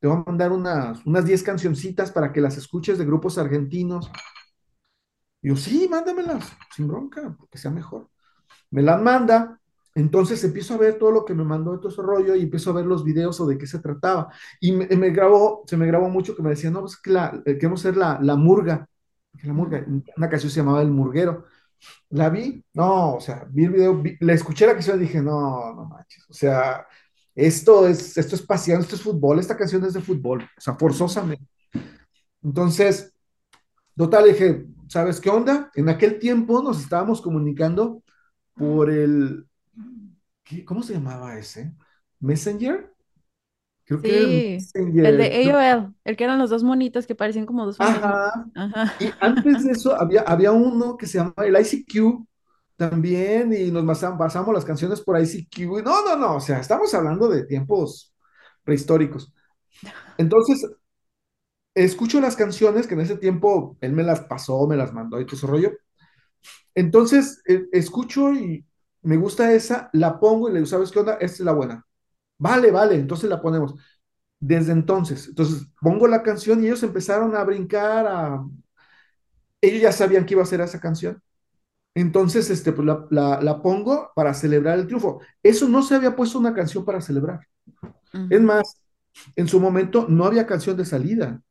te 0.00 0.06
voy 0.06 0.16
a 0.16 0.24
mandar 0.26 0.52
unas, 0.52 1.04
unas 1.04 1.24
10 1.24 1.42
cancioncitas 1.42 2.10
para 2.10 2.32
que 2.32 2.40
las 2.40 2.56
escuches 2.56 2.98
de 2.98 3.04
grupos 3.04 3.36
argentinos. 3.36 4.10
Y 5.42 5.48
yo, 5.48 5.56
sí, 5.56 5.86
mándamelas, 5.90 6.52
sin 6.74 6.88
bronca, 6.88 7.36
que 7.50 7.58
sea 7.58 7.70
mejor. 7.70 8.08
Me 8.70 8.80
las 8.80 9.00
manda, 9.02 9.60
entonces 9.94 10.42
empiezo 10.42 10.74
a 10.74 10.78
ver 10.78 10.98
todo 10.98 11.10
lo 11.10 11.24
que 11.24 11.34
me 11.34 11.44
mandó 11.44 11.72
de 11.72 11.78
todo 11.78 11.90
ese 11.90 12.02
rollo 12.02 12.34
y 12.34 12.42
empiezo 12.42 12.70
a 12.70 12.74
ver 12.74 12.86
los 12.86 13.04
videos 13.04 13.38
o 13.40 13.46
de 13.46 13.58
qué 13.58 13.66
se 13.66 13.78
trataba. 13.78 14.32
Y 14.58 14.72
me, 14.72 15.10
grabó, 15.10 15.64
se 15.66 15.76
me 15.76 15.86
grabó 15.86 16.08
mucho 16.08 16.34
que 16.34 16.42
me 16.42 16.50
decían, 16.50 16.72
no, 16.72 16.80
pues 16.80 16.96
que 16.96 17.12
eh, 17.12 17.58
queremos 17.58 17.82
ser 17.82 17.96
la, 17.96 18.18
la 18.22 18.36
murga, 18.36 18.88
la 19.42 19.52
murga, 19.52 19.84
una 20.16 20.28
canción 20.30 20.50
se 20.50 20.60
llamaba 20.60 20.82
El 20.82 20.90
Murguero. 20.90 21.44
La 22.10 22.28
vi, 22.30 22.64
no, 22.74 23.16
o 23.16 23.20
sea, 23.20 23.46
vi 23.50 23.64
el 23.64 23.70
video, 23.72 24.00
vi- 24.00 24.16
le 24.20 24.32
escuché 24.34 24.66
la 24.66 24.72
canción 24.74 24.98
y 24.98 25.02
dije, 25.02 25.20
no, 25.22 25.74
no 25.74 25.84
manches, 25.86 26.24
o 26.28 26.32
sea, 26.34 26.86
esto 27.34 27.86
es, 27.88 28.16
esto 28.16 28.36
es 28.36 28.42
pasión, 28.42 28.80
esto 28.80 28.94
es 28.96 29.02
fútbol, 29.02 29.38
esta 29.40 29.56
canción 29.56 29.84
es 29.84 29.94
de 29.94 30.00
fútbol, 30.00 30.42
o 30.42 30.60
sea, 30.60 30.74
forzosamente. 30.76 31.44
Entonces, 32.42 33.12
total, 33.96 34.26
dije, 34.26 34.66
¿sabes 34.88 35.20
qué 35.20 35.30
onda? 35.30 35.70
En 35.76 35.88
aquel 35.90 36.18
tiempo 36.20 36.62
nos 36.62 36.80
estábamos 36.82 37.22
comunicando 37.22 38.02
por 38.54 38.90
el, 38.90 39.46
¿qué- 40.44 40.64
¿cómo 40.66 40.82
se 40.84 40.94
llamaba 40.94 41.38
ese? 41.38 41.74
¿Messenger? 42.20 42.93
Creo 43.84 44.02
que 44.02 44.18
el 44.18 44.46
Sí, 44.58 44.78
el 45.02 45.16
Messenger. 45.16 45.18
de 45.18 45.50
AOL, 45.50 45.94
el 46.04 46.16
que 46.16 46.24
eran 46.24 46.38
los 46.38 46.50
dos 46.50 46.62
monitos 46.64 47.06
que 47.06 47.14
parecían 47.14 47.46
como 47.46 47.66
dos. 47.66 47.78
Ajá. 47.78 48.46
Ajá. 48.54 48.94
Y 48.98 49.10
antes 49.20 49.64
de 49.64 49.72
eso 49.72 49.94
había, 50.00 50.22
había 50.22 50.52
uno 50.52 50.96
que 50.96 51.06
se 51.06 51.18
llamaba 51.18 51.46
el 51.46 51.56
ICQ 51.60 52.26
también 52.76 53.52
y 53.52 53.70
nos 53.70 53.84
pasamos 54.18 54.54
las 54.54 54.64
canciones 54.64 55.00
por 55.00 55.20
ICQ. 55.20 55.80
y 55.80 55.82
No, 55.82 56.04
no, 56.04 56.16
no, 56.16 56.36
o 56.36 56.40
sea, 56.40 56.60
estamos 56.60 56.92
hablando 56.94 57.28
de 57.28 57.44
tiempos 57.46 58.14
prehistóricos. 58.64 59.32
Entonces, 60.18 60.66
escucho 61.74 62.20
las 62.20 62.36
canciones 62.36 62.86
que 62.86 62.94
en 62.94 63.00
ese 63.00 63.16
tiempo 63.16 63.76
él 63.80 63.92
me 63.92 64.02
las 64.02 64.20
pasó, 64.22 64.66
me 64.66 64.76
las 64.76 64.92
mandó 64.92 65.20
y 65.20 65.26
todo 65.26 65.36
ese 65.36 65.46
rollo. 65.46 65.72
Entonces, 66.74 67.42
eh, 67.48 67.64
escucho 67.72 68.32
y 68.32 68.66
me 69.02 69.16
gusta 69.16 69.52
esa, 69.52 69.90
la 69.92 70.18
pongo 70.20 70.48
y 70.48 70.52
le 70.52 70.58
digo, 70.60 70.66
¿sabes 70.66 70.90
qué 70.90 71.00
onda? 71.00 71.14
Esta 71.14 71.26
es 71.26 71.40
la 71.40 71.52
buena. 71.52 71.86
Vale, 72.38 72.70
vale, 72.70 72.96
entonces 72.96 73.30
la 73.30 73.40
ponemos. 73.40 73.74
Desde 74.40 74.72
entonces, 74.72 75.28
entonces 75.28 75.68
pongo 75.80 76.08
la 76.08 76.22
canción 76.22 76.62
y 76.62 76.66
ellos 76.66 76.82
empezaron 76.82 77.34
a 77.36 77.44
brincar, 77.44 78.06
a... 78.06 78.44
ellos 79.60 79.82
ya 79.82 79.92
sabían 79.92 80.26
que 80.26 80.34
iba 80.34 80.42
a 80.42 80.46
ser 80.46 80.60
esa 80.60 80.80
canción. 80.80 81.20
Entonces, 81.94 82.50
este, 82.50 82.72
pues 82.72 82.86
la, 82.86 83.06
la, 83.10 83.40
la 83.42 83.62
pongo 83.62 84.12
para 84.16 84.34
celebrar 84.34 84.78
el 84.78 84.86
triunfo. 84.86 85.20
Eso 85.42 85.68
no 85.68 85.82
se 85.82 85.94
había 85.96 86.16
puesto 86.16 86.38
una 86.38 86.54
canción 86.54 86.84
para 86.84 87.00
celebrar. 87.00 87.40
Es 88.28 88.40
más, 88.42 88.82
en 89.36 89.48
su 89.48 89.60
momento 89.60 90.06
no 90.08 90.26
había 90.26 90.46
canción 90.46 90.76
de 90.76 90.84
salida. 90.86 91.42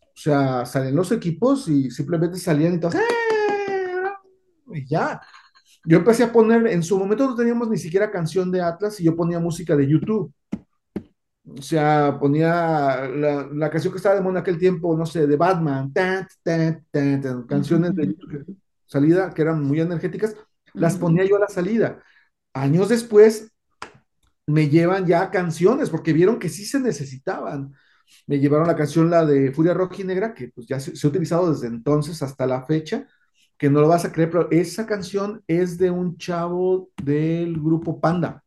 O 0.00 0.20
sea, 0.20 0.66
salen 0.66 0.96
los 0.96 1.12
equipos 1.12 1.68
y 1.68 1.90
simplemente 1.90 2.38
salían 2.38 2.74
y 2.74 2.80
todos, 2.80 2.96
¡eh! 2.96 3.00
Y 4.72 4.86
ya. 4.88 5.20
Yo 5.86 5.98
empecé 5.98 6.24
a 6.24 6.32
poner, 6.32 6.66
en 6.66 6.82
su 6.82 6.98
momento 6.98 7.26
no 7.26 7.36
teníamos 7.36 7.68
ni 7.70 7.78
siquiera 7.78 8.10
canción 8.10 8.50
de 8.50 8.60
Atlas 8.60 8.98
y 9.00 9.04
yo 9.04 9.14
ponía 9.14 9.38
música 9.38 9.76
de 9.76 9.86
YouTube. 9.86 10.32
O 11.48 11.62
sea, 11.62 12.18
ponía 12.18 13.08
la, 13.08 13.48
la 13.52 13.70
canción 13.70 13.92
que 13.92 13.98
estaba 13.98 14.16
de 14.16 14.20
moda 14.20 14.32
en 14.32 14.38
aquel 14.38 14.58
tiempo, 14.58 14.96
no 14.96 15.06
sé, 15.06 15.26
de 15.28 15.36
Batman, 15.36 15.92
tan, 15.92 16.26
tan, 16.42 16.84
tan, 16.90 17.20
tan, 17.20 17.46
canciones 17.46 17.94
de 17.94 18.16
salida 18.84 19.30
que 19.32 19.42
eran 19.42 19.62
muy 19.62 19.80
energéticas, 19.80 20.34
las 20.74 20.96
ponía 20.96 21.24
yo 21.24 21.36
a 21.36 21.40
la 21.40 21.48
salida. 21.48 22.02
Años 22.52 22.88
después 22.88 23.52
me 24.46 24.68
llevan 24.68 25.06
ya 25.06 25.30
canciones 25.30 25.90
porque 25.90 26.12
vieron 26.12 26.38
que 26.38 26.48
sí 26.48 26.64
se 26.64 26.80
necesitaban. 26.80 27.72
Me 28.26 28.38
llevaron 28.40 28.66
la 28.66 28.76
canción, 28.76 29.10
la 29.10 29.24
de 29.24 29.52
Furia 29.52 29.74
Roja 29.74 29.96
y 29.98 30.04
Negra, 30.04 30.34
que 30.34 30.48
pues 30.48 30.66
ya 30.66 30.80
se, 30.80 30.96
se 30.96 31.06
ha 31.06 31.10
utilizado 31.10 31.52
desde 31.52 31.68
entonces 31.68 32.22
hasta 32.22 32.46
la 32.46 32.64
fecha, 32.64 33.06
que 33.58 33.70
no 33.70 33.80
lo 33.80 33.88
vas 33.88 34.04
a 34.04 34.12
creer, 34.12 34.30
pero 34.30 34.50
esa 34.50 34.86
canción 34.86 35.42
es 35.46 35.78
de 35.78 35.90
un 35.90 36.16
chavo 36.18 36.90
del 37.02 37.54
grupo 37.60 38.00
Panda, 38.00 38.44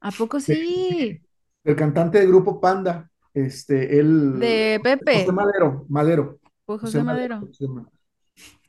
¿A 0.00 0.10
poco 0.12 0.40
sí? 0.40 1.22
el 1.64 1.76
cantante 1.76 2.18
del 2.18 2.28
grupo 2.28 2.60
Panda, 2.60 3.10
este, 3.34 3.98
él, 3.98 4.40
De 4.40 4.80
José 5.08 5.32
Pepe, 5.32 5.32
Madero, 5.32 5.86
Madero, 5.88 6.38
pues 6.64 6.80
José 6.80 7.00
José 7.00 7.02
Madero, 7.02 7.36
Madero. 7.36 7.48
José 7.48 7.68
Madero. 7.68 7.92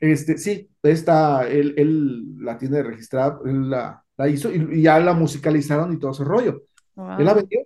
Este, 0.00 0.38
sí, 0.38 0.70
está, 0.82 1.48
él, 1.48 1.74
él 1.78 2.36
la 2.44 2.58
tiene 2.58 2.82
registrada, 2.82 3.40
él 3.44 3.70
la, 3.70 4.04
la 4.16 4.28
hizo 4.28 4.52
y, 4.52 4.80
y 4.80 4.82
ya 4.82 4.98
la 5.00 5.14
musicalizaron 5.14 5.92
y 5.92 5.98
todo 5.98 6.12
ese 6.12 6.24
rollo. 6.24 6.64
Él 7.16 7.26
la 7.26 7.34
Wow. 7.34 7.34
vendió. 7.34 7.60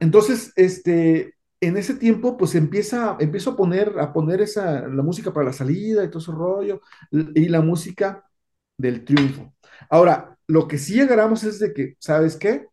Entonces, 0.00 0.52
este, 0.56 1.34
en 1.62 1.76
ese 1.76 1.94
tiempo, 1.94 2.36
pues 2.36 2.56
empieza, 2.56 3.16
empiezo 3.20 3.50
a 3.50 3.56
poner, 3.56 3.98
a 4.00 4.12
poner 4.12 4.40
esa, 4.40 4.88
la 4.88 5.02
música 5.02 5.32
para 5.32 5.46
la 5.46 5.52
salida 5.52 6.04
y 6.04 6.08
todo 6.08 6.18
ese 6.18 6.32
rollo, 6.32 6.80
y 7.12 7.48
la 7.48 7.60
música 7.60 8.28
del 8.76 9.04
triunfo. 9.04 9.54
Ahora, 9.88 10.36
lo 10.48 10.66
que 10.66 10.76
sí 10.76 11.00
agarramos 11.00 11.44
es 11.44 11.60
de 11.60 11.72
que, 11.72 11.96
¿sabes 12.00 12.36
qué? 12.36 12.66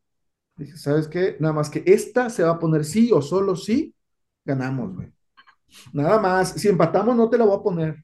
Dije, 0.57 0.75
¿sabes 0.75 1.07
qué? 1.07 1.37
Nada 1.39 1.53
más 1.53 1.69
que 1.69 1.83
esta 1.85 2.31
se 2.31 2.43
va 2.43 2.51
a 2.51 2.59
poner 2.59 2.83
sí 2.83 3.11
o 3.13 3.21
solo 3.21 3.55
sí, 3.55 3.93
ganamos, 4.43 4.95
güey. 4.95 5.13
Nada 5.93 6.19
más, 6.19 6.53
si 6.53 6.67
empatamos 6.67 7.15
no 7.15 7.29
te 7.29 7.37
la 7.37 7.45
voy 7.45 7.59
a 7.59 7.63
poner, 7.63 8.03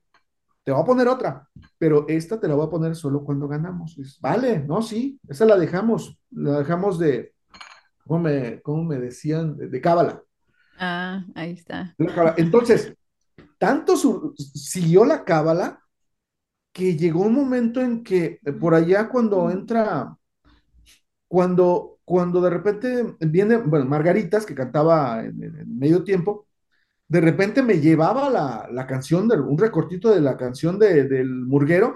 te 0.64 0.72
voy 0.72 0.82
a 0.82 0.86
poner 0.86 1.08
otra, 1.08 1.50
pero 1.80 2.06
esta 2.08 2.40
te 2.40 2.48
la 2.48 2.54
voy 2.54 2.68
a 2.68 2.70
poner 2.70 2.96
solo 2.96 3.24
cuando 3.24 3.48
ganamos. 3.48 3.98
Vale, 4.22 4.60
no, 4.60 4.84
sí, 4.84 5.20
esa 5.28 5.46
la 5.46 5.58
dejamos, 5.58 6.20
la 6.30 6.60
dejamos 6.60 7.00
de, 7.00 7.34
¿cómo 8.06 8.22
me, 8.22 8.62
cómo 8.62 8.84
me 8.84 9.00
decían? 9.00 9.58
De, 9.58 9.68
de 9.68 9.82
cábala. 9.82 10.25
Ah, 10.80 11.26
ahí 11.36 11.52
está. 11.54 11.96
Entonces, 12.38 12.94
tanto 13.58 13.98
su- 13.98 14.34
siguió 14.38 15.06
la 15.06 15.24
cábala 15.26 15.82
que 16.74 16.98
llegó 16.98 17.22
un 17.24 17.34
momento 17.36 17.82
en 17.82 18.04
que 18.04 18.40
eh, 18.46 18.54
por 18.54 18.76
allá 18.76 19.10
cuando 19.10 19.50
entra, 19.52 20.18
cuando, 21.28 22.00
cuando 22.06 22.42
de 22.42 22.50
repente 22.50 23.16
viene, 23.20 23.58
bueno, 23.58 23.86
Margaritas, 23.86 24.46
que 24.46 24.56
cantaba 24.56 25.24
en, 25.24 25.38
medio 25.78 26.04
tiempo, 26.04 26.48
de 27.10 27.22
repente 27.22 27.64
me 27.64 27.80
llevaba 27.82 28.30
la, 28.30 28.68
la 28.72 28.88
canción, 28.88 29.28
de, 29.28 29.40
un 29.40 29.58
recortito 29.58 30.12
de 30.14 30.22
la 30.22 30.38
canción 30.38 30.80
de- 30.80 31.06
del 31.06 31.30
Murguero, 31.30 31.96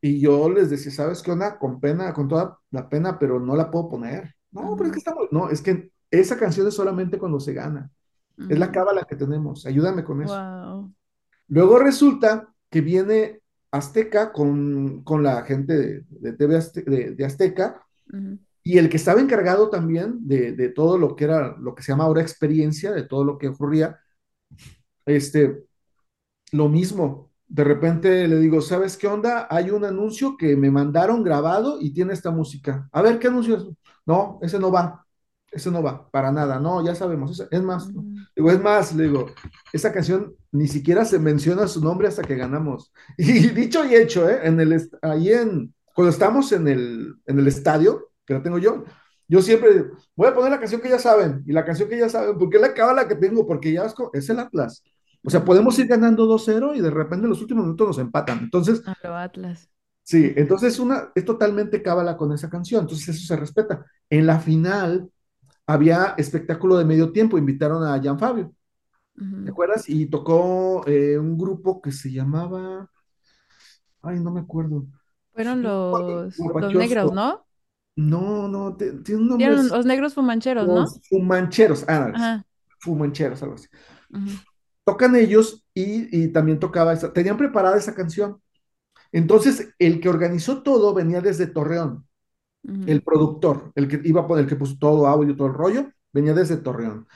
y 0.00 0.20
yo 0.20 0.50
les 0.50 0.70
decía, 0.70 0.92
¿sabes 0.92 1.22
qué 1.22 1.32
onda? 1.32 1.58
Con 1.58 1.80
pena, 1.80 2.12
con 2.14 2.28
toda 2.28 2.58
la 2.70 2.88
pena, 2.88 3.18
pero 3.18 3.40
no 3.40 3.56
la 3.56 3.70
puedo 3.70 3.88
poner. 3.90 4.34
No, 4.52 4.76
pero 4.76 4.86
es 4.88 4.92
que 4.92 4.98
estamos, 4.98 5.28
no, 5.32 5.50
es 5.50 5.62
que 5.62 5.90
esa 6.10 6.38
canción 6.38 6.68
es 6.68 6.74
solamente 6.74 7.18
cuando 7.18 7.40
se 7.40 7.54
gana. 7.54 7.90
Es 8.48 8.58
la 8.58 8.70
cábala 8.72 9.04
que 9.04 9.16
tenemos, 9.16 9.66
ayúdame 9.66 10.04
con 10.04 10.22
eso. 10.22 10.34
Wow. 10.34 10.92
Luego 11.48 11.78
resulta 11.78 12.52
que 12.70 12.80
viene 12.80 13.40
Azteca 13.70 14.32
con, 14.32 15.02
con 15.04 15.22
la 15.22 15.42
gente 15.44 15.74
de, 15.76 16.04
de 16.08 16.32
TV 16.34 16.56
Azte- 16.56 16.84
de, 16.84 17.10
de 17.14 17.24
Azteca 17.24 17.82
y 18.64 18.78
el 18.78 18.88
que 18.90 18.98
estaba 18.98 19.20
encargado 19.20 19.70
también 19.70 20.18
de, 20.28 20.52
de 20.52 20.70
todo 20.70 20.98
lo 20.98 21.16
que 21.16 21.24
era, 21.24 21.56
lo 21.58 21.74
que 21.74 21.82
se 21.82 21.92
llama 21.92 22.04
ahora 22.04 22.22
experiencia, 22.22 22.92
de 22.92 23.04
todo 23.04 23.24
lo 23.24 23.38
que 23.38 23.48
ocurría, 23.48 23.98
este, 25.06 25.64
lo 26.52 26.68
mismo. 26.68 27.32
De 27.48 27.64
repente 27.64 28.28
le 28.28 28.38
digo, 28.38 28.60
¿sabes 28.62 28.96
qué 28.96 29.08
onda? 29.08 29.46
Hay 29.50 29.70
un 29.70 29.84
anuncio 29.84 30.36
que 30.38 30.56
me 30.56 30.70
mandaron 30.70 31.22
grabado 31.24 31.78
y 31.80 31.92
tiene 31.94 32.14
esta 32.14 32.30
música. 32.30 32.88
A 32.92 33.02
ver, 33.02 33.18
¿qué 33.18 33.28
anuncio 33.28 33.56
es? 33.56 33.64
No, 34.06 34.38
ese 34.42 34.58
no 34.58 34.72
va. 34.72 35.01
Ese 35.52 35.70
no 35.70 35.82
va, 35.82 36.10
para 36.10 36.32
nada. 36.32 36.58
No, 36.58 36.84
ya 36.84 36.94
sabemos. 36.94 37.32
ese- 37.32 37.48
Es 37.50 37.62
más, 37.62 37.92
no. 37.92 38.00
ujú. 38.00 38.14
Digo, 38.34 38.50
es 38.50 38.60
más, 38.62 38.94
le 38.94 39.04
digo, 39.04 39.26
esa 39.72 39.92
canción 39.92 40.34
ni 40.50 40.66
siquiera 40.66 41.04
se 41.04 41.18
menciona 41.18 41.68
su 41.68 41.82
nombre 41.82 42.08
hasta 42.08 42.22
que 42.22 42.36
ganamos. 42.36 42.92
Y 43.18 43.48
dicho 43.50 43.84
y 43.84 43.94
hecho, 43.94 44.28
¿eh? 44.28 44.40
En 44.44 44.58
el, 44.60 44.90
ahí 45.02 45.30
en, 45.32 45.74
cuando 45.94 46.10
estamos 46.10 46.50
en 46.52 46.68
el, 46.68 47.14
en 47.26 47.38
el 47.38 47.46
estadio, 47.46 48.10
que 48.24 48.34
lo 48.34 48.42
tengo 48.42 48.58
yo, 48.58 48.84
yo 49.28 49.42
siempre 49.42 49.84
voy 50.16 50.28
a 50.28 50.34
poner 50.34 50.50
la 50.50 50.58
canción 50.58 50.80
que 50.80 50.88
ya 50.88 50.98
saben, 50.98 51.42
y 51.46 51.52
la 51.52 51.64
canción 51.64 51.88
que 51.88 51.98
ya 51.98 52.08
saben, 52.08 52.38
porque 52.38 52.56
es 52.56 52.62
la 52.62 52.74
cábala 52.74 53.06
que 53.08 53.14
tengo, 53.16 53.46
porque 53.46 53.72
ya 53.72 53.84
es, 53.84 53.94
es 54.14 54.28
el 54.30 54.38
Atlas. 54.38 54.82
O 55.24 55.30
sea, 55.30 55.44
podemos 55.44 55.78
ir 55.78 55.86
ganando 55.86 56.26
2-0 56.26 56.74
y 56.74 56.80
de 56.80 56.90
repente 56.90 57.24
en 57.26 57.30
los 57.30 57.40
últimos 57.42 57.64
minutos 57.64 57.86
nos 57.88 57.98
empatan. 57.98 58.40
Entonces, 58.40 58.82
A 58.86 58.96
lo 59.06 59.14
Atlas. 59.14 59.68
sí, 60.02 60.32
entonces 60.36 60.78
una, 60.78 61.10
es 61.14 61.24
totalmente 61.24 61.82
cábala 61.82 62.16
con 62.16 62.32
esa 62.32 62.50
canción, 62.50 62.82
entonces 62.82 63.08
eso 63.16 63.26
se 63.26 63.36
respeta. 63.36 63.84
En 64.10 64.26
la 64.26 64.40
final 64.40 65.08
había 65.66 66.14
espectáculo 66.18 66.78
de 66.78 66.84
medio 66.84 67.12
tiempo, 67.12 67.38
invitaron 67.38 67.84
a 67.84 68.00
Jan 68.02 68.18
Fabio, 68.18 68.54
¿te 69.44 69.50
Ujú. 69.50 69.52
acuerdas? 69.52 69.88
Y 69.88 70.06
tocó 70.06 70.86
eh, 70.88 71.18
un 71.18 71.38
grupo 71.38 71.82
que 71.82 71.92
se 71.92 72.12
llamaba, 72.12 72.90
Ay, 74.02 74.20
no 74.20 74.30
me 74.30 74.40
acuerdo. 74.40 74.86
Fueron 75.34 75.62
los, 75.62 76.48
los 76.54 76.74
negros. 76.74 77.12
¿no? 77.12 77.46
No, 77.96 78.48
no, 78.48 78.76
te- 78.76 78.92
tiene 79.02 79.22
un 79.22 79.28
nombre 79.28 79.56
los 79.70 79.86
negros 79.86 80.14
fumancheros, 80.14 80.68
¿no? 80.68 80.94
los 80.94 81.00
fumancheros, 81.08 81.84
ah, 81.88 82.12
Ajá. 82.12 82.44
fumancheros, 82.80 83.42
algo 83.42 83.56
así. 83.56 83.68
Tocan 84.84 85.14
ellos 85.16 85.64
y, 85.74 86.24
y 86.24 86.28
también 86.32 86.58
tocaba 86.58 86.92
esa, 86.92 87.12
tenían 87.12 87.36
preparada 87.36 87.76
esa 87.76 87.94
canción. 87.94 88.42
Entonces, 89.12 89.70
el 89.78 90.00
que 90.00 90.08
organizó 90.10 90.62
todo 90.62 90.94
venía 90.94 91.20
desde 91.22 91.46
Torreón, 91.48 92.06
el 92.86 93.02
productor, 93.02 93.72
el 93.74 93.88
que 93.88 94.00
iba 94.04 94.22
a 94.22 94.26
poner, 94.28 94.44
el 94.44 94.48
que 94.50 94.56
puso 94.56 94.76
todo 94.78 95.06
audio, 95.06 95.36
todo 95.36 95.48
el 95.48 95.54
rollo, 95.54 95.90
venía 96.12 96.34
desde 96.34 96.56
Torreón. 96.58 97.06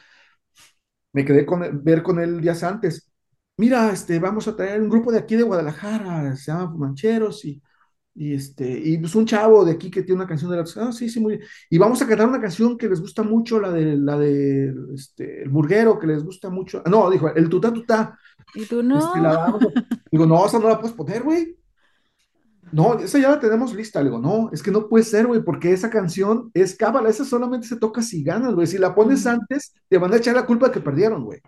Me 1.12 1.24
quedé 1.24 1.46
con 1.46 1.82
ver 1.84 2.02
con 2.02 2.20
él 2.20 2.40
días 2.40 2.62
antes. 2.62 3.10
Mira, 3.56 3.90
este, 3.92 4.18
vamos 4.18 4.46
a 4.48 4.56
traer 4.56 4.80
un 4.82 4.90
grupo 4.90 5.10
de 5.12 5.18
aquí 5.18 5.34
de 5.36 5.42
Guadalajara, 5.44 6.36
se 6.36 6.52
llama 6.52 6.70
Fumancheros 6.72 7.44
y 7.44 7.62
Y 8.14 8.34
este, 8.34 8.68
y 8.84 8.98
pues 8.98 9.14
un 9.14 9.26
chavo 9.26 9.64
de 9.64 9.72
aquí 9.74 9.92
que 9.92 10.02
tiene 10.02 10.16
una 10.22 10.28
canción 10.28 10.50
de 10.50 10.58
la, 10.58 10.64
ah, 10.88 10.92
sí, 10.92 11.08
sí, 11.08 11.20
muy 11.20 11.38
bien. 11.38 11.48
Y 11.70 11.78
vamos 11.78 12.02
a 12.02 12.08
cantar 12.08 12.28
una 12.28 12.42
canción 12.42 12.76
que 12.78 12.88
les 12.90 13.00
gusta 13.00 13.22
mucho, 13.22 13.60
la 13.60 13.70
de, 13.72 13.96
la 13.96 14.18
de, 14.18 14.74
este, 14.94 15.44
el 15.44 15.50
burguero, 15.50 15.98
que 16.00 16.08
les 16.08 16.24
gusta 16.24 16.50
mucho. 16.50 16.82
Ah, 16.84 16.90
No, 16.90 17.10
dijo, 17.10 17.28
el 17.34 17.48
tutá 17.50 17.72
tutá. 17.72 18.18
Y 18.54 18.66
tú 18.66 18.82
Este, 18.92 19.20
no. 19.20 19.22
la 19.22 19.38
vamos 19.38 19.62
a- 19.64 19.68
Digo, 20.12 20.26
no, 20.26 20.46
esa 20.46 20.58
no 20.60 20.68
la 20.68 20.80
puedes 20.80 20.96
poner, 20.96 21.22
güey. 21.24 21.56
No, 22.72 22.98
esa 22.98 23.18
ya 23.18 23.30
la 23.30 23.40
tenemos 23.40 23.74
lista. 23.74 24.00
Le 24.00 24.06
digo, 24.10 24.18
no, 24.20 24.50
es 24.52 24.62
que 24.62 24.70
no 24.70 24.88
puede 24.88 25.04
ser, 25.04 25.26
güey, 25.26 25.42
porque 25.42 25.72
esa 25.72 25.88
canción 25.90 26.50
es 26.54 26.74
cábala, 26.76 27.08
esa 27.08 27.24
solamente 27.24 27.66
se 27.66 27.76
toca 27.76 28.02
si 28.02 28.22
ganas, 28.22 28.54
güey. 28.54 28.66
Si 28.66 28.78
la 28.78 28.94
pones 28.94 29.26
antes, 29.26 29.72
te 29.88 29.98
van 29.98 30.12
a 30.12 30.16
echar 30.16 30.34
la 30.34 30.46
culpa 30.46 30.66
de 30.66 30.72
que 30.72 30.80
perdieron, 30.80 31.24
güey. 31.24 31.40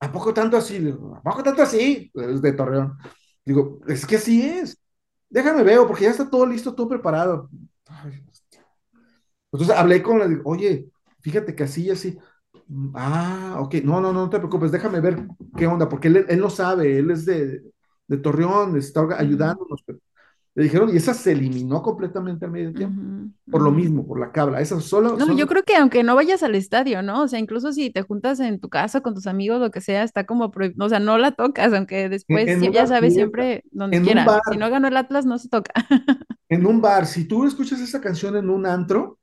¿A 0.00 0.12
poco 0.12 0.32
tanto 0.34 0.56
así? 0.56 0.78
Digo, 0.78 1.14
¿A 1.16 1.22
poco 1.22 1.42
tanto 1.42 1.62
así? 1.62 2.10
Es 2.14 2.42
de 2.42 2.52
Torreón. 2.52 2.96
Digo, 3.44 3.80
es 3.86 4.06
que 4.06 4.16
así 4.16 4.42
es. 4.42 4.78
Déjame 5.28 5.62
veo, 5.62 5.86
porque 5.86 6.04
ya 6.04 6.10
está 6.10 6.28
todo 6.28 6.46
listo, 6.46 6.74
todo 6.74 6.88
preparado. 6.88 7.48
Ay, 7.86 8.22
entonces 9.52 9.76
hablé 9.76 10.02
con 10.02 10.18
la, 10.18 10.28
digo, 10.28 10.42
oye, 10.44 10.88
fíjate 11.20 11.54
que 11.54 11.64
así 11.64 11.84
y 11.86 11.90
así. 11.90 12.18
"Mm, 12.68 12.90
Ah, 12.94 13.56
ok, 13.60 13.76
no, 13.84 14.00
no, 14.00 14.12
no, 14.12 14.22
no 14.24 14.30
te 14.30 14.38
preocupes, 14.38 14.70
déjame 14.72 15.00
ver 15.00 15.26
qué 15.56 15.66
onda, 15.66 15.88
porque 15.88 16.08
él, 16.08 16.26
él 16.28 16.38
no 16.40 16.50
sabe, 16.50 16.98
él 16.98 17.10
es 17.10 17.24
de, 17.26 17.62
de 18.10 18.18
Torreón, 18.18 18.76
está 18.76 19.06
ayudándonos. 19.16 19.82
pero 19.86 20.00
le 20.56 20.64
dijeron, 20.64 20.90
y 20.92 20.96
esa 20.96 21.14
se 21.14 21.30
eliminó 21.30 21.80
completamente 21.80 22.44
al 22.44 22.50
medio 22.50 22.72
tiempo, 22.74 23.00
ujú, 23.00 23.30
por 23.48 23.62
lo 23.62 23.70
mismo, 23.70 24.04
por 24.04 24.18
la 24.18 24.32
cabla. 24.32 24.60
Esa 24.60 24.80
solo, 24.80 25.10
No, 25.10 25.18
yo 25.20 25.26
solo 25.26 25.46
creo 25.46 25.62
que 25.62 25.76
aunque 25.76 26.02
no 26.02 26.16
vayas 26.16 26.42
al 26.42 26.56
estadio, 26.56 27.02
¿no? 27.02 27.22
O 27.22 27.28
sea, 27.28 27.38
incluso 27.38 27.70
si 27.72 27.90
te 27.90 28.02
juntas 28.02 28.40
en 28.40 28.58
tu 28.58 28.68
casa 28.68 29.00
con 29.00 29.14
tus 29.14 29.28
amigos, 29.28 29.60
lo 29.60 29.70
que 29.70 29.80
sea, 29.80 30.02
está 30.02 30.26
como 30.26 30.50
prohibido, 30.50 30.84
o 30.84 30.88
sea, 30.88 30.98
no 30.98 31.18
la 31.18 31.30
tocas, 31.30 31.72
aunque 31.72 32.08
en, 32.08 32.10
después, 32.10 32.48
en 32.48 32.60
sí, 32.60 32.72
ya 32.72 32.88
sabes, 32.88 33.14
fiesta, 33.14 33.14
siempre 33.14 33.62
donde 33.70 33.98
en 33.98 34.02
un 34.08 34.24
bar, 34.24 34.40
quiera. 34.42 34.42
Si 34.50 34.56
no 34.56 34.68
ganó 34.70 34.88
el 34.88 34.96
Atlas, 34.96 35.24
no 35.24 35.38
se 35.38 35.48
toca. 35.48 35.72
en 36.48 36.66
un 36.66 36.80
bar, 36.80 37.06
si 37.06 37.26
tú 37.28 37.46
escuchas 37.46 37.80
esa 37.80 38.00
canción 38.00 38.36
en 38.36 38.50
un 38.50 38.66
antro, 38.66 39.19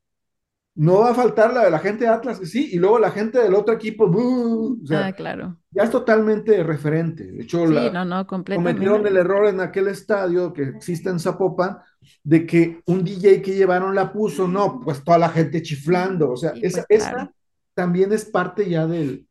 no 0.78 1.00
va 1.02 1.12
a 1.12 1.16
faltar 1.16 1.54
la 1.54 1.66
de 1.66 1.72
la 1.72 1.80
gente 1.80 2.06
de 2.06 2.12
Atlas, 2.12 2.40
que 2.40 2.46
sí, 2.48 2.70
y 2.74 2.78
luego 2.80 3.00
la 3.00 3.12
gente 3.12 3.40
del 3.40 3.56
otro 3.56 3.74
equipo, 3.76 4.06
o 4.06 4.78
Ah, 4.90 5.12
sea, 5.12 5.14
claro. 5.14 5.58
ya 5.72 5.84
es 5.84 5.92
totalmente 5.92 6.64
referente. 6.64 7.26
De 7.32 7.44
hecho, 7.44 7.66
Sí, 7.66 7.74
la, 7.74 7.92
no, 7.92 8.06
no, 8.06 8.26
cometieron 8.54 9.06
el 9.08 9.18
error 9.18 9.48
en 9.48 9.62
aquel 9.62 9.88
estadio 9.90 10.54
que 10.54 10.64
existe 10.64 11.10
en 11.10 11.20
Zapopan 11.20 11.80
de 12.24 12.46
que 12.46 12.82
un 12.88 13.04
DJ 13.04 13.42
que 13.42 13.56
llevaron 13.56 13.96
la 13.96 14.12
puso, 14.14 14.48
no, 14.48 14.80
pues 14.82 15.04
toda 15.04 15.18
la 15.20 15.30
gente 15.30 15.62
chiflando, 15.64 16.32
o 16.32 16.38
sea, 16.38 16.54
Sí, 16.54 16.62
esa, 16.62 16.84
pues 16.88 16.88
claro. 16.88 17.18
esa 17.18 17.34
también 17.76 18.14
es 18.14 18.26
parte 18.26 18.70
ya 18.70 18.88
del, 18.88 19.28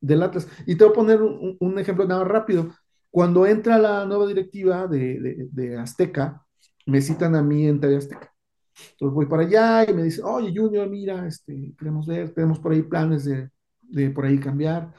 del 0.00 0.22
Atlas. 0.24 0.48
Y 0.66 0.76
te 0.76 0.84
voy 0.84 0.92
a 0.92 0.96
poner 0.96 1.22
un, 1.22 1.56
un 1.60 1.80
ejemplo 1.80 2.06
nada 2.06 2.22
más 2.22 2.30
rápido. 2.32 2.74
Cuando 3.10 3.46
entra 3.46 3.78
la 3.78 4.06
nueva 4.06 4.26
directiva 4.28 4.88
de, 4.88 5.20
de, 5.20 5.48
de 5.52 5.78
Azteca, 5.78 6.46
me 6.86 7.02
citan 7.02 7.36
a 7.36 7.42
mí 7.44 7.66
en 7.68 7.80
TV 7.80 7.98
Azteca. 7.98 8.33
Entonces 8.92 9.14
voy 9.14 9.26
para 9.26 9.42
allá 9.44 9.90
y 9.90 9.94
me 9.94 10.02
dicen, 10.04 10.24
oye, 10.24 10.52
Junior, 10.54 10.88
mira, 10.88 11.26
este, 11.26 11.74
queremos 11.78 12.06
ver, 12.06 12.32
tenemos 12.34 12.58
por 12.58 12.72
ahí 12.72 12.82
planes 12.82 13.24
de, 13.24 13.50
de 13.82 14.10
por 14.10 14.26
ahí 14.26 14.38
cambiar, 14.40 14.92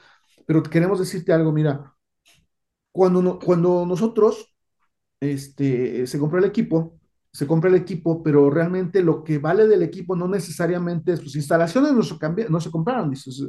pero 0.46 0.62
queremos 0.62 0.98
decirte 0.98 1.32
algo, 1.32 1.52
mira, 1.52 1.94
cuando, 2.92 3.22
no- 3.22 3.38
cuando 3.38 3.84
nosotros 3.86 4.54
este, 5.20 6.06
se 6.06 6.18
compró 6.18 6.38
el 6.40 6.46
equipo, 6.46 7.00
se 7.32 7.46
compra 7.46 7.70
el 7.70 7.76
equipo, 7.76 8.22
pero 8.22 8.50
realmente 8.50 9.02
lo 9.02 9.24
que 9.24 9.38
vale 9.38 9.66
del 9.68 9.82
equipo 9.82 10.16
no 10.16 10.28
necesariamente 10.28 11.12
es, 11.14 11.20
pues 11.20 11.36
instalaciones 11.36 11.92
no 11.94 12.02
se, 12.02 12.16
cambi- 12.16 12.48
no 12.48 12.60
se 12.60 12.70
compraron, 12.70 13.10
dices, 13.10 13.42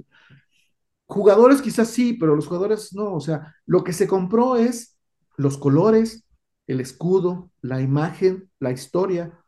jugadores 1.05 1.61
quizás 1.61 1.89
sí, 1.89 2.13
pero 2.13 2.35
los 2.35 2.47
jugadores 2.47 2.93
no, 2.93 3.13
o 3.15 3.19
sea, 3.21 3.55
lo 3.65 3.83
que 3.83 3.93
se 3.93 4.07
compró 4.07 4.55
es 4.55 4.97
los 5.37 5.57
colores, 5.57 6.25
el 6.67 6.81
escudo, 6.81 7.51
la 7.61 7.81
imagen, 7.81 8.49
la 8.59 8.71
historia, 8.71 9.39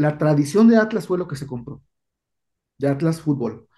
la 0.00 0.18
tradición 0.18 0.68
de 0.68 0.76
Atlas 0.76 1.06
fue 1.06 1.18
lo 1.18 1.28
que 1.28 1.36
se 1.36 1.46
compró, 1.46 1.82
de 2.78 2.88
Atlas 2.88 3.20
Fútbol. 3.20 3.68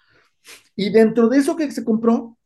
Y 0.75 0.91
dentro 0.91 1.29
de 1.29 1.37
eso 1.37 1.55
que 1.55 1.71
se 1.71 1.83
compró, 1.83 2.37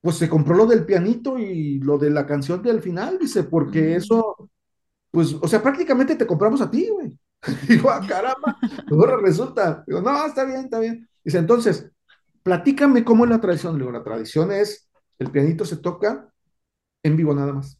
pues 0.00 0.16
se 0.16 0.28
compró 0.28 0.54
lo 0.54 0.66
del 0.66 0.84
pianito 0.84 1.38
y 1.38 1.78
lo 1.78 1.98
de 1.98 2.10
la 2.10 2.26
canción 2.26 2.62
del 2.62 2.82
final, 2.82 3.18
dice, 3.18 3.44
porque 3.44 3.96
eso 3.96 4.50
pues, 5.14 5.32
o 5.32 5.46
sea, 5.46 5.62
prácticamente 5.62 6.16
te 6.16 6.26
compramos 6.26 6.60
a 6.60 6.68
ti, 6.68 6.88
güey. 6.90 7.16
Digo, 7.68 7.88
ah, 7.88 8.04
caramba, 8.06 8.58
ahora 8.90 9.16
resulta. 9.22 9.84
Digo, 9.86 10.00
no, 10.00 10.26
está 10.26 10.44
bien, 10.44 10.64
está 10.64 10.80
bien. 10.80 11.08
Dice, 11.22 11.38
entonces, 11.38 11.88
platícame 12.42 13.04
cómo 13.04 13.22
es 13.22 13.30
la 13.30 13.40
tradición. 13.40 13.74
Le 13.74 13.84
digo, 13.84 13.92
la 13.92 14.02
tradición 14.02 14.50
es, 14.50 14.90
el 15.20 15.30
pianito 15.30 15.64
se 15.64 15.76
toca 15.76 16.28
en 17.04 17.16
vivo 17.16 17.32
nada 17.32 17.52
más. 17.52 17.78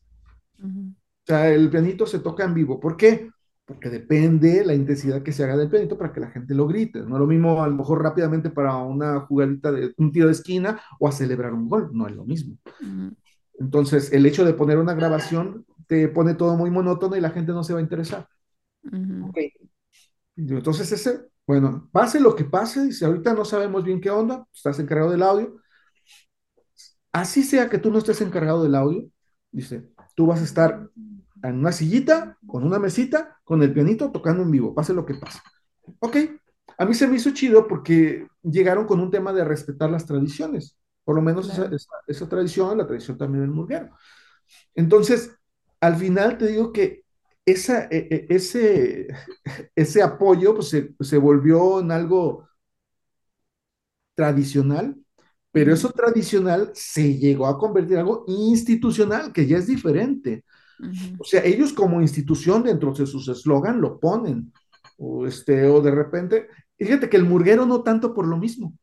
O 0.63 1.27
sea, 1.27 1.51
el 1.51 1.69
pianito 1.71 2.07
se 2.07 2.21
toca 2.21 2.45
en 2.45 2.55
vivo. 2.55 2.79
¿Por 2.79 2.97
qué? 2.97 3.29
Porque 3.67 3.89
depende 3.89 4.65
la 4.65 4.75
intensidad 4.75 5.23
que 5.23 5.33
se 5.33 5.43
haga 5.43 5.57
del 5.57 5.71
pianito 5.71 5.97
para 5.97 6.13
que 6.13 6.21
la 6.21 6.31
gente 6.31 6.55
lo 6.55 6.67
grite. 6.67 7.01
No 7.01 7.17
es 7.17 7.21
lo 7.21 7.27
mismo, 7.27 7.63
a 7.63 7.69
lo 7.69 7.75
mejor 7.75 8.03
rápidamente 8.03 8.51
para 8.51 8.77
una 8.77 9.21
jugadita 9.21 9.73
de 9.73 9.95
un 9.97 10.13
tiro 10.13 10.27
de 10.27 10.33
esquina 10.33 10.81
o 11.01 11.09
a 11.09 11.13
celebrar 11.13 11.55
un 11.55 11.69
gol. 11.69 11.91
No 11.93 12.07
es 12.07 12.15
lo 12.15 12.25
mismo. 12.25 12.59
Entonces, 13.59 14.13
el 14.13 14.27
hecho 14.27 14.45
de 14.45 14.55
poner 14.55 14.79
una 14.79 14.95
grabación 14.95 15.65
te 15.87 16.09
pone 16.09 16.35
todo 16.35 16.57
muy 16.57 16.71
monótono 16.71 17.17
y 17.17 17.21
la 17.21 17.31
gente 17.31 17.53
no 17.53 17.65
se 17.65 17.73
va 17.73 17.79
a 17.79 17.83
interesar. 17.83 18.29
Entonces 20.37 20.91
ese, 20.93 21.21
bueno, 21.47 21.89
pase 21.93 22.21
lo 22.21 22.35
que 22.35 22.45
pase, 22.45 22.85
dice, 22.85 23.05
ahorita 23.05 23.35
no 23.35 23.45
sabemos 23.45 23.85
bien 23.85 24.01
qué 24.01 24.11
onda, 24.11 24.47
estás 24.53 24.79
encargado 24.79 25.11
del 25.11 25.23
audio. 25.23 25.57
Así 27.13 27.43
sea 27.43 27.69
que 27.69 27.79
tú 27.79 27.91
no 27.91 27.99
estés 27.99 28.21
encargado 28.21 28.63
del 28.63 28.75
audio, 28.75 29.09
dice, 29.53 29.89
tú 30.17 30.27
vas 30.27 30.41
a 30.41 30.45
estar 30.45 30.91
en 31.51 31.59
una 31.61 31.73
sillita, 31.73 32.39
con 32.47 32.65
una 32.65 32.79
mesita, 32.79 33.39
con 33.45 33.63
el 33.63 33.73
pianito 33.73 34.11
tocando 34.13 34.43
en 34.43 34.51
vivo, 34.51 34.75
pase 34.75 34.95
lo 34.95 35.07
que 35.07 35.15
pase. 35.15 35.41
Ok, 36.01 36.17
a 36.79 36.85
mí 36.85 36.95
se 36.95 37.07
me 37.09 37.17
hizo 37.17 37.31
chido 37.33 37.67
porque 37.69 38.27
llegaron 38.43 38.87
con 38.87 39.01
un 39.01 39.11
tema 39.11 39.33
de 39.33 39.45
respetar 39.45 39.91
las 39.91 40.07
tradiciones, 40.07 40.77
por 41.05 41.17
lo 41.17 41.23
menos 41.23 41.49
esa, 41.49 41.65
Claro. 41.65 41.75
esa, 41.75 41.89
esa 42.07 42.29
tradición, 42.29 42.79
la 42.79 42.87
tradición 42.87 43.19
también 43.19 43.43
del 43.43 43.51
murguero. 43.53 43.91
Entonces, 44.75 45.37
al 45.81 45.97
final 45.97 46.39
te 46.39 46.49
digo 46.49 46.73
que 46.73 47.05
esa, 47.47 47.85
e- 47.91 48.09
e- 48.11 48.27
ese, 48.31 49.09
ese 49.77 50.03
apoyo 50.03 50.55
pues, 50.55 50.69
se, 50.71 50.95
se 51.01 51.19
volvió 51.19 51.81
en 51.81 51.93
algo 51.93 52.49
tradicional, 54.15 54.97
pero 55.53 55.73
eso 55.73 55.91
tradicional 55.91 56.71
se 56.75 57.17
llegó 57.19 57.47
a 57.47 57.59
convertir 57.59 57.95
en 57.95 58.01
algo 58.01 58.25
institucional, 58.29 59.33
que 59.33 59.47
ya 59.47 59.59
es 59.59 59.67
diferente. 59.67 60.45
O 61.19 61.25
sea, 61.25 61.45
ellos 61.45 61.73
como 61.73 62.01
institución 62.01 62.63
dentro 62.63 62.93
de 62.93 63.07
sus 63.07 63.29
eslogan 63.29 63.81
lo 63.81 63.99
ponen, 64.01 64.53
o, 64.99 65.27
este, 65.27 65.67
o 65.67 65.81
de 65.81 65.91
repente, 65.91 66.49
fíjate 66.79 67.09
que 67.09 67.17
el 67.17 67.25
murguero 67.25 67.67
no 67.67 67.83
tanto 67.83 68.15
por 68.15 68.27
lo 68.27 68.37
mismo. 68.37 68.75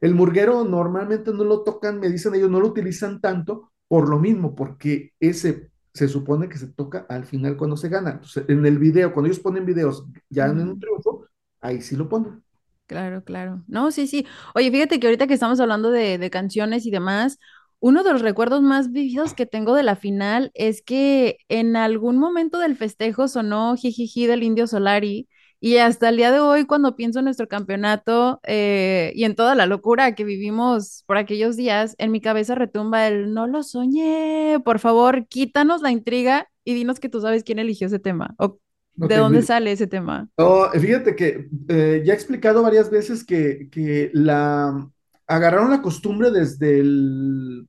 El 0.00 0.14
murguero 0.14 0.64
normalmente 0.64 1.32
no 1.32 1.44
lo 1.44 1.62
tocan, 1.62 1.98
me 2.00 2.08
dicen 2.08 2.34
ellos, 2.34 2.50
no 2.50 2.60
lo 2.60 2.68
utilizan 2.68 3.20
tanto 3.20 3.72
por 3.88 4.08
lo 4.08 4.18
mismo, 4.18 4.54
porque 4.54 5.12
ese 5.20 5.70
se 5.92 6.08
supone 6.08 6.48
que 6.48 6.58
se 6.58 6.68
toca 6.68 7.06
al 7.08 7.24
final 7.24 7.56
cuando 7.56 7.76
se 7.76 7.88
gana. 7.88 8.12
Entonces, 8.12 8.44
en 8.48 8.64
el 8.66 8.78
video, 8.78 9.12
cuando 9.12 9.28
ellos 9.28 9.40
ponen 9.40 9.66
videos 9.66 10.06
ya 10.28 10.46
en 10.46 10.60
un 10.60 10.80
triunfo, 10.80 11.26
ahí 11.60 11.80
sí 11.80 11.96
lo 11.96 12.08
ponen. 12.08 12.42
Claro, 12.86 13.24
claro. 13.24 13.64
No, 13.66 13.90
sí, 13.90 14.06
sí. 14.06 14.26
Oye, 14.54 14.70
fíjate 14.70 15.00
que 15.00 15.06
ahorita 15.06 15.26
que 15.26 15.34
estamos 15.34 15.58
hablando 15.60 15.90
de, 15.90 16.18
de 16.18 16.30
canciones 16.30 16.84
y 16.84 16.90
demás, 16.90 17.38
uno 17.84 18.02
de 18.02 18.12
los 18.12 18.22
recuerdos 18.22 18.62
más 18.62 18.92
vividos 18.92 19.34
que 19.34 19.44
tengo 19.44 19.74
de 19.74 19.82
la 19.82 19.94
final 19.94 20.50
es 20.54 20.80
que 20.80 21.36
en 21.50 21.76
algún 21.76 22.16
momento 22.16 22.58
del 22.58 22.76
festejo 22.76 23.28
sonó 23.28 23.76
Jijiji 23.76 24.26
del 24.26 24.42
Indio 24.42 24.66
Solari 24.66 25.28
y 25.60 25.76
hasta 25.76 26.08
el 26.08 26.16
día 26.16 26.32
de 26.32 26.40
hoy 26.40 26.64
cuando 26.64 26.96
pienso 26.96 27.18
en 27.18 27.26
nuestro 27.26 27.46
campeonato 27.46 28.40
eh, 28.44 29.12
y 29.14 29.24
en 29.24 29.34
toda 29.34 29.54
la 29.54 29.66
locura 29.66 30.14
que 30.14 30.24
vivimos 30.24 31.04
por 31.06 31.18
aquellos 31.18 31.58
días, 31.58 31.94
en 31.98 32.10
mi 32.10 32.22
cabeza 32.22 32.54
retumba 32.54 33.06
el 33.06 33.34
no 33.34 33.46
lo 33.46 33.62
soñé. 33.62 34.62
Por 34.64 34.78
favor, 34.78 35.26
quítanos 35.28 35.82
la 35.82 35.90
intriga 35.90 36.48
y 36.64 36.72
dinos 36.72 37.00
que 37.00 37.10
tú 37.10 37.20
sabes 37.20 37.44
quién 37.44 37.58
eligió 37.58 37.88
ese 37.88 37.98
tema 37.98 38.34
o 38.38 38.60
de 38.94 39.16
dónde 39.18 39.42
sale 39.42 39.72
ese 39.72 39.86
tema. 39.86 40.30
No, 40.38 40.70
fíjate 40.70 41.14
que 41.14 41.48
eh, 41.68 42.02
ya 42.02 42.14
he 42.14 42.16
explicado 42.16 42.62
varias 42.62 42.88
veces 42.88 43.24
que, 43.24 43.68
que 43.70 44.10
la 44.14 44.88
agarraron 45.26 45.70
la 45.70 45.82
costumbre 45.82 46.30
desde 46.30 46.80
el, 46.80 47.68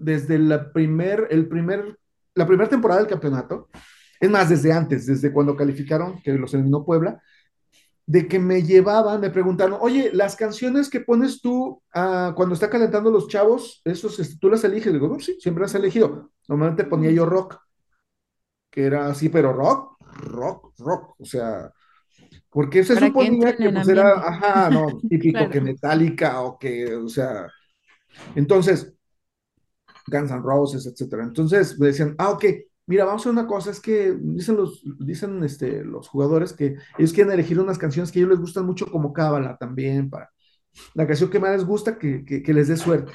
desde 0.00 0.38
la 0.38 0.72
primer, 0.72 1.28
el 1.30 1.48
primer 1.48 1.98
la 2.36 2.46
primera 2.46 2.68
temporada 2.68 3.00
del 3.00 3.10
campeonato, 3.10 3.68
es 4.20 4.30
más, 4.30 4.48
desde 4.48 4.72
antes, 4.72 5.06
desde 5.06 5.32
cuando 5.32 5.56
calificaron, 5.56 6.20
que 6.22 6.32
los 6.34 6.54
eliminó 6.54 6.84
Puebla, 6.84 7.20
de 8.06 8.28
que 8.28 8.38
me 8.38 8.62
llevaban, 8.62 9.20
me 9.20 9.30
preguntaron, 9.30 9.78
oye, 9.80 10.10
las 10.12 10.36
canciones 10.36 10.88
que 10.88 11.00
pones 11.00 11.40
tú 11.40 11.82
uh, 11.94 12.34
cuando 12.34 12.52
está 12.54 12.70
calentando 12.70 13.10
los 13.10 13.26
chavos, 13.26 13.80
esos, 13.84 14.20
este, 14.20 14.38
tú 14.38 14.48
las 14.48 14.62
eliges. 14.62 14.92
Digo, 14.92 15.08
no, 15.08 15.18
sí, 15.18 15.36
siempre 15.40 15.62
las 15.62 15.74
he 15.74 15.78
elegido. 15.78 16.30
Normalmente 16.46 16.84
ponía 16.84 17.10
yo 17.10 17.26
rock, 17.26 17.58
que 18.70 18.84
era 18.84 19.08
así, 19.08 19.28
pero 19.28 19.52
rock, 19.52 19.96
rock, 20.20 20.72
rock. 20.78 21.14
O 21.18 21.24
sea, 21.24 21.72
porque 22.50 22.84
se 22.84 22.94
Para 22.94 23.06
que 23.06 23.12
suponía 23.12 23.56
que 23.56 23.64
en 23.64 23.74
pues 23.74 23.88
era, 23.88 24.12
ajá, 24.12 24.70
no, 24.70 24.86
típico 25.08 25.38
Claro. 25.38 25.50
que 25.50 25.60
Metallica 25.60 26.42
o 26.42 26.58
que, 26.58 26.94
o 26.94 27.08
sea, 27.08 27.48
entonces, 28.34 28.95
Guns 30.06 30.30
N' 30.30 30.42
Roses, 30.42 30.86
etcétera. 30.86 31.24
Entonces 31.24 31.78
me 31.78 31.88
decían, 31.88 32.14
ah, 32.18 32.30
ok, 32.30 32.44
mira, 32.86 33.04
vamos 33.04 33.22
a 33.22 33.30
hacer 33.30 33.32
una 33.32 33.46
cosa, 33.46 33.70
es 33.70 33.80
que 33.80 34.16
dicen 34.18 34.56
los, 34.56 34.82
dicen 35.00 35.42
este, 35.44 35.84
los 35.84 36.08
jugadores 36.08 36.52
que 36.52 36.76
ellos 36.98 37.12
quieren 37.12 37.32
elegir 37.32 37.58
unas 37.60 37.78
canciones 37.78 38.10
que 38.10 38.18
a 38.18 38.22
ellos 38.22 38.30
les 38.30 38.40
gustan 38.40 38.66
mucho 38.66 38.86
como 38.86 39.12
Cábala 39.12 39.56
también, 39.58 40.08
para 40.08 40.30
la 40.94 41.06
canción 41.06 41.30
que 41.30 41.40
más 41.40 41.52
les 41.52 41.64
gusta, 41.64 41.98
que, 41.98 42.24
que, 42.24 42.54
les 42.54 42.68
dé 42.68 42.76
suerte. 42.76 43.12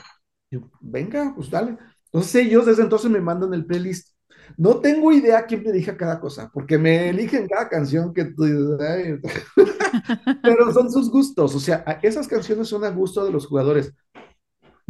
Yo, 0.49 0.69
venga, 0.81 1.33
pues 1.35 1.49
dale. 1.49 1.77
Entonces 2.05 2.35
ellos 2.35 2.65
desde 2.65 2.83
entonces 2.83 3.09
me 3.09 3.21
mandan 3.21 3.53
el 3.53 3.65
playlist. 3.65 4.15
No 4.57 4.79
tengo 4.79 5.11
idea 5.13 5.45
quién 5.45 5.63
me 5.63 5.71
dije 5.71 5.95
cada 5.95 6.19
cosa, 6.19 6.49
porque 6.53 6.77
me 6.77 7.09
eligen 7.09 7.47
cada 7.47 7.69
canción 7.69 8.13
que 8.13 8.25
tú 8.25 8.43
pero 10.41 10.73
son 10.73 10.91
sus 10.91 11.09
gustos, 11.09 11.55
o 11.55 11.59
sea, 11.59 11.83
esas 12.01 12.27
canciones 12.27 12.67
son 12.67 12.83
a 12.83 12.89
gusto 12.89 13.23
de 13.23 13.31
los 13.31 13.45
jugadores. 13.45 13.93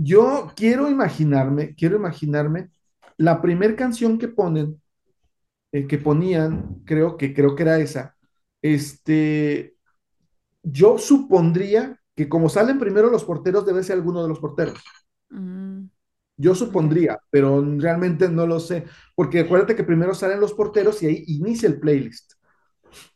Yo 0.04 0.52
quiero 0.56 0.90
imaginarme, 0.90 1.76
quiero 1.76 1.96
imaginarme 1.98 2.72
la 3.18 3.42
primer 3.42 3.76
canción 3.76 4.18
que 4.18 4.28
ponen, 4.28 4.82
eh, 5.72 5.88
que 5.88 5.98
ponían, 6.00 6.84
creo 6.86 7.18
que 7.18 7.34
creo 7.34 7.56
que 7.56 7.64
era 7.64 7.80
esa. 7.80 8.18
Este, 8.62 9.76
yo 10.64 10.98
supondría 11.00 12.00
que 12.16 12.30
como 12.30 12.50
salen 12.50 12.80
primero 12.80 13.10
los 13.12 13.26
porteros, 13.26 13.66
debe 13.66 13.84
ser 13.84 13.98
alguno 13.98 14.24
de 14.24 14.30
los 14.30 14.40
porteros. 14.40 14.80
Mm, 15.30 15.86
Yo 16.38 16.56
supondría, 16.56 17.20
pero 17.32 17.64
realmente 17.80 18.30
no 18.30 18.48
lo 18.48 18.60
sé, 18.60 18.86
porque 19.16 19.42
acuérdate 19.42 19.76
que 19.76 19.84
primero 19.86 20.14
salen 20.16 20.40
los 20.42 20.54
porteros 20.54 21.02
y 21.04 21.08
ahí 21.08 21.24
inicia 21.28 21.70
el 21.70 21.80
playlist. 21.80 22.34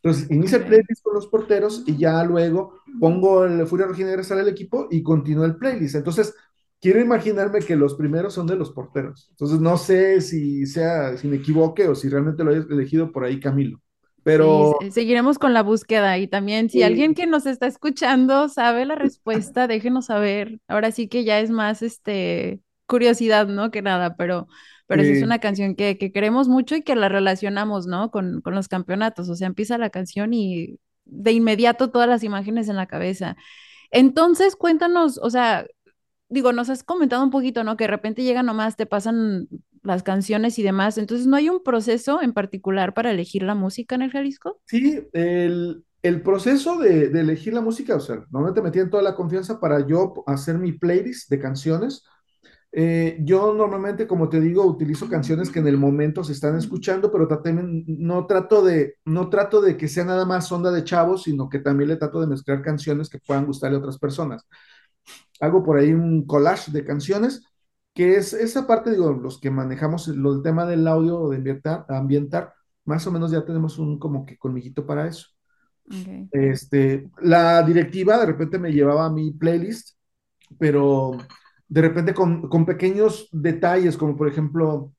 Entonces, 0.02 0.30
inicia 0.32 0.58
el 0.58 0.66
playlist 0.66 1.04
con 1.04 1.14
los 1.16 1.28
porteros 1.28 1.84
y 1.86 1.98
ya 1.98 2.24
luego 2.24 2.80
pongo 3.00 3.46
el 3.46 3.66
Furia 3.68 3.88
Rojinegra, 3.88 4.24
sale 4.24 4.42
el 4.42 4.48
equipo 4.50 4.88
y 4.92 5.04
continúa 5.04 5.46
el 5.46 5.58
playlist. 5.58 5.96
Entonces, 5.96 6.34
quiero 6.82 7.00
imaginarme 7.02 7.60
que 7.60 7.76
los 7.76 7.96
primeros 7.96 8.34
son 8.34 8.48
de 8.48 8.56
los 8.56 8.72
porteros. 8.72 9.28
Entonces, 9.32 9.60
no 9.60 9.78
sé 9.78 10.22
si 10.22 10.66
sea, 10.68 11.18
si 11.18 11.28
me 11.28 11.38
equivoque 11.38 11.88
o 11.88 11.96
si 11.96 12.10
realmente 12.10 12.44
lo 12.44 12.52
he 12.54 12.58
elegido 12.60 13.12
por 13.12 13.24
ahí 13.26 13.40
Camilo. 13.40 13.80
Pero 14.24 14.76
se- 14.80 14.92
seguiremos 14.92 15.40
con 15.40 15.54
la 15.54 15.64
búsqueda 15.64 16.18
y 16.18 16.28
también 16.28 16.70
si 16.70 16.84
alguien 16.84 17.14
que 17.14 17.28
nos 17.28 17.46
está 17.46 17.68
escuchando 17.68 18.50
sabe 18.50 18.86
la 18.86 18.96
respuesta, 18.96 19.68
déjenos 19.68 20.06
saber. 20.08 20.60
Ahora 20.68 20.92
sí 20.92 21.08
que 21.08 21.24
ya 21.24 21.40
es 21.40 21.50
más 21.50 21.82
este 21.82 22.62
curiosidad, 22.88 23.48
¿no? 23.48 23.72
Que 23.72 23.82
nada, 23.82 24.16
pero, 24.16 24.48
pero 24.88 25.04
sí 25.06 25.12
es 25.14 25.22
una 25.22 25.40
canción 25.40 25.76
que, 25.76 25.98
que 25.98 26.12
queremos 26.12 26.48
mucho 26.48 26.76
y 26.76 26.84
que 26.84 26.96
la 26.96 27.10
relacionamos, 27.10 27.88
¿no? 27.88 28.12
Con, 28.12 28.42
con 28.42 28.56
los 28.56 28.68
campeonatos. 28.68 29.30
O 29.30 29.36
sea, 29.36 29.48
empieza 29.48 29.78
la 29.78 29.90
canción 29.90 30.34
y 30.34 30.80
de 31.06 31.32
inmediato 31.32 31.90
todas 31.92 32.10
las 32.10 32.24
imágenes 32.24 32.68
en 32.70 32.76
la 32.78 32.88
cabeza. 32.88 33.36
Entonces, 33.92 34.56
cuéntanos, 34.56 35.20
o 35.22 35.30
sea, 35.30 35.66
digo, 36.30 36.52
nos 36.54 36.70
has 36.70 36.84
comentado 36.84 37.24
un 37.24 37.32
poquito, 37.32 37.64
¿no? 37.64 37.78
Que 37.78 37.86
de 37.86 37.90
repente 37.90 38.24
llegan 38.24 38.46
nomás, 38.48 38.76
te 38.78 38.86
pasan 38.86 39.48
las 39.84 40.04
canciones 40.04 40.58
y 40.60 40.64
demás. 40.64 40.98
Entonces, 40.98 41.28
¿no 41.28 41.38
hay 41.38 41.50
un 41.50 41.64
proceso 41.64 42.22
en 42.22 42.34
particular 42.34 42.94
para 42.94 43.12
elegir 43.12 43.44
la 43.44 43.56
música 43.56 43.96
en 43.96 44.02
el 44.04 44.12
Jalisco? 44.12 44.60
sí, 44.66 45.08
el, 45.14 45.84
el 46.02 46.22
proceso 46.22 46.78
de, 46.80 47.10
de 47.10 47.20
elegir 47.22 47.54
la 47.54 47.62
música, 47.62 47.96
o 47.96 48.00
sea, 48.00 48.18
normalmente 48.32 48.62
me 48.62 48.72
tienen 48.72 48.90
toda 48.90 49.04
la 49.04 49.16
confianza 49.16 49.60
para 49.60 49.86
yo 49.88 50.14
hacer 50.28 50.58
mi 50.58 50.74
playlist 50.74 51.30
de 51.30 51.40
canciones 51.40 52.04
Eh, 52.74 53.18
yo 53.26 53.54
normalmente, 53.56 54.08
como 54.08 54.30
te 54.30 54.42
digo, 54.42 54.66
utilizo 54.66 55.10
canciones 55.10 55.50
que 55.52 55.60
en 55.60 55.68
el 55.68 55.78
momento 55.78 56.24
se 56.24 56.34
están 56.34 56.58
escuchando, 56.58 57.12
pero 57.12 57.28
traté- 57.28 57.54
no 57.54 58.28
trato 58.28 58.64
de, 58.64 58.96
no 59.06 59.30
trato 59.30 59.62
de 59.62 59.78
que 59.78 59.88
sea 59.90 60.06
nada 60.06 60.26
más 60.26 60.52
onda 60.52 60.72
de 60.72 60.84
chavos, 60.86 61.24
sino 61.24 61.50
que 61.50 61.60
también 61.60 61.90
le 61.90 61.98
trato 61.98 62.22
de 62.22 62.28
mezclar 62.28 62.62
canciones 62.64 63.10
que 63.10 63.20
puedan 63.20 63.46
gustarle 63.48 63.78
a 63.78 63.80
otras 63.82 64.00
personas. 64.00 64.48
Hago 65.42 65.64
por 65.64 65.78
ahí 65.78 65.94
un 65.94 66.26
collage 66.26 66.72
de 66.72 66.86
canciones, 66.86 67.44
que 67.94 68.16
es 68.18 68.34
esa 68.34 68.68
parte, 68.68 68.92
digo, 68.92 69.12
los 69.14 69.40
que 69.40 69.52
manejamos 69.52 70.08
lo- 70.10 70.36
el 70.36 70.44
tema 70.44 70.66
del 70.66 70.88
audio 70.88 71.30
de 71.30 71.38
ambientar, 71.38 71.86
ambientar, 71.90 72.54
más 72.86 73.06
o 73.08 73.12
menos 73.12 73.32
ya 73.32 73.46
tenemos 73.46 73.78
un 73.80 74.00
como 74.00 74.26
que 74.26 74.38
colmillito 74.38 74.86
para 74.86 75.08
eso. 75.08 75.28
Okay. 75.92 76.30
Este, 76.32 77.10
la 77.22 77.64
directiva 77.64 78.18
de 78.20 78.26
repente 78.26 78.60
me 78.60 78.72
llevaba 78.74 79.06
a 79.06 79.10
mi 79.10 79.32
playlist 79.32 79.96
pero 80.60 81.14
de 81.70 81.82
repente 81.82 82.14
con, 82.14 82.50
con 82.50 82.66
pequeños 82.66 83.30
detalles, 83.32 83.98
como 83.98 84.18
por 84.18 84.28
ejemplo, 84.30 84.94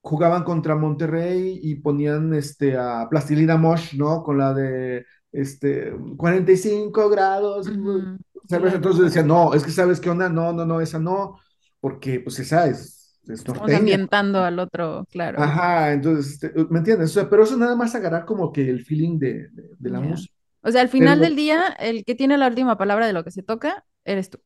jugaban 0.00 0.44
contra 0.44 0.74
Monterrey 0.76 1.60
y 1.62 1.76
ponían 1.76 2.32
este, 2.34 2.76
a 2.76 3.06
Plastilina 3.10 3.56
Mosh, 3.56 3.94
¿no? 3.96 4.22
Con 4.22 4.38
la 4.38 4.54
de 4.54 5.04
este, 5.32 5.92
45 6.16 7.08
grados, 7.10 7.68
Ujú, 7.68 8.18
Entonces 8.50 9.04
decía, 9.06 9.22
no, 9.22 9.54
es 9.54 9.64
que 9.64 9.70
sabes 9.70 10.00
qué 10.00 10.10
onda, 10.10 10.28
no, 10.28 10.52
no, 10.52 10.64
no, 10.64 10.80
esa 10.80 10.98
no, 10.98 11.38
porque 11.80 12.20
pues 12.20 12.38
esa 12.38 12.66
es, 12.68 13.20
es 13.28 13.46
norteña. 13.46 13.70
ambientando 13.70 14.42
al 14.44 14.58
otro, 14.58 15.04
claro. 15.10 15.44
Ajá, 15.44 15.92
entonces, 15.92 16.34
este, 16.34 16.52
¿me 16.70 16.78
entiendes? 16.80 17.10
O 17.10 17.12
sea, 17.14 17.30
pero 17.30 17.44
eso 17.44 17.56
nada 17.56 17.76
más 17.76 17.94
agarrar 17.94 18.24
como 18.26 18.52
que 18.52 18.68
el 18.68 18.84
feeling 18.84 19.18
de, 19.18 19.48
de, 19.50 19.62
de 19.78 19.90
la 19.90 20.00
música. 20.00 20.34
O 20.62 20.70
sea, 20.70 20.82
al 20.82 20.88
final 20.88 21.20
del 21.20 21.36
día, 21.36 21.68
el 21.78 22.04
que 22.04 22.14
tiene 22.14 22.36
la 22.38 22.48
última 22.48 22.76
palabra 22.78 23.06
de 23.06 23.12
lo 23.12 23.24
que 23.24 23.30
se 23.30 23.42
toca, 23.42 23.84
eres 24.04 24.30
tú. 24.30 24.40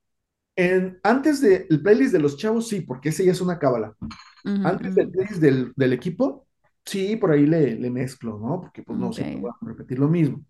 en, 0.56 1.00
antes 1.02 1.40
del 1.40 1.80
playlist 1.82 2.12
de 2.12 2.18
los 2.18 2.36
chavos, 2.36 2.68
sí, 2.68 2.80
porque 2.82 3.08
ese 3.10 3.24
ya 3.24 3.32
es 3.32 3.40
una 3.40 3.58
cábala. 3.58 3.94
Antes 4.62 4.94
del 4.94 5.10
playlist 5.10 5.40
del, 5.40 5.72
del 5.76 5.92
equipo, 5.92 6.46
sí, 6.84 7.16
por 7.16 7.32
ahí 7.32 7.46
le, 7.46 7.76
le 7.76 7.90
mezclo, 7.90 8.38
¿no? 8.38 8.60
Porque 8.62 8.82
pues 8.82 8.98
no 8.98 9.12
siempre 9.12 9.38
Ok. 9.38 9.40
voy 9.40 9.50
a 9.52 9.66
repetir 9.66 9.98
lo 9.98 10.08
mismo. 10.08 10.44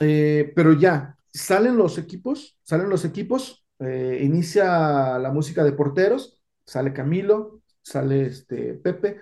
Eh, 0.00 0.52
pero 0.56 0.74
ya, 0.74 1.16
salen 1.32 1.76
los 1.76 1.98
equipos, 1.98 2.58
salen 2.62 2.90
los 2.90 3.04
equipos, 3.04 3.64
eh, 3.80 4.20
inicia 4.22 5.18
la 5.18 5.30
música 5.32 5.64
de 5.64 5.72
porteros, 5.72 6.40
sale 6.66 6.92
Camilo, 6.92 7.62
sale 7.82 8.26
este 8.26 8.74
Pepe, 8.74 9.20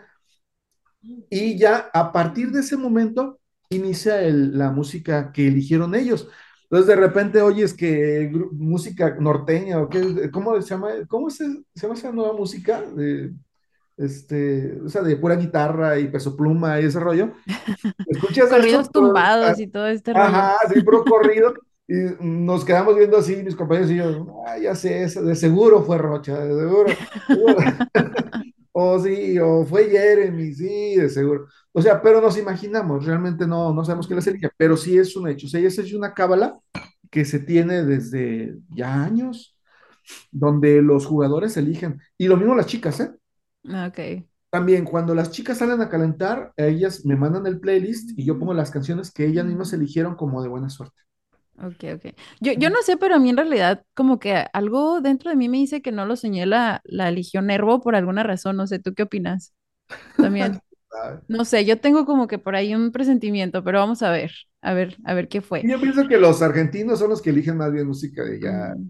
y 1.30 1.58
ya 1.58 1.90
a 1.92 2.12
partir 2.12 2.50
de 2.50 2.60
ese 2.60 2.76
momento 2.76 3.40
inicia 3.70 4.22
el- 4.22 4.56
la 4.58 4.70
música 4.70 5.32
que 5.32 5.48
eligieron 5.48 5.94
ellos. 5.94 6.28
Entonces 6.64 6.86
de 6.88 6.96
repente 6.96 7.40
oyes 7.42 7.72
que 7.74 8.30
música 8.52 9.16
norteña 9.18 9.80
o 9.80 9.88
qué, 9.88 10.30
¿cómo 10.30 10.60
se 10.60 10.68
llama? 10.68 10.90
¿Cómo 11.08 11.30
se, 11.30 11.44
se 11.74 11.82
llama 11.82 11.94
esa 11.94 12.12
nueva 12.12 12.32
música? 12.34 12.84
Este, 13.96 14.80
o 14.84 14.88
sea, 14.88 15.02
de 15.02 15.16
pura 15.16 15.34
guitarra 15.36 15.98
y 15.98 16.08
peso 16.08 16.36
pluma 16.36 16.80
y 16.80 16.84
ese 16.84 17.00
rollo. 17.00 17.32
Escuchas 18.06 18.50
Corridos 18.50 18.90
tumbados 18.92 19.58
y 19.58 19.66
todo 19.68 19.86
este 19.88 20.14
rollo. 20.14 20.42
ajá, 20.42 20.58
sí, 20.68 20.80
puro 20.80 21.04
corrido. 21.06 21.54
Y 21.88 21.94
nos 22.20 22.64
quedamos 22.64 22.96
viendo 22.96 23.16
así, 23.18 23.36
mis 23.42 23.56
compañeros 23.56 23.90
y 23.90 23.96
yo, 23.96 24.42
ah, 24.46 24.58
ya 24.58 24.74
sé, 24.74 25.04
eso, 25.04 25.22
de 25.22 25.34
seguro 25.34 25.82
fue 25.82 25.98
Rocha, 25.98 26.38
de 26.38 26.54
seguro. 26.60 26.90
seguro". 27.28 27.56
O 28.72 28.98
sí, 29.00 29.38
o 29.40 29.64
fue 29.66 29.90
Jeremy, 29.90 30.54
sí, 30.54 30.96
de 30.96 31.08
seguro. 31.10 31.46
O 31.72 31.82
sea, 31.82 32.00
pero 32.02 32.20
nos 32.20 32.38
imaginamos, 32.38 33.04
realmente 33.06 33.46
no, 33.46 33.74
no 33.74 33.84
sabemos 33.84 34.06
qué 34.06 34.14
les 34.14 34.26
elige, 34.28 34.50
pero 34.56 34.76
sí 34.76 34.96
es 34.98 35.16
un 35.16 35.28
hecho. 35.28 35.46
O 35.46 35.50
sea, 35.50 35.60
esa 35.60 35.82
es 35.82 35.92
una 35.94 36.14
cábala 36.14 36.58
que 37.10 37.24
se 37.24 37.40
tiene 37.40 37.84
desde 37.84 38.56
ya 38.70 39.02
años, 39.04 39.56
donde 40.32 40.82
los 40.82 41.06
jugadores 41.06 41.56
eligen. 41.56 42.00
Y 42.18 42.28
lo 42.28 42.36
mismo 42.36 42.54
las 42.54 42.66
chicas, 42.66 43.00
¿eh? 43.00 43.12
Ok. 43.64 44.28
También 44.50 44.84
cuando 44.84 45.14
las 45.14 45.30
chicas 45.30 45.56
salen 45.58 45.80
a 45.80 45.88
calentar, 45.88 46.52
ellas 46.56 47.04
me 47.06 47.16
mandan 47.16 47.46
el 47.46 47.60
playlist 47.60 48.10
y 48.18 48.24
yo 48.26 48.38
pongo 48.38 48.52
las 48.54 48.70
canciones 48.70 49.10
que 49.10 49.26
ellas 49.26 49.46
mismas 49.46 49.72
eligieron 49.72 50.16
como 50.16 50.42
de 50.42 50.48
buena 50.50 50.68
suerte. 50.70 51.00
Ok, 51.60 51.84
ok. 51.96 52.14
Yo, 52.40 52.52
yo 52.52 52.70
no 52.70 52.82
sé, 52.82 52.96
pero 52.96 53.16
a 53.16 53.18
mí 53.18 53.30
en 53.30 53.36
realidad 53.36 53.84
como 53.94 54.20
que 54.20 54.46
algo 54.52 55.00
dentro 55.00 55.30
de 55.30 55.36
mí 55.36 55.48
me 55.48 55.56
dice 55.58 55.82
que 55.82 55.90
no 55.90 56.06
lo 56.06 56.14
soñé 56.16 56.46
la, 56.46 56.80
la 56.84 57.10
Legión 57.10 57.46
Nervo 57.46 57.80
por 57.80 57.96
alguna 57.96 58.22
razón. 58.22 58.56
No 58.56 58.66
sé, 58.68 58.78
¿tú 58.78 58.94
qué 58.94 59.02
opinas? 59.04 59.54
También. 60.18 60.60
No 61.28 61.44
sé, 61.44 61.64
yo 61.66 61.80
tengo 61.80 62.06
como 62.06 62.28
que 62.28 62.38
por 62.38 62.56
ahí 62.56 62.74
un 62.74 62.92
presentimiento, 62.92 63.64
pero 63.64 63.80
vamos 63.80 64.02
a 64.02 64.10
ver, 64.12 64.32
a 64.62 64.74
ver, 64.74 64.98
a 65.04 65.14
ver 65.14 65.28
qué 65.28 65.42
fue. 65.42 65.70
Yo 65.70 65.80
pienso 65.80 66.06
que 66.08 66.18
los 66.18 66.40
argentinos 66.42 66.98
son 67.00 67.10
los 67.10 67.20
que 67.22 67.30
eligen 67.30 67.56
más 67.56 67.72
bien 67.72 67.86
música 67.88 68.22
de 68.24 68.40
ya, 68.40 68.74
Mm, 68.76 68.88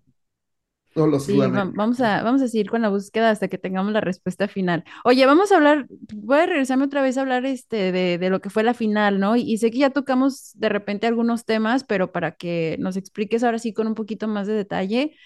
todos 0.98 1.10
los 1.10 1.24
Sí, 1.26 1.50
va- 1.50 1.64
sudamericanos. 1.64 1.74
vamos 1.74 2.00
a, 2.00 2.22
vamos 2.22 2.40
a 2.42 2.48
seguir 2.48 2.70
con 2.70 2.80
la 2.82 2.88
búsqueda 2.88 3.30
hasta 3.30 3.48
que 3.48 3.58
tengamos 3.58 3.92
la 3.92 4.00
respuesta 4.00 4.48
final. 4.48 4.84
Oye, 5.04 5.26
vamos 5.26 5.52
a 5.52 5.56
hablar, 5.56 5.86
voy 6.14 6.38
a 6.38 6.46
regresarme 6.46 6.84
otra 6.84 7.02
vez 7.02 7.18
a 7.18 7.22
hablar 7.22 7.44
este, 7.44 7.92
de, 7.92 8.18
de 8.18 8.30
lo 8.30 8.40
que 8.40 8.50
fue 8.50 8.62
la 8.62 8.72
final, 8.72 9.18
¿no? 9.20 9.36
Y, 9.36 9.42
y 9.42 9.58
sé 9.58 9.70
que 9.70 9.78
ya 9.78 9.90
tocamos 9.90 10.52
de 10.54 10.68
repente 10.68 11.06
algunos 11.06 11.44
temas, 11.44 11.84
pero 11.84 12.12
para 12.12 12.32
que 12.32 12.76
nos 12.78 12.96
expliques 12.96 13.42
ahora 13.44 13.58
sí 13.58 13.72
con 13.74 13.88
un 13.88 13.94
poquito 13.94 14.28
más 14.28 14.46
de 14.46 14.54
detalle, 14.54 15.16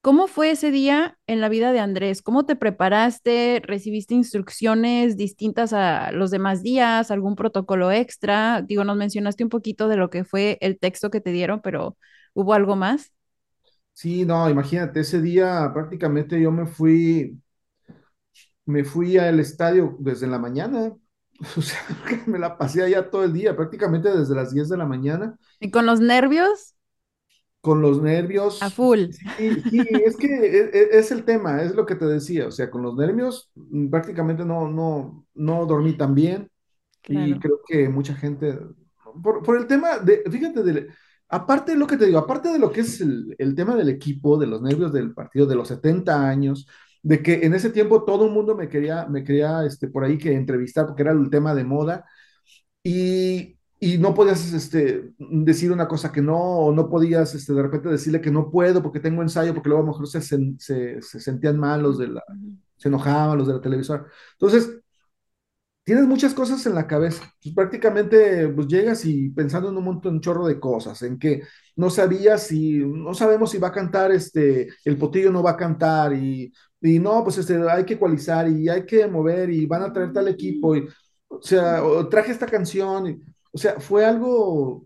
¿Cómo 0.00 0.28
fue 0.28 0.50
ese 0.52 0.70
día 0.70 1.18
en 1.26 1.40
la 1.40 1.48
vida 1.48 1.72
de 1.72 1.80
Andrés? 1.80 2.22
¿Cómo 2.22 2.46
te 2.46 2.56
preparaste? 2.56 3.60
¿Recibiste 3.64 4.14
instrucciones 4.14 5.16
distintas 5.16 5.72
a 5.74 6.12
los 6.12 6.30
demás 6.30 6.62
días? 6.62 7.10
¿Algún 7.10 7.36
protocolo 7.36 7.90
extra? 7.92 8.62
Digo, 8.62 8.84
nos 8.84 8.96
mencionaste 8.96 9.44
un 9.44 9.50
poquito 9.50 9.88
de 9.88 9.96
lo 9.96 10.10
que 10.10 10.24
fue 10.24 10.58
el 10.60 10.78
texto 10.78 11.10
que 11.10 11.20
te 11.20 11.32
dieron, 11.32 11.60
pero 11.62 11.98
¿hubo 12.34 12.54
algo 12.54 12.76
más? 12.76 13.12
Sí, 14.00 14.24
no, 14.24 14.48
imagínate, 14.48 15.00
ese 15.00 15.20
día 15.20 15.70
prácticamente 15.74 16.40
yo 16.40 16.52
me 16.52 16.66
fui, 16.66 17.36
me 18.66 18.84
fui 18.84 19.16
al 19.18 19.40
estadio 19.40 19.96
desde 20.00 20.26
la 20.26 20.38
mañana, 20.38 20.96
o 21.56 21.62
sea, 21.62 21.80
me 22.26 22.38
la 22.38 22.56
pasé 22.58 22.82
allá 22.82 23.10
todo 23.10 23.24
el 23.24 23.32
día, 23.32 23.56
prácticamente 23.56 24.10
desde 24.16 24.34
las 24.34 24.52
10 24.52 24.68
de 24.68 24.76
la 24.76 24.86
mañana, 24.86 25.36
¿Y 25.60 25.70
con 25.70 25.86
los 25.86 26.00
nervios? 26.00 26.74
con 27.60 27.82
los 27.82 28.00
A 28.60 28.70
nervios. 28.70 28.70
full. 28.70 29.10
Sí, 29.36 29.62
sí, 29.70 29.86
es 30.06 30.16
que 30.16 30.26
e- 30.28 30.70
e- 30.72 30.98
es, 30.98 31.10
el 31.12 31.24
tema, 31.24 31.62
es 31.62 31.74
lo 31.74 31.86
que 31.86 31.94
te 31.96 32.04
decía, 32.06 32.46
o 32.48 32.50
sea, 32.50 32.70
con 32.70 32.82
los 32.82 32.96
nervios 32.96 33.50
mm, 33.54 33.88
prácticamente 33.90 34.44
no, 34.44 34.68
no, 34.68 35.26
no 35.34 35.66
dormí 35.66 35.96
tan 35.96 36.14
bien 36.14 36.50
y 37.08 37.38
creo 37.40 37.60
que 37.66 37.88
mucha 37.90 38.14
gente, 38.16 38.58
por, 39.22 39.42
por 39.44 39.56
el 39.58 39.66
tema 39.68 39.98
de, 40.00 40.24
fíjate, 40.30 40.62
de, 40.64 40.88
aparte 41.28 41.72
de 41.72 41.78
lo 41.78 41.86
que 41.86 41.96
te 41.96 42.06
digo, 42.06 42.18
aparte 42.18 42.48
de 42.50 42.58
lo 42.58 42.70
que 42.72 42.80
es 42.82 43.00
el, 43.00 43.34
el 43.38 43.54
tema 43.54 43.76
del 43.76 43.88
equipo, 43.88 44.38
de 44.38 44.46
los 44.46 44.62
nervios 44.62 44.92
del 44.92 45.12
partido, 45.14 45.46
de 45.46 45.56
los 45.56 45.68
70 45.68 46.28
años, 46.28 46.66
de 47.02 47.22
que 47.22 47.34
en 47.46 47.54
ese 47.54 47.70
tiempo 47.70 48.04
todo 48.04 48.26
el 48.26 48.32
mundo 48.32 48.56
me 48.56 48.68
quería, 48.68 49.06
me 49.06 49.24
quería 49.24 49.64
este, 49.64 49.88
por 49.88 50.04
ahí 50.04 50.18
que 50.18 50.32
entrevistar 50.34 50.86
porque 50.86 51.02
era 51.02 51.12
el 51.12 51.30
tema 51.30 51.54
de 51.54 51.64
moda 51.64 52.04
y, 52.82 53.58
y 53.80 53.98
no 53.98 54.14
podías 54.14 54.52
este, 54.52 55.10
decir 55.18 55.72
una 55.72 55.88
cosa 55.88 56.12
que 56.12 56.22
no, 56.22 56.36
o 56.38 56.72
no 56.72 56.88
podías 56.88 57.34
este, 57.34 57.52
de 57.54 57.62
repente 57.62 57.88
decirle 57.88 58.20
que 58.20 58.30
no 58.30 58.50
puedo 58.50 58.82
porque 58.82 59.00
tengo 59.00 59.22
ensayo, 59.22 59.54
porque 59.54 59.68
luego 59.68 59.82
a 59.84 59.86
lo 59.86 59.92
mejor 59.92 60.08
se, 60.08 60.20
se, 60.22 60.38
se, 60.58 61.02
se 61.02 61.20
sentían 61.20 61.58
mal 61.58 61.82
los 61.82 61.98
de 61.98 62.08
la, 62.08 62.22
se 62.76 62.88
enojaban 62.88 63.38
los 63.38 63.46
de 63.48 63.54
la 63.54 63.60
televisora. 63.60 64.06
Entonces, 64.32 64.80
tienes 65.88 66.06
muchas 66.06 66.34
cosas 66.34 66.66
en 66.66 66.74
la 66.74 66.86
cabeza. 66.86 67.22
Pues 67.42 67.54
prácticamente 67.54 68.46
pues 68.48 68.66
llegas 68.68 69.06
y 69.06 69.30
pensando 69.30 69.70
en 69.70 69.76
un 69.78 69.84
montón, 69.84 70.16
un 70.16 70.20
chorro 70.20 70.46
de 70.46 70.60
cosas, 70.60 71.00
en 71.00 71.18
que 71.18 71.44
no 71.76 71.88
sabías 71.88 72.42
si, 72.46 72.76
no 72.80 73.14
sabemos 73.14 73.50
si 73.50 73.56
va 73.56 73.68
a 73.68 73.72
cantar 73.72 74.12
este, 74.12 74.68
el 74.84 74.98
Potillo 74.98 75.32
no 75.32 75.42
va 75.42 75.52
a 75.52 75.56
cantar 75.56 76.12
y, 76.12 76.52
y 76.82 76.98
no, 76.98 77.24
pues 77.24 77.38
este, 77.38 77.58
hay 77.70 77.86
que 77.86 77.94
ecualizar 77.94 78.46
y 78.50 78.68
hay 78.68 78.84
que 78.84 79.06
mover 79.06 79.48
y 79.48 79.64
van 79.64 79.82
a 79.82 79.90
traer 79.90 80.12
tal 80.12 80.28
equipo 80.28 80.76
y, 80.76 80.86
o 81.28 81.40
sea, 81.40 81.82
traje 82.10 82.32
esta 82.32 82.46
canción 82.46 83.22
o 83.50 83.56
sea, 83.56 83.80
fue 83.80 84.04
algo, 84.04 84.84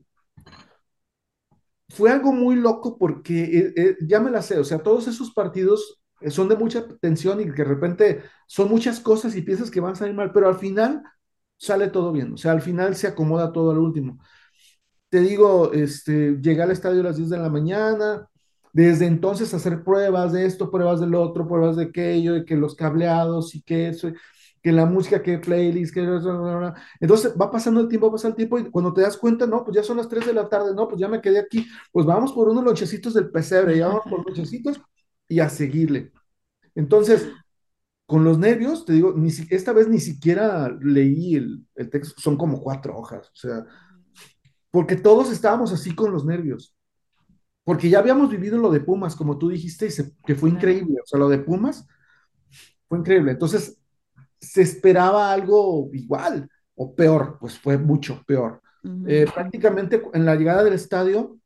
fue 1.88 2.12
algo 2.12 2.32
muy 2.32 2.54
loco 2.54 2.96
porque 2.96 3.42
eh, 3.42 3.72
eh, 3.76 3.96
ya 4.06 4.20
me 4.20 4.30
la 4.30 4.40
sé, 4.40 4.56
o 4.56 4.64
sea, 4.64 4.78
todos 4.78 5.08
esos 5.08 5.32
partidos 5.32 6.00
son 6.30 6.48
de 6.48 6.56
mucha 6.56 6.86
tensión 7.00 7.40
y 7.40 7.44
que 7.44 7.52
de 7.52 7.64
repente 7.64 8.22
son 8.46 8.68
muchas 8.68 9.00
cosas 9.00 9.34
y 9.36 9.42
piensas 9.42 9.70
que 9.70 9.80
van 9.80 9.92
a 9.92 9.96
salir 9.96 10.14
mal, 10.14 10.32
pero 10.32 10.48
al 10.48 10.58
final 10.58 11.02
sale 11.56 11.88
todo 11.88 12.12
bien, 12.12 12.32
o 12.34 12.36
sea, 12.36 12.52
al 12.52 12.62
final 12.62 12.96
se 12.96 13.08
acomoda 13.08 13.52
todo 13.52 13.70
al 13.70 13.78
último. 13.78 14.18
Te 15.08 15.20
digo, 15.20 15.72
este, 15.72 16.38
llegué 16.40 16.62
al 16.62 16.70
estadio 16.70 17.00
a 17.00 17.04
las 17.04 17.16
10 17.16 17.28
de 17.30 17.38
la 17.38 17.50
mañana, 17.50 18.28
desde 18.72 19.06
entonces 19.06 19.52
hacer 19.54 19.84
pruebas 19.84 20.32
de 20.32 20.46
esto, 20.46 20.70
pruebas 20.70 21.00
del 21.00 21.14
otro, 21.14 21.46
pruebas 21.46 21.76
de 21.76 21.84
aquello, 21.84 22.34
de 22.34 22.44
que 22.44 22.56
los 22.56 22.74
cableados 22.74 23.54
y 23.54 23.62
que 23.62 23.88
eso, 23.88 24.10
que 24.62 24.72
la 24.72 24.86
música, 24.86 25.22
que 25.22 25.38
playlist, 25.38 25.92
que... 25.92 26.00
Entonces 27.00 27.34
va 27.40 27.50
pasando 27.50 27.80
el 27.80 27.88
tiempo, 27.88 28.10
pasa 28.10 28.28
el 28.28 28.34
tiempo 28.34 28.58
y 28.58 28.70
cuando 28.70 28.92
te 28.94 29.02
das 29.02 29.16
cuenta, 29.16 29.46
no, 29.46 29.64
pues 29.64 29.76
ya 29.76 29.82
son 29.82 29.98
las 29.98 30.08
3 30.08 30.26
de 30.26 30.34
la 30.34 30.48
tarde, 30.48 30.74
no, 30.74 30.88
pues 30.88 31.00
ya 31.00 31.08
me 31.08 31.20
quedé 31.20 31.38
aquí, 31.40 31.66
pues 31.90 32.06
vamos 32.06 32.32
por 32.32 32.48
unos 32.48 32.64
lonchecitos 32.64 33.14
del 33.14 33.30
pesebre, 33.30 33.78
ya 33.78 33.88
vamos 33.88 34.04
por 34.08 34.24
lonchecitos 34.24 34.80
y 35.32 35.40
a 35.40 35.48
seguirle. 35.48 36.12
Entonces, 36.74 37.28
con 38.06 38.24
los 38.24 38.38
nervios, 38.38 38.84
te 38.86 38.92
digo, 38.94 39.14
ni 39.16 39.30
esta 39.50 39.72
vez 39.72 39.88
ni 39.88 40.00
siquiera 40.00 40.70
leí 40.82 41.36
el, 41.36 41.66
el 41.76 41.90
texto, 41.90 42.20
son 42.20 42.36
como 42.36 42.60
cuatro 42.60 42.96
hojas, 42.98 43.28
o 43.28 43.36
sea, 43.36 43.66
porque 44.70 44.96
todos 44.96 45.30
estábamos 45.30 45.72
así 45.72 45.94
con 45.94 46.12
los 46.12 46.24
nervios, 46.24 46.74
porque 47.64 47.90
ya 47.90 48.00
habíamos 48.00 48.30
vivido 48.30 48.58
lo 48.58 48.70
de 48.70 48.80
Pumas, 48.80 49.16
como 49.16 49.38
tú 49.38 49.50
dijiste, 49.50 49.86
y 49.88 49.90
se- 49.90 50.12
que 50.26 50.34
fue 50.36 50.50
increíble, 50.50 50.96
o 51.02 51.06
sea, 51.06 51.20
lo 51.20 51.28
de 51.28 51.38
Pumas 51.40 51.86
fue 52.88 52.98
increíble, 52.98 53.32
entonces 53.32 53.78
se 54.40 54.62
esperaba 54.62 55.32
algo 55.32 55.90
igual 55.94 56.48
o 56.76 56.94
peor, 56.96 57.38
pues 57.40 57.58
fue 57.58 57.78
mucho 57.78 58.22
peor. 58.26 58.62
Eh, 59.04 59.30
prácticamente 59.34 60.02
en 60.14 60.26
la 60.26 60.36
llegada 60.36 60.64
del 60.64 60.74
estadio 60.74 61.38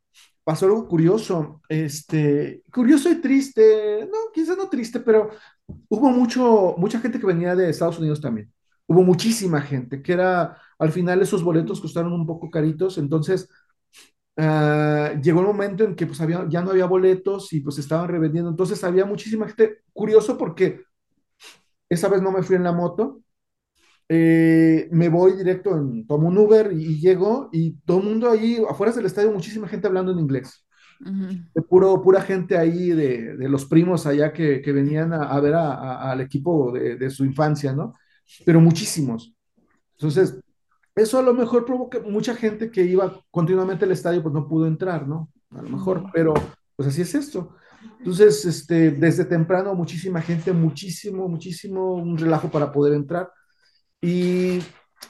pasó 0.47 0.67
algo 0.67 0.87
curioso, 0.87 1.61
este, 1.69 2.63
curioso 2.73 3.11
y 3.11 3.21
triste, 3.21 4.09
no, 4.09 4.31
quizás 4.33 4.57
no 4.57 4.69
triste, 4.69 5.01
pero 5.01 5.31
hubo 5.89 6.11
mucho, 6.11 6.77
mucha 6.79 7.01
gente 7.01 7.19
que 7.19 7.27
venía 7.27 7.57
de 7.57 7.69
Estados 7.69 7.99
Unidos 7.99 8.21
también. 8.21 8.53
Hubo 8.87 9.03
muchísima 9.03 9.61
gente, 9.61 10.01
que 10.03 10.13
era, 10.13 10.57
al 10.79 10.93
final 10.93 11.21
esos 11.21 11.43
boletos 11.43 11.81
costaron 11.81 12.13
un 12.13 12.25
poco 12.27 12.49
caritos, 12.49 12.97
entonces 12.99 13.49
ah, 14.37 15.15
llegó 15.21 15.41
el 15.41 15.47
momento 15.47 15.83
en 15.83 15.97
que 15.97 16.07
pues 16.07 16.21
había, 16.21 16.47
ya 16.49 16.63
no 16.63 16.71
había 16.71 16.87
boletos 16.87 17.53
y 17.53 17.61
pues 17.61 17.79
estaban 17.79 18.09
revendiendo, 18.09 18.51
entonces 18.51 18.85
había 18.85 19.05
muchísima 19.05 19.49
gente, 19.49 19.81
curioso 19.93 20.39
porque 20.39 20.85
esa 21.89 22.09
vez 22.09 22.23
no 22.23 22.31
me 22.31 22.45
fui 22.45 22.55
en 22.55 22.63
la 22.63 22.73
moto, 22.73 23.21
eh, 24.09 24.89
me 24.93 25.09
voy 25.09 25.33
directo, 25.37 25.77
en, 25.77 26.07
tomo 26.07 26.29
un 26.29 26.39
Uber 26.39 26.73
y, 26.73 26.85
y 26.95 27.01
llego 27.01 27.49
y 27.53 27.73
todo 27.85 27.99
el 28.01 28.05
mundo 28.05 28.31
ahí, 28.31 28.63
afuera 28.69 28.93
del 28.93 29.07
estadio, 29.07 29.33
muchísima 29.33 29.69
gente 29.69 29.87
hablando 29.87 30.13
en 30.13 30.21
inglés 30.21 30.65
de 31.55 31.63
puro, 31.63 32.03
pura 32.03 32.21
gente 32.21 32.57
ahí 32.59 32.91
de, 32.91 33.37
de 33.37 33.49
los 33.49 33.65
primos 33.65 34.07
allá 34.07 34.33
que, 34.33 34.61
que 34.63 34.73
venían 34.73 35.13
a, 35.13 35.25
a 35.25 35.41
ver 35.41 35.55
a- 35.55 35.73
a- 35.75 36.13
al 36.13 36.21
equipo 36.21 36.73
de, 36.73 36.97
de 36.97 37.11
su 37.11 37.25
infancia, 37.25 37.73
¿no? 37.73 37.95
Pero 38.45 38.61
muchísimos. 38.61 39.35
Entonces, 39.95 40.39
eso 40.95 41.19
a 41.19 41.23
lo 41.23 41.35
mejor 41.35 41.65
provoca 41.65 42.01
mucha 42.01 42.35
gente 42.37 42.71
que 42.71 42.83
iba 42.85 43.21
continuamente 43.31 43.85
al 43.85 43.93
estadio, 43.93 44.23
pues 44.23 44.35
no 44.35 44.49
pudo 44.49 44.67
entrar, 44.67 45.07
¿no? 45.09 45.31
A 45.51 45.63
lo 45.63 45.71
mejor, 45.71 46.11
pero 46.13 46.35
pues 46.77 46.89
así 46.89 47.03
es 47.03 47.15
esto. 47.15 47.57
Entonces, 47.99 48.45
este, 48.45 48.91
desde 48.93 49.25
temprano, 49.25 49.75
muchísima 49.75 50.21
gente, 50.23 50.53
muchísimo, 50.53 51.29
muchísimo, 51.29 51.95
un 51.95 52.19
relajo 52.19 52.51
para 52.51 52.73
poder 52.73 52.95
entrar. 52.95 53.31
Y 54.01 54.61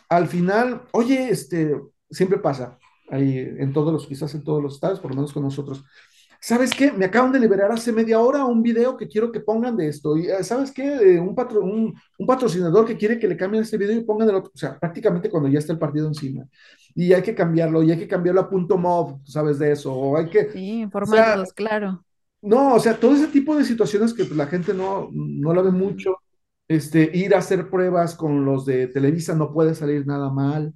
al 0.09 0.29
final, 0.29 0.83
oye, 0.93 1.31
este, 1.31 1.75
siempre 2.11 2.39
pasa, 2.39 2.79
ahí 3.11 3.39
en 3.39 3.73
todos 3.73 3.93
los, 3.93 4.07
quizás 4.07 4.35
en 4.35 4.45
todos 4.45 4.63
los 4.63 4.75
estados, 4.75 5.01
por 5.01 5.11
lo 5.11 5.17
menos 5.17 5.33
con 5.33 5.43
nosotros. 5.43 5.85
¿Sabes 6.41 6.73
qué? 6.75 6.93
Me 6.93 7.07
acaban 7.07 7.33
de 7.33 7.41
liberar 7.41 7.73
hace 7.73 7.93
media 7.93 8.21
hora 8.21 8.45
un 8.45 8.63
video 8.63 8.97
que 8.97 9.09
quiero 9.09 9.33
que 9.33 9.41
pongan 9.41 9.77
de 9.77 9.89
esto. 9.89 10.17
Y, 10.17 10.27
eh, 10.29 10.45
¿sabes 10.45 10.71
qué? 10.73 10.85
Eh, 11.17 11.21
un, 11.21 11.35
patro, 11.35 11.61
un, 11.63 11.95
un 12.19 12.27
patrocinador 12.27 12.87
que 12.87 12.97
quiere 12.97 13.19
que 13.19 13.27
le 13.29 13.37
cambien 13.37 13.63
este 13.65 13.79
video 13.79 13.97
y 13.99 14.05
pongan 14.05 14.29
el 14.31 14.37
otro. 14.37 14.53
O 14.55 14.59
sea, 14.59 14.79
prácticamente 14.79 15.31
cuando 15.31 15.49
ya 15.49 15.59
está 15.59 15.73
el 15.73 15.79
partido 15.79 16.07
encima. 16.09 16.45
Y 16.95 17.13
hay 17.13 17.23
que 17.23 17.35
cambiarlo, 17.35 17.83
y 17.83 17.91
hay 17.93 17.99
que 17.99 18.09
cambiarlo 18.09 18.43
a 18.43 18.51
punto 18.51 18.79
mov, 18.79 19.21
¿sabes 19.27 19.59
de 19.59 19.73
eso? 19.73 19.93
O 19.95 20.17
hay 20.17 20.29
que, 20.31 20.41
o 20.43 20.53
Sí, 20.53 20.87
sea, 21.03 21.39
formatos, 21.39 21.53
claro. 21.53 22.05
no, 22.43 22.75
o 22.75 22.81
sea, 22.81 22.99
todo 22.99 23.15
ese 23.15 23.29
tipo 23.29 23.57
de 23.57 23.65
situaciones 23.65 24.15
que 24.15 24.25
pues, 24.25 24.37
la 24.37 24.47
gente 24.47 24.75
no, 24.75 25.09
no 25.13 25.53
la 25.55 25.63
ve 25.63 25.71
mucho. 25.71 26.17
Este, 26.69 27.11
ir 27.15 27.35
a 27.35 27.39
hacer 27.39 27.71
pruebas 27.71 28.17
con 28.17 28.45
los 28.45 28.67
de 28.67 28.89
Televisa 28.89 29.35
no 29.35 29.53
puede 29.53 29.75
salir 29.75 30.07
nada 30.07 30.31
mal. 30.31 30.75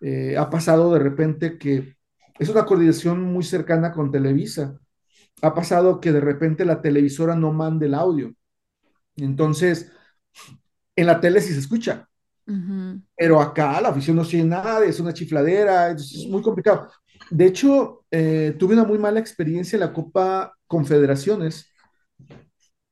Eh, 0.00 0.36
ha 0.36 0.48
pasado 0.48 0.92
de 0.92 1.00
repente 1.00 1.58
que 1.58 1.96
es 2.38 2.48
una 2.48 2.64
coordinación 2.64 3.22
muy 3.22 3.44
cercana 3.44 3.92
con 3.92 4.10
Televisa. 4.10 4.78
Ha 5.42 5.54
pasado 5.54 6.00
que 6.00 6.12
de 6.12 6.20
repente 6.20 6.64
la 6.64 6.80
televisora 6.80 7.34
no 7.34 7.52
mande 7.52 7.86
el 7.86 7.94
audio. 7.94 8.32
Entonces, 9.16 9.90
en 10.96 11.06
la 11.06 11.20
tele 11.20 11.40
sí 11.40 11.52
se 11.52 11.60
escucha, 11.60 12.08
pero 13.16 13.40
acá 13.40 13.80
la 13.80 13.88
afición 13.88 14.16
no 14.16 14.24
sigue 14.24 14.44
nada, 14.44 14.84
es 14.84 15.00
una 15.00 15.12
chifladera, 15.12 15.90
es 15.90 16.26
muy 16.28 16.42
complicado. 16.42 16.88
De 17.30 17.46
hecho, 17.46 18.04
eh, 18.10 18.54
tuve 18.58 18.74
una 18.74 18.84
muy 18.84 18.98
mala 18.98 19.20
experiencia 19.20 19.76
en 19.76 19.80
la 19.80 19.92
Copa 19.92 20.54
Confederaciones 20.66 21.71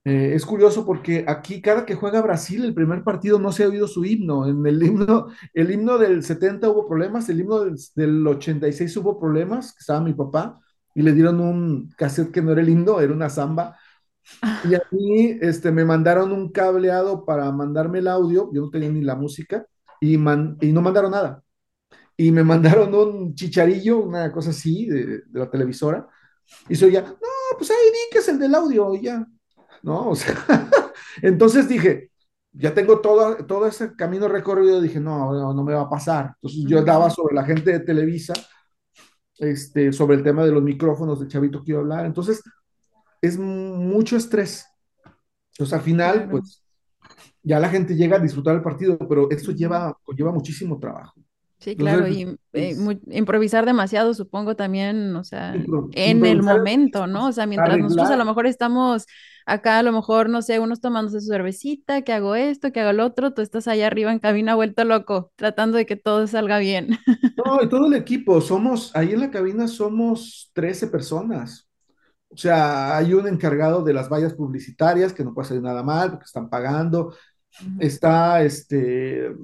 Eh, 0.04 0.32
es 0.34 0.46
curioso 0.46 0.86
porque 0.86 1.24
aquí 1.28 1.60
cada 1.60 1.84
que 1.84 1.94
juega 1.94 2.22
Brasil, 2.22 2.64
el 2.64 2.72
primer 2.74 3.04
partido 3.04 3.38
no 3.38 3.52
se 3.52 3.64
ha 3.64 3.68
oído 3.68 3.86
su 3.86 4.04
himno. 4.04 4.46
En 4.48 4.64
el 4.66 4.82
himno, 4.82 5.26
el 5.54 5.70
himno 5.70 5.98
del 5.98 6.22
70 6.24 6.70
hubo 6.70 6.88
problemas, 6.88 7.28
el 7.28 7.40
himno 7.40 7.60
del, 7.64 7.76
del 7.94 8.26
86 8.26 8.96
hubo 8.96 9.18
problemas, 9.20 9.76
estaba 9.78 10.00
mi 10.00 10.14
papá, 10.14 10.58
y 10.94 11.02
le 11.02 11.12
dieron 11.12 11.40
un 11.40 11.90
cassette 11.96 12.32
que 12.32 12.40
no 12.42 12.52
era 12.52 12.62
el 12.62 12.68
himno, 12.70 13.00
era 13.00 13.12
una 13.12 13.28
samba. 13.28 13.76
Y 14.62 14.74
a 14.74 14.82
mí 14.92 15.38
este, 15.42 15.72
me 15.72 15.84
mandaron 15.84 16.32
un 16.32 16.50
cableado 16.52 17.24
para 17.26 17.50
mandarme 17.52 18.00
el 18.00 18.08
audio, 18.08 18.50
yo 18.54 18.62
no 18.62 18.70
tenía 18.70 18.90
ni 18.90 19.02
la 19.02 19.16
música, 19.16 19.66
y, 20.00 20.18
man- 20.18 20.58
y 20.60 20.72
no 20.72 20.82
mandaron 20.82 21.12
nada. 21.12 21.42
Y 22.16 22.32
me 22.32 22.44
mandaron 22.44 22.94
un 22.94 23.34
chicharillo, 23.34 23.98
una 24.00 24.32
cosa 24.32 24.50
así, 24.50 24.86
de, 24.88 25.06
de 25.26 25.40
la 25.40 25.50
televisora, 25.50 26.08
y 26.68 26.76
soy 26.76 26.92
ya, 26.92 27.02
no, 27.02 27.18
pues 27.58 27.70
ahí 27.70 27.76
di 27.92 27.98
que 28.12 28.18
es 28.20 28.28
el 28.28 28.38
del 28.40 28.54
audio, 28.56 28.94
y 28.94 29.02
ya. 29.04 29.26
¿No? 29.82 30.10
O 30.10 30.16
sea, 30.16 30.34
entonces 31.22 31.68
dije, 31.68 32.10
ya 32.52 32.74
tengo 32.74 33.00
todo, 33.00 33.36
todo 33.46 33.66
ese 33.66 33.94
camino 33.94 34.28
recorrido, 34.28 34.80
dije, 34.80 35.00
no, 35.00 35.32
no, 35.32 35.54
no 35.54 35.64
me 35.64 35.74
va 35.74 35.82
a 35.82 35.90
pasar. 35.90 36.34
Entonces 36.36 36.64
yo 36.66 36.82
daba 36.82 37.10
sobre 37.10 37.34
la 37.34 37.44
gente 37.44 37.72
de 37.72 37.80
Televisa, 37.80 38.34
este, 39.38 39.92
sobre 39.92 40.16
el 40.16 40.22
tema 40.22 40.44
de 40.44 40.52
los 40.52 40.62
micrófonos 40.62 41.20
del 41.20 41.28
chavito 41.28 41.62
que 41.62 41.72
iba 41.72 41.80
a 41.80 41.82
hablar. 41.82 42.06
Entonces, 42.06 42.42
es 43.22 43.38
mucho 43.38 44.16
estrés. 44.16 44.66
Entonces, 45.52 45.74
al 45.74 45.82
final, 45.82 46.28
pues 46.30 46.62
ya 47.42 47.58
la 47.58 47.68
gente 47.68 47.94
llega 47.94 48.16
a 48.16 48.20
disfrutar 48.20 48.56
el 48.56 48.62
partido, 48.62 48.98
pero 48.98 49.30
esto 49.30 49.52
lleva, 49.52 49.96
conlleva 50.02 50.32
muchísimo 50.32 50.78
trabajo. 50.78 51.14
Sí, 51.58 51.72
Entonces, 51.72 51.96
claro, 51.96 52.08
y 52.08 52.38
eh, 52.54 52.76
improvisar 53.10 53.66
demasiado, 53.66 54.14
supongo 54.14 54.56
también, 54.56 55.14
o 55.14 55.24
sea, 55.24 55.54
en 55.54 56.24
el 56.24 56.42
momento, 56.42 57.06
¿no? 57.06 57.28
O 57.28 57.32
sea, 57.32 57.46
mientras 57.46 57.78
nosotros 57.78 58.10
a 58.10 58.16
lo 58.16 58.24
mejor 58.24 58.46
estamos 58.46 59.06
acá, 59.50 59.78
a 59.78 59.82
lo 59.82 59.92
mejor, 59.92 60.28
no 60.28 60.42
sé, 60.42 60.60
unos 60.60 60.80
tomándose 60.80 61.20
su 61.20 61.28
cervecita, 61.28 62.02
que 62.02 62.12
hago 62.12 62.34
esto, 62.34 62.72
que 62.72 62.80
hago 62.80 62.92
lo 62.92 63.04
otro, 63.04 63.34
tú 63.34 63.42
estás 63.42 63.68
allá 63.68 63.86
arriba 63.86 64.12
en 64.12 64.20
cabina 64.20 64.54
vuelto 64.54 64.84
loco, 64.84 65.32
tratando 65.36 65.76
de 65.76 65.86
que 65.86 65.96
todo 65.96 66.26
salga 66.26 66.58
bien. 66.58 66.98
No, 67.44 67.62
y 67.62 67.68
todo 67.68 67.86
el 67.86 67.94
equipo, 67.94 68.40
somos, 68.40 68.94
ahí 68.94 69.12
en 69.12 69.20
la 69.20 69.30
cabina 69.30 69.66
somos 69.66 70.50
13 70.52 70.88
personas. 70.88 71.68
O 72.28 72.36
sea, 72.36 72.96
hay 72.96 73.14
un 73.14 73.26
encargado 73.26 73.82
de 73.82 73.92
las 73.92 74.08
vallas 74.08 74.34
publicitarias 74.34 75.12
que 75.12 75.24
no 75.24 75.34
puede 75.34 75.46
hacer 75.46 75.62
nada 75.62 75.82
mal 75.82 76.10
porque 76.10 76.26
están 76.26 76.48
pagando. 76.48 77.14
Está 77.80 78.42
este 78.44 79.34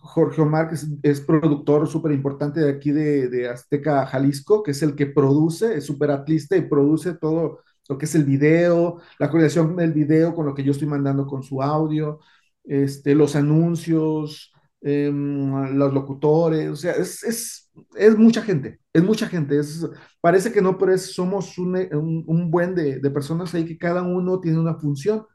Jorge 0.00 0.42
Omar, 0.42 0.68
que 0.68 0.74
es, 0.74 0.86
es 1.02 1.20
productor 1.20 1.86
súper 1.88 2.12
importante 2.12 2.60
de 2.60 2.70
aquí 2.70 2.90
de, 2.90 3.28
de 3.28 3.48
Azteca, 3.48 4.04
Jalisco, 4.04 4.62
que 4.62 4.72
es 4.72 4.82
el 4.82 4.94
que 4.94 5.06
produce, 5.06 5.76
es 5.76 5.86
súper 5.86 6.10
atlista 6.10 6.56
y 6.56 6.62
produce 6.68 7.14
todo 7.14 7.60
lo 7.88 7.98
que 7.98 8.06
es 8.06 8.14
el 8.14 8.24
video, 8.24 9.00
la 9.18 9.28
coordinación 9.30 9.76
del 9.76 9.92
video 9.92 10.34
con 10.34 10.46
lo 10.46 10.54
que 10.54 10.64
yo 10.64 10.72
estoy 10.72 10.88
mandando 10.88 11.26
con 11.26 11.42
su 11.42 11.62
audio, 11.62 12.20
este, 12.64 13.14
los 13.14 13.36
anuncios, 13.36 14.52
em, 14.80 15.76
los 15.76 15.92
locutores, 15.94 16.70
o 16.70 16.76
sea, 16.76 16.92
es, 16.92 17.22
es, 17.24 17.70
es 17.96 18.16
mucha 18.16 18.42
gente, 18.42 18.80
es 18.92 19.02
mucha 19.02 19.28
gente, 19.28 19.58
es, 19.58 19.86
parece 20.20 20.52
que 20.52 20.62
no, 20.62 20.78
pero 20.78 20.92
es, 20.94 21.14
somos 21.14 21.58
un, 21.58 21.76
un, 21.76 22.24
un 22.26 22.50
buen 22.50 22.74
de, 22.74 23.00
de 23.00 23.10
personas 23.10 23.54
ahí 23.54 23.64
que 23.66 23.78
cada 23.78 24.02
uno 24.02 24.40
tiene 24.40 24.58
una 24.60 24.74
función. 24.76 25.26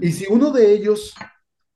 Y 0.00 0.12
si 0.12 0.26
uno 0.30 0.50
de 0.52 0.72
ellos 0.72 1.14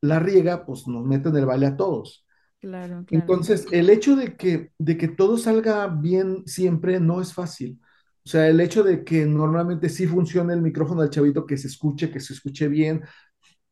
la 0.01 0.19
riega, 0.21 0.65
pues 0.67 0.87
nos 0.89 1.05
meten 1.05 1.37
el 1.37 1.47
baile 1.47 1.67
a 1.67 1.77
todos. 1.77 2.27
Claro, 2.61 3.05
claro. 3.05 3.27
Entonces, 3.31 3.69
el 3.73 3.91
hecho 3.91 4.17
de 4.17 4.37
que, 4.39 4.73
de 4.79 4.99
que 4.99 5.09
todo 5.09 5.39
salga 5.39 5.89
bien 5.89 6.45
siempre 6.47 7.01
no 7.01 7.23
es 7.23 7.35
fácil. 7.35 7.81
O 8.25 8.29
sea, 8.29 8.49
el 8.49 8.61
hecho 8.61 8.83
de 8.85 9.05
que 9.05 9.27
normalmente 9.27 9.89
sí 9.89 10.07
funcione 10.07 10.55
el 10.55 10.63
micrófono 10.63 11.03
del 11.03 11.11
chavito, 11.11 11.47
que 11.47 11.57
se 11.59 11.69
escuche, 11.69 12.11
que 12.11 12.21
se 12.21 12.35
escuche 12.35 12.69
bien, 12.69 13.03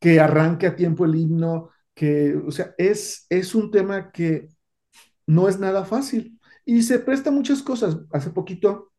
que 0.00 0.20
arranque 0.20 0.66
a 0.68 0.76
tiempo 0.76 1.04
el 1.04 1.14
himno, 1.16 1.70
que, 1.94 2.36
o 2.36 2.50
sea, 2.52 2.74
es, 2.78 3.26
es 3.30 3.54
un 3.54 3.70
tema 3.70 4.10
que 4.12 4.48
no 5.26 5.48
es 5.48 5.58
nada 5.60 5.84
fácil. 5.84 6.40
Y 6.64 6.82
se 6.82 6.98
presta 7.00 7.30
muchas 7.30 7.62
cosas. 7.62 7.98
Hace 8.12 8.30
poquito 8.30 8.92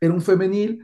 era 0.00 0.14
un 0.14 0.22
femenil, 0.22 0.80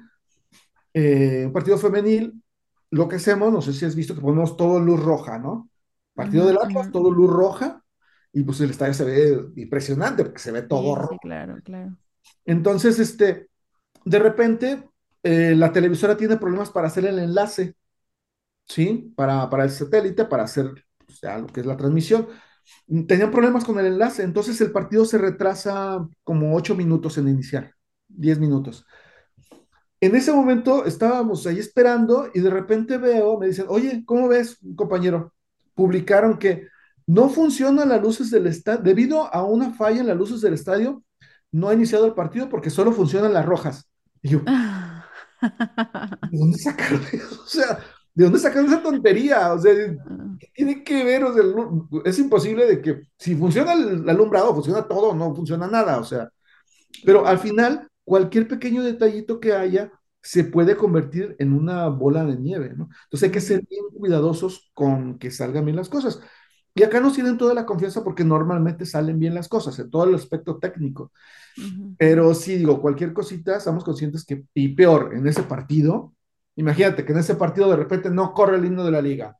eh, 0.94 1.44
un 1.46 1.52
partido 1.52 1.78
femenil, 1.78 2.42
lo 2.90 3.08
que 3.08 3.16
hacemos, 3.16 3.52
no 3.52 3.62
sé 3.62 3.72
si 3.72 3.84
has 3.84 3.94
visto 3.96 4.14
que 4.14 4.20
ponemos 4.20 4.56
todo 4.56 4.80
luz 4.80 5.00
roja, 5.00 5.38
¿no? 5.38 5.70
Partido 6.14 6.46
del 6.46 6.58
Atlas, 6.58 6.90
todo 6.92 7.10
luz 7.10 7.30
roja, 7.30 7.84
y 8.32 8.42
pues 8.42 8.60
el 8.60 8.70
estadio 8.70 8.94
se 8.94 9.04
ve 9.04 9.46
impresionante 9.56 10.24
porque 10.24 10.40
se 10.40 10.52
ve 10.52 10.62
todo 10.62 10.94
Sí, 10.94 11.00
sí, 11.08 11.18
rojo. 11.18 11.18
claro, 11.18 11.60
claro. 11.62 11.96
Entonces, 12.44 12.98
este, 12.98 13.48
de 14.04 14.18
repente, 14.18 14.88
eh, 15.22 15.54
la 15.56 15.72
televisora 15.72 16.16
tiene 16.16 16.36
problemas 16.36 16.70
para 16.70 16.88
hacer 16.88 17.06
el 17.06 17.18
enlace, 17.18 17.76
¿sí? 18.66 19.12
Para, 19.16 19.48
para 19.50 19.64
el 19.64 19.70
satélite, 19.70 20.24
para 20.24 20.44
hacer 20.44 20.66
o 21.08 21.12
sea, 21.12 21.38
lo 21.38 21.46
que 21.48 21.60
es 21.60 21.66
la 21.66 21.76
transmisión. 21.76 22.28
Tenían 23.08 23.30
problemas 23.30 23.64
con 23.64 23.78
el 23.78 23.86
enlace, 23.86 24.22
entonces 24.22 24.60
el 24.60 24.72
partido 24.72 25.04
se 25.04 25.18
retrasa 25.18 26.06
como 26.24 26.54
ocho 26.54 26.74
minutos 26.76 27.18
en 27.18 27.28
iniciar, 27.28 27.74
diez 28.08 28.38
minutos. 28.38 28.86
En 30.00 30.16
ese 30.16 30.32
momento 30.32 30.86
estábamos 30.86 31.46
ahí 31.46 31.58
esperando 31.58 32.30
y 32.32 32.40
de 32.40 32.50
repente 32.50 32.96
veo, 32.96 33.38
me 33.38 33.48
dicen, 33.48 33.66
oye, 33.68 34.02
¿cómo 34.06 34.28
ves, 34.28 34.58
compañero? 34.76 35.34
Publicaron 35.74 36.38
que 36.38 36.68
no 37.06 37.28
funcionan 37.28 37.88
las 37.90 38.00
luces 38.00 38.30
del 38.30 38.46
estadio, 38.46 38.82
debido 38.82 39.32
a 39.34 39.44
una 39.44 39.72
falla 39.74 40.00
en 40.00 40.06
las 40.06 40.16
luces 40.16 40.40
del 40.40 40.54
estadio, 40.54 41.02
no 41.52 41.68
ha 41.68 41.74
iniciado 41.74 42.06
el 42.06 42.14
partido 42.14 42.48
porque 42.48 42.70
solo 42.70 42.92
funcionan 42.92 43.34
las 43.34 43.44
rojas. 43.44 43.89
Y 44.22 44.30
yo, 44.30 44.40
¿de 46.30 46.38
dónde 46.38 46.58
sacaron 46.58 47.02
eso? 47.12 47.42
O 47.42 47.46
sea, 47.46 47.78
¿de 48.14 48.24
dónde 48.24 48.38
sacaron 48.38 48.66
esa 48.66 48.82
tontería? 48.82 49.52
O 49.52 49.58
sea, 49.58 49.72
¿qué 50.38 50.48
tiene 50.54 50.84
que 50.84 51.04
ver? 51.04 51.24
O 51.24 51.34
sea, 51.34 51.42
es 52.04 52.18
imposible 52.18 52.66
de 52.66 52.80
que 52.82 53.02
si 53.18 53.34
funciona 53.36 53.72
el 53.72 54.08
alumbrado, 54.08 54.54
funciona 54.54 54.86
todo, 54.86 55.14
no 55.14 55.34
funciona 55.34 55.66
nada. 55.66 55.98
O 55.98 56.04
sea, 56.04 56.30
pero 57.04 57.26
al 57.26 57.38
final, 57.38 57.88
cualquier 58.04 58.48
pequeño 58.48 58.82
detallito 58.82 59.40
que 59.40 59.52
haya 59.54 59.92
se 60.22 60.44
puede 60.44 60.76
convertir 60.76 61.36
en 61.38 61.52
una 61.54 61.88
bola 61.88 62.24
de 62.24 62.36
nieve, 62.36 62.74
¿no? 62.76 62.88
Entonces 63.04 63.28
hay 63.28 63.32
que 63.32 63.40
ser 63.40 63.62
bien 63.68 63.84
cuidadosos 63.96 64.70
con 64.74 65.18
que 65.18 65.30
salgan 65.30 65.64
bien 65.64 65.76
las 65.76 65.88
cosas. 65.88 66.20
Y 66.80 66.84
acá 66.84 67.00
nos 67.00 67.14
tienen 67.14 67.38
toda 67.38 67.54
la 67.54 67.66
confianza 67.66 68.02
porque 68.04 68.24
normalmente 68.24 68.86
salen 68.86 69.18
bien 69.18 69.34
las 69.34 69.48
cosas, 69.48 69.78
en 69.78 69.90
todo 69.90 70.04
el 70.04 70.14
aspecto 70.14 70.58
técnico. 70.58 71.12
ujú. 71.56 71.96
Pero 71.96 72.34
sí, 72.34 72.56
digo, 72.56 72.80
cualquier 72.80 73.12
cosita, 73.12 73.56
estamos 73.56 73.84
conscientes 73.84 74.24
que, 74.24 74.44
y 74.54 74.68
peor, 74.74 75.12
en 75.14 75.26
ese 75.26 75.42
partido, 75.42 76.14
imagínate 76.56 77.04
que 77.04 77.12
en 77.12 77.18
ese 77.18 77.34
partido 77.36 77.70
de 77.70 77.76
repente 77.76 78.10
no 78.10 78.32
corre 78.34 78.56
el 78.56 78.64
himno 78.64 78.84
de 78.84 78.90
la 78.92 79.02
liga 79.02 79.36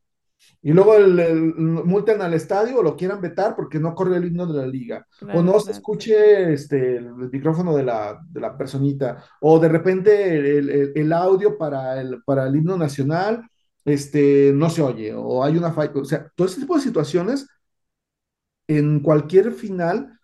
y 0.62 0.72
luego 0.72 0.94
el, 0.96 1.18
el- 1.20 1.54
multen 1.56 2.22
al 2.22 2.34
estadio 2.34 2.78
o 2.80 2.82
lo 2.82 2.96
quieran 2.96 3.20
vetar 3.20 3.56
porque 3.56 3.78
no 3.78 3.94
corrió 3.94 4.16
el 4.16 4.26
himno 4.26 4.46
de 4.46 4.60
la 4.60 4.66
liga, 4.66 5.06
o 5.30 5.42
Claro, 5.42 5.44
no 5.44 5.60
se 5.60 5.72
escuche 5.72 6.52
este, 6.52 6.96
el, 6.98 7.14
micrófono 7.14 7.76
de 7.76 7.82
la, 7.84 8.18
de 8.30 8.40
la 8.40 8.56
personita, 8.56 9.24
o 9.40 9.58
de 9.58 9.68
repente 9.68 10.36
el, 10.58 10.70
el- 10.70 10.92
el 10.94 11.12
audio 11.12 11.56
para 11.58 12.00
el, 12.00 12.22
para 12.24 12.46
el 12.46 12.56
himno 12.56 12.76
nacional 12.76 13.42
este, 13.84 14.52
no 14.54 14.70
se 14.70 14.82
oye, 14.82 15.12
o 15.14 15.42
hay 15.44 15.56
una 15.56 15.72
falla, 15.72 15.92
o 15.94 16.04
sea, 16.04 16.30
todo 16.34 16.46
ese 16.46 16.60
tipo 16.60 16.76
de 16.76 16.82
situaciones 16.82 17.46
en 18.68 19.00
cualquier 19.00 19.52
final 19.52 20.18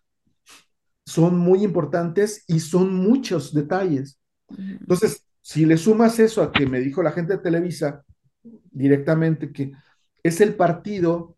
son 1.05 1.39
muy 1.39 1.65
importantes 1.65 2.45
y 2.49 2.61
son 2.61 2.95
muchos 2.95 3.55
detalles. 3.55 4.19
Entonces, 4.57 5.27
si 5.41 5.65
le 5.65 5.77
sumas 5.77 6.19
eso 6.19 6.43
a 6.43 6.53
que 6.53 6.66
me 6.66 6.81
dijo 6.81 7.03
la 7.03 7.12
gente 7.12 7.35
de 7.35 7.43
Televisa 7.43 8.05
directamente 8.70 9.53
que 9.53 9.73
es 10.23 10.41
el 10.41 10.55
partido 10.55 11.37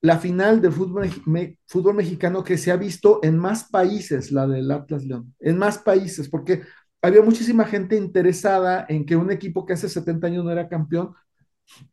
la 0.00 0.18
final 0.18 0.60
del 0.60 0.72
fútbol, 0.72 1.10
me, 1.26 1.58
fútbol, 1.66 1.94
mexicano 1.94 2.44
que 2.44 2.56
se 2.56 2.70
ha 2.70 2.76
visto 2.76 3.20
en 3.22 3.36
más 3.36 3.64
países, 3.64 4.30
la 4.30 4.46
del 4.46 4.70
Atlas 4.70 5.04
León, 5.04 5.34
en 5.40 5.58
más 5.58 5.78
países, 5.78 6.28
porque 6.28 6.62
había 7.02 7.22
muchísima 7.22 7.64
gente 7.64 7.96
interesada 7.96 8.86
en 8.88 9.04
que 9.04 9.16
un 9.16 9.30
equipo 9.30 9.66
que 9.66 9.72
hace 9.72 9.88
70 9.88 10.26
años 10.28 10.44
no 10.44 10.52
era 10.52 10.68
campeón 10.68 11.14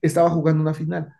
estaba 0.01 0.29
jugando 0.29 0.61
una 0.61 0.73
final. 0.73 1.13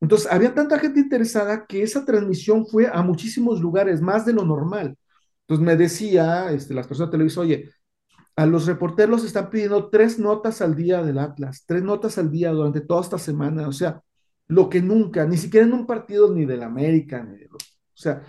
Entonces, 0.00 0.30
había 0.32 0.54
tanta 0.54 0.78
gente 0.78 1.00
interesada 1.00 1.66
que 1.66 1.82
esa 1.82 2.04
transmisión 2.04 2.66
fue 2.66 2.88
a 2.90 3.02
muchísimos 3.02 3.60
lugares, 3.60 4.00
más 4.00 4.24
de 4.24 4.32
lo 4.32 4.44
normal. 4.44 4.96
Entonces, 5.42 5.66
me 5.66 5.76
decía 5.76 6.50
este, 6.52 6.74
las 6.74 6.86
personas 6.86 7.10
de 7.10 7.12
televisión, 7.12 7.44
oye, 7.46 7.70
a 8.36 8.46
los 8.46 8.66
reporteros 8.66 9.24
están 9.24 9.50
pidiendo 9.50 9.90
tres 9.90 10.18
notas 10.18 10.62
al 10.62 10.74
día 10.74 11.02
del 11.02 11.18
Atlas, 11.18 11.64
tres 11.66 11.82
notas 11.82 12.16
al 12.16 12.30
día 12.30 12.50
durante 12.52 12.80
toda 12.80 13.02
esta 13.02 13.18
semana, 13.18 13.68
o 13.68 13.72
sea, 13.72 14.02
lo 14.48 14.70
que 14.70 14.80
nunca, 14.80 15.26
ni 15.26 15.36
siquiera 15.36 15.66
en 15.66 15.74
un 15.74 15.86
partido 15.86 16.32
ni 16.32 16.46
del 16.46 16.62
América, 16.62 17.22
ni 17.22 17.36
de 17.36 17.48
los, 17.48 17.62
o 17.62 17.96
sea, 17.96 18.22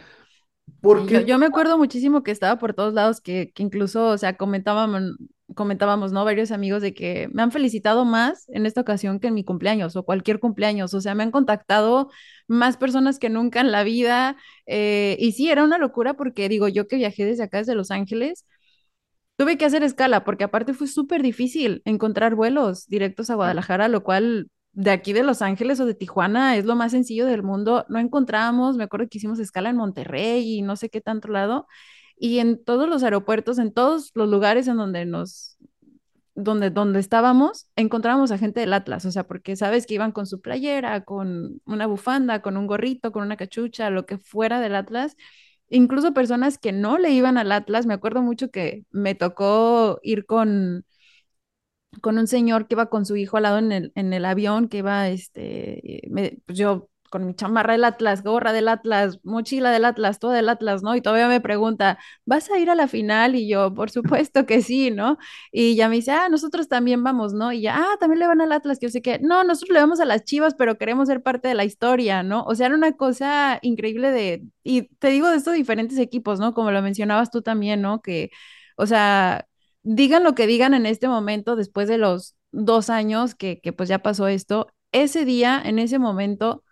¿por 0.82 1.08
Sí, 1.08 1.24
yo, 1.26 1.38
me 1.38 1.46
acuerdo 1.46 1.78
muchísimo 1.78 2.24
que 2.24 2.32
estaba 2.32 2.60
por 2.60 2.74
todos 2.74 2.94
lados, 2.94 3.22
que, 3.22 3.52
que 3.54 3.64
incluso, 3.64 4.08
o 4.08 4.18
sea, 4.18 4.36
comentábamos, 4.36 5.18
comentábamos, 5.56 6.12
¿no? 6.12 6.26
Varios 6.26 6.52
amigos 6.52 6.82
de 6.82 6.94
que 6.94 7.30
me 7.34 7.42
han 7.42 7.52
felicitado 7.52 8.06
más 8.06 8.46
en 8.50 8.66
esta 8.66 8.82
ocasión 8.82 9.20
que 9.20 9.28
en 9.28 9.34
mi 9.34 9.44
cumpleaños 9.44 9.96
o 9.96 10.04
cualquier 10.04 10.40
cumpleaños, 10.40 10.94
o 10.94 11.02
sea, 11.02 11.16
me 11.16 11.24
han 11.24 11.32
contactado 11.32 12.10
más 12.48 12.78
personas 12.78 13.20
que 13.20 13.30
nunca 13.30 13.62
en 13.62 13.72
la 13.72 13.84
vida, 13.84 14.38
eh, 14.66 15.18
y 15.20 15.34
sí, 15.34 15.50
era 15.50 15.64
una 15.64 15.78
locura 15.78 16.16
porque 16.16 16.50
digo, 16.50 16.68
yo 16.68 16.88
que 16.88 16.98
viajé 16.98 17.26
desde 17.26 17.44
acá, 17.44 17.60
desde 17.60 17.76
Los 17.76 17.92
Ángeles, 17.92 18.46
Tuve 19.38 19.58
que 19.58 19.66
hacer 19.66 19.82
escala 19.84 20.24
porque 20.24 20.44
aparte 20.44 20.74
fue 20.74 20.88
súper 20.88 21.24
difícil 21.24 21.82
encontrar 21.86 22.36
vuelos 22.36 22.88
directos 22.88 23.32
a 23.32 23.36
Guadalajara, 23.36 23.88
lo 23.88 24.04
cual 24.04 24.52
de 24.74 24.92
aquí 24.92 25.14
de 25.14 25.24
Los 25.24 25.42
Ángeles 25.42 25.80
o 25.80 25.86
de 25.88 25.96
Tijuana 25.96 26.58
es 26.58 26.66
lo 26.66 26.76
más 26.76 26.92
sencillo 26.92 27.26
del 27.26 27.42
mundo. 27.42 27.86
No 27.90 27.98
encontrábamos, 27.98 28.78
me 28.78 28.84
acuerdo 28.84 29.08
que 29.10 29.18
hicimos 29.18 29.40
escala 29.40 29.70
en 29.72 29.78
Monterrey 29.78 30.60
y 30.60 30.62
no 30.62 30.76
sé 30.76 30.90
qué 30.90 31.02
tanto 31.02 31.28
lado. 31.30 31.68
Y 32.24 32.38
en 32.40 32.64
todos 32.64 32.88
los 32.88 33.04
aeropuertos, 33.04 33.58
en 33.60 33.74
todos 33.74 34.12
los 34.14 34.30
lugares 34.30 34.68
en 34.68 34.78
donde 34.78 35.06
nos, 35.06 35.58
donde, 36.36 36.70
donde 36.72 37.00
estábamos, 37.00 37.68
encontrábamos 37.76 38.32
a 38.32 38.38
gente 38.38 38.60
del 38.62 38.74
Atlas, 38.74 39.06
o 39.06 39.12
sea, 39.12 39.28
porque 39.28 39.56
sabes 39.56 39.88
que 39.88 39.96
iban 39.96 40.12
con 40.12 40.28
su 40.28 40.42
playera, 40.42 41.04
con 41.04 41.62
una 41.66 41.88
bufanda, 41.88 42.42
con 42.42 42.58
un 42.58 42.68
gorrito, 42.68 43.12
con 43.12 43.24
una 43.24 43.38
cachucha, 43.38 43.90
lo 43.90 44.06
que 44.06 44.18
fuera 44.20 44.62
del 44.62 44.76
Atlas. 44.76 45.16
Incluso 45.70 46.14
personas 46.14 46.58
que 46.60 46.72
no 46.74 46.98
le 47.00 47.12
iban 47.12 47.38
al 47.40 47.52
Atlas, 47.52 47.86
me 47.88 47.96
acuerdo 47.96 48.22
mucho 48.24 48.52
que 48.52 48.86
me 48.92 49.16
tocó 49.16 50.00
ir 50.04 50.26
con, 50.28 50.86
con 52.02 52.18
un 52.18 52.28
señor 52.28 52.68
que 52.68 52.76
iba 52.76 52.90
con 52.90 53.06
su 53.06 53.16
hijo 53.18 53.38
al 53.38 53.44
lado 53.44 53.58
en 53.60 53.72
el, 53.72 53.92
en 53.96 54.14
el 54.14 54.26
avión, 54.26 54.68
que 54.70 54.78
iba, 54.80 55.10
este, 55.10 56.02
me- 56.10 56.40
pues 56.46 56.58
yo 56.58 56.90
con 57.12 57.28
mi 57.28 57.36
chamarra 57.36 57.74
del 57.74 57.84
Atlas, 57.84 58.24
gorra 58.24 58.54
del 58.54 58.70
Atlas, 58.70 59.20
mochila 59.24 59.70
del 59.72 59.86
Atlas, 59.86 60.18
todo 60.18 60.32
del 60.32 60.50
Atlas, 60.50 60.82
¿no? 60.82 60.96
Y 60.96 61.02
todavía 61.02 61.28
me 61.28 61.42
pregunta, 61.42 62.00
¿vas 62.26 62.50
a 62.50 62.58
ir 62.58 62.70
a 62.72 62.76
la 62.76 62.88
final? 62.88 63.36
Y 63.36 63.48
yo, 63.50 63.74
por 63.76 63.92
supuesto 63.92 64.46
que 64.46 64.62
sí, 64.62 64.92
¿no? 64.92 65.18
Y 65.52 65.76
ya 65.76 65.90
me 65.90 65.98
dice, 65.98 66.12
ah, 66.12 66.30
nosotros 66.30 66.68
también 66.70 67.04
vamos, 67.04 67.34
¿no? 67.34 67.52
Y 67.52 67.62
ya, 67.62 67.76
ah, 67.78 67.98
también 68.00 68.20
le 68.20 68.28
van 68.28 68.42
al 68.42 68.52
Atlas, 68.54 68.80
que 68.80 68.88
yo 68.88 68.92
sé 68.92 69.02
que, 69.02 69.20
no, 69.20 69.44
nosotros 69.44 69.74
le 69.74 69.82
vamos 69.82 70.00
a 70.00 70.06
las 70.06 70.24
Chivas, 70.24 70.56
pero 70.56 70.78
queremos 70.78 71.08
ser 71.10 71.22
parte 71.22 71.50
de 71.50 71.54
la 71.54 71.66
historia, 71.66 72.24
¿no? 72.24 72.44
O 72.46 72.56
sea, 72.56 72.68
era 72.68 72.76
una 72.76 72.94
cosa 72.94 73.60
increíble 73.62 74.12
de, 74.12 74.44
y 74.64 74.84
te 74.98 75.10
digo 75.10 75.30
de 75.30 75.38
estos 75.38 75.54
diferentes 75.54 75.98
equipos, 76.00 76.40
¿no? 76.40 76.54
Como 76.54 76.72
lo 76.72 76.82
mencionabas 76.82 77.30
tú 77.30 77.42
también, 77.42 77.82
¿no? 77.82 78.02
Que, 78.02 78.32
o 78.78 78.86
sea, 78.88 79.46
digan 79.84 80.24
lo 80.24 80.34
que 80.36 80.48
digan 80.48 80.74
en 80.74 80.86
este 80.86 81.08
momento, 81.08 81.56
después 81.58 81.88
de 81.88 81.98
los 81.98 82.36
dos 82.52 82.90
años 82.90 83.36
que, 83.36 83.60
que 83.62 83.74
pues 83.74 83.90
ya 83.90 84.00
pasó 84.00 84.28
esto, 84.28 84.68
ese 84.92 85.26
día, 85.26 85.62
en 85.64 85.80
ese 85.80 86.00
momento, 86.00 86.64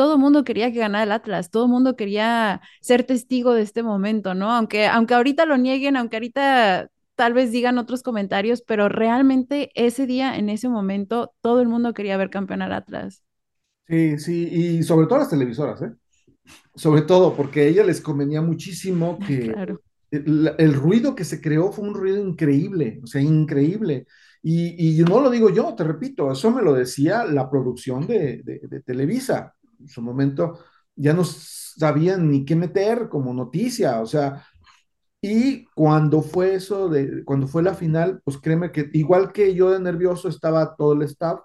todo 0.00 0.14
el 0.14 0.18
mundo 0.20 0.44
quería 0.44 0.72
que 0.72 0.78
ganara 0.78 1.04
el 1.04 1.12
Atlas, 1.12 1.50
todo 1.50 1.64
el 1.64 1.70
mundo 1.70 1.94
quería 1.96 2.62
ser 2.80 3.04
testigo 3.04 3.52
de 3.54 3.62
este 3.62 3.82
momento, 3.82 4.34
¿no? 4.34 4.50
Aunque, 4.52 4.86
aunque 4.86 5.14
ahorita 5.14 5.44
lo 5.46 5.58
nieguen, 5.58 5.96
aunque 5.96 6.16
ahorita 6.16 6.88
tal 7.16 7.34
vez 7.34 7.52
digan 7.52 7.76
otros 7.78 8.02
comentarios, 8.02 8.62
pero 8.62 8.88
realmente 8.88 9.70
ese 9.74 10.06
día, 10.06 10.36
en 10.38 10.48
ese 10.48 10.68
momento, 10.70 11.34
todo 11.42 11.60
el 11.60 11.68
mundo 11.68 11.92
quería 11.94 12.16
ver 12.16 12.30
campeón 12.30 12.62
al 12.62 12.72
Atlas. 12.72 13.22
Sí, 13.88 14.18
sí, 14.18 14.48
y 14.52 14.82
sobre 14.84 15.06
todo 15.08 15.18
las 15.18 15.30
televisoras, 15.30 15.82
¿eh? 15.82 15.92
Sobre 16.74 17.02
todo 17.02 17.36
porque 17.36 17.62
a 17.62 17.64
ella 17.66 17.84
les 17.84 18.00
convenía 18.00 18.42
muchísimo 18.42 19.22
que 19.22 19.62
Claro, 19.62 19.82
el, 20.10 20.54
el 20.58 20.74
ruido 20.74 21.14
que 21.14 21.24
se 21.24 21.40
creó 21.40 21.72
fue 21.72 21.88
un 21.88 21.94
ruido 21.94 22.18
increíble, 22.18 23.00
o 23.04 23.06
sea, 23.08 23.22
increíble. 23.22 24.06
Y, 24.42 25.00
y 25.00 25.04
no 25.04 25.20
lo 25.20 25.30
digo 25.30 25.50
yo, 25.50 25.74
te 25.76 25.84
repito, 25.84 26.32
eso 26.32 26.50
me 26.52 26.62
lo 26.62 26.74
decía 26.74 27.24
la 27.26 27.50
producción 27.50 28.06
de, 28.06 28.42
de, 28.44 28.60
de 28.68 28.82
Televisa. 28.82 29.54
Su 29.86 30.02
momento 30.02 30.58
ya 30.96 31.12
no 31.14 31.24
sabían 31.24 32.30
ni 32.30 32.44
qué 32.44 32.56
meter 32.56 33.08
como 33.08 33.32
noticia, 33.34 34.00
o 34.00 34.06
sea, 34.06 34.44
y 35.22 35.66
cuando 35.74 36.22
fue 36.22 36.54
eso, 36.54 36.88
de, 36.88 37.24
cuando 37.24 37.46
fue 37.46 37.62
la 37.62 37.74
final, 37.74 38.20
pues 38.24 38.38
créeme 38.38 38.72
que 38.72 38.90
igual 38.94 39.32
que 39.32 39.54
yo 39.54 39.70
de 39.70 39.80
nervioso 39.80 40.28
estaba 40.28 40.74
todo 40.76 40.94
el 40.94 41.02
staff, 41.02 41.40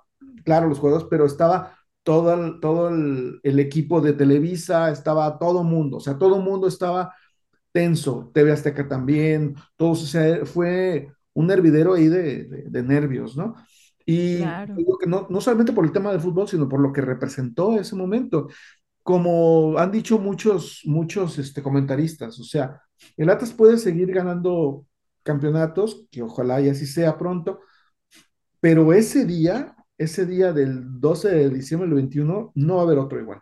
claro, 0.46 0.70
los 0.70 0.80
juegos, 0.80 1.06
pero 1.10 1.26
estaba 1.26 1.78
todo 2.04 2.34
el, 2.34 2.60
todo 2.62 2.90
el, 2.90 3.60
equipo 3.60 4.00
de 4.02 4.14
Televisa, 4.14 4.92
estaba 4.92 5.38
todo 5.40 5.64
mundo, 5.64 5.98
o 5.98 6.00
sea, 6.00 6.18
todo 6.18 6.40
mundo 6.40 6.68
estaba 6.68 7.14
tenso, 7.72 8.32
TV 8.34 8.52
Azteca 8.54 8.88
también, 8.88 9.56
todos, 9.76 10.04
o 10.04 10.08
sea, 10.08 10.46
fue 10.46 11.12
un 11.34 11.52
hervidero 11.52 11.96
ahí 11.96 12.08
de, 12.08 12.46
de 12.46 12.84
nervios, 12.84 13.36
¿no? 13.36 13.56
Y 14.06 14.38
claro. 14.38 14.76
digo 14.76 14.98
que 14.98 15.08
no, 15.08 15.28
no 15.30 15.42
solamente 15.42 15.74
por 15.74 15.86
el 15.86 15.92
tema 15.92 16.12
del 16.12 16.22
fútbol, 16.22 16.48
sino 16.48 16.70
por 16.70 16.80
lo 16.80 16.94
que 16.94 17.02
representó 17.02 17.80
ese 17.80 17.96
momento. 17.96 18.48
Como 19.02 19.78
han 19.78 19.92
dicho 19.92 20.18
muchos, 20.20 20.82
muchos 20.86 21.38
este, 21.38 21.62
comentaristas, 21.62 22.40
o 22.40 22.44
sea, 22.44 22.82
el 23.18 23.30
Atlas 23.30 23.54
puede 23.54 23.78
seguir 23.78 24.12
ganando 24.12 24.86
campeonatos, 25.24 26.08
que 26.12 26.22
ojalá 26.22 26.62
y 26.62 26.70
así 26.70 26.86
sea 26.86 27.18
pronto, 27.18 27.60
pero 28.60 28.94
ese 28.94 29.26
día, 29.26 29.76
ese 29.98 30.26
día 30.26 30.54
del 30.54 31.00
12 31.00 31.30
de 31.30 31.50
diciembre 31.50 31.88
del 31.88 31.96
21, 31.96 32.52
no 32.56 32.76
va 32.76 32.82
a 32.82 32.86
haber 32.86 32.98
otro 33.00 33.20
igual. 33.20 33.42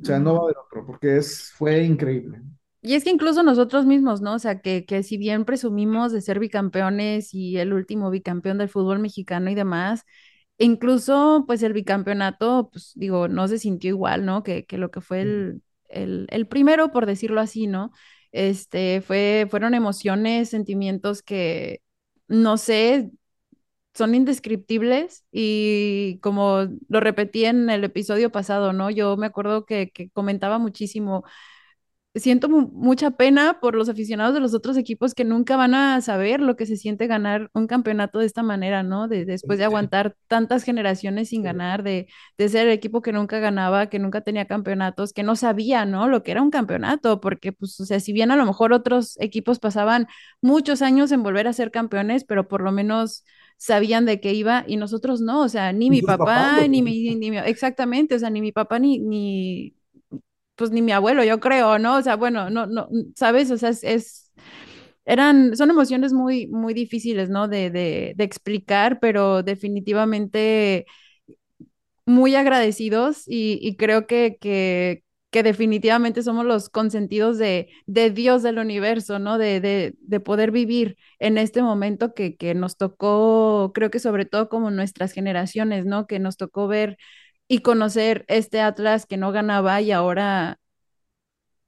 O 0.00 0.04
sea, 0.04 0.18
no 0.18 0.34
va 0.34 0.40
a 0.40 0.42
haber 0.44 0.56
otro, 0.58 0.86
porque 0.86 1.16
es, 1.16 1.52
fue 1.56 1.84
increíble. 1.84 2.42
Y 2.86 2.94
es 2.94 3.04
que 3.04 3.10
incluso 3.10 3.42
nosotros 3.42 3.86
mismos, 3.86 4.20
¿no? 4.20 4.34
O 4.34 4.38
sea, 4.38 4.60
que, 4.60 4.84
que 4.84 5.02
si 5.02 5.16
bien 5.16 5.46
presumimos 5.46 6.12
de 6.12 6.20
ser 6.20 6.38
bicampeones 6.38 7.32
y 7.32 7.56
el 7.58 7.72
último 7.72 8.10
bicampeón 8.10 8.58
del 8.58 8.68
fútbol 8.68 8.98
mexicano 8.98 9.50
y 9.50 9.54
demás, 9.54 10.04
incluso 10.58 11.44
pues 11.46 11.62
el 11.62 11.72
bicampeonato, 11.72 12.68
pues 12.70 12.92
digo, 12.94 13.26
no 13.28 13.48
se 13.48 13.58
sintió 13.58 13.88
igual, 13.90 14.26
¿no? 14.26 14.42
Que, 14.42 14.66
que 14.66 14.76
lo 14.78 14.90
que 14.90 15.00
fue 15.00 15.22
el, 15.22 15.62
el, 15.88 16.26
el 16.30 16.46
primero, 16.46 16.90
por 16.92 17.06
decirlo 17.06 17.40
así, 17.40 17.66
¿no? 17.66 17.90
Este, 18.32 19.00
fue, 19.00 19.46
fueron 19.50 19.72
emociones, 19.74 20.50
sentimientos 20.50 21.22
que, 21.22 21.80
no 22.28 22.58
sé, 22.58 23.10
son 23.94 24.14
indescriptibles 24.14 25.24
y 25.30 26.18
como 26.20 26.66
lo 26.88 27.00
repetí 27.00 27.44
en 27.44 27.70
el 27.70 27.84
episodio 27.84 28.32
pasado, 28.32 28.72
¿no? 28.72 28.90
Yo 28.90 29.16
me 29.16 29.26
acuerdo 29.26 29.66
que, 29.66 29.90
que 29.90 30.10
comentaba 30.10 30.58
muchísimo 30.58 31.24
siento 32.14 32.48
mu- 32.48 32.68
mucha 32.72 33.10
pena 33.12 33.58
por 33.60 33.74
los 33.74 33.88
aficionados 33.88 34.34
de 34.34 34.40
los 34.40 34.54
otros 34.54 34.76
equipos 34.76 35.14
que 35.14 35.24
nunca 35.24 35.56
van 35.56 35.74
a 35.74 36.00
saber 36.00 36.40
lo 36.40 36.56
que 36.56 36.66
se 36.66 36.76
siente 36.76 37.06
ganar 37.08 37.50
un 37.54 37.66
campeonato 37.66 38.18
de 38.20 38.26
esta 38.26 38.42
manera, 38.42 38.82
¿no? 38.82 39.08
De, 39.08 39.24
después 39.24 39.58
de 39.58 39.64
aguantar 39.64 40.16
tantas 40.28 40.62
generaciones 40.64 41.30
sin 41.30 41.42
ganar, 41.42 41.82
de, 41.82 42.06
de 42.38 42.48
ser 42.48 42.66
el 42.68 42.72
equipo 42.72 43.02
que 43.02 43.12
nunca 43.12 43.38
ganaba, 43.40 43.88
que 43.88 43.98
nunca 43.98 44.20
tenía 44.20 44.46
campeonatos, 44.46 45.12
que 45.12 45.22
no 45.24 45.36
sabía, 45.36 45.84
¿no? 45.86 46.08
Lo 46.08 46.22
que 46.22 46.30
era 46.32 46.42
un 46.42 46.50
campeonato, 46.50 47.20
porque, 47.20 47.52
pues, 47.52 47.78
o 47.80 47.84
sea, 47.86 48.00
si 48.00 48.12
bien 48.12 48.30
a 48.30 48.36
lo 48.36 48.46
mejor 48.46 48.72
otros 48.72 49.16
equipos 49.20 49.58
pasaban 49.58 50.06
muchos 50.40 50.82
años 50.82 51.12
en 51.12 51.22
volver 51.22 51.48
a 51.48 51.52
ser 51.52 51.70
campeones, 51.70 52.24
pero 52.24 52.48
por 52.48 52.62
lo 52.62 52.72
menos 52.72 53.24
sabían 53.56 54.04
de 54.06 54.20
qué 54.20 54.32
iba 54.34 54.64
y 54.66 54.76
nosotros 54.76 55.20
no, 55.20 55.42
o 55.42 55.48
sea, 55.48 55.72
ni 55.72 55.90
mi 55.90 56.02
papá, 56.02 56.66
ni 56.68 56.82
mi, 56.82 57.16
ni 57.16 57.30
mi, 57.30 57.38
exactamente, 57.38 58.14
o 58.16 58.18
sea, 58.18 58.30
ni 58.30 58.40
mi 58.40 58.52
papá 58.52 58.78
ni, 58.78 58.98
ni, 58.98 59.74
pues 60.56 60.70
ni 60.70 60.82
mi 60.82 60.92
abuelo, 60.92 61.24
yo 61.24 61.40
creo, 61.40 61.78
¿no? 61.78 61.96
O 61.96 62.02
sea, 62.02 62.16
bueno, 62.16 62.50
no, 62.50 62.66
no, 62.66 62.88
¿sabes? 63.16 63.50
O 63.50 63.56
sea, 63.58 63.70
es, 63.70 64.32
eran, 65.04 65.56
son 65.56 65.70
emociones 65.70 66.12
muy, 66.12 66.46
muy 66.48 66.74
difíciles, 66.74 67.30
¿no? 67.30 67.48
De, 67.48 67.70
de, 67.70 68.14
explicar, 68.18 69.00
pero 69.00 69.42
definitivamente 69.42 70.86
muy 72.06 72.34
agradecidos 72.34 73.22
y, 73.26 73.58
y 73.62 73.76
creo 73.76 74.06
que, 74.06 74.36
que, 74.40 75.04
que 75.30 75.42
definitivamente 75.42 76.22
somos 76.22 76.44
los 76.44 76.68
consentidos 76.68 77.38
de, 77.38 77.70
de 77.86 78.10
Dios 78.10 78.42
del 78.42 78.58
universo, 78.58 79.18
¿no? 79.18 79.38
De, 79.38 79.60
de, 79.60 79.94
de 80.00 80.20
poder 80.20 80.50
vivir 80.50 80.96
en 81.18 81.38
este 81.38 81.62
momento 81.62 82.14
que, 82.14 82.36
que 82.36 82.54
nos 82.54 82.76
tocó, 82.76 83.72
creo 83.74 83.90
que 83.90 83.98
sobre 84.00 84.26
todo 84.26 84.48
como 84.48 84.70
nuestras 84.70 85.12
generaciones, 85.12 85.86
¿no? 85.86 86.06
Que 86.06 86.18
nos 86.18 86.36
tocó 86.36 86.68
ver 86.68 86.98
y 87.54 87.60
conocer 87.60 88.24
este 88.28 88.60
Atlas 88.60 89.06
que 89.06 89.16
no 89.16 89.32
ganaba 89.32 89.80
y 89.80 89.92
ahora 89.92 90.58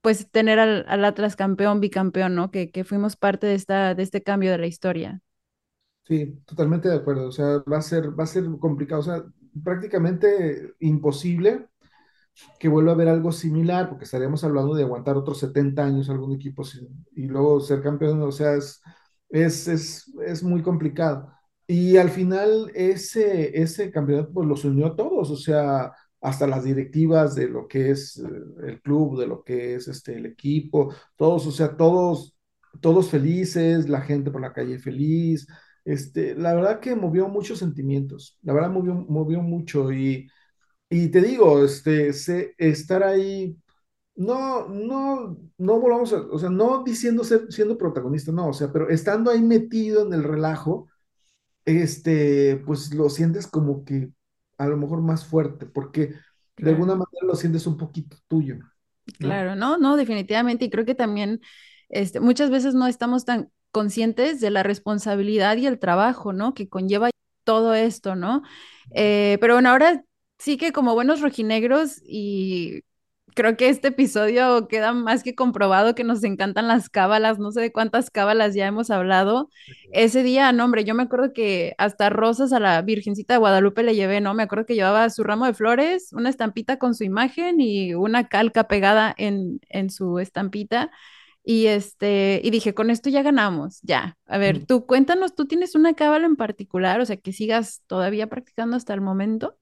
pues 0.01 0.29
tener 0.31 0.59
al, 0.59 0.85
al 0.87 1.05
Atlas 1.05 1.35
campeón, 1.35 1.79
bicampeón, 1.81 2.35
¿no? 2.35 2.49
Que, 2.51 2.71
que 2.71 2.83
fuimos 2.83 3.15
parte 3.15 3.47
de 3.47 3.55
esta, 3.55 3.93
de 3.95 4.03
este 4.03 4.23
cambio 4.23 4.51
de 4.51 4.57
la 4.59 4.67
historia. 4.67 5.21
Sí, 6.05 6.41
totalmente 6.45 6.87
de 6.89 6.95
acuerdo. 6.95 7.27
O 7.27 7.31
sea, 7.31 7.57
va 7.71 7.77
a 7.79 7.81
ser, 7.81 8.17
va 8.17 8.23
a 8.23 8.27
ser 8.27 8.45
complicado. 8.59 9.01
O 9.01 9.03
sea, 9.03 9.23
prácticamente 9.63 10.73
imposible 10.79 11.67
que 12.59 12.69
vuelva 12.69 12.91
a 12.91 12.95
haber 12.95 13.09
algo 13.09 13.31
similar, 13.31 13.89
porque 13.89 14.05
estaríamos 14.05 14.43
hablando 14.43 14.75
de 14.75 14.83
aguantar 14.83 15.17
otros 15.17 15.39
70 15.39 15.85
años 15.85 16.09
algún 16.09 16.33
equipo 16.33 16.63
y 17.15 17.27
luego 17.27 17.59
ser 17.61 17.81
campeón. 17.83 18.21
O 18.23 18.31
sea, 18.31 18.55
es, 18.55 18.81
es, 19.31 20.13
es 20.25 20.43
muy 20.43 20.63
complicado. 20.63 21.33
Y 21.67 21.97
al 21.97 22.09
final 22.09 22.71
ese, 22.75 23.61
ese 23.61 23.91
campeonato 23.91 24.31
pues 24.33 24.47
los 24.47 24.63
unió 24.65 24.87
a 24.87 24.95
todos, 24.95 25.29
o 25.31 25.35
sea, 25.37 25.91
hasta 26.21 26.47
las 26.47 26.63
directivas 26.63 27.35
de 27.35 27.49
lo 27.49 27.67
que 27.67 27.91
es 27.91 28.17
eh, 28.19 28.23
el 28.67 28.81
club, 28.81 29.19
de 29.19 29.27
lo 29.27 29.43
que 29.43 29.75
es 29.75 29.87
este, 29.89 30.15
el 30.15 30.25
equipo, 30.27 30.93
todos, 31.17 31.45
o 31.47 31.51
sea, 31.51 31.75
todos, 31.75 32.37
todos 32.81 33.09
felices, 33.09 33.89
la 33.89 34.01
gente 34.01 34.31
por 34.31 34.41
la 34.41 34.53
calle 34.53 34.79
feliz 34.79 35.47
este, 35.85 36.35
la 36.35 36.53
verdad 36.53 36.79
que 36.81 36.95
movió 36.95 37.27
muchos 37.29 37.59
sentimientos, 37.59 38.37
la 38.43 38.53
verdad 38.53 38.69
movió, 38.71 38.93
movió 38.95 39.41
mucho 39.41 39.91
y, 39.93 40.29
y 40.89 41.09
te 41.09 41.21
digo, 41.21 41.63
este, 41.65 42.13
sé- 42.13 42.55
estar 42.57 43.03
ahí, 43.03 43.57
no, 44.15 44.67
no, 44.69 45.37
no 45.57 45.79
volvamos 45.79 46.13
a, 46.13 46.17
o 46.21 46.39
sea, 46.39 46.49
no 46.49 46.83
diciendo 46.83 47.23
ser, 47.23 47.51
siendo 47.51 47.77
protagonista, 47.77 48.31
no, 48.31 48.49
o 48.49 48.53
sea, 48.53 48.71
pero 48.71 48.89
estando 48.89 49.31
ahí 49.31 49.41
metido 49.41 50.05
en 50.05 50.13
el 50.13 50.23
relajo, 50.23 50.87
este, 51.67 52.57
pues 52.65 52.93
lo 52.93 53.09
sientes 53.09 53.45
como 53.47 53.83
que 53.85 54.09
a 54.57 54.67
lo 54.67 54.77
mejor 54.77 55.01
más 55.01 55.25
fuerte, 55.25 55.65
porque 55.65 56.15
de 56.57 56.69
alguna 56.71 56.93
manera 56.93 57.27
lo 57.27 57.35
sientes 57.35 57.67
un 57.67 57.77
poquito 57.77 58.17
tuyo, 58.27 58.55
¿no? 58.55 58.71
Claro, 59.19 59.55
no, 59.55 59.77
no, 59.77 59.95
definitivamente. 59.95 60.65
Y 60.65 60.69
creo 60.69 60.85
que 60.85 60.95
también 60.95 61.41
este, 61.89 62.19
muchas 62.19 62.49
veces 62.49 62.73
no 62.73 62.87
estamos 62.87 63.25
tan 63.25 63.51
conscientes 63.71 64.41
de 64.41 64.49
la 64.49 64.63
responsabilidad 64.63 65.57
y 65.57 65.67
el 65.67 65.79
trabajo, 65.79 66.33
¿no? 66.33 66.53
Que 66.53 66.67
conlleva 66.67 67.09
todo 67.43 67.73
esto, 67.73 68.15
¿no? 68.15 68.43
Eh, 68.91 69.37
pero 69.39 69.53
bueno, 69.55 69.69
ahora 69.69 70.03
sí 70.39 70.57
que 70.57 70.71
como 70.71 70.93
buenos 70.93 71.21
rojinegros 71.21 72.01
y 72.03 72.81
creo 73.37 73.55
que 73.55 73.69
este 73.69 73.89
episodio 73.89 74.67
queda 74.67 74.93
más 74.93 75.21
que 75.21 75.35
comprobado 75.35 75.93
que 75.93 76.03
nos 76.03 76.23
encantan 76.23 76.67
las 76.67 76.89
cábalas, 76.89 77.37
no 77.37 77.51
sé 77.51 77.61
de 77.61 77.71
cuántas 77.71 78.09
cábalas 78.09 78.55
ya 78.55 78.65
hemos 78.65 78.89
hablado. 78.89 79.49
Ese 79.91 80.23
día, 80.23 80.51
no, 80.51 80.65
hombre, 80.65 80.83
yo 80.83 80.95
me 80.95 81.03
acuerdo 81.03 81.33
que 81.33 81.75
hasta 81.77 82.09
rosas 82.09 82.51
a 82.51 82.59
la 82.59 82.81
Virgencita 82.81 83.35
de 83.35 83.37
Guadalupe 83.37 83.83
le 83.83 83.93
llevé, 83.95 84.21
¿no? 84.21 84.33
Me 84.33 84.41
acuerdo 84.43 84.65
que 84.65 84.73
llevaba 84.73 85.07
su 85.11 85.23
ramo 85.23 85.45
de 85.45 85.53
flores, 85.53 86.11
una 86.13 86.29
estampita 86.29 86.79
con 86.79 86.95
su 86.95 87.03
imagen 87.03 87.61
y 87.61 87.93
una 87.93 88.27
calca 88.27 88.67
pegada 88.67 89.13
en, 89.17 89.59
en 89.69 89.91
su 89.91 90.17
estampita. 90.17 90.89
Y 91.43 91.67
este, 91.67 92.41
y 92.43 92.49
dije, 92.49 92.73
con 92.73 92.89
esto 92.89 93.09
ya 93.09 93.21
ganamos, 93.21 93.79
ya. 93.83 94.17
A 94.25 94.37
ver, 94.39 94.65
tú 94.65 94.87
cuéntanos, 94.87 95.35
¿tú 95.35 95.45
tienes 95.45 95.75
una 95.75 95.93
cábala 95.93 96.25
en 96.25 96.35
particular? 96.37 96.99
O 97.01 97.05
sea, 97.05 97.17
que 97.17 97.33
sigas 97.33 97.83
todavía 97.87 98.27
practicando 98.27 98.75
hasta 98.75 98.93
el 98.95 99.01
momento. 99.01 99.57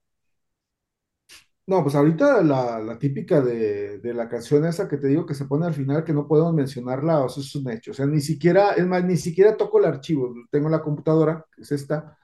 No, 1.68 1.82
pues 1.82 1.96
ahorita 1.96 2.42
la, 2.42 2.78
la 2.78 2.96
típica 2.98 3.40
de, 3.40 3.98
de 3.98 4.14
la 4.14 4.28
canción 4.28 4.64
esa 4.66 4.86
que 4.88 4.98
te 4.98 5.08
digo 5.08 5.26
que 5.26 5.34
se 5.34 5.46
pone 5.46 5.66
al 5.66 5.74
final, 5.74 6.04
que 6.04 6.12
no 6.12 6.28
podemos 6.28 6.54
mencionarla, 6.54 7.24
o 7.24 7.28
sea, 7.28 7.42
es 7.42 7.54
un 7.56 7.68
hecho. 7.70 7.90
O 7.90 7.94
sea, 7.94 8.06
ni 8.06 8.20
siquiera, 8.20 8.72
es 8.74 8.86
más, 8.86 9.04
ni 9.04 9.16
siquiera 9.16 9.56
toco 9.56 9.80
el 9.80 9.86
archivo. 9.86 10.32
Tengo 10.50 10.68
la 10.68 10.80
computadora, 10.80 11.44
que 11.54 11.62
es 11.62 11.72
esta, 11.72 12.16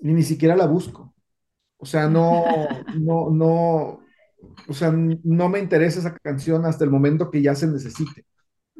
y 0.00 0.12
ni 0.14 0.22
siquiera 0.24 0.56
la 0.56 0.66
busco. 0.66 1.14
O 1.78 1.86
sea, 1.86 2.08
no, 2.08 2.44
no, 2.94 3.30
no, 3.30 4.00
o 4.68 4.74
sea, 4.74 4.92
no 4.92 5.48
me 5.48 5.58
interesa 5.60 6.00
esa 6.00 6.16
canción 6.18 6.64
hasta 6.66 6.84
el 6.84 6.90
momento 6.90 7.30
que 7.30 7.42
ya 7.42 7.54
se 7.54 7.66
necesite. 7.68 8.26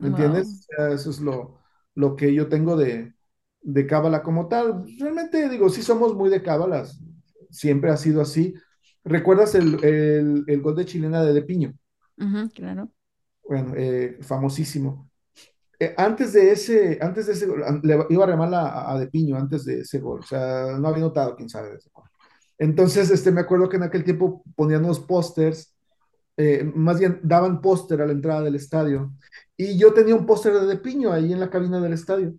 ¿Me 0.01 0.09
Wow. 0.09 0.11
entiendes? 0.11 0.69
O 0.71 0.77
sea, 0.77 0.93
eso 0.95 1.11
es 1.11 1.21
lo, 1.21 1.59
lo 1.95 2.17
que 2.17 2.35
yo 2.35 2.49
tengo 2.49 2.77
de, 2.77 3.15
de 3.63 3.87
Cábala 3.87 4.23
como 4.23 4.49
tal. 4.49 4.85
Realmente 5.01 5.49
digo, 5.49 5.69
sí 5.71 5.83
somos 5.83 6.15
muy 6.15 6.31
de 6.31 6.43
Cábalas, 6.43 7.01
siempre 7.51 7.91
ha 7.91 7.97
sido 7.97 8.21
así. 8.23 8.55
¿Recuerdas 9.07 9.55
el, 9.55 9.83
el, 9.85 10.45
el 10.47 10.61
gol 10.61 10.77
de 10.77 10.85
chilena 10.85 11.23
de 11.23 11.33
De 11.33 11.43
Piño? 11.43 11.73
Claro. 12.55 12.91
Bueno, 13.49 13.73
eh, 13.77 14.19
famosísimo. 14.21 15.09
Eh, 15.79 15.95
antes 15.97 16.33
de 16.33 16.53
ese, 16.53 16.99
antes 17.01 17.27
de 17.27 17.33
ese 17.33 17.47
gol, 17.47 17.63
le 17.83 17.99
iba 18.11 18.25
a 18.25 18.27
remar 18.27 18.53
a, 18.53 18.93
a 18.93 18.99
De 18.99 19.07
Piño 19.07 19.37
antes 19.37 19.65
de 19.65 19.81
ese 19.81 20.01
gol, 20.01 20.21
o 20.21 20.27
sea, 20.27 20.77
no 20.79 20.89
había 20.89 21.05
notado, 21.05 21.37
quién 21.37 21.49
sabe 21.49 21.71
de 21.71 21.77
ese 21.77 21.91
gol. 21.93 22.05
Entonces, 22.59 23.11
este, 23.11 23.31
me 23.31 23.43
acuerdo 23.43 23.69
que 23.69 23.77
en 23.77 23.85
aquel 23.85 24.05
tiempo 24.05 24.43
ponían 24.55 24.85
unos 24.85 25.01
pósters 25.01 25.77
eh, 26.37 26.71
más 26.75 26.99
bien 26.99 27.21
daban 27.23 27.61
póster 27.61 28.03
a 28.03 28.07
la 28.07 28.13
entrada 28.13 28.43
del 28.43 28.57
estadio. 28.57 29.13
Y 29.57 29.79
yo 29.79 29.95
tenía 29.95 30.15
un 30.15 30.27
póster 30.27 30.53
de 30.53 30.67
De 30.67 30.77
Piño 30.77 31.13
ahí 31.13 31.33
en 31.33 31.41
la 31.41 31.51
cabina 31.51 31.81
del 31.81 31.95
estadio, 31.95 32.35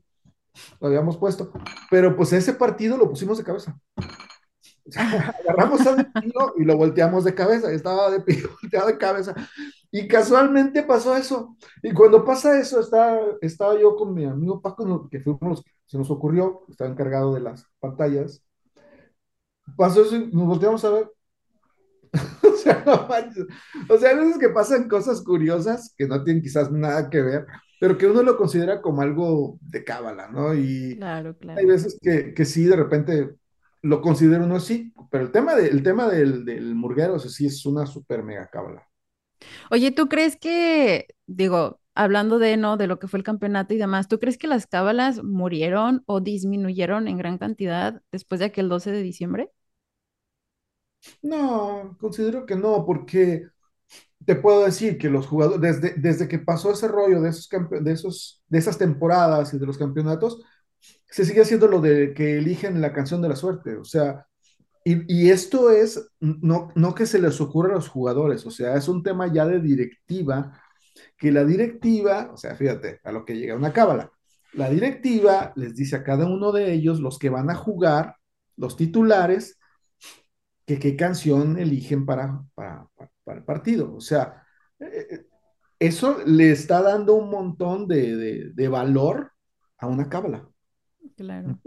lo 0.80 0.88
habíamos 0.88 1.18
puesto, 1.18 1.52
pero 1.89 2.15
pues 2.15 2.34
ese 2.34 2.53
partido 2.53 2.98
lo 2.98 3.10
pusimos 3.10 3.38
de 3.38 3.44
cabeza. 3.44 3.77
O 4.88 4.91
sea, 4.91 5.05
agarramos 5.47 5.85
a 5.88 5.95
De 5.95 6.05
Piño 6.05 6.53
y 6.57 6.64
lo 6.65 6.77
volteamos 6.77 7.23
de 7.26 7.35
cabeza, 7.35 7.72
estaba 7.72 8.09
De 8.11 8.22
Piño 8.22 8.49
volteado 8.61 8.88
de 8.88 8.97
cabeza. 8.97 9.35
Y 9.91 10.07
casualmente 10.07 10.84
pasó 10.84 11.15
eso. 11.18 11.57
Y 11.84 11.93
cuando 11.93 12.23
pasa 12.26 12.59
eso, 12.59 12.80
estaba, 12.80 13.19
estaba 13.41 13.80
yo 13.80 13.95
con 13.95 14.14
mi 14.14 14.26
amigo 14.26 14.61
Paco, 14.61 15.09
que 15.09 15.19
fuimos 15.22 15.41
los 15.43 15.64
que 15.64 15.72
se 15.85 15.97
nos 15.97 16.11
ocurrió, 16.11 16.64
estaba 16.69 16.89
encargado 16.91 17.34
de 17.34 17.41
las 17.41 17.65
pantallas. 17.80 18.43
Pasó 19.77 20.01
eso 20.01 20.15
y 20.18 20.27
nos 20.34 20.45
volteamos 20.47 20.84
a 20.84 20.89
ver 20.89 21.11
O 22.43 22.55
sea, 22.57 22.84
no 22.85 23.07
manches. 23.07 23.45
O 23.89 23.97
sea, 23.97 24.09
hay 24.11 24.15
veces 24.18 24.38
que 24.39 24.49
pasan 24.49 24.88
cosas 24.88 25.22
curiosas 25.22 25.93
que 25.97 26.07
no 26.07 26.23
tienen 26.23 26.41
quizás 26.43 26.72
nada 26.72 27.09
que 27.09 27.22
ver, 27.22 27.45
pero 27.80 27.97
que 27.97 28.07
uno 28.07 28.23
lo 28.23 28.38
considera 28.38 28.81
como 28.81 29.01
algo 29.01 29.57
de 29.61 29.84
cábala, 29.84 30.30
¿no? 30.30 30.53
Y 30.53 30.99
Claro, 30.99 31.38
hay 31.55 31.65
claro. 31.65 31.68
veces 31.68 31.99
que, 32.01 32.34
que 32.34 32.45
sí, 32.45 32.65
de 32.65 32.76
repente 32.76 33.35
lo 33.88 34.01
considera 34.01 34.43
uno 34.43 34.55
así, 34.57 34.93
pero 35.11 35.23
el 35.26 35.31
tema, 35.31 35.55
de, 35.55 35.68
el 35.69 35.84
tema 35.84 36.07
del, 36.09 36.45
del 36.45 36.76
murguero, 36.76 37.15
o 37.15 37.19
sea, 37.19 37.31
sí 37.31 37.45
es 37.47 37.65
una 37.65 37.85
super 37.85 38.23
mega 38.23 38.47
cábala. 38.49 38.88
Oye, 39.72 39.91
¿tú 39.91 40.07
crees 40.09 40.35
que, 40.38 41.07
digo, 41.27 41.80
hablando 41.95 42.39
de, 42.39 42.57
¿no? 42.57 42.77
De 42.77 42.88
lo 42.88 42.99
que 42.99 43.07
fue 43.07 43.19
el 43.19 43.23
campeonato 43.23 43.73
y 43.73 43.77
demás, 43.77 44.07
¿tú 44.07 44.19
crees 44.19 44.38
que 44.38 44.47
las 44.47 44.68
cábalas 44.68 45.23
murieron 45.23 46.03
o 46.05 46.22
disminuyeron 46.22 47.07
en 47.07 47.18
gran 47.18 47.38
cantidad 47.38 48.01
después 48.11 48.39
de 48.39 48.45
aquel 48.47 48.69
12 48.69 48.91
de 48.91 49.01
diciembre? 49.03 49.51
No, 51.22 51.95
considero 51.99 52.45
que 52.45 52.55
no, 52.55 52.85
porque 52.85 53.47
te 54.26 54.35
puedo 54.35 54.65
decir 54.65 54.97
que 54.97 55.09
los 55.09 55.27
jugadores, 55.27 55.61
desde, 55.81 55.95
desde 55.99 56.27
que 56.27 56.39
pasó 56.39 56.72
ese 56.72 56.88
rollo 56.88 57.22
de 57.22 57.30
esos, 57.31 57.49
de 57.84 57.91
esos, 57.93 58.43
de 58.49 58.57
esas 58.59 58.77
temporadas 58.77 59.53
y 59.53 59.59
de 59.59 59.65
los 59.65 59.77
campeonatos, 59.77 60.43
se 61.10 61.26
sigue 61.26 61.41
haciendo 61.41 61.68
lo 61.68 61.82
de 61.82 62.14
que 62.14 62.38
eligen 62.38 62.82
la 62.82 62.94
canción 62.94 63.22
de 63.22 63.30
la 63.30 63.36
suerte. 63.36 63.76
O 63.78 63.84
sea, 63.86 64.26
Y, 64.86 65.30
esto 65.32 65.70
es, 65.72 66.10
no, 66.22 66.70
no 66.76 66.95
que 66.95 67.06
se 67.06 67.20
les 67.20 67.41
ocurra 67.41 67.72
a 67.72 67.76
los 67.76 67.90
jugadores, 67.90 68.45
o 68.45 68.52
sea, 68.52 68.76
es 68.78 68.88
un 68.88 69.04
tema 69.04 69.28
ya 69.34 69.45
de 69.45 69.60
directiva, 69.60 70.62
que 71.18 71.32
la 71.32 71.44
directiva, 71.45 72.32
o 72.34 72.38
sea, 72.38 72.56
fíjate, 72.56 73.02
a 73.04 73.12
lo 73.12 73.26
que 73.26 73.38
llega 73.38 73.56
una 73.56 73.74
cábala, 73.74 74.12
la 74.54 74.70
directiva 74.70 75.52
les 75.56 75.76
dice 75.76 75.98
a 75.98 76.04
cada 76.04 76.26
uno 76.28 76.52
de 76.54 76.74
ellos, 76.74 76.99
los 77.02 77.20
que 77.20 77.30
van 77.30 77.49
a 77.49 77.56
jugar, 77.56 78.16
los 78.56 78.78
titulares, 78.78 79.60
que 80.66 80.80
qué 80.80 80.95
canción 80.95 81.58
eligen 81.58 82.06
para, 82.06 82.44
para, 82.56 82.88
para, 83.24 83.40
el 83.40 83.45
partido. 83.45 83.94
O 83.95 84.02
sea, 84.02 84.44
eh, 84.80 85.26
eso 85.80 86.20
le 86.26 86.52
está 86.52 86.82
dando 86.82 87.16
un 87.16 87.30
montón 87.30 87.88
de, 87.88 88.52
de 88.54 88.68
valor 88.68 89.32
a 89.78 89.88
una 89.88 90.10
cábala. 90.10 90.48
Claro. 91.18 91.60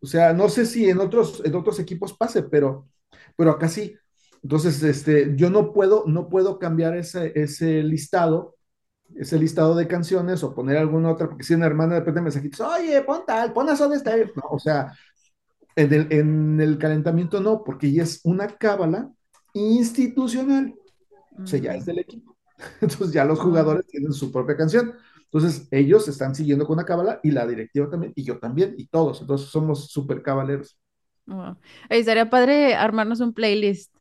O 0.00 0.06
sea, 0.06 0.32
no 0.32 0.48
sé 0.48 0.64
si 0.64 0.88
en 0.88 1.00
otros, 1.00 1.42
en 1.44 1.54
otros 1.56 1.80
equipos 1.80 2.12
pase, 2.12 2.44
pero, 2.44 2.88
pero 3.36 3.50
acá 3.50 3.68
sí. 3.68 3.96
Entonces, 4.42 4.82
este, 4.82 5.34
yo 5.36 5.50
no 5.50 5.72
puedo, 5.72 6.04
no 6.06 6.28
puedo 6.28 6.58
cambiar 6.58 6.96
ese, 6.96 7.32
ese 7.34 7.82
listado, 7.82 8.56
ese 9.16 9.38
listado 9.38 9.74
de 9.74 9.88
canciones 9.88 10.42
o 10.44 10.54
poner 10.54 10.76
alguna 10.76 11.10
otra, 11.10 11.28
porque 11.28 11.44
si 11.44 11.54
una 11.54 11.66
hermana 11.66 11.94
de 11.94 12.00
repente 12.00 12.20
me 12.20 12.24
mensajitos, 12.24 12.60
oye, 12.60 13.02
pon 13.02 13.22
tal, 13.26 13.52
pon 13.52 13.68
eso 13.68 13.88
de 13.88 13.96
este. 13.96 14.26
No, 14.36 14.42
o 14.50 14.58
sea, 14.60 14.92
en 15.74 15.92
el, 15.92 16.12
en 16.12 16.60
el 16.60 16.78
calentamiento 16.78 17.40
no, 17.40 17.64
porque 17.64 17.92
ya 17.92 18.04
es 18.04 18.20
una 18.24 18.46
cábala 18.48 19.10
institucional, 19.52 20.74
o 21.42 21.46
sea, 21.46 21.58
ya 21.58 21.74
es 21.74 21.84
del 21.86 21.98
equipo. 21.98 22.36
Entonces 22.80 23.12
ya 23.12 23.24
los 23.24 23.38
wow, 23.38 23.48
jugadores 23.48 23.86
tienen 23.88 24.12
su 24.12 24.30
propia 24.30 24.56
canción. 24.56 24.94
Entonces 25.32 25.66
ellos 25.70 26.06
están 26.08 26.34
siguiendo 26.34 26.66
con 26.66 26.76
la 26.76 26.84
cábala 26.84 27.18
y 27.22 27.30
la 27.30 27.46
directiva 27.46 27.88
también, 27.88 28.12
y 28.14 28.22
yo 28.22 28.38
también, 28.38 28.74
y 28.76 28.86
todos. 28.88 29.22
Entonces 29.22 29.48
somos 29.48 29.90
súper 29.90 30.22
cabaleros. 30.22 30.78
wow. 31.26 31.56
estaría 31.88 32.28
padre 32.28 32.74
armarnos 32.74 33.20
un 33.20 33.32
playlist 33.32 33.96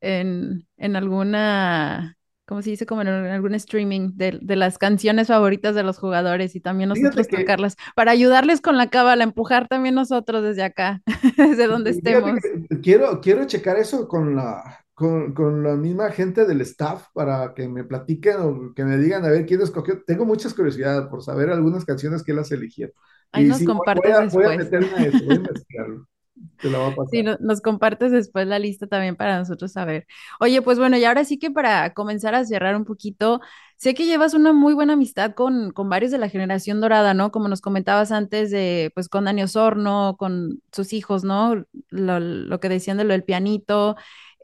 en, 0.00 0.68
en 0.76 0.94
alguna, 0.94 2.16
¿cómo 2.46 2.62
se 2.62 2.70
dice? 2.70 2.86
Como 2.86 3.02
en 3.02 3.08
algún 3.08 3.54
streaming 3.54 4.12
de, 4.14 4.38
de 4.40 4.54
las 4.54 4.78
canciones 4.78 5.26
favoritas 5.26 5.74
de 5.74 5.82
los 5.82 5.98
jugadores 5.98 6.54
y 6.54 6.60
también 6.60 6.90
nosotros 6.90 7.26
que, 7.26 7.38
tocarlas 7.38 7.76
para 7.96 8.12
ayudarles 8.12 8.60
con 8.60 8.76
la 8.76 8.88
cábala, 8.88 9.24
empujar 9.24 9.66
también 9.66 9.96
nosotros 9.96 10.44
desde 10.44 10.62
acá, 10.62 11.02
desde 11.36 11.66
donde 11.66 11.90
estemos. 11.90 12.38
quiero, 12.80 13.20
quiero 13.20 13.44
checar 13.46 13.76
eso 13.76 14.06
con 14.06 14.36
la, 14.36 14.85
con, 14.96 15.34
con 15.34 15.64
la 15.64 15.76
misma 15.76 16.10
gente 16.12 16.46
del 16.46 16.62
staff 16.62 17.08
para 17.14 17.54
que 17.54 17.68
me 17.68 17.84
platiquen 17.84 18.36
o 18.40 18.74
que 18.74 18.84
me 18.86 18.98
digan 18.98 19.24
a 19.26 19.30
ver 19.30 19.46
quién 19.46 19.62
escogió. 19.62 20.02
Tengo 20.06 20.26
muchas 20.26 20.54
curiosidades 20.54 21.08
por 21.08 21.22
saber 21.24 21.50
algunas 21.50 21.86
canciones 21.86 22.24
que 22.24 22.34
las 22.34 22.52
eligieron. 22.52 22.94
Ahí 23.32 23.44
Y 23.44 23.46
nos 23.46 23.54
sí, 23.54 23.68
voy 23.68 23.88
voy 23.92 24.10
compartes 24.10 24.12
a, 24.12 24.22
voy 24.24 24.46
a 24.46 24.52
después. 24.52 24.56
meterme 24.56 24.96
a 24.98 25.06
eso, 25.06 25.24
voy 25.26 25.36
a 25.36 25.38
investigarlo. 25.40 26.08
Te 26.60 26.70
la 26.70 26.80
voy 26.80 26.92
a 26.92 26.96
Sí, 27.10 27.22
pasar. 27.22 27.22
no- 27.22 27.36
nos 27.40 27.60
compartes 27.60 28.10
después 28.12 28.46
la 28.46 28.58
lista 28.58 28.86
también 28.86 29.16
para 29.16 29.38
nosotros 29.38 29.72
saber. 29.72 30.06
Oye, 30.40 30.60
pues 30.62 30.78
bueno, 30.78 30.96
y 30.96 31.04
ahora 31.04 31.24
sí 31.24 31.38
que 31.38 31.50
para 31.50 31.94
comenzar 31.94 32.34
a 32.34 32.44
cerrar 32.44 32.76
un 32.76 32.84
poquito, 32.84 33.40
sé 33.76 33.94
que 33.94 34.06
llevas 34.06 34.34
una 34.34 34.52
muy 34.52 34.74
buena 34.74 34.94
amistad 34.94 35.34
con, 35.34 35.70
con 35.72 35.88
varios 35.88 36.10
de 36.12 36.18
la 36.18 36.28
generación 36.28 36.80
dorada, 36.80 37.14
¿no? 37.14 37.30
Como 37.30 37.48
nos 37.48 37.60
comentabas 37.60 38.12
antes 38.12 38.50
de, 38.50 38.90
pues 38.94 39.08
con 39.08 39.24
Dani 39.24 39.42
Osorno, 39.44 40.16
con 40.18 40.60
sus 40.72 40.92
hijos, 40.92 41.24
¿no? 41.24 41.64
Lo, 41.90 42.20
lo 42.20 42.60
que 42.60 42.68
decían 42.68 42.96
de 42.98 43.04
lo 43.04 43.12
del 43.12 43.24
pianito. 43.24 43.96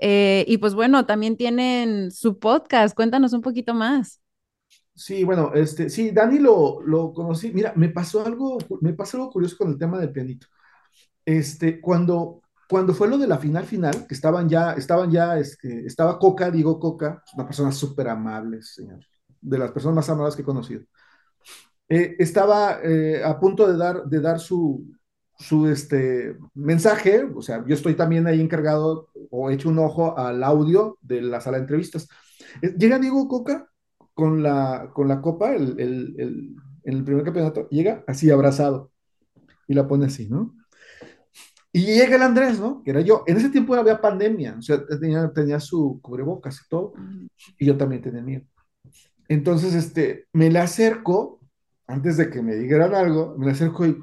Eh, 0.05 0.45
y 0.49 0.59
pues 0.59 0.75
bueno, 0.75 1.07
también 1.07 1.37
tienen 1.37 2.11
su 2.11 2.41
podcast. 2.41 2.97
Cuéntanos 2.97 3.33
un 3.35 3.41
poquito 3.41 3.73
más. 3.73 4.21
Sí, 4.97 5.23
bueno, 5.23 5.53
este, 5.55 5.89
sí, 5.89 6.11
Dani 6.11 6.41
lo, 6.41 6.83
lo 6.83 7.13
conocí. 7.13 7.53
Mira, 7.53 7.73
me 7.77 7.89
pasó 7.89 8.27
algo, 8.27 8.59
me 8.81 8.95
pasó 8.95 9.17
algo 9.17 9.31
curioso 9.31 9.57
con 9.57 9.71
el 9.71 9.79
tema 9.79 10.01
del 10.01 10.11
pianito. 10.11 10.49
Este, 11.25 11.81
cuando, 11.81 12.43
cuando 12.69 12.93
fue 12.95 13.09
lo 13.09 13.17
de 13.17 13.29
la 13.29 13.39
final 13.39 13.65
final, 13.65 14.09
que 14.09 14.15
estaban 14.15 14.49
ya, 14.49 14.73
estaban 14.73 15.09
ya, 15.09 15.39
este, 15.39 15.87
estaba 15.87 16.19
Coca, 16.19 16.51
Diego 16.51 16.81
Coca, 16.81 17.23
una 17.35 17.47
persona 17.47 17.71
súper 17.71 18.09
amable, 18.09 18.61
señor, 18.61 18.99
de 19.41 19.59
las 19.59 19.71
personas 19.71 19.95
más 19.95 20.11
amables 20.11 20.35
que 20.35 20.43
he 20.43 20.45
conocido. 20.45 20.83
Eh, 21.89 22.17
estaba 22.19 22.81
eh, 22.83 23.23
a 23.25 23.39
punto 23.39 23.71
de 23.71 23.79
dar, 23.79 24.05
de 24.05 24.21
dar 24.21 24.41
su, 24.41 24.85
su 25.39 25.69
este, 25.69 26.37
mensaje, 26.55 27.25
o 27.25 27.43
sea, 27.43 27.65
yo 27.67 27.75
estoy 27.75 27.95
también 27.95 28.27
ahí 28.27 28.41
encargado 28.41 29.09
o 29.31 29.51
he 29.51 29.55
hecho 29.55 29.69
un 29.69 29.79
ojo 29.79 30.17
al 30.19 30.43
audio 30.45 30.99
de 31.01 31.23
la 31.23 31.41
sala 31.41 31.57
de 31.57 31.63
entrevistas. 31.63 32.09
Eh, 32.61 32.75
llega 32.79 32.99
Diego 32.99 33.27
Coca 33.29 33.69
con 34.15 34.43
la, 34.43 34.91
con 34.93 35.09
la 35.09 35.21
copa 35.21 35.55
el, 35.55 35.81
el, 35.81 36.15
el, 36.19 36.57
en 36.85 36.95
el 36.95 37.05
primer 37.05 37.25
campeonato, 37.25 37.69
llega 37.71 38.05
así 38.07 38.31
abrazado 38.31 38.91
y 39.67 39.75
la 39.75 39.89
pone 39.89 40.07
así, 40.07 40.29
¿no? 40.29 40.55
Y 41.73 41.87
llega 41.87 42.17
el 42.17 42.23
Andrés, 42.23 42.61
¿no? 42.61 42.83
Que 42.83 42.91
era 42.91 43.01
yo. 43.01 43.25
En 43.27 43.39
ese 43.39 43.49
tiempo 43.49 43.75
había 43.75 44.01
pandemia, 44.01 44.57
o 44.59 44.63
sea, 44.63 44.85
tenía, 44.87 45.33
tenía 45.33 45.59
su 45.59 46.01
cubrebocas 46.03 46.61
y 46.61 46.69
todo, 46.69 46.93
y 47.59 47.65
yo 47.65 47.77
también 47.79 48.03
tenía 48.03 48.21
mío. 48.21 48.43
Entonces, 49.29 49.75
este, 49.75 50.27
me 50.35 50.51
le 50.51 50.59
acerco, 50.59 51.41
antes 51.87 52.19
de 52.19 52.29
que 52.29 52.43
me 52.43 52.55
dijeran 52.57 52.95
algo, 52.95 53.35
me 53.39 53.47
le 53.47 53.53
acerco 53.53 53.87
y, 53.87 53.97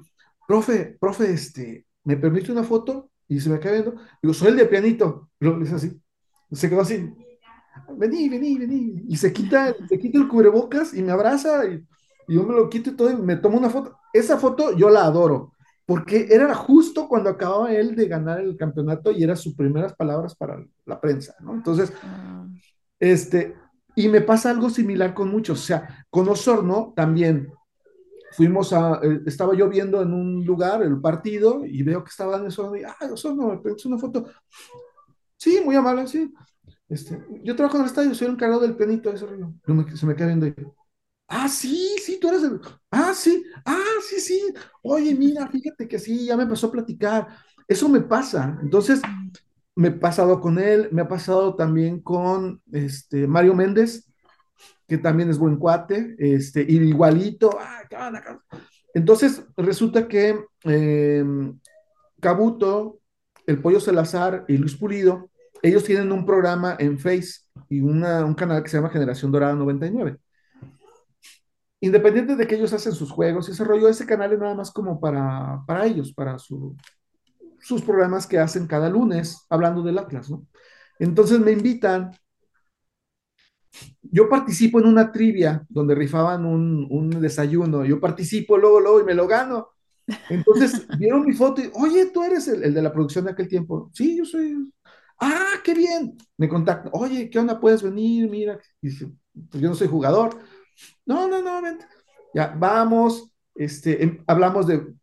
profe, 0.49 0.97
profe, 0.99 1.31
este, 1.31 1.85
¿me 2.03 2.17
permite 2.17 2.51
una 2.51 2.63
foto? 2.63 3.11
Y 3.27 3.39
se 3.39 3.51
me 3.51 3.59
queda 3.59 3.73
viendo. 3.73 3.95
Digo, 4.19 4.33
soy 4.33 4.47
el 4.47 4.55
de 4.55 4.65
pianito. 4.65 5.29
Le 5.39 5.55
dice 5.59 5.75
así. 5.75 6.01
Se 6.51 6.67
quedó 6.67 6.81
así, 6.81 7.13
vení, 7.95 8.27
vení, 8.29 8.57
vení. 8.57 9.03
Y 9.07 9.15
se 9.15 9.31
quita, 9.31 9.75
se 9.87 9.99
quita 9.99 10.17
el 10.17 10.27
cubrebocas 10.27 10.95
y 10.95 11.03
me 11.03 11.11
abraza 11.11 11.67
y, 11.67 11.85
y 12.27 12.33
yo 12.33 12.41
me 12.41 12.55
lo 12.55 12.67
quito 12.67 12.89
y 12.89 12.95
todo 12.95 13.11
y 13.11 13.15
me 13.17 13.35
tomo 13.35 13.59
una 13.59 13.69
foto. 13.69 13.95
Esa 14.11 14.39
foto 14.39 14.75
yo 14.75 14.89
la 14.89 15.03
adoro 15.03 15.53
porque 15.85 16.29
era 16.31 16.51
justo 16.55 17.07
cuando 17.07 17.29
acababa 17.29 17.71
él 17.71 17.95
de 17.95 18.07
ganar 18.07 18.39
el 18.39 18.57
campeonato 18.57 19.11
y 19.11 19.23
eran 19.23 19.37
sus 19.37 19.53
primeras 19.53 19.93
palabras 19.93 20.33
para 20.35 20.65
la 20.87 20.99
prensa, 20.99 21.35
¿no? 21.41 21.53
Entonces, 21.53 21.93
ah. 22.03 22.47
este, 22.99 23.55
y 23.93 24.07
me 24.07 24.21
pasa 24.21 24.49
algo 24.49 24.71
similar 24.71 25.13
con 25.13 25.29
muchos, 25.29 25.59
o 25.59 25.63
sea, 25.63 26.07
con 26.09 26.27
Osorno 26.27 26.93
también. 26.95 27.53
Fuimos 28.31 28.73
a, 28.73 28.99
eh, 29.03 29.21
estaba 29.25 29.55
yo 29.55 29.69
viendo 29.69 30.01
en 30.01 30.13
un 30.13 30.45
lugar 30.45 30.81
el 30.83 30.99
partido 31.01 31.65
y 31.65 31.83
veo 31.83 32.03
que 32.03 32.09
estaba 32.09 32.37
en 32.37 32.47
Osorno 32.47 32.77
y, 32.77 32.83
ah, 32.83 32.95
Osorno, 33.11 33.61
me 33.63 33.71
una 33.85 33.97
foto. 33.97 34.25
Sí, 35.37 35.61
muy 35.63 35.75
amable, 35.75 36.07
sí. 36.07 36.31
Este, 36.87 37.23
yo 37.43 37.55
trabajo 37.55 37.77
en 37.77 37.83
el 37.83 37.89
estadio, 37.89 38.13
soy 38.15 38.27
el 38.27 38.33
encargado 38.33 38.61
del 38.61 38.75
pianito, 38.75 39.11
eso 39.11 39.27
se 39.95 40.05
me 40.05 40.15
queda 40.15 40.27
viendo 40.27 40.47
y, 40.47 40.55
Ah, 41.31 41.47
sí, 41.47 41.95
sí, 42.03 42.17
tú 42.19 42.27
eres 42.27 42.43
el. 42.43 42.59
Ah, 42.89 43.13
sí, 43.13 43.43
ah, 43.63 43.77
sí, 44.09 44.19
sí. 44.19 44.53
Oye, 44.81 45.13
mira, 45.13 45.47
fíjate 45.47 45.87
que 45.87 45.99
sí, 45.99 46.25
ya 46.25 46.35
me 46.35 46.43
empezó 46.43 46.67
a 46.67 46.71
platicar. 46.71 47.27
Eso 47.67 47.87
me 47.87 48.01
pasa. 48.01 48.57
Entonces, 48.63 48.99
me 49.75 49.89
he 49.89 49.91
pasado 49.91 50.41
con 50.41 50.57
él, 50.57 50.89
me 50.91 51.03
ha 51.03 51.07
pasado 51.07 51.55
también 51.55 52.01
con 52.01 52.61
este, 52.71 53.27
Mario 53.27 53.53
Méndez, 53.53 54.08
que 54.89 54.97
también 54.97 55.29
es 55.29 55.37
buen 55.37 55.57
cuate, 55.57 56.15
este, 56.17 56.61
igualito. 56.61 57.57
Ah, 57.59 57.83
Entonces, 58.93 59.43
resulta 59.55 60.07
que 60.07 60.37
eh, 60.65 61.23
Cabuto, 62.19 62.99
el 63.45 63.61
Pollo 63.61 63.79
Salazar 63.79 64.45
y 64.47 64.57
Luis 64.57 64.75
Pulido, 64.75 65.29
ellos 65.61 65.83
tienen 65.83 66.11
un 66.11 66.25
programa 66.25 66.75
en 66.79 66.97
Face 66.97 67.41
y 67.69 67.81
una, 67.81 68.25
un 68.25 68.33
canal 68.33 68.63
que 68.63 68.69
se 68.69 68.77
llama 68.77 68.89
Generación 68.89 69.31
Dorada 69.31 69.53
99 69.53 70.17
independiente 71.81 72.35
de 72.35 72.47
que 72.47 72.55
ellos 72.55 72.73
hacen 72.73 72.91
sus 72.91 73.11
juegos 73.11 73.47
y 73.47 73.51
ese 73.51 73.63
rollo, 73.63 73.87
ese 73.87 74.05
canal 74.05 74.33
es 74.33 74.39
nada 74.39 74.53
más 74.53 74.71
como 74.71 74.99
para, 74.99 75.63
para 75.65 75.85
ellos, 75.85 76.13
para 76.13 76.37
su, 76.37 76.75
sus 77.61 77.81
programas 77.81 78.27
que 78.27 78.39
hacen 78.39 78.67
cada 78.67 78.89
lunes 78.89 79.45
hablando 79.49 79.81
del 79.81 79.97
Atlas, 79.97 80.29
¿no? 80.29 80.45
Entonces 80.99 81.39
me 81.39 81.51
invitan. 81.51 82.11
Yo 84.11 84.29
participo 84.29 84.79
en 84.79 84.87
una 84.87 85.11
trivia 85.11 85.65
donde 85.69 85.95
rifaban 85.95 86.45
un, 86.45 86.87
un 86.89 87.09
desayuno. 87.21 87.85
Yo 87.85 87.99
participo 87.99 88.57
luego, 88.57 88.79
luego 88.79 89.01
y 89.01 89.05
me 89.05 89.13
lo 89.13 89.27
gano. 89.27 89.69
Entonces 90.29 90.87
vieron 90.97 91.25
mi 91.25 91.33
foto 91.33 91.61
y, 91.61 91.69
oye, 91.73 92.07
tú 92.07 92.23
eres 92.23 92.47
el, 92.47 92.63
el, 92.63 92.73
de 92.73 92.81
la 92.81 92.91
producción 92.91 93.25
de 93.25 93.31
aquel 93.31 93.47
tiempo. 93.47 93.89
Sí, 93.93 94.17
yo 94.17 94.25
soy. 94.25 94.71
Ah, 95.19 95.53
qué 95.63 95.73
bien. 95.73 96.17
Me 96.37 96.49
contactan. 96.49 96.91
Oye, 96.93 97.29
¿qué 97.29 97.39
onda? 97.39 97.59
¿Puedes 97.59 97.83
venir? 97.83 98.29
Mira. 98.29 98.59
Y 98.81 98.89
dice, 98.89 99.11
pues 99.49 99.61
yo 99.61 99.69
no 99.69 99.75
soy 99.75 99.87
jugador 99.87 100.37
no, 101.05 101.27
no, 101.27 101.41
no, 101.41 101.77
Ya, 102.33 102.55
vamos, 102.57 103.31
este, 103.55 104.03
em, 104.03 104.23
hablamos 104.27 104.67
de, 104.67 104.93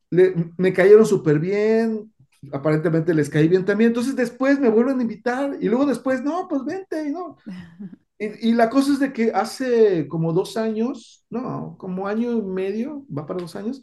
me 0.57 0.73
cayeron 0.73 1.05
súper 1.07 1.39
bien, 1.39 2.13
aparentemente 2.53 3.15
les 3.15 3.29
caí 3.29 3.49
bien 3.49 3.65
también, 3.65 3.89
entonces 3.89 4.15
después 4.15 4.61
me 4.61 4.69
vuelven 4.69 4.99
a 4.99 5.03
invitar 5.03 5.57
y 5.61 5.69
luego 5.69 5.87
después, 5.87 6.23
no, 6.23 6.47
pues 6.49 6.65
vente, 6.65 7.11
¿no? 7.11 7.37
Y, 8.19 8.51
y, 8.51 8.53
la 8.55 8.71
cosa 8.71 8.93
es 8.93 9.01
de 9.01 9.13
que 9.13 9.31
hace 9.33 10.09
como 10.09 10.33
dos 10.33 10.57
años, 10.57 11.25
no, 11.29 11.77
como 11.79 12.09
año 12.09 12.33
y 12.33 12.43
medio, 12.43 13.05
va 13.15 13.27
para 13.27 13.41
dos 13.41 13.57
años, 13.57 13.83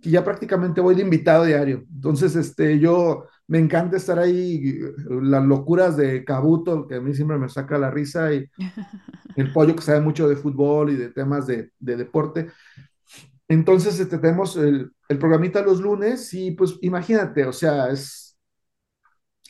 que 0.00 0.10
ya 0.10 0.24
prácticamente 0.24 0.80
voy 0.80 0.94
de 0.94 1.02
invitado 1.02 1.44
diario. 1.44 1.84
Entonces, 1.94 2.36
este, 2.36 2.78
yo 2.78 3.24
me 3.46 3.58
encanta 3.58 3.96
estar 3.96 4.18
ahí, 4.18 4.78
las 5.08 5.44
locuras 5.44 5.96
de 5.96 6.24
Cabuto, 6.24 6.86
que 6.86 6.96
a 6.96 7.00
mí 7.00 7.14
siempre 7.14 7.38
me 7.38 7.48
saca 7.48 7.78
la 7.78 7.90
risa, 7.90 8.32
y 8.32 8.46
el 9.36 9.52
pollo 9.52 9.74
que 9.74 9.82
sabe 9.82 10.00
mucho 10.00 10.28
de 10.28 10.36
fútbol 10.36 10.90
y 10.90 10.96
de 10.96 11.10
temas 11.10 11.46
de, 11.46 11.72
deporte. 11.78 12.48
Entonces, 13.48 13.98
este, 13.98 14.18
tenemos 14.18 14.56
el, 14.56 14.92
el, 15.08 15.18
programita 15.18 15.62
los 15.62 15.80
lunes 15.80 16.32
y 16.34 16.50
pues 16.50 16.76
imagínate, 16.82 17.46
o 17.46 17.52
sea, 17.52 17.88
es, 17.88 18.38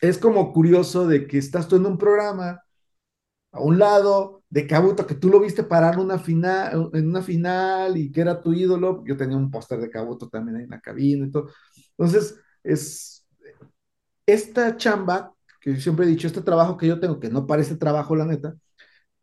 es 0.00 0.18
como 0.18 0.52
curioso 0.52 1.06
de 1.06 1.26
que 1.26 1.38
estás 1.38 1.66
tú 1.66 1.76
en 1.76 1.86
un 1.86 1.98
programa 1.98 2.60
a 3.52 3.60
un 3.60 3.78
lado 3.78 4.42
de 4.50 4.66
Cabuto, 4.66 5.06
que 5.06 5.14
tú 5.14 5.28
lo 5.28 5.40
viste 5.40 5.62
parar 5.62 5.98
una 5.98 6.18
final, 6.18 6.90
en 6.92 7.08
una 7.08 7.22
final 7.22 7.96
y 7.96 8.10
que 8.12 8.20
era 8.20 8.40
tu 8.40 8.52
ídolo. 8.52 9.04
Yo 9.06 9.16
tenía 9.16 9.36
un 9.36 9.50
póster 9.50 9.80
de 9.80 9.90
Cabuto 9.90 10.28
también 10.28 10.60
en 10.62 10.70
la 10.70 10.80
cabina 10.80 11.26
y 11.26 11.30
todo. 11.30 11.50
Entonces, 11.96 12.40
es 12.62 13.26
esta 14.26 14.76
chamba, 14.76 15.34
que 15.60 15.74
yo 15.74 15.80
siempre 15.80 16.06
he 16.06 16.08
dicho, 16.08 16.26
este 16.26 16.42
trabajo 16.42 16.76
que 16.76 16.86
yo 16.86 17.00
tengo, 17.00 17.18
que 17.18 17.30
no 17.30 17.46
parece 17.46 17.76
trabajo, 17.76 18.14
la 18.14 18.26
neta, 18.26 18.54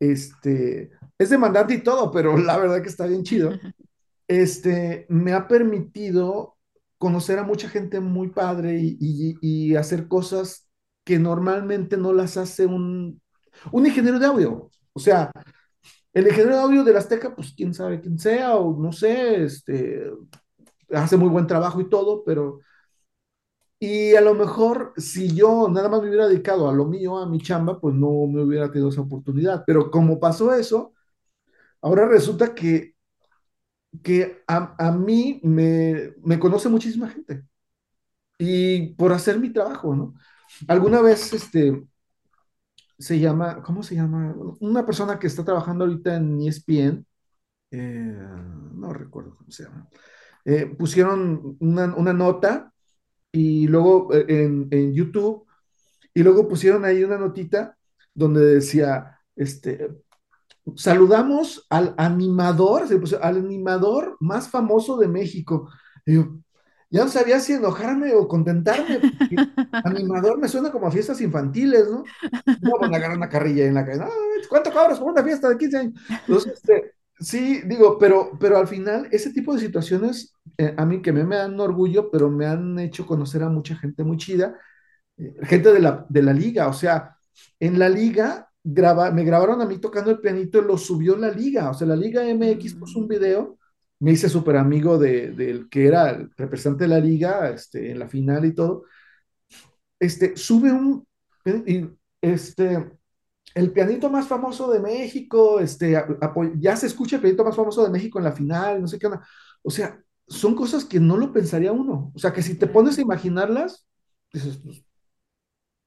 este, 0.00 0.90
es 1.18 1.30
demandante 1.30 1.74
y 1.74 1.82
todo, 1.82 2.10
pero 2.10 2.36
la 2.36 2.56
verdad 2.58 2.82
que 2.82 2.88
está 2.88 3.06
bien 3.06 3.22
chido. 3.22 3.52
Este, 4.28 5.06
me 5.08 5.32
ha 5.32 5.48
permitido 5.48 6.56
conocer 6.98 7.38
a 7.38 7.44
mucha 7.44 7.68
gente 7.68 8.00
muy 8.00 8.30
padre 8.30 8.78
y, 8.80 9.76
hacer 9.76 10.08
cosas 10.08 10.68
que 11.04 11.18
normalmente 11.18 11.96
no 11.96 12.12
las 12.12 12.36
hace 12.36 12.66
un, 12.66 13.20
un 13.72 13.86
ingeniero 13.86 14.18
de 14.18 14.26
audio. 14.26 14.70
O 14.92 15.00
sea, 15.00 15.30
el 16.12 16.26
ingeniero 16.26 16.56
de 16.56 16.62
audio 16.62 16.84
de 16.84 16.92
la 16.92 17.00
Azteca, 17.00 17.34
pues 17.34 17.52
quién 17.56 17.74
sabe 17.74 18.00
quién 18.00 18.18
sea, 18.18 18.56
o 18.56 18.80
no 18.80 18.92
sé, 18.92 19.44
este, 19.44 20.10
hace 20.90 21.16
muy 21.16 21.28
buen 21.28 21.46
trabajo 21.46 21.80
y 21.80 21.88
todo, 21.88 22.24
pero 22.24 22.60
y 23.78 24.14
a 24.14 24.20
lo 24.22 24.34
mejor 24.34 24.94
si 24.96 25.34
yo 25.34 25.68
nada 25.68 25.88
más 25.88 26.00
me 26.00 26.08
hubiera 26.08 26.26
dedicado 26.28 26.68
a 26.68 26.72
lo 26.72 26.86
mío, 26.86 27.18
a 27.18 27.26
mi 27.28 27.38
chamba, 27.40 27.78
pues 27.80 27.94
no 27.94 28.26
me 28.26 28.42
hubiera 28.42 28.70
tenido 28.70 28.88
esa 28.88 29.02
oportunidad. 29.02 29.64
Pero 29.66 29.90
como 29.90 30.18
pasó 30.18 30.54
eso, 30.54 30.94
ahora 31.82 32.06
resulta 32.08 32.54
que, 32.54 32.94
que 34.02 34.42
a, 34.46 34.92
mí 34.92 35.40
me, 35.42 36.14
me, 36.22 36.38
conoce 36.38 36.68
muchísima 36.68 37.08
gente. 37.08 37.44
Y 38.38 38.94
por 38.94 39.12
hacer 39.12 39.38
mi 39.40 39.52
trabajo, 39.52 39.94
¿no? 39.94 40.14
Alguna 40.68 41.00
vez, 41.02 41.32
este, 41.32 41.86
se 42.98 43.18
llama, 43.18 43.62
¿cómo 43.62 43.82
se 43.82 43.94
llama? 43.94 44.34
Una 44.60 44.84
persona 44.86 45.18
que 45.18 45.26
está 45.26 45.44
trabajando 45.44 45.84
ahorita 45.84 46.16
en 46.16 46.40
ESPN, 46.40 47.06
eh, 47.70 48.28
no 48.74 48.92
recuerdo 48.92 49.36
cómo 49.36 49.50
se 49.50 49.64
llama, 49.64 49.88
eh, 50.44 50.66
pusieron 50.66 51.56
una, 51.60 51.94
una 51.94 52.12
nota 52.12 52.72
y 53.32 53.66
luego 53.66 54.12
eh, 54.14 54.24
en, 54.28 54.68
en, 54.70 54.94
YouTube, 54.94 55.46
y 56.14 56.22
luego 56.22 56.48
pusieron 56.48 56.84
ahí 56.84 57.04
una 57.04 57.18
notita 57.18 57.76
donde 58.14 58.44
decía, 58.44 59.20
este, 59.34 59.90
saludamos 60.74 61.66
al 61.70 61.94
animador, 61.98 62.84
al 63.20 63.36
animador 63.36 64.16
más 64.20 64.48
famoso 64.48 64.96
de 64.96 65.08
México. 65.08 65.70
Y 66.04 66.14
yo, 66.14 66.38
ya 66.90 67.04
no 67.04 67.10
sabía 67.10 67.40
si 67.40 67.54
enojarme 67.54 68.14
o 68.14 68.28
contentarme, 68.28 69.00
animador 69.84 70.38
me 70.38 70.48
suena 70.48 70.70
como 70.70 70.86
a 70.86 70.90
fiestas 70.90 71.20
infantiles, 71.20 71.88
¿no? 71.90 72.04
No, 72.60 72.78
van 72.80 72.94
a 72.94 72.96
agarrar 72.98 73.16
una 73.16 73.28
carrilla 73.28 73.66
en 73.66 73.74
la 73.74 73.84
calle, 73.84 74.04
¿cuánto 74.48 74.72
cobras 74.72 74.98
por 74.98 75.12
una 75.12 75.22
fiesta 75.22 75.48
de 75.48 75.58
15 75.58 75.78
años? 75.78 76.00
Entonces, 76.26 76.54
este, 76.54 76.92
Sí, 77.18 77.62
digo, 77.64 77.98
pero, 77.98 78.32
pero 78.38 78.58
al 78.58 78.68
final 78.68 79.08
ese 79.10 79.32
tipo 79.32 79.54
de 79.54 79.60
situaciones 79.60 80.34
eh, 80.58 80.74
a 80.76 80.84
mí 80.84 81.00
que 81.00 81.12
me, 81.12 81.24
me 81.24 81.36
dan 81.36 81.58
orgullo, 81.58 82.10
pero 82.10 82.28
me 82.28 82.44
han 82.44 82.78
hecho 82.78 83.06
conocer 83.06 83.42
a 83.42 83.48
mucha 83.48 83.74
gente 83.74 84.04
muy 84.04 84.18
chida, 84.18 84.54
eh, 85.18 85.34
gente 85.44 85.72
de 85.72 85.80
la, 85.80 86.06
de 86.08 86.22
la 86.22 86.32
liga, 86.32 86.68
o 86.68 86.72
sea, 86.72 87.16
en 87.60 87.78
la 87.78 87.88
liga 87.88 88.50
graba, 88.64 89.10
me 89.10 89.24
grabaron 89.24 89.60
a 89.62 89.66
mí 89.66 89.78
tocando 89.78 90.10
el 90.10 90.20
pianito 90.20 90.58
y 90.58 90.64
lo 90.66 90.78
subió 90.78 91.16
la 91.16 91.30
liga, 91.30 91.70
o 91.70 91.74
sea, 91.74 91.86
la 91.86 91.96
liga 91.96 92.24
MX 92.28 92.74
puso 92.74 92.98
un 92.98 93.08
video, 93.08 93.58
me 93.98 94.12
hice 94.12 94.28
súper 94.28 94.56
amigo 94.56 94.98
del 94.98 95.36
de, 95.36 95.66
que 95.70 95.86
era 95.86 96.10
el 96.10 96.30
representante 96.36 96.84
de 96.84 96.88
la 96.88 97.00
liga, 97.00 97.50
este, 97.50 97.90
en 97.90 97.98
la 97.98 98.08
final 98.08 98.44
y 98.44 98.54
todo, 98.54 98.84
este, 99.98 100.36
sube 100.36 100.72
un, 100.72 101.06
este, 102.20 102.90
el 103.54 103.72
pianito 103.72 104.10
más 104.10 104.26
famoso 104.26 104.70
de 104.70 104.80
México, 104.80 105.60
este, 105.60 105.96
ya 106.58 106.76
se 106.76 106.86
escucha 106.86 107.16
el 107.16 107.22
pianito 107.22 107.44
más 107.44 107.56
famoso 107.56 107.84
de 107.84 107.90
México 107.90 108.18
en 108.18 108.24
la 108.24 108.32
final, 108.32 108.82
no 108.82 108.88
sé 108.88 108.98
qué 108.98 109.06
onda. 109.06 109.26
O 109.62 109.70
sea, 109.70 109.98
son 110.28 110.54
cosas 110.54 110.84
que 110.84 111.00
no 111.00 111.16
lo 111.16 111.32
pensaría 111.32 111.72
uno. 111.72 112.12
O 112.14 112.18
sea, 112.18 112.32
que 112.32 112.42
si 112.42 112.56
te 112.56 112.66
pones 112.66 112.98
a 112.98 113.02
imaginarlas, 113.02 113.86
dices, 114.32 114.58
pues, 114.58 114.84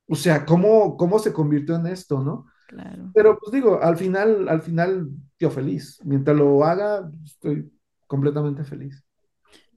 o 0.07 0.15
sea, 0.15 0.45
¿cómo, 0.45 0.97
¿cómo 0.97 1.19
se 1.19 1.31
convirtió 1.31 1.75
en 1.75 1.85
esto, 1.87 2.23
no? 2.23 2.47
Claro. 2.67 3.11
Pero 3.13 3.37
pues 3.37 3.51
digo, 3.51 3.79
al 3.81 3.97
final, 3.97 4.49
al 4.49 4.61
final, 4.61 5.09
yo 5.39 5.51
feliz. 5.51 5.99
Mientras 6.03 6.35
lo 6.35 6.63
haga, 6.63 7.11
estoy 7.23 7.71
completamente 8.09 8.63
feliz. 8.63 9.03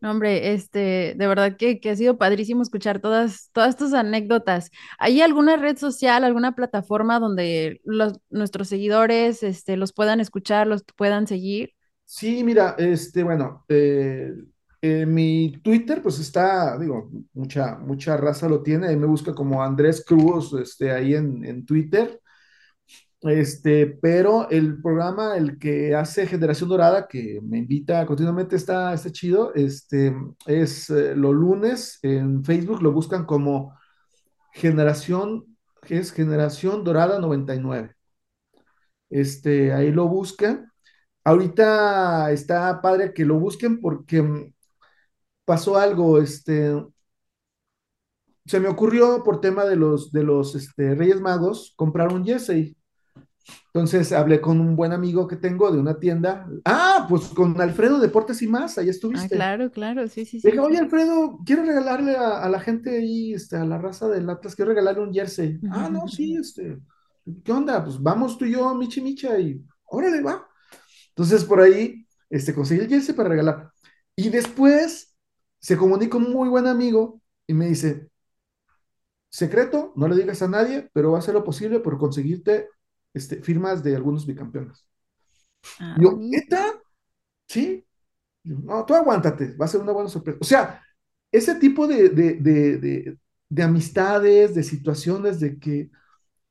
No, 0.01 0.11
hombre, 0.11 0.53
este, 0.53 1.15
de 1.17 1.27
verdad 1.29 1.57
que, 1.57 1.79
ha 1.89 1.95
sido 1.95 2.19
padrísimo 2.19 2.63
escuchar 2.63 3.01
todas, 3.01 3.51
todas 3.53 3.77
tus 3.77 3.95
anécdotas. 3.95 4.73
¿Hay 4.99 5.21
alguna 5.21 5.57
red 5.57 5.77
social, 5.77 6.25
alguna 6.25 6.57
plataforma 6.57 7.21
donde 7.21 7.81
los, 7.85 8.19
nuestros 8.29 8.67
seguidores 8.67 9.45
este, 9.45 9.77
los 9.77 9.93
puedan 9.93 10.19
escuchar, 10.19 10.67
los 10.67 10.83
puedan 10.97 11.29
seguir? 11.29 11.75
Sí, 12.05 12.43
mira, 12.43 12.75
este, 12.79 13.23
bueno, 13.23 13.65
eh, 13.69 14.35
mi 15.07 15.61
Twitter, 15.63 16.03
pues 16.03 16.19
está, 16.19 16.77
digo, 16.79 17.09
mucha, 17.33 17.77
mucha 17.77 18.17
raza 18.17 18.49
lo 18.49 18.61
tiene, 18.61 18.97
me 18.97 19.07
busca 19.07 19.33
como 19.33 19.63
Andrés 19.63 20.05
Cruz, 20.05 20.53
este, 20.55 20.91
ahí 20.91 21.15
en, 21.15 21.45
en 21.45 21.65
Twitter. 21.65 22.22
Este, 23.23 23.87
pero 23.87 24.51
el 24.51 24.83
programa, 24.83 25.37
el 25.37 25.59
que 25.59 25.95
hace 25.95 26.27
Generación 26.27 26.69
Dorada, 26.69 27.07
que 27.07 27.41
me 27.43 27.59
invita 27.59 28.05
continuamente, 28.07 28.57
está, 28.57 28.93
está 28.95 29.13
chido. 29.13 29.55
Este, 29.55 30.15
es 30.47 30.91
eh, 30.91 31.15
los 31.15 31.33
lunes 31.35 31.99
en 32.03 32.45
Facebook, 32.45 32.83
lo 32.83 32.93
buscan 32.93 33.25
como 33.25 33.79
Generación, 34.53 35.57
que 35.83 35.99
es 35.99 36.13
Generación 36.13 36.85
Dorada 36.85 37.21
99. 37.21 37.95
Este, 39.11 39.73
ahí 39.73 39.93
lo 39.93 40.09
buscan. 40.09 40.73
Ahorita 41.25 42.33
está 42.33 42.81
padre 42.83 43.13
que 43.15 43.25
lo 43.25 43.39
busquen 43.39 43.81
porque 43.81 44.23
mm, 44.23 44.55
pasó 45.45 45.79
algo, 45.79 46.19
este, 46.21 46.73
se 48.47 48.61
me 48.61 48.69
ocurrió 48.69 49.23
por 49.25 49.41
tema 49.41 49.65
de 49.65 49.77
los, 49.77 50.13
de 50.13 50.23
los 50.25 50.55
este, 50.55 50.95
Reyes 50.95 51.21
Magos 51.21 51.75
comprar 51.77 52.13
un 52.13 52.25
jersey. 52.25 52.77
Entonces 53.75 54.13
hablé 54.13 54.41
con 54.41 54.61
un 54.61 54.77
buen 54.77 54.93
amigo 54.93 55.27
que 55.27 55.37
tengo 55.37 55.71
de 55.71 55.79
una 55.79 55.99
tienda. 55.99 56.47
Ah, 56.65 57.07
pues 57.09 57.29
con 57.29 57.59
Alfredo 57.61 57.99
Deportes 57.99 58.43
y 58.43 58.47
más, 58.49 58.79
ahí 58.79 58.89
Ah, 58.89 58.91
estuviste. 58.91 59.29
claro, 59.29 59.71
claro, 59.71 60.09
sí, 60.09 60.25
sí, 60.25 60.41
Le 60.43 60.51
dije, 60.51 60.61
sí. 60.61 60.67
oye 60.67 60.79
Alfredo, 60.79 61.39
quiero 61.47 61.65
regalarle 61.65 62.17
a, 62.17 62.43
a 62.43 62.49
la 62.49 62.61
gente 62.61 62.91
ahí, 62.99 63.33
este, 63.35 63.57
a 63.57 63.65
la 63.65 63.79
raza 63.79 64.09
del 64.09 64.29
Atlas, 64.29 64.57
quiero 64.57 64.71
regalarle 64.71 65.03
un 65.03 65.13
jersey. 65.15 65.61
Ah, 65.71 65.89
no, 65.91 66.09
sí, 66.09 66.37
este, 66.37 66.79
¿qué 67.45 67.53
onda? 67.53 67.83
Pues 67.85 68.01
vamos 68.03 68.37
tú 68.39 68.45
y 68.45 68.53
yo, 68.53 68.75
Michi 68.75 69.01
Micha, 69.01 69.39
y 69.39 69.63
órale, 69.85 70.21
va. 70.23 70.47
Entonces 71.11 71.45
por 71.45 71.61
ahí, 71.61 72.07
este, 72.31 72.55
conseguí 72.55 72.81
el 72.83 72.89
jersey 72.89 73.15
para 73.15 73.29
regalar. 73.31 73.71
Y 74.17 74.29
después 74.31 75.17
se 75.61 75.77
comunica 75.77 76.17
un 76.19 76.33
muy 76.33 76.49
buen 76.49 76.67
amigo 76.67 77.21
y 77.47 77.55
me 77.55 77.69
dice, 77.69 78.09
secreto, 79.31 79.93
no 79.97 80.09
le 80.09 80.17
digas 80.17 80.43
a 80.43 80.49
nadie, 80.49 80.91
pero 80.93 81.13
va 81.13 81.19
a 81.19 81.21
hacer 81.21 81.35
lo 81.35 81.45
posible 81.45 81.81
por 81.81 81.99
conseguirte 81.99 82.69
este, 83.15 83.43
firmas 83.43 83.83
de 83.83 83.97
algunos 83.97 84.27
bicampeones. 84.27 84.87
Ah, 85.79 85.97
yo. 86.01 86.17
¿neta? 86.19 86.81
Sí. 87.49 87.85
Yo, 88.43 88.57
No, 88.59 88.85
tú 88.85 88.95
aguántate, 88.95 89.57
va 89.57 89.67
a 89.67 89.69
ser 89.69 89.81
una 89.81 89.93
buena 89.93 90.09
sorpresa. 90.09 90.39
O 90.41 90.45
sea, 90.45 90.83
ese 91.31 91.55
tipo 91.57 91.87
de, 91.87 92.11
de, 92.11 92.35
de, 92.35 92.79
de, 92.79 93.19
de 93.49 93.63
amistades, 93.63 94.55
de 94.55 94.63
situaciones, 94.63 95.41
de 95.41 95.59
que 95.59 95.91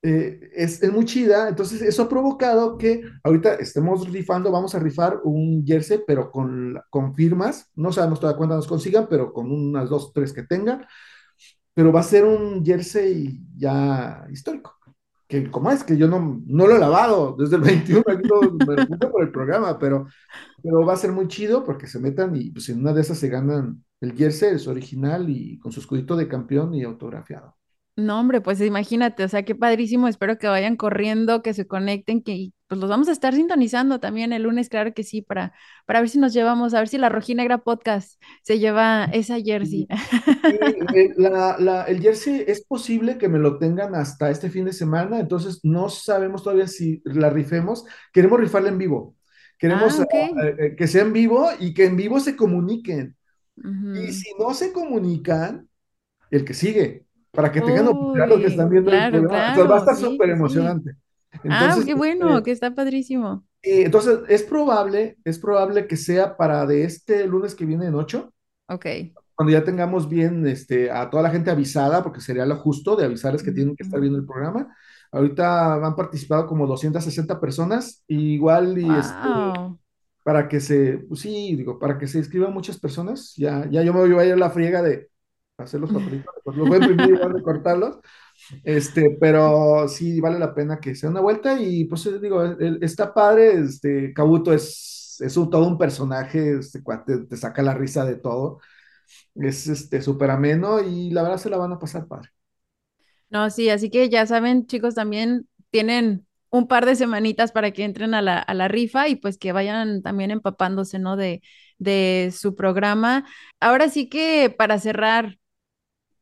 eh, 0.03 0.49
es, 0.55 0.81
es, 0.81 0.91
muy 0.91 1.05
chida. 1.05 1.47
Entonces, 1.47 1.81
eso 1.81 2.03
ha 2.03 2.09
provocado 2.09 2.77
que 2.77 3.03
ahorita 3.23 3.55
estemos 3.55 4.09
rifando, 4.09 4.51
vamos 4.51 4.73
a 4.75 4.79
rifar 4.79 5.21
un 5.23 5.65
jersey, 5.65 6.01
pero 6.07 6.31
con, 6.31 6.79
con 6.89 7.15
firmas. 7.15 7.69
No 7.75 7.91
sabemos 7.91 8.19
todavía 8.19 8.37
cuántas 8.37 8.57
nos 8.57 8.67
consigan, 8.67 9.07
pero 9.09 9.31
con 9.33 9.51
unas 9.51 9.89
dos, 9.89 10.11
tres 10.13 10.33
que 10.33 10.43
tengan. 10.43 10.85
Pero 11.73 11.91
va 11.91 12.01
a 12.01 12.03
ser 12.03 12.25
un 12.25 12.65
jersey 12.65 13.39
ya 13.55 14.25
histórico. 14.31 14.80
Que 15.31 15.49
como 15.49 15.71
es 15.71 15.85
que 15.85 15.95
yo 15.95 16.09
no, 16.09 16.41
no 16.45 16.67
lo 16.67 16.75
he 16.75 16.79
lavado 16.79 17.37
desde 17.39 17.55
el 17.55 17.61
21, 17.61 18.03
aquí 18.05 18.27
lo, 18.27 18.41
me 18.51 18.75
lo 18.75 19.11
por 19.11 19.23
el 19.23 19.31
programa, 19.31 19.79
pero, 19.79 20.07
pero 20.61 20.85
va 20.85 20.91
a 20.91 20.97
ser 20.97 21.13
muy 21.13 21.29
chido 21.29 21.63
porque 21.63 21.87
se 21.87 22.01
metan 22.01 22.35
y 22.35 22.51
pues 22.51 22.67
en 22.67 22.81
una 22.81 22.91
de 22.91 22.99
esas 22.99 23.17
se 23.17 23.29
ganan 23.29 23.81
el 24.01 24.11
jersey, 24.11 24.55
es 24.55 24.67
original 24.67 25.29
y 25.29 25.57
con 25.59 25.71
su 25.71 25.79
escudito 25.79 26.17
de 26.17 26.27
campeón 26.27 26.73
y 26.73 26.83
autografiado. 26.83 27.55
No, 27.95 28.19
hombre, 28.19 28.41
pues 28.41 28.59
imagínate, 28.59 29.23
o 29.23 29.29
sea, 29.29 29.43
qué 29.43 29.55
padrísimo, 29.55 30.09
espero 30.09 30.37
que 30.37 30.47
vayan 30.47 30.75
corriendo, 30.75 31.41
que 31.41 31.53
se 31.53 31.65
conecten, 31.65 32.21
que 32.21 32.51
pues 32.71 32.79
los 32.79 32.89
vamos 32.89 33.09
a 33.09 33.11
estar 33.11 33.33
sintonizando 33.33 33.99
también 33.99 34.31
el 34.31 34.43
lunes, 34.43 34.69
claro 34.69 34.93
que 34.93 35.03
sí, 35.03 35.21
para, 35.21 35.51
para 35.85 35.99
ver 35.99 36.07
si 36.07 36.19
nos 36.19 36.31
llevamos, 36.31 36.73
a 36.73 36.79
ver 36.79 36.87
si 36.87 36.97
la 36.97 37.09
Rojinegra 37.09 37.57
Podcast 37.57 38.17
se 38.43 38.59
lleva 38.59 39.09
esa 39.11 39.41
jersey. 39.41 39.89
Eh, 40.95 41.13
la, 41.17 41.57
la, 41.59 41.83
el 41.83 41.99
jersey 42.01 42.45
es 42.47 42.63
posible 42.63 43.17
que 43.17 43.27
me 43.27 43.39
lo 43.39 43.57
tengan 43.57 43.93
hasta 43.93 44.31
este 44.31 44.49
fin 44.49 44.63
de 44.63 44.71
semana, 44.71 45.19
entonces 45.19 45.59
no 45.63 45.89
sabemos 45.89 46.43
todavía 46.43 46.65
si 46.65 47.01
la 47.03 47.29
rifemos. 47.29 47.83
Queremos 48.13 48.39
rifarla 48.39 48.69
en 48.69 48.77
vivo. 48.77 49.17
Queremos 49.57 49.99
Ah, 49.99 50.03
ok. 50.03 50.13
uh, 50.13 50.75
que 50.77 50.87
sea 50.87 51.01
en 51.01 51.11
vivo 51.11 51.49
y 51.59 51.73
que 51.73 51.87
en 51.87 51.97
vivo 51.97 52.21
se 52.21 52.37
comuniquen. 52.37 53.17
Y 53.95 54.13
si 54.13 54.31
no 54.39 54.53
se 54.53 54.71
comunican, 54.71 55.67
el 56.29 56.45
que 56.45 56.53
sigue, 56.53 57.05
para 57.31 57.51
que 57.51 57.59
tengan 57.59 57.87
oportunidad 57.89 58.29
los 58.29 58.39
que 58.39 58.47
están 58.47 58.67
Uy, 58.67 58.71
viendo 58.71 58.91
el 58.91 58.97
claro, 58.97 59.19
programa. 59.19 59.67
Va 59.67 59.75
a 59.75 59.79
estar 59.79 59.95
súper 59.97 60.37
sí, 60.37 60.43
sí. 60.53 60.59
Ah, 61.47 61.77
Entonces, 61.77 61.85
qué 61.85 61.93
bueno, 61.93 62.41
este, 62.41 62.43
que 62.43 62.51
está 62.51 62.73
padrísimo. 62.73 63.45
eh, 63.63 63.83
entonces 63.85 64.19
es 64.29 64.43
probable, 64.43 65.17
es 65.23 65.39
probable 65.39 65.87
que 65.87 65.97
sea 65.97 66.35
para 66.37 66.65
de 66.65 66.83
este 66.85 67.27
lunes 67.27 67.55
que 67.55 67.65
viene 67.65 67.87
en 67.87 67.95
8 67.95 68.33
Ok. 68.67 69.13
cuando 69.35 69.51
ya 69.53 69.63
tengamos 69.63 70.07
bien 70.09 70.45
este, 70.47 70.91
a 70.91 71.09
toda 71.09 71.23
la 71.23 71.29
gente 71.31 71.49
avisada, 71.51 72.03
porque 72.03 72.21
sería 72.21 72.45
lo 72.45 72.57
justo 72.57 72.95
de 72.95 73.05
avisarles 73.05 73.43
que 73.43 73.51
tienen 73.51 73.75
que 73.75 73.83
estar 73.83 73.99
viendo 73.99 74.19
el 74.19 74.25
programa. 74.25 74.75
Ahorita 75.11 75.75
han 75.75 75.95
participado 75.95 76.45
como 76.47 76.67
260 76.67 77.39
personas, 77.39 78.03
y 78.07 78.33
igual 78.35 78.77
y 78.77 78.95
este, 78.95 79.29
Wow. 79.29 79.79
para 80.23 80.47
que 80.49 80.59
se, 80.61 80.99
pues 81.09 81.21
sí, 81.21 81.55
digo, 81.57 81.79
para 81.79 81.97
que 81.99 82.07
se 82.07 82.19
inscriban 82.19 82.53
muchas 82.53 82.79
personas, 82.79 83.33
ya, 83.37 83.67
ya 83.71 83.83
yo 83.83 83.93
me 83.93 84.01
voy 84.01 84.13
a 84.23 84.25
ir 84.27 84.33
a 84.33 84.37
la 84.37 84.51
friega 84.51 84.81
de 84.83 85.09
hacer 85.57 85.79
los 85.81 85.91
papelitos, 85.91 86.33
los 86.45 86.67
voy 86.67 86.75
a 86.77 86.79
imprimir 86.79 87.11
igual 87.15 87.33
de 87.33 87.41
cortarlos, 87.43 87.99
este, 88.63 89.17
pero 89.19 89.87
sí 89.87 90.19
vale 90.21 90.39
la 90.39 90.53
pena 90.53 90.79
que 90.79 90.95
se 90.95 91.07
den 91.07 91.11
una 91.13 91.21
vuelta 91.21 91.59
y 91.59 91.85
pues 91.85 92.07
digo, 92.21 92.43
el, 92.43 92.79
está 92.83 93.13
padre, 93.13 93.53
este, 93.59 94.13
Kabuto 94.13 94.53
es, 94.53 95.17
es 95.21 95.37
un, 95.37 95.49
todo 95.49 95.67
un 95.67 95.77
personaje, 95.77 96.57
este, 96.59 96.81
te, 97.05 97.17
te 97.25 97.37
saca 97.37 97.61
la 97.63 97.73
risa 97.73 98.05
de 98.05 98.15
todo 98.15 98.59
es 99.35 99.67
este 99.67 100.01
súper 100.01 100.31
ameno 100.31 100.81
y 100.81 101.11
la 101.11 101.23
verdad 101.23 101.37
se 101.37 101.49
la 101.49 101.57
van 101.57 101.73
a 101.73 101.79
pasar 101.79 102.07
padre. 102.07 102.29
No, 103.29 103.49
sí, 103.49 103.69
así 103.69 103.89
que 103.89 104.09
ya 104.09 104.25
saben, 104.25 104.67
chicos, 104.67 104.95
también 104.95 105.47
tienen 105.69 106.27
un 106.49 106.67
par 106.67 106.85
de 106.85 106.95
semanitas 106.97 107.51
para 107.53 107.71
que 107.71 107.85
entren 107.85 108.13
a 108.13 108.21
la, 108.21 108.39
a 108.39 108.53
la 108.53 108.67
rifa 108.67 109.07
y 109.07 109.15
pues 109.15 109.37
que 109.37 109.53
vayan 109.53 110.01
también 110.01 110.31
empapándose, 110.31 110.99
¿no? 110.99 111.15
De, 111.15 111.41
de 111.77 112.33
su 112.35 112.55
programa. 112.55 113.25
Ahora 113.61 113.87
sí 113.89 114.09
que 114.09 114.53
para 114.55 114.79
cerrar, 114.79 115.37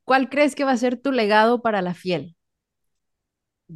¿cuál 0.10 0.28
crees 0.28 0.56
que 0.56 0.64
va 0.64 0.72
a 0.72 0.78
ser 0.78 1.00
tu 1.00 1.12
legado 1.12 1.62
para 1.62 1.84
la 1.84 1.94
fiel? 1.94 2.36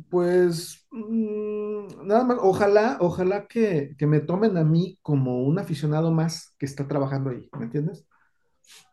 Pues 0.10 0.84
mmm, 0.90 2.08
nada 2.08 2.24
más, 2.24 2.38
ojalá, 2.42 2.98
ojalá 3.02 3.46
que, 3.48 3.94
que, 4.00 4.08
me 4.08 4.20
tomen 4.20 4.58
a 4.58 4.64
mí 4.64 4.98
como 5.04 5.44
un 5.44 5.60
aficionado 5.60 6.12
más 6.12 6.56
que 6.58 6.66
está 6.66 6.88
trabajando 6.88 7.30
ahí, 7.30 7.48
¿me 7.56 7.66
entiendes? 7.66 8.08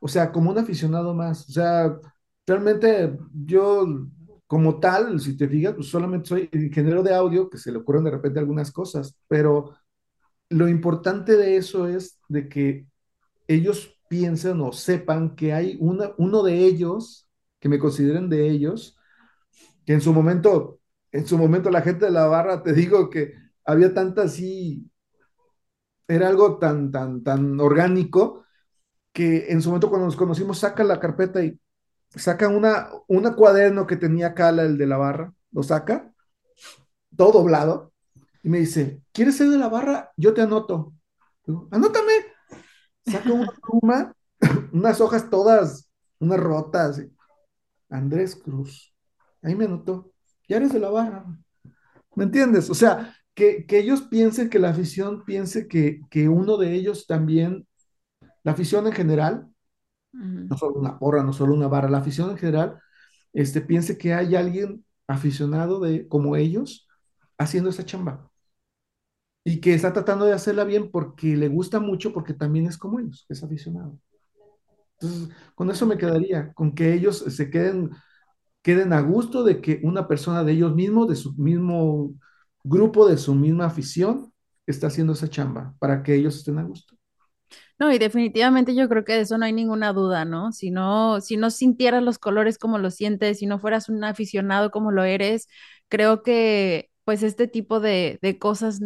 O 0.00 0.06
sea, 0.06 0.32
como 0.32 0.50
un 0.50 0.58
aficionado 0.58 1.14
más. 1.14 1.48
O 1.48 1.52
sea, 1.52 1.96
realmente 2.46 3.16
yo 3.32 3.86
como 4.46 4.78
tal, 4.78 5.18
si 5.18 5.34
te 5.34 5.48
fijas, 5.48 5.72
pues 5.72 5.88
solamente 5.88 6.28
soy 6.28 6.50
ingeniero 6.52 7.02
de 7.02 7.14
audio, 7.14 7.48
que 7.48 7.56
se 7.56 7.72
le 7.72 7.78
ocurren 7.78 8.04
de 8.04 8.10
repente 8.10 8.38
algunas 8.38 8.70
cosas, 8.70 9.16
pero 9.28 9.76
lo 10.50 10.68
importante 10.68 11.38
de 11.38 11.56
eso 11.56 11.88
es 11.88 12.18
de 12.28 12.50
que 12.50 12.86
ellos 13.48 13.98
piensen 14.10 14.60
o 14.60 14.72
sepan 14.72 15.36
que 15.36 15.54
hay 15.54 15.78
una, 15.80 16.10
uno 16.18 16.42
de 16.42 16.66
ellos, 16.66 17.29
que 17.60 17.68
me 17.68 17.78
consideren 17.78 18.28
de 18.28 18.48
ellos, 18.50 18.98
que 19.86 19.94
en 19.94 20.00
su 20.00 20.12
momento, 20.12 20.80
en 21.12 21.26
su 21.26 21.38
momento 21.38 21.70
la 21.70 21.82
gente 21.82 22.06
de 22.06 22.12
la 22.12 22.26
barra, 22.26 22.62
te 22.62 22.72
digo 22.72 23.10
que 23.10 23.34
había 23.64 23.94
tanta 23.94 24.22
así, 24.22 24.90
era 26.08 26.28
algo 26.28 26.58
tan, 26.58 26.90
tan, 26.90 27.22
tan 27.22 27.60
orgánico, 27.60 28.44
que 29.12 29.52
en 29.52 29.62
su 29.62 29.70
momento 29.70 29.90
cuando 29.90 30.06
nos 30.06 30.16
conocimos 30.16 30.58
saca 30.58 30.84
la 30.84 31.00
carpeta 31.00 31.42
y 31.44 31.60
saca 32.10 32.48
una, 32.48 32.88
una 33.08 33.34
cuaderno 33.34 33.86
que 33.86 33.96
tenía 33.96 34.34
Cala, 34.34 34.62
el 34.64 34.78
de 34.78 34.86
la 34.86 34.96
barra, 34.96 35.32
lo 35.52 35.62
saca, 35.62 36.12
todo 37.16 37.32
doblado, 37.32 37.92
y 38.42 38.48
me 38.48 38.58
dice, 38.58 39.02
¿quieres 39.12 39.36
ser 39.36 39.50
de 39.50 39.58
la 39.58 39.68
barra? 39.68 40.12
Yo 40.16 40.32
te 40.32 40.40
anoto. 40.42 40.94
Digo, 41.44 41.68
Anótame. 41.70 42.12
Saca 43.06 43.32
una 43.32 43.52
pluma, 43.62 44.14
unas 44.72 45.00
hojas 45.00 45.30
todas, 45.30 45.88
unas 46.18 46.40
rotas. 46.40 47.02
Andrés 47.90 48.36
Cruz. 48.36 48.94
Ahí 49.42 49.54
me 49.54 49.66
anotó. 49.66 50.12
Ya 50.48 50.56
eres 50.58 50.72
de 50.72 50.80
la 50.80 50.90
barra. 50.90 51.26
¿Me 52.16 52.24
entiendes? 52.24 52.70
O 52.70 52.74
sea, 52.74 53.16
que, 53.34 53.66
que 53.66 53.78
ellos 53.80 54.02
piensen, 54.02 54.50
que 54.50 54.58
la 54.58 54.70
afición 54.70 55.24
piense 55.24 55.68
que, 55.68 56.00
que 56.10 56.28
uno 56.28 56.56
de 56.58 56.74
ellos 56.74 57.06
también, 57.06 57.66
la 58.44 58.52
afición 58.52 58.86
en 58.88 58.94
general, 58.94 59.48
Uh 60.14 60.18
-huh. 60.18 60.50
no 60.50 60.56
solo 60.56 60.74
una 60.80 60.98
porra, 60.98 61.22
no 61.22 61.32
solo 61.32 61.54
una 61.54 61.68
barra, 61.68 61.88
la 61.90 61.98
afición 61.98 62.30
en 62.30 62.38
general, 62.38 62.80
este, 63.32 63.60
piense 63.60 63.98
que 63.98 64.14
hay 64.14 64.34
alguien 64.36 64.84
aficionado 65.06 65.80
de, 65.80 66.08
como 66.08 66.36
ellos 66.36 66.88
haciendo 67.38 67.70
esa 67.70 67.84
chamba. 67.84 68.30
Y 69.44 69.60
que 69.60 69.74
está 69.74 69.92
tratando 69.92 70.24
de 70.26 70.32
hacerla 70.34 70.64
bien 70.64 70.90
porque 70.90 71.36
le 71.36 71.48
gusta 71.48 71.80
mucho, 71.80 72.12
porque 72.12 72.34
también 72.34 72.66
es 72.66 72.78
como 72.78 73.00
ellos, 73.00 73.26
es 73.28 73.42
aficionado. 73.42 73.98
Entonces, 75.00 75.30
con 75.54 75.70
eso 75.70 75.86
me 75.86 75.98
quedaría, 75.98 76.52
con 76.54 76.74
que 76.74 76.92
ellos 76.94 77.18
se 77.18 77.50
queden, 77.50 77.90
queden 78.62 78.92
a 78.92 79.00
gusto 79.02 79.44
de 79.44 79.60
que 79.60 79.80
una 79.84 80.08
persona 80.08 80.44
de 80.44 80.52
ellos 80.52 80.74
mismos, 80.74 81.08
de 81.08 81.16
su 81.16 81.34
mismo 81.34 82.14
grupo, 82.64 83.08
de 83.08 83.18
su 83.18 83.34
misma 83.34 83.66
afición, 83.66 84.32
está 84.66 84.88
haciendo 84.88 85.14
esa 85.14 85.28
chamba, 85.30 85.74
para 85.80 86.02
que 86.02 86.14
ellos 86.16 86.36
estén 86.38 86.58
a 86.58 86.64
gusto. 86.64 86.96
No, 87.78 87.92
y 87.92 87.98
definitivamente 87.98 88.74
yo 88.74 88.88
creo 88.88 89.04
que 89.04 89.14
de 89.14 89.20
eso 89.22 89.38
no 89.38 89.44
hay 89.46 89.52
ninguna 89.52 89.92
duda, 89.92 90.24
¿no? 90.24 90.52
Si 90.52 90.70
no, 90.70 91.20
si 91.20 91.36
no 91.36 91.50
sintieras 91.50 92.02
los 92.02 92.18
colores 92.18 92.58
como 92.58 92.78
los 92.78 92.94
sientes, 92.94 93.38
si 93.38 93.46
no 93.46 93.58
fueras 93.58 93.88
un 93.88 94.04
aficionado 94.04 94.70
como 94.70 94.92
lo 94.92 95.04
eres, 95.04 95.48
creo 95.88 96.22
que 96.22 96.90
pues 97.04 97.22
este 97.22 97.48
tipo 97.48 97.80
de, 97.80 98.18
de 98.22 98.38
cosas 98.38 98.80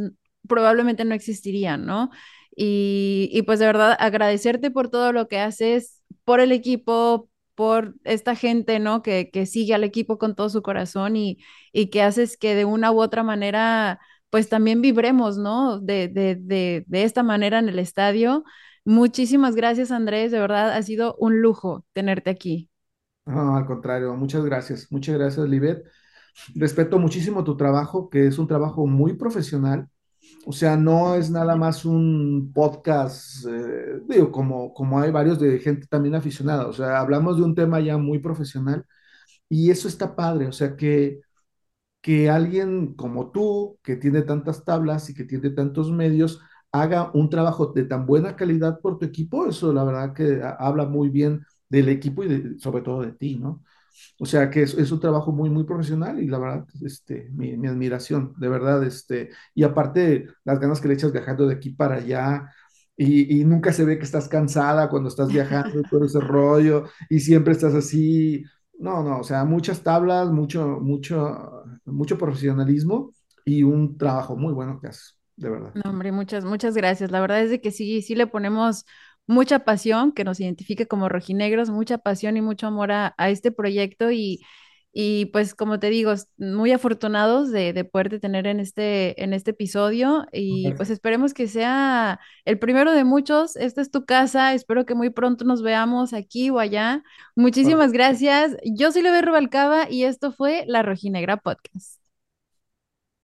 probablemente 0.49 1.05
no 1.05 1.15
existirían, 1.15 1.85
¿no? 1.87 2.11
Y, 2.57 3.29
y 3.33 3.43
pues 3.43 3.59
de 3.59 3.67
verdad 3.67 3.97
agradecerte 3.99 4.71
por 4.71 4.89
todo 4.91 5.13
lo 5.13 5.27
que 5.29 5.41
haces, 5.41 6.01
por 6.25 6.41
el 6.41 6.53
equipo, 6.53 7.31
por 7.55 7.95
esta 8.05 8.35
gente, 8.37 8.79
¿no? 8.81 9.03
Que, 9.03 9.31
que 9.31 9.47
sigue 9.47 9.75
al 9.75 9.85
equipo 9.85 10.19
con 10.19 10.35
todo 10.35 10.49
su 10.51 10.63
corazón 10.63 11.17
y, 11.17 11.39
y 11.73 11.89
que 11.91 12.03
haces 12.03 12.37
que 12.37 12.55
de 12.55 12.65
una 12.65 12.93
u 12.93 13.01
otra 13.03 13.23
manera, 13.23 14.01
pues 14.31 14.49
también 14.49 14.83
vibremos, 14.83 15.39
¿no? 15.39 15.81
De, 15.81 16.09
de, 16.09 16.37
de, 16.37 16.85
de 16.87 17.03
esta 17.05 17.23
manera 17.23 17.59
en 17.59 17.69
el 17.69 17.79
estadio. 17.79 18.45
Muchísimas 18.85 19.55
gracias, 19.57 19.91
Andrés. 19.91 20.33
De 20.33 20.41
verdad, 20.41 20.73
ha 20.73 20.83
sido 20.83 21.17
un 21.19 21.41
lujo 21.43 21.85
tenerte 21.93 22.31
aquí. 22.31 22.71
No, 23.27 23.57
al 23.57 23.65
contrario, 23.67 24.15
muchas 24.17 24.45
gracias, 24.45 24.91
muchas 24.93 25.17
gracias, 25.17 25.49
Libet. 25.49 25.83
Respeto 26.55 26.99
muchísimo 26.99 27.45
tu 27.45 27.57
trabajo, 27.57 28.11
que 28.11 28.27
es 28.27 28.39
un 28.39 28.49
trabajo 28.49 28.87
muy 28.87 29.15
profesional. 29.15 29.89
O 30.47 30.53
sea, 30.53 30.77
no 30.77 31.15
es 31.15 31.31
nada 31.31 31.57
más 31.57 31.85
un 31.85 32.53
podcast, 32.55 33.47
eh, 33.47 34.01
digo, 34.09 34.31
como, 34.31 34.75
como 34.75 35.01
hay 35.01 35.11
varios 35.11 35.41
de 35.41 35.59
gente 35.59 35.87
también 35.87 36.15
aficionada. 36.15 36.67
O 36.67 36.73
sea, 36.73 37.01
hablamos 37.01 37.37
de 37.39 37.45
un 37.45 37.55
tema 37.55 37.81
ya 37.81 37.97
muy 37.97 38.19
profesional 38.19 38.85
y 39.49 39.71
eso 39.71 39.89
está 39.89 40.17
padre. 40.17 40.49
O 40.49 40.53
sea, 40.53 40.77
que, 40.77 41.21
que 42.03 42.31
alguien 42.31 42.95
como 42.95 43.31
tú, 43.33 43.79
que 43.83 43.97
tiene 43.97 44.23
tantas 44.23 44.65
tablas 44.65 45.11
y 45.11 45.15
que 45.15 45.25
tiene 45.25 45.51
tantos 45.51 45.91
medios, 45.93 46.41
haga 46.73 47.11
un 47.15 47.31
trabajo 47.31 47.67
de 47.69 47.85
tan 47.85 48.07
buena 48.07 48.37
calidad 48.37 48.81
por 48.81 48.99
tu 48.99 49.07
equipo, 49.07 49.47
eso 49.49 49.73
la 49.73 49.85
verdad 49.85 50.15
que 50.15 50.43
ha- 50.43 50.51
habla 50.59 50.87
muy 50.87 51.11
bien 51.11 51.45
del 51.69 51.89
equipo 51.89 52.25
y 52.25 52.59
sobre 52.61 52.83
todo 52.83 53.03
de 53.03 53.13
ti, 53.13 53.37
¿no? 53.37 53.63
O 54.19 54.27
sea 54.27 54.51
que 54.51 54.63
es, 54.63 54.75
es 54.75 54.93
un 54.93 55.01
trabajo 55.01 55.33
muy, 55.33 55.51
muy 55.51 55.65
profesional 55.65 56.23
y 56.23 56.27
la 56.27 56.39
verdad, 56.39 56.67
este, 56.83 57.29
mi, 57.33 57.57
mi 57.57 57.69
admiración, 57.69 58.35
de 58.39 58.49
verdad, 58.49 58.83
este, 58.85 59.31
y 59.55 59.63
aparte 59.65 60.27
las 60.45 60.59
ganas 60.61 60.81
que 60.81 60.89
le 60.89 60.95
echas 60.95 61.13
viajando 61.13 61.47
de 61.47 61.55
aquí 61.55 61.71
para 61.71 61.97
allá 61.97 62.51
y, 62.97 63.41
y 63.41 63.45
nunca 63.45 63.73
se 63.73 63.85
ve 63.85 63.99
que 63.99 64.05
estás 64.05 64.29
cansada 64.29 64.89
cuando 64.89 65.09
estás 65.09 65.33
viajando 65.33 65.81
y 65.81 65.85
todo 65.89 66.05
ese 66.05 66.21
rollo 66.21 66.85
y 67.11 67.21
siempre 67.21 67.53
estás 67.53 67.75
así, 67.75 68.45
no, 68.79 69.03
no, 69.03 69.21
o 69.21 69.25
sea, 69.25 69.45
muchas 69.45 69.83
tablas, 69.83 70.31
mucho, 70.31 70.79
mucho, 70.81 71.65
mucho 71.85 72.19
profesionalismo 72.19 73.13
y 73.45 73.63
un 73.63 73.97
trabajo 73.99 74.37
muy 74.37 74.53
bueno 74.53 74.81
que 74.81 74.89
haces, 74.89 75.19
de 75.37 75.51
verdad. 75.51 75.75
No, 75.75 75.91
hombre, 75.91 76.13
muchas, 76.13 76.45
muchas 76.45 76.75
gracias. 76.77 77.11
La 77.11 77.21
verdad 77.21 77.43
es 77.43 77.51
de 77.51 77.61
que 77.61 77.73
sí, 77.73 78.01
sí 78.03 78.15
le 78.15 78.27
ponemos 78.29 78.87
mucha 79.27 79.61
pasión, 79.61 80.13
que 80.13 80.25
nos 80.25 80.41
identifique 80.41 80.87
como 80.87 81.09
rojinegros, 81.09 81.71
mucha 81.71 81.99
pasión 81.99 82.37
y 82.37 82.43
mucho 82.43 82.67
amor 82.67 82.93
a, 82.93 83.15
a 83.19 83.31
este 83.31 83.51
proyecto 83.53 84.11
y, 84.11 84.41
y 84.93 85.27
pues 85.27 85.55
como 85.55 85.81
te 85.81 85.91
digo, 85.91 86.15
muy 86.39 86.71
afortunados 86.73 87.51
de, 87.51 87.73
de 87.73 87.85
poderte 87.85 88.21
tener 88.21 88.47
en 88.47 88.61
este, 88.61 89.21
en 89.23 89.33
este 89.33 89.51
episodio 89.51 90.27
y 90.33 90.73
pues 90.77 90.89
esperemos 90.91 91.35
que 91.35 91.49
sea 91.49 92.21
el 92.45 92.59
primero 92.61 92.93
de 92.93 93.03
muchos. 93.05 93.57
Esta 93.57 93.81
es 93.81 93.91
tu 93.91 94.05
casa, 94.05 94.55
espero 94.55 94.87
que 94.87 94.95
muy 94.95 95.11
pronto 95.11 95.45
nos 95.45 95.63
veamos 95.63 96.13
aquí 96.13 96.51
o 96.51 96.61
allá. 96.61 97.03
Muchísimas 97.35 97.93
gracias. 97.93 98.57
Yo 98.65 98.93
soy 98.93 99.03
Lebe 99.03 99.23
Rubalcaba 99.23 99.91
y 99.91 100.05
esto 100.05 100.31
fue 100.33 100.65
La 100.69 100.83
Rojinegra 100.83 101.39
Podcast. 101.39 102.04